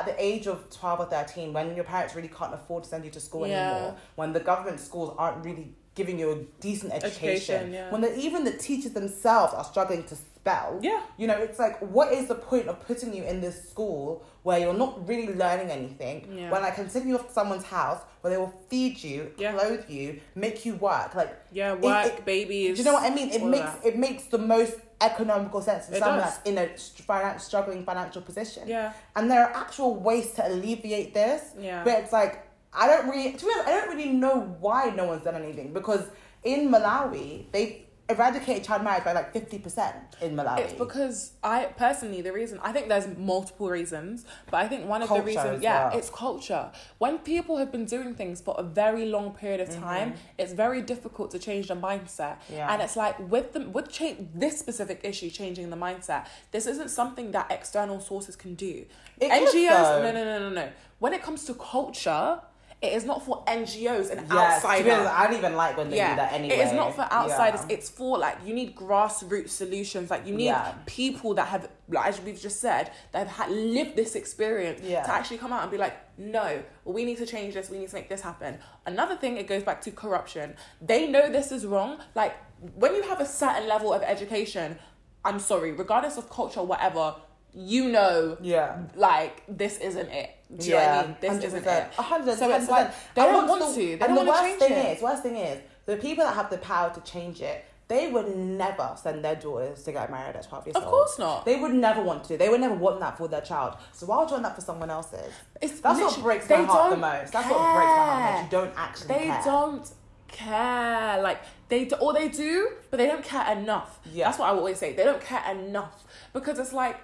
at 0.00 0.06
the 0.06 0.22
age 0.22 0.46
of 0.46 0.68
12 0.70 1.00
or 1.00 1.06
13, 1.06 1.52
when 1.52 1.74
your 1.74 1.84
parents 1.84 2.14
really 2.14 2.28
can't 2.28 2.54
afford 2.54 2.84
to 2.84 2.88
send 2.88 3.04
you 3.04 3.10
to 3.12 3.20
school 3.20 3.46
Yeah. 3.46 3.70
anymore, 3.72 3.96
when 4.16 4.32
the 4.32 4.40
government 4.40 4.80
schools 4.80 5.14
aren't 5.18 5.44
really 5.44 5.74
giving 5.94 6.18
you 6.18 6.30
a 6.30 6.36
decent 6.60 6.92
education, 6.92 7.54
Education, 7.54 7.72
yeah. 7.72 7.90
when 7.90 8.02
the, 8.02 8.14
even 8.18 8.44
the 8.44 8.52
teachers 8.52 8.92
themselves 8.92 9.54
are 9.54 9.64
struggling 9.64 10.04
to 10.04 10.14
spell, 10.14 10.78
Yeah. 10.82 11.00
you 11.16 11.26
know, 11.26 11.38
it's 11.38 11.58
like, 11.58 11.78
what 11.80 12.12
is 12.12 12.28
the 12.28 12.34
point 12.34 12.68
of 12.68 12.86
putting 12.86 13.14
you 13.14 13.24
in 13.24 13.40
this 13.40 13.68
school 13.70 14.22
where 14.42 14.58
you're 14.58 14.74
not 14.74 15.08
really 15.08 15.34
learning 15.34 15.70
anything? 15.70 16.28
Yeah. 16.36 16.50
When 16.50 16.62
I 16.62 16.70
can 16.70 16.90
send 16.90 17.08
you 17.08 17.14
off 17.18 17.28
to 17.28 17.32
someone's 17.32 17.64
house 17.64 18.02
where 18.20 18.30
they 18.30 18.36
will 18.38 18.52
feed 18.68 19.02
you, 19.02 19.32
Yeah. 19.38 19.52
clothe 19.52 19.88
you, 19.88 20.20
make 20.34 20.66
you 20.66 20.74
work. 20.74 21.14
Like, 21.14 21.34
Yeah, 21.50 21.72
work, 21.72 22.06
it- 22.08 22.24
babies. 22.26 22.76
do 22.76 22.82
you 22.82 22.84
know 22.84 22.92
what 22.92 23.10
I 23.10 23.14
mean? 23.14 23.30
It 23.30 23.42
makes 23.42 23.64
that. 23.72 23.86
it 23.86 23.96
makes 23.98 24.24
the 24.24 24.38
most 24.38 24.74
economical 25.00 25.60
sense 25.60 25.88
It 25.90 25.98
someone 25.98 26.20
that's 26.20 26.40
in 26.44 26.58
a 26.58 26.76
str- 26.78 27.02
finan- 27.02 27.40
struggling 27.40 27.84
financial 27.84 28.22
position. 28.22 28.66
Yeah. 28.66 28.92
And 29.14 29.30
there 29.30 29.44
are 29.46 29.52
actual 29.54 29.96
ways 29.96 30.32
to 30.32 30.46
alleviate 30.46 31.14
this. 31.14 31.42
Yeah. 31.58 31.84
But 31.84 32.00
it's 32.00 32.12
like 32.12 32.46
I 32.72 32.86
don't 32.86 33.08
really 33.08 33.32
to 33.32 33.44
be 33.44 33.50
honest, 33.52 33.68
I 33.68 33.72
don't 33.72 33.96
really 33.96 34.10
know 34.12 34.56
why 34.60 34.90
no 34.90 35.04
one's 35.06 35.24
done 35.24 35.34
anything 35.42 35.72
because 35.72 36.08
in 36.44 36.70
Malawi 36.70 37.50
they 37.52 37.85
eradicated 38.08 38.62
child 38.62 38.84
marriage 38.84 39.04
by 39.04 39.12
like 39.12 39.32
fifty 39.32 39.58
percent 39.58 39.96
in 40.20 40.36
Malawi. 40.36 40.60
It's 40.60 40.72
because 40.72 41.32
I 41.42 41.64
personally 41.76 42.22
the 42.22 42.32
reason 42.32 42.60
I 42.62 42.72
think 42.72 42.88
there's 42.88 43.08
multiple 43.16 43.68
reasons, 43.68 44.24
but 44.50 44.58
I 44.58 44.68
think 44.68 44.86
one 44.86 45.02
of 45.02 45.08
Culture 45.08 45.22
the 45.22 45.26
reasons 45.26 45.62
yeah, 45.62 45.88
well. 45.88 45.98
it's 45.98 46.10
culture. 46.10 46.70
When 46.98 47.18
people 47.18 47.56
have 47.58 47.72
been 47.72 47.84
doing 47.84 48.14
things 48.14 48.40
for 48.40 48.54
a 48.58 48.62
very 48.62 49.06
long 49.06 49.32
period 49.32 49.60
of 49.60 49.74
time, 49.74 50.14
it's 50.38 50.52
very 50.52 50.82
difficult 50.82 51.30
to 51.32 51.38
change 51.38 51.68
the 51.68 51.74
mindset. 51.74 52.36
Mm-hmm. 52.38 52.54
Yeah. 52.54 52.72
And 52.72 52.82
it's 52.82 52.96
like 52.96 53.18
with 53.30 53.52
the 53.52 53.60
with 53.68 53.88
change 53.88 54.28
this 54.34 54.58
specific 54.58 55.00
issue 55.02 55.30
changing 55.30 55.70
the 55.70 55.76
mindset, 55.76 56.26
this 56.52 56.66
isn't 56.66 56.90
something 56.90 57.32
that 57.32 57.50
external 57.50 58.00
sources 58.00 58.36
can 58.36 58.54
do. 58.54 58.86
It 59.20 59.30
NGOs 59.30 60.02
no 60.02 60.12
no 60.12 60.24
no 60.24 60.38
no 60.38 60.50
no. 60.50 60.68
When 60.98 61.12
it 61.12 61.22
comes 61.22 61.44
to 61.44 61.54
culture, 61.54 62.40
it 62.82 62.92
is 62.92 63.04
not 63.06 63.24
for 63.24 63.42
NGOs 63.46 64.10
and 64.10 64.20
Yes, 64.30 64.56
outsiders. 64.64 64.92
I 64.92 65.26
don't 65.26 65.38
even 65.38 65.56
like 65.56 65.76
when 65.78 65.88
they 65.88 65.96
do 65.96 66.02
that 66.16 66.32
anyway. 66.32 66.56
It 66.56 66.66
is 66.66 66.72
not 66.72 66.94
for 66.94 67.02
outsiders. 67.10 67.60
Yeah. 67.68 67.76
It's 67.76 67.88
for 67.88 68.18
like 68.18 68.36
you 68.44 68.52
need 68.52 68.76
grassroots 68.76 69.48
solutions. 69.48 70.10
Like 70.10 70.26
you 70.26 70.34
need 70.34 70.46
Yeah. 70.46 70.74
people 70.84 71.32
that 71.34 71.48
have, 71.48 71.68
like, 71.88 72.06
as 72.06 72.20
we've 72.20 72.40
just 72.40 72.60
said, 72.60 72.92
that 73.12 73.26
have 73.26 73.36
had, 73.48 73.50
lived 73.50 73.96
this 73.96 74.14
experience 74.14 74.82
Yeah. 74.82 75.02
to 75.04 75.10
actually 75.12 75.38
come 75.38 75.52
out 75.54 75.62
and 75.62 75.70
be 75.70 75.78
like, 75.78 75.96
no, 76.18 76.62
we 76.84 77.04
need 77.04 77.16
to 77.18 77.26
change 77.26 77.54
this. 77.54 77.70
We 77.70 77.78
need 77.78 77.88
to 77.88 77.94
make 77.94 78.08
this 78.10 78.20
happen. 78.20 78.58
Another 78.84 79.16
thing, 79.16 79.38
it 79.38 79.46
goes 79.46 79.62
back 79.62 79.80
to 79.82 79.90
corruption. 79.90 80.54
They 80.82 81.06
know 81.06 81.30
this 81.30 81.50
is 81.52 81.64
wrong. 81.64 81.98
Like 82.14 82.34
when 82.74 82.94
you 82.94 83.02
have 83.04 83.20
a 83.20 83.26
certain 83.26 83.66
level 83.68 83.92
of 83.92 84.02
education. 84.02 84.78
I'm 85.24 85.40
sorry, 85.40 85.72
regardless 85.72 86.18
of 86.18 86.30
culture, 86.30 86.62
whatever, 86.62 87.16
you 87.58 87.88
know, 87.90 88.36
Yeah. 88.42 88.76
like 88.94 89.42
this 89.48 89.78
isn't 89.78 90.10
it. 90.10 90.30
Do 90.56 90.66
you 90.66 90.74
know 90.74 90.78
what 90.78 90.88
I 90.88 91.06
mean? 91.06 91.16
This 91.20 91.44
isn't 91.44 91.66
it. 91.66 91.86
A 91.98 92.02
hundred, 92.02 92.38
So 92.38 92.50
it's 92.54 92.68
like 92.68 92.90
they 93.14 93.22
don't 93.22 93.48
want 93.48 93.60
the- 93.62 93.66
to. 93.74 93.74
They 93.74 93.92
and 93.94 94.00
don't 94.00 94.14
the 94.14 94.24
want 94.24 94.26
to 94.26 94.30
worst 94.30 94.60
change 94.60 94.72
thing 94.72 94.72
it. 94.86 94.96
Is, 94.98 95.02
worst 95.02 95.22
thing 95.22 95.36
is, 95.36 95.60
the 95.86 95.96
people 95.96 96.24
that 96.24 96.34
have 96.34 96.50
the 96.50 96.58
power 96.58 96.90
to 96.94 97.00
change 97.00 97.40
it, 97.40 97.64
they 97.88 98.10
would 98.10 98.36
never 98.36 98.90
send 99.00 99.24
their 99.24 99.36
daughters 99.36 99.82
to 99.84 99.92
get 99.92 100.10
married 100.10 100.36
at 100.36 100.46
twelve 100.48 100.66
years 100.66 100.76
Of 100.76 100.82
old. 100.84 100.92
course 100.92 101.18
not. 101.18 101.44
They 101.46 101.56
would 101.56 101.72
never 101.72 102.02
want 102.02 102.24
to. 102.24 102.36
They 102.36 102.48
would 102.48 102.60
never 102.60 102.74
want 102.74 103.00
that 103.00 103.16
for 103.16 103.26
their 103.28 103.40
child. 103.40 103.76
So 103.92 104.06
why 104.06 104.18
would 104.18 104.28
you 104.28 104.34
want 104.34 104.42
that 104.44 104.54
for 104.56 104.60
someone 104.60 104.90
else's? 104.90 105.32
It's 105.62 105.80
That's 105.80 105.98
what 106.00 106.20
breaks 106.22 106.48
my 106.50 106.56
heart 106.64 106.90
the 106.90 106.96
most. 106.98 107.32
That's 107.32 107.48
what 107.48 107.58
breaks 107.58 107.64
my 107.64 107.84
heart. 107.84 108.32
Care. 108.34 108.42
you 108.42 108.48
don't 108.50 108.74
actually 108.76 109.08
They 109.14 109.24
care. 109.26 109.42
don't 109.44 109.90
care. 110.28 111.22
Like 111.22 111.40
they 111.68 111.84
do, 111.86 111.96
or 111.96 112.12
they 112.12 112.28
do, 112.28 112.70
but 112.90 112.98
they 112.98 113.06
don't 113.06 113.24
care 113.24 113.50
enough. 113.56 113.98
Yeah. 114.12 114.26
That's 114.26 114.38
what 114.38 114.48
I 114.50 114.52
always 114.52 114.78
say. 114.78 114.92
They 114.94 115.04
don't 115.04 115.20
care 115.20 115.42
enough 115.50 116.04
because 116.32 116.58
it's 116.58 116.72
like, 116.72 116.96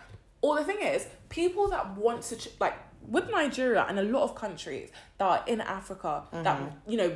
or 0.42 0.58
the 0.58 0.64
thing 0.64 0.80
is, 0.82 1.06
people 1.30 1.68
that 1.68 1.96
want 1.96 2.22
to 2.24 2.36
ch- 2.36 2.48
like 2.60 2.74
with 3.08 3.30
Nigeria 3.30 3.84
and 3.88 3.98
a 3.98 4.02
lot 4.02 4.22
of 4.24 4.34
countries 4.34 4.90
that 5.18 5.24
are 5.24 5.42
in 5.46 5.60
Africa 5.60 6.24
that 6.32 6.44
Mm-hmm. 6.58 6.90
you 6.90 6.96
know 6.98 7.08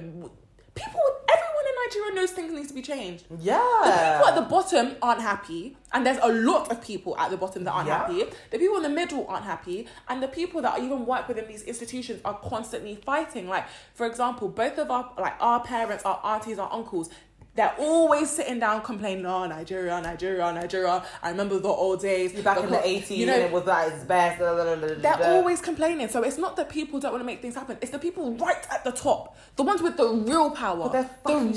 people 0.74 1.00
everyone 1.28 1.64
in 1.70 1.74
Nigeria 1.86 2.14
knows 2.14 2.30
things 2.32 2.52
need 2.52 2.68
to 2.68 2.74
be 2.74 2.82
changed. 2.82 3.24
Yeah. 3.40 3.56
The 3.84 3.90
people 3.90 4.26
at 4.28 4.34
the 4.34 4.42
bottom 4.42 4.96
aren't 5.00 5.22
happy, 5.22 5.76
and 5.92 6.04
there's 6.04 6.18
a 6.22 6.28
lot 6.32 6.70
of 6.70 6.82
people 6.82 7.16
at 7.18 7.30
the 7.30 7.36
bottom 7.36 7.64
that 7.64 7.72
aren't 7.72 7.88
Yeah. 7.88 7.98
happy. 7.98 8.24
The 8.50 8.58
people 8.58 8.76
in 8.76 8.82
the 8.82 8.88
middle 8.90 9.26
aren't 9.28 9.44
happy, 9.44 9.86
and 10.08 10.22
the 10.22 10.28
people 10.28 10.60
that 10.62 10.80
even 10.80 11.06
work 11.06 11.28
within 11.28 11.46
these 11.48 11.62
institutions 11.62 12.20
are 12.24 12.38
constantly 12.40 12.96
fighting. 12.96 13.48
Like, 13.48 13.64
for 13.94 14.06
example, 14.06 14.48
both 14.48 14.76
of 14.78 14.90
our 14.90 15.12
like 15.18 15.34
our 15.40 15.60
parents, 15.60 16.04
our 16.04 16.20
aunties, 16.24 16.58
our 16.58 16.70
uncles. 16.72 17.08
They're 17.56 17.74
always 17.78 18.30
sitting 18.30 18.60
down 18.60 18.82
complaining, 18.82 19.26
oh, 19.26 19.46
Nigeria, 19.46 20.00
Nigeria, 20.00 20.52
Nigeria. 20.52 21.02
I 21.22 21.30
remember 21.30 21.58
the 21.58 21.68
old 21.68 22.00
days. 22.00 22.32
Back 22.42 22.58
in 22.58 22.70
the 22.70 22.76
80s, 22.76 23.16
you 23.16 23.26
know, 23.26 23.32
and 23.32 23.42
it 23.44 23.52
was 23.52 23.66
at 23.66 23.92
its 23.92 24.04
best. 24.04 24.38
blah, 24.38 24.54
blah, 24.54 24.76
blah, 24.76 24.76
blah, 24.76 24.94
they're 24.96 25.34
always 25.34 25.60
complaining. 25.60 26.08
So 26.08 26.22
it's 26.22 26.38
not 26.38 26.56
that 26.56 26.68
people 26.68 27.00
don't 27.00 27.12
want 27.12 27.22
to 27.22 27.26
make 27.26 27.40
things 27.40 27.54
happen. 27.54 27.78
It's 27.80 27.90
the 27.90 27.98
people 27.98 28.34
right 28.34 28.64
at 28.70 28.84
the 28.84 28.92
top, 28.92 29.36
the 29.56 29.62
ones 29.62 29.82
with 29.82 29.96
the 29.96 30.06
real 30.06 30.50
power, 30.50 30.88
the 30.90 31.08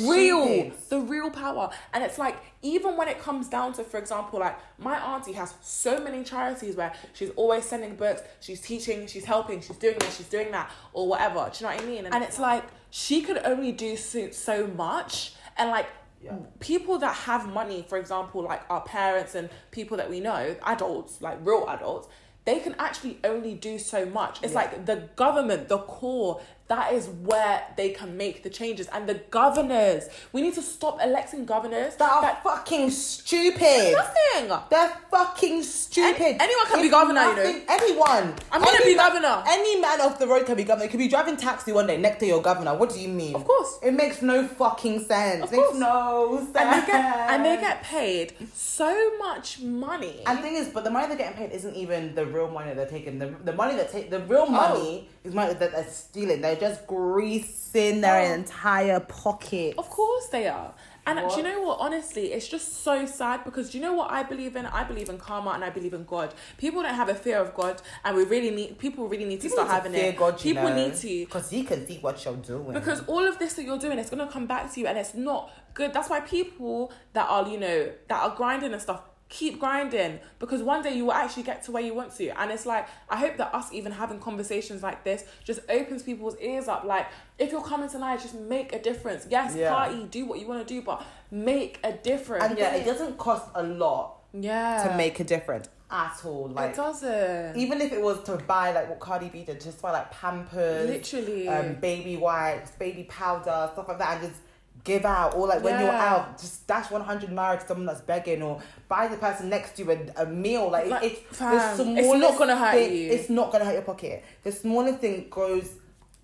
real, 0.07 0.71
the 0.89 0.99
real 1.01 1.29
power. 1.29 1.69
And 1.93 2.03
it's 2.03 2.17
like 2.17 2.37
even 2.61 2.97
when 2.97 3.07
it 3.07 3.19
comes 3.19 3.47
down 3.47 3.73
to, 3.73 3.83
for 3.83 3.97
example, 3.97 4.39
like 4.39 4.57
my 4.77 4.97
auntie 4.97 5.33
has 5.33 5.53
so 5.61 5.99
many 5.99 6.23
charities 6.23 6.75
where 6.75 6.93
she's 7.13 7.29
always 7.35 7.65
sending 7.65 7.95
books, 7.95 8.21
she's 8.39 8.61
teaching, 8.61 9.07
she's 9.07 9.25
helping, 9.25 9.61
she's 9.61 9.77
doing 9.77 9.97
this, 9.99 10.17
she's 10.17 10.29
doing 10.29 10.51
that, 10.51 10.71
or 10.93 11.07
whatever. 11.07 11.49
Do 11.53 11.63
you 11.63 11.69
know 11.69 11.75
what 11.75 11.83
I 11.83 11.85
mean? 11.85 12.05
And 12.05 12.23
it's 12.23 12.39
like 12.39 12.63
she 12.89 13.21
could 13.21 13.39
only 13.45 13.71
do 13.71 13.95
so, 13.95 14.31
so 14.31 14.67
much, 14.67 15.33
and 15.59 15.69
like 15.69 15.87
Yeah. 16.21 16.33
people 16.59 16.97
that 16.99 17.15
have 17.15 17.47
money, 17.47 17.85
for 17.87 17.97
example, 17.97 18.41
like 18.43 18.61
our 18.69 18.81
parents 18.81 19.35
and 19.35 19.49
people 19.71 19.95
that 19.97 20.09
we 20.09 20.19
know, 20.19 20.55
adults, 20.65 21.21
like 21.21 21.37
real 21.43 21.65
adults, 21.69 22.07
they 22.45 22.59
can 22.59 22.75
actually 22.79 23.19
only 23.23 23.53
do 23.53 23.77
so 23.79 24.05
much. 24.05 24.39
It's 24.41 24.53
Yeah. 24.53 24.59
like 24.61 24.85
the 24.85 24.97
government, 25.15 25.69
the 25.69 25.77
core, 25.79 26.41
that 26.69 26.93
is 26.93 27.07
where 27.07 27.63
they 27.77 27.89
can 27.89 28.15
make 28.15 28.43
the 28.43 28.49
changes. 28.49 28.87
And 28.93 29.09
the 29.09 29.15
governors, 29.31 30.07
we 30.31 30.41
need 30.43 30.53
to 30.53 30.61
stop 30.61 30.99
electing 31.03 31.45
governors 31.45 31.95
That 31.95 32.11
are 32.11 32.21
that 32.21 32.43
fucking 32.43 32.91
stupid. 32.91 33.93
nothing. 33.93 34.59
They're 34.69 34.93
fucking 35.09 35.63
stupid. 35.63 36.21
Any- 36.21 36.37
anyone 36.39 36.65
can 36.67 36.81
be 36.81 36.85
It's 36.85 36.91
governor, 36.91 37.21
you 37.21 37.35
know. 37.35 37.61
Anyone. 37.67 38.35
I'm 38.51 38.61
gonna 38.61 38.77
Any 38.81 38.91
be 38.91 38.95
ma- 38.95 39.09
governor. 39.09 39.43
Any 39.47 39.81
man 39.81 40.01
off 40.01 40.19
the 40.19 40.27
road 40.27 40.45
can 40.45 40.55
be 40.55 40.63
governor. 40.63 40.85
You 40.85 40.91
could 40.91 40.99
be 40.99 41.07
driving 41.07 41.37
taxi 41.37 41.71
one 41.71 41.87
day 41.87 41.97
next 41.97 42.19
to 42.19 42.27
your 42.27 42.41
governor. 42.41 42.75
What 42.75 42.93
do 42.93 42.99
you 42.99 43.09
mean? 43.09 43.35
Of 43.35 43.45
course. 43.45 43.79
It 43.81 43.93
makes 43.93 44.21
no 44.21 44.47
fucking 44.47 45.05
sense. 45.05 45.45
Of 45.45 45.51
makes 45.51 45.63
course. 45.69 45.79
no 45.79 46.37
sense. 46.53 46.55
And 46.55 46.83
they 46.83 46.85
get 46.85 47.29
and 47.31 47.45
they 47.45 47.57
get 47.57 47.81
paid 47.81 48.33
so 48.53 49.17
much 49.17 49.59
money. 49.59 50.21
And 50.27 50.37
the 50.37 50.43
thing 50.43 50.55
is, 50.55 50.67
but 50.69 50.83
the 50.83 50.91
money 50.91 51.07
they're 51.07 51.17
getting 51.17 51.37
paid 51.37 51.51
isn't 51.51 51.75
even 51.75 52.13
the 52.13 52.27
real 52.27 52.51
money 52.51 52.75
they're 52.75 52.85
taking. 52.85 53.17
The, 53.17 53.33
the 53.43 53.53
money 53.53 53.75
that 53.75 53.91
take 53.91 54.11
the 54.11 54.19
real 54.19 54.45
oh. 54.47 54.51
money 54.51 55.09
is 55.23 55.33
money 55.33 55.53
that 55.53 55.71
they're 55.71 55.87
stealing. 55.89 56.41
They're 56.41 56.58
just 56.59 56.85
greasing 56.87 58.01
their 58.01 58.21
Oh. 58.21 58.33
entire 58.33 58.99
pocket. 58.99 59.75
Of 59.77 59.89
course 59.89 60.27
they 60.27 60.47
are. 60.47 60.73
And 61.07 61.27
do 61.27 61.37
you 61.37 61.43
know 61.43 61.61
what? 61.61 61.79
Honestly, 61.79 62.33
it's 62.33 62.47
just 62.47 62.83
so 62.83 63.07
sad 63.07 63.43
because 63.43 63.71
do 63.71 63.79
you 63.79 63.83
know 63.83 63.93
what 63.93 64.11
I 64.11 64.21
believe 64.21 64.55
in? 64.55 64.67
I 64.67 64.83
believe 64.83 65.09
in 65.09 65.17
karma 65.17 65.51
and 65.51 65.63
I 65.63 65.71
believe 65.71 65.95
in 65.95 66.03
God. 66.03 66.35
People 66.59 66.83
don't 66.83 66.93
have 66.93 67.09
a 67.09 67.15
fear 67.15 67.39
of 67.39 67.55
God, 67.55 67.81
and 68.05 68.15
we 68.15 68.25
really 68.25 68.51
need 68.51 68.77
people 68.77 69.07
really 69.07 69.25
need 69.25 69.37
to 69.41 69.49
People 69.49 69.65
start 69.65 69.69
need 69.69 69.73
having 69.73 69.91
fear 69.93 70.09
it. 70.11 70.17
God, 70.17 70.33
you 70.45 70.53
people 70.53 70.69
know, 70.69 70.75
need 70.87 70.93
to 70.97 71.07
because 71.25 71.49
He 71.49 71.63
can 71.63 71.87
see 71.87 71.97
what 71.97 72.23
you're 72.23 72.35
doing. 72.35 72.73
because 72.73 73.01
all 73.07 73.25
of 73.27 73.39
this 73.39 73.53
that 73.53 73.63
you're 73.63 73.79
doing 73.79 73.97
is 73.97 74.09
gonna 74.11 74.27
come 74.27 74.45
back 74.45 74.71
to 74.73 74.79
you, 74.79 74.85
and 74.85 74.99
it's 74.99 75.15
not 75.15 75.49
good. 75.73 75.93
That's 75.93 76.09
why 76.11 76.19
people 76.19 76.91
that 77.13 77.27
are 77.27 77.47
you 77.47 77.59
know 77.59 77.89
that 78.07 78.21
are 78.23 78.35
grinding 78.35 78.73
and 78.73 78.81
stuff 78.81 79.01
keep 79.29 79.59
grinding 79.59 80.19
because 80.39 80.61
one 80.63 80.81
day 80.81 80.95
you 80.95 81.05
will 81.05 81.13
actually 81.13 81.43
get 81.43 81.63
to 81.63 81.71
where 81.71 81.83
you 81.83 81.93
want 81.93 82.15
to. 82.17 82.27
And 82.41 82.51
it's 82.51 82.65
like 82.65 82.87
i 83.09 83.15
hope 83.15 83.37
that 83.37 83.53
us 83.53 83.71
even 83.71 83.91
having 83.91 84.19
conversations 84.19 84.81
like 84.81 85.03
this 85.03 85.23
just 85.43 85.59
opens 85.69 86.03
people's 86.03 86.35
ears 86.41 86.67
up. 86.67 86.83
Like 86.83 87.07
if 87.37 87.51
you're 87.51 87.63
coming 87.63 87.89
tonight 87.89 88.19
just 88.21 88.35
make 88.35 88.73
a 88.73 88.81
difference. 88.81 89.27
Yes 89.29 89.55
Yeah. 89.55 89.69
party 89.69 90.05
do 90.09 90.25
what 90.25 90.39
you 90.39 90.47
want 90.47 90.67
to 90.67 90.73
do 90.73 90.81
but 90.81 91.05
make 91.29 91.79
a 91.83 91.93
difference. 91.93 92.43
And 92.43 92.57
yeah, 92.57 92.75
it 92.75 92.85
doesn't 92.85 93.17
cost 93.17 93.47
a 93.55 93.63
lot 93.63 94.17
yeah. 94.33 94.87
to 94.87 94.97
make 94.97 95.19
a 95.19 95.23
difference 95.23 95.69
at 95.91 96.21
all. 96.25 96.49
Like 96.49 96.71
it 96.71 96.75
doesn't. 96.75 97.55
even 97.55 97.81
if 97.81 97.91
it 97.91 98.01
was 98.01 98.21
to 98.23 98.37
buy 98.37 98.71
like 98.71 98.89
what 98.89 98.99
Cardi 98.99 99.29
B 99.29 99.43
did, 99.43 99.61
just 99.61 99.81
buy 99.81 99.91
like 99.91 100.11
Pampers, 100.11 100.89
literally. 100.89 101.47
um, 101.47 101.75
baby 101.75 102.17
wipes, 102.17 102.71
baby 102.71 103.03
powder, 103.03 103.69
stuff 103.73 103.87
like 103.87 103.99
that, 103.99 104.17
and 104.17 104.29
just 104.29 104.41
give 104.83 105.05
out. 105.05 105.35
Or 105.35 105.47
like 105.47 105.63
when 105.63 105.79
you're 105.79 105.89
out, 105.91 106.39
just 106.39 106.65
dash 106.67 106.89
one 106.91 107.01
hundred 107.01 107.29
naira 107.29 107.59
to 107.59 107.67
someone 107.67 107.85
that's 107.85 108.01
begging, 108.01 108.41
or 108.41 108.61
buy 108.87 109.07
the 109.07 109.17
person 109.17 109.49
next 109.49 109.75
to 109.77 109.83
you 109.83 109.91
a, 109.91 110.23
a 110.23 110.25
meal. 110.25 110.69
Like, 110.69 110.87
Like, 110.87 111.03
it's 111.03 111.37
fam, 111.37 111.77
the 111.77 111.99
it's 112.01 112.13
not 112.13 112.37
gonna 112.37 112.55
hurt 112.55 112.73
thing- 112.73 112.93
you. 112.95 113.11
It's 113.11 113.29
not 113.29 113.51
gonna 113.51 113.65
hurt 113.65 113.73
your 113.73 113.81
pocket. 113.83 114.23
The 114.43 114.51
smallest 114.51 114.99
thing 114.99 115.27
goes 115.29 115.69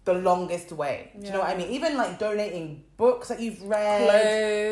the 0.05 0.13
longest 0.13 0.71
way. 0.71 1.09
Do 1.19 1.25
you 1.25 1.33
know 1.33 1.39
what 1.39 1.49
I 1.49 1.57
mean? 1.57 1.69
Even 1.71 1.97
like 1.97 2.19
donating 2.19 2.83
books 2.95 3.29
that 3.29 3.39
you've 3.39 3.59
read, 3.63 4.07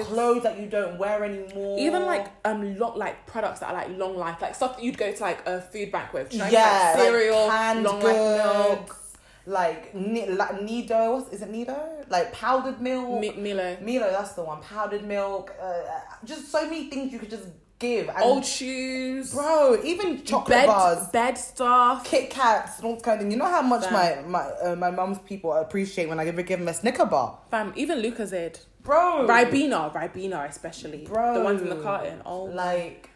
Clothes. 0.06 0.08
clothes 0.08 0.44
that 0.44 0.60
you 0.60 0.68
don't 0.68 1.00
wear 1.00 1.24
anymore. 1.24 1.80
even 1.80 2.06
like 2.06 2.28
um 2.46 2.78
long 2.78 2.96
like 3.00 3.26
products 3.26 3.60
that 3.62 3.70
are 3.70 3.74
like 3.74 3.98
long 3.98 4.16
life 4.16 4.40
like 4.44 4.54
stuff 4.54 4.76
that 4.78 4.84
you'd 4.84 4.96
go 4.98 5.12
to 5.12 5.22
like 5.24 5.46
a 5.48 5.60
food 5.60 5.92
bank 5.92 6.14
with 6.14 6.32
you 6.32 6.38
know? 6.38 6.48
yeah, 6.50 6.94
like 6.96 7.04
cereal 7.04 7.48
like 7.48 7.76
long 7.84 8.00
goods, 8.00 8.18
life 8.20 8.54
milk 8.80 8.98
like, 9.46 9.91
like 9.94 10.62
Nido. 10.62 11.16
What's, 11.16 11.34
is 11.34 11.41
it 11.41 11.50
Nido? 11.50 12.06
Like 12.10 12.32
powdered 12.34 12.80
milk. 12.82 13.20
Mi- 13.20 13.32
Milo 13.32 13.78
Milo, 13.82 14.10
that's 14.12 14.34
the 14.34 14.44
one. 14.44 14.62
Powdered 14.62 15.04
milk. 15.04 15.54
Uh, 15.62 15.82
just 16.24 16.52
so 16.52 16.64
many 16.66 16.89
things 16.89 17.12
you 17.12 17.20
could 17.20 17.30
just 17.30 17.48
give. 17.80 18.08
And 18.10 18.24
old 18.24 18.46
shoes 18.46 19.34
bro, 19.34 19.82
even 19.84 20.24
chocolate 20.24 20.60
bed 20.60 20.68
bars. 20.68 21.08
bed 21.10 21.38
stuff 21.38 22.06
Kit 22.06 22.30
Kats 22.30 22.78
and 22.78 22.88
all 22.88 23.00
kind 23.00 23.16
of 23.18 23.22
thing. 23.24 23.32
You 23.32 23.38
know 23.38 23.46
how 23.50 23.62
much 23.62 23.84
Fam. 23.86 23.94
my 23.94 24.39
my 24.39 24.44
uh, 24.64 24.76
my 24.76 24.91
mum's 24.91 25.20
people 25.20 25.52
appreciate 25.54 26.08
when 26.08 26.20
I 26.20 26.26
give 26.26 26.38
give 26.46 26.60
them 26.60 26.68
a 26.68 26.74
Snicker 26.74 27.06
bar, 27.06 27.39
fam 27.52 27.74
even 27.76 28.00
Lucozade 28.02 28.60
bro. 28.82 29.26
Ribena 29.28 29.94
Ribena 29.94 30.48
especially 30.50 31.06
Bro. 31.06 31.36
the 31.36 31.41
ones 31.41 31.62
in 31.62 31.70
the 31.70 31.78
carton 31.78 32.22
oh 32.26 32.44
like 32.44 33.10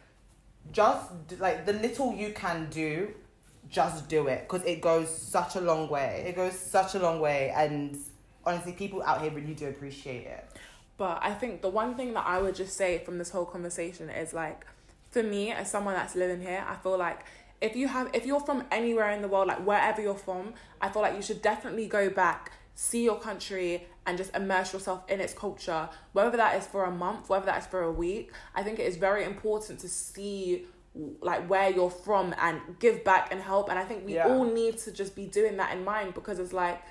just 0.72 1.10
like 1.40 1.66
the 1.66 1.74
little 1.74 2.14
you 2.14 2.32
can 2.34 2.68
do 2.70 3.14
just 3.70 4.08
do 4.08 4.28
it 4.28 4.48
because 4.48 4.66
it 4.66 4.82
goes 4.82 5.10
such 5.10 5.56
a 5.56 5.62
long 5.62 5.90
way 5.90 6.24
it 6.28 6.36
goes 6.36 6.58
such 6.58 6.96
a 6.96 7.00
long 7.00 7.20
way 7.20 7.52
and 7.56 7.98
honestly 8.46 8.72
people 8.72 9.04
out 9.04 9.22
here 9.22 9.32
really 9.32 9.54
do 9.54 9.68
appreciate 9.68 10.26
it 10.26 10.48
But 10.98 11.20
I 11.22 11.34
think 11.34 11.62
the 11.62 11.70
one 11.70 11.96
thing 11.96 12.14
that 12.14 12.26
I 12.26 12.42
would 12.42 12.56
just 12.56 12.76
say 12.76 12.98
from 13.00 13.20
this 13.20 13.30
whole 13.30 13.46
conversation 13.46 14.10
is 14.10 14.34
like, 14.34 14.66
for 15.12 15.24
me 15.24 15.52
as 15.52 15.70
someone 15.70 15.94
that's 15.94 16.16
living 16.16 16.42
here, 16.42 16.66
I 16.68 16.76
feel 16.76 16.98
like 16.98 17.20
if 17.62 17.76
you 17.76 17.88
have 17.88 18.10
if 18.14 18.26
you're 18.26 18.40
from 18.40 18.64
anywhere 18.72 19.12
in 19.12 19.22
the 19.22 19.28
world, 19.28 19.48
like 19.48 19.66
wherever 19.66 20.02
you're 20.02 20.16
from, 20.16 20.54
I 20.82 20.90
feel 20.90 21.02
like 21.04 21.16
you 21.16 21.22
should 21.22 21.42
definitely 21.42 21.88
go 21.88 22.10
back, 22.10 22.52
see 22.74 23.04
your 23.04 23.20
country 23.20 23.86
and 24.06 24.18
just 24.18 24.36
immerse 24.36 24.74
yourself 24.74 25.04
in 25.10 25.20
its 25.20 25.34
culture. 25.34 25.88
Whether 26.14 26.38
that 26.38 26.56
is 26.58 26.66
for 26.66 26.86
a 26.86 26.92
month, 26.92 27.30
whether 27.30 27.46
that 27.46 27.60
is 27.60 27.68
for 27.68 27.84
a 27.84 27.92
week, 27.92 28.32
I 28.56 28.64
think 28.64 28.80
it 28.80 28.88
is 28.88 28.98
very 28.98 29.24
important 29.24 29.80
to 29.82 29.90
see 29.90 30.66
like 31.22 31.48
where 31.50 31.70
you're 31.70 31.90
from 31.90 32.34
and 32.42 32.60
give 32.80 33.04
back 33.04 33.32
and 33.32 33.42
help. 33.42 33.70
And 33.70 33.78
I 33.78 33.84
think 33.84 34.06
we 34.06 34.16
Yeah. 34.16 34.28
all 34.28 34.46
need 34.46 34.78
to 34.80 34.92
just 34.92 35.16
be 35.16 35.26
doing 35.26 35.58
that 35.58 35.76
in 35.76 35.84
mind 35.84 36.14
because 36.14 36.40
it's 36.40 36.54
like 36.54 36.82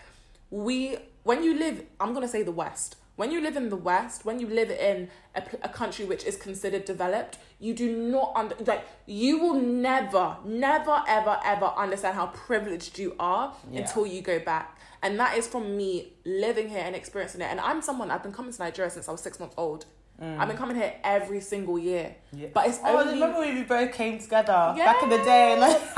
we 0.51 0.97
when 1.25 1.43
you 1.43 1.55
live 1.59 1.83
i'm 2.01 2.11
going 2.13 2.23
to 2.23 2.29
say 2.29 2.43
the 2.43 2.53
west. 2.53 2.97
When 3.17 3.31
you 3.31 3.41
live 3.41 3.57
in 3.57 3.71
the 3.71 3.77
west 3.77 4.25
when 4.27 4.39
you 4.41 4.47
live 4.47 4.71
in 4.71 5.09
a, 5.35 5.43
a 5.63 5.69
country 5.71 6.05
which 6.05 6.25
is 6.25 6.37
considered 6.37 6.85
developed 6.85 7.39
you 7.59 7.73
do 7.75 7.91
not 7.97 8.33
under 8.37 8.55
like 8.67 8.87
you 9.07 9.39
will 9.39 9.55
never 9.55 10.37
never 10.45 11.03
ever 11.09 11.39
ever 11.45 11.65
understand 11.85 12.15
how 12.15 12.27
privileged 12.27 12.99
you 12.99 13.17
are 13.19 13.55
Yeah. 13.71 13.81
until 13.81 14.07
you 14.07 14.21
go 14.21 14.39
back. 14.39 14.79
And 15.03 15.19
that 15.19 15.37
is 15.39 15.47
from 15.49 15.77
me 15.77 16.13
living 16.25 16.69
here 16.69 16.83
and 16.85 16.95
experiencing 16.95 17.41
it. 17.41 17.49
And 17.51 17.59
i'm 17.61 17.81
someone 17.81 18.11
i've 18.11 18.23
been 18.23 18.33
coming 18.33 18.53
to 18.53 18.59
nigeria 18.63 18.91
since 18.91 19.09
i 19.09 19.13
was 19.13 19.23
six 19.23 19.41
months 19.41 19.55
old 19.57 19.87
i've 20.21 20.49
been 20.49 20.57
coming 20.57 20.77
here 20.77 20.95
every 21.05 21.41
single 21.41 21.79
year 21.79 22.15
yeah. 22.33 22.49
but 22.55 22.67
it's 22.67 22.79
oh 22.85 22.99
only 22.99 23.15
remember 23.15 23.41
when 23.41 23.55
we 23.55 23.63
both 23.65 23.93
came 23.93 24.19
together 24.19 24.75
back 24.77 25.03
in 25.03 25.11
the 25.11 25.19
day 25.19 25.59
like 25.59 25.79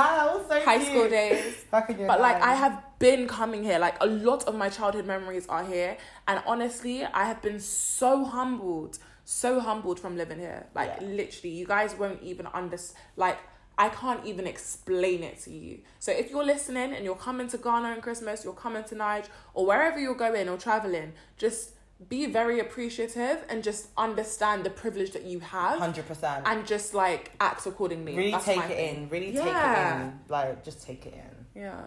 so 0.49 0.61
high 0.65 0.79
cute. 0.79 0.89
school 0.89 1.09
days 1.09 1.65
back 1.71 1.91
in 1.91 1.99
your 1.99 2.09
But 2.09 2.21
like. 2.21 2.41
I 2.43 2.55
have 2.55 2.83
been 2.99 3.29
coming 3.29 3.63
here, 3.63 3.79
like 3.79 3.97
a 4.01 4.07
lot 4.07 4.45
of 4.45 4.55
my 4.55 4.69
childhood 4.69 5.07
memories 5.07 5.47
are 5.49 5.65
here, 5.65 5.97
and 6.27 6.43
honestly, 6.47 7.05
I 7.05 7.25
have 7.25 7.41
been 7.43 7.61
so 7.61 8.25
humbled, 8.25 8.99
so 9.25 9.61
humbled 9.61 10.01
from 10.01 10.17
living 10.17 10.39
here. 10.39 10.67
Like 10.75 10.93
Yeah. 11.01 11.07
literally, 11.07 11.55
you 11.55 11.67
guys 11.67 11.97
won't 11.97 12.23
even 12.23 12.47
understand. 12.49 12.99
Like 13.17 13.39
I 13.77 13.89
can't 13.91 14.25
even 14.25 14.47
explain 14.47 15.23
it 15.23 15.39
to 15.43 15.53
you. 15.53 15.81
So 16.01 16.11
if 16.11 16.31
you're 16.31 16.45
listening 16.45 16.93
and 16.95 17.05
you're 17.05 17.15
coming 17.15 17.47
to 17.49 17.59
Ghana 17.59 17.89
on 17.91 18.01
Christmas, 18.01 18.45
you're 18.45 18.53
coming 18.55 18.83
to 18.85 18.95
Niger 18.97 19.29
or 19.55 19.67
wherever 19.67 19.99
you're 20.01 20.17
going 20.17 20.49
or 20.49 20.57
traveling, 20.57 21.13
just 21.37 21.75
be 22.09 22.27
very 22.27 22.61
appreciative 22.61 23.45
and 23.49 23.63
just 23.63 23.89
understand 23.97 24.63
the 24.65 24.71
privilege 24.71 25.11
that 25.13 25.25
you 25.25 25.41
have 25.41 25.79
Hundred 25.81 26.07
percent. 26.07 26.45
and 26.47 26.65
just 26.67 26.95
like 26.95 27.33
act 27.41 27.67
accordingly. 27.67 28.15
Really 28.17 28.31
That's 28.31 28.45
take 28.45 28.59
it 28.59 28.69
thing. 28.69 29.03
in. 29.05 29.09
Really 29.09 29.31
Yeah. 29.35 29.43
take 29.45 29.55
it 29.57 30.03
in. 30.05 30.21
Like 30.29 30.65
just 30.65 30.83
take 30.87 31.07
it 31.07 31.15
in. 31.15 31.61
Yeah. 31.63 31.81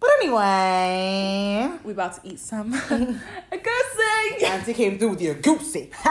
But 0.00 0.10
anyway, 0.20 1.70
We 1.84 1.92
about 1.92 2.14
to 2.22 2.28
eat 2.28 2.38
some 2.38 2.72
egusi. 3.52 4.42
Auntie 4.44 4.74
came 4.74 4.98
through 4.98 5.10
with 5.10 5.22
your 5.22 5.34
goosey. 5.34 5.90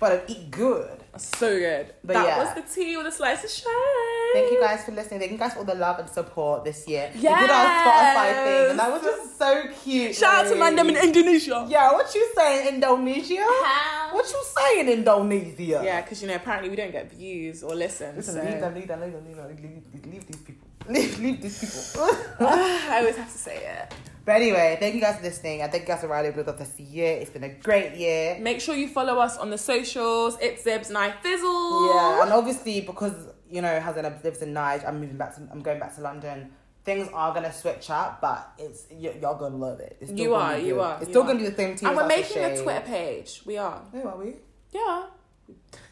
but 0.00 0.12
I 0.12 0.22
eat 0.26 0.50
good. 0.50 0.98
So 1.16 1.58
good. 1.58 1.94
But 2.04 2.14
that 2.14 2.26
yeah. 2.26 2.38
was 2.44 2.54
the 2.54 2.62
tea 2.74 2.96
with 2.96 3.06
a 3.06 3.12
slice 3.12 3.42
of 3.44 3.50
shade. 3.50 4.17
Thank 4.34 4.52
you 4.52 4.60
guys 4.60 4.84
for 4.84 4.92
listening. 4.92 5.20
Thank 5.20 5.32
you 5.32 5.38
guys 5.38 5.52
for 5.54 5.60
all 5.60 5.64
the 5.64 5.74
love 5.74 5.98
and 5.98 6.08
support 6.08 6.64
this 6.64 6.86
year. 6.86 7.10
We 7.14 7.20
did 7.22 7.30
our 7.30 7.66
Spotify 7.80 8.44
thing, 8.44 8.70
and 8.70 8.78
that 8.78 8.90
was 8.92 9.02
just 9.02 9.38
so 9.38 9.64
cute. 9.82 10.14
Shout 10.14 10.44
out 10.46 10.52
to 10.52 10.58
like- 10.58 10.74
Mandem 10.74 10.88
in 10.90 10.96
Indonesia. 10.96 11.66
Yeah, 11.68 11.92
what 11.92 12.14
you 12.14 12.28
saying, 12.36 12.74
Indonesia? 12.74 13.44
How? 13.64 14.10
What 14.14 14.26
you 14.30 14.42
saying, 14.56 14.88
Indonesia? 14.88 15.80
Yeah, 15.84 16.02
because 16.02 16.20
you 16.22 16.28
know 16.28 16.34
apparently 16.36 16.68
we 16.70 16.76
don't 16.76 16.92
get 16.92 17.10
views 17.12 17.62
or 17.62 17.74
listen. 17.74 18.16
Listen, 18.16 18.34
so 18.34 18.42
leave 18.42 18.60
them, 18.60 18.74
leave 18.74 18.88
them, 18.88 19.00
leave 19.00 19.12
them, 19.12 19.24
leave 19.26 19.36
them, 19.36 19.48
leave, 19.48 19.82
leave, 19.92 20.06
leave 20.12 20.26
these 20.26 20.42
people. 20.42 20.66
Leave, 20.88 21.18
leave 21.20 21.42
these 21.42 21.58
people. 21.60 22.08
I 22.40 23.00
always 23.00 23.16
have 23.16 23.30
to 23.30 23.36
say 23.36 23.56
it. 23.60 23.92
but 24.24 24.36
anyway, 24.40 24.78
thank 24.80 24.94
you 24.94 25.02
guys 25.02 25.16
for 25.18 25.22
listening. 25.22 25.60
I 25.60 25.68
thank 25.68 25.82
you 25.82 25.88
guys 25.88 26.00
for 26.00 26.08
riding 26.08 26.34
with 26.34 26.48
us 26.48 26.58
this 26.58 26.80
year. 26.80 27.18
It's 27.20 27.28
been 27.28 27.44
a 27.44 27.50
great 27.60 27.92
year. 27.98 28.38
Make 28.40 28.62
sure 28.62 28.74
you 28.74 28.88
follow 28.88 29.18
us 29.18 29.36
on 29.36 29.50
the 29.50 29.58
socials. 29.58 30.38
It's 30.40 30.64
Zibs 30.64 30.88
and 30.88 30.96
Nyfizzle. 30.96 31.94
Yeah, 31.94 32.22
and 32.22 32.32
obviously 32.32 32.80
because 32.80 33.12
you 33.50 33.62
know 33.62 33.78
Hazan 33.80 34.22
lives 34.24 34.42
in 34.42 34.54
Nige, 34.54 34.86
I'm 34.86 35.00
moving 35.00 35.16
back 35.16 35.34
to 35.36 35.42
I'm 35.52 35.60
going 35.60 35.78
back 35.80 35.94
to 35.96 36.00
London. 36.02 36.50
Things 36.84 37.08
are 37.12 37.34
gonna 37.34 37.52
switch 37.52 37.90
up, 37.90 38.20
but 38.20 38.50
it's 38.58 38.86
y- 38.90 39.14
y'all 39.20 39.36
gonna 39.38 39.56
love 39.56 39.80
it. 39.80 39.98
It's 40.00 40.10
still 40.10 40.24
You 40.24 40.30
gonna 40.30 40.54
are, 40.54 40.56
be 40.60 40.66
you 40.66 40.80
are, 40.80 40.94
It's 40.98 41.06
you 41.08 41.12
still 41.12 41.22
are. 41.22 41.26
gonna 41.26 41.38
be 41.40 41.46
the 41.48 41.56
same 41.56 41.76
team. 41.76 41.88
and 41.88 41.96
we're 41.98 42.06
making 42.06 42.42
a 42.44 42.62
Twitter 42.62 42.80
page. 42.86 43.42
We 43.44 43.58
are. 43.58 43.82
Who 43.92 44.02
are 44.08 44.16
we? 44.16 44.36
Yeah. 44.72 45.06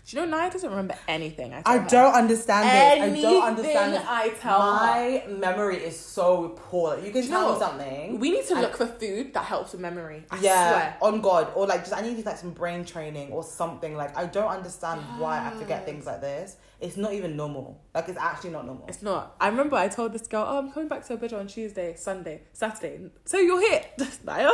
Do 0.08 0.16
you 0.20 0.24
know 0.26 0.38
Nia 0.38 0.50
doesn't 0.50 0.70
remember 0.70 0.94
anything? 1.08 1.52
I, 1.52 1.62
I 1.64 1.78
don't 1.78 2.14
understand 2.14 2.68
it. 2.68 3.02
I 3.02 3.06
Anything 3.08 3.22
don't 3.22 3.42
understand 3.42 3.94
it. 3.94 4.02
I 4.06 4.28
tell 4.40 4.58
My 4.60 5.24
memory 5.28 5.78
is 5.78 5.98
so 5.98 6.50
poor. 6.56 6.96
You 6.98 7.10
can 7.10 7.22
you 7.24 7.28
tell 7.28 7.52
me 7.54 7.58
something. 7.58 8.20
We 8.20 8.30
need 8.30 8.44
to 8.46 8.54
look 8.54 8.76
for 8.76 8.86
food 8.86 9.34
that 9.34 9.44
helps 9.44 9.72
with 9.72 9.80
memory. 9.80 10.24
I 10.30 10.38
yeah, 10.40 10.70
swear. 10.70 10.96
on 11.02 11.20
God, 11.22 11.48
or 11.56 11.66
like 11.66 11.80
just 11.80 11.92
I 11.94 12.02
need 12.02 12.24
like 12.24 12.36
some 12.36 12.52
brain 12.52 12.84
training 12.84 13.32
or 13.32 13.42
something. 13.42 13.96
Like 13.96 14.16
I 14.16 14.26
don't 14.26 14.48
understand 14.48 15.00
why 15.18 15.44
I 15.44 15.50
forget 15.58 15.84
things 15.84 16.06
like 16.06 16.20
this. 16.20 16.56
It's 16.80 16.96
not 16.96 17.12
even 17.14 17.36
normal. 17.36 17.80
Like 17.94 18.08
it's 18.08 18.18
actually 18.18 18.50
not 18.50 18.66
normal. 18.66 18.86
It's 18.88 19.02
not. 19.02 19.34
I 19.40 19.48
remember 19.48 19.76
I 19.76 19.88
told 19.88 20.12
this 20.12 20.26
girl, 20.26 20.44
"Oh, 20.46 20.58
I'm 20.58 20.70
coming 20.72 20.88
back 20.88 21.06
to 21.06 21.16
Abuja 21.16 21.38
on 21.38 21.46
Tuesday, 21.46 21.94
Sunday, 21.96 22.42
Saturday." 22.52 23.10
So 23.24 23.38
you're 23.38 23.60
here, 23.60 23.82
Naya. 24.24 24.50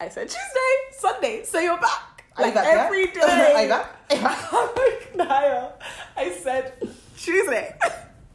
I 0.00 0.08
said 0.08 0.28
Tuesday, 0.28 0.74
Sunday. 0.92 1.44
So 1.44 1.58
you're 1.58 1.78
back. 1.80 2.24
Like 2.38 2.54
every 2.56 3.06
day. 3.08 3.20
Are 3.20 3.48
you? 3.48 3.54
Are 3.56 3.62
you 3.62 3.68
back? 3.68 3.96
I'm 4.52 4.68
like 4.76 5.16
Naya. 5.16 5.70
I 6.16 6.30
said 6.30 6.74
Tuesday. 7.16 7.76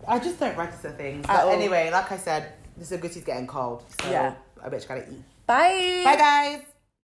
I 0.07 0.19
just 0.19 0.39
don't 0.39 0.57
register 0.57 0.91
things. 0.91 1.25
But 1.25 1.47
anyway, 1.47 1.89
like 1.91 2.11
I 2.11 2.17
said, 2.17 2.53
this 2.77 2.91
is 2.91 2.97
a 2.97 2.97
good 2.97 3.25
getting 3.25 3.47
cold. 3.47 3.83
So 4.01 4.11
Yeah. 4.11 4.35
I 4.63 4.69
bet 4.69 4.81
you 4.81 4.87
gotta 4.87 5.09
eat. 5.11 5.23
Bye. 5.47 6.01
Bye 6.03 6.15
guys. 6.17 6.74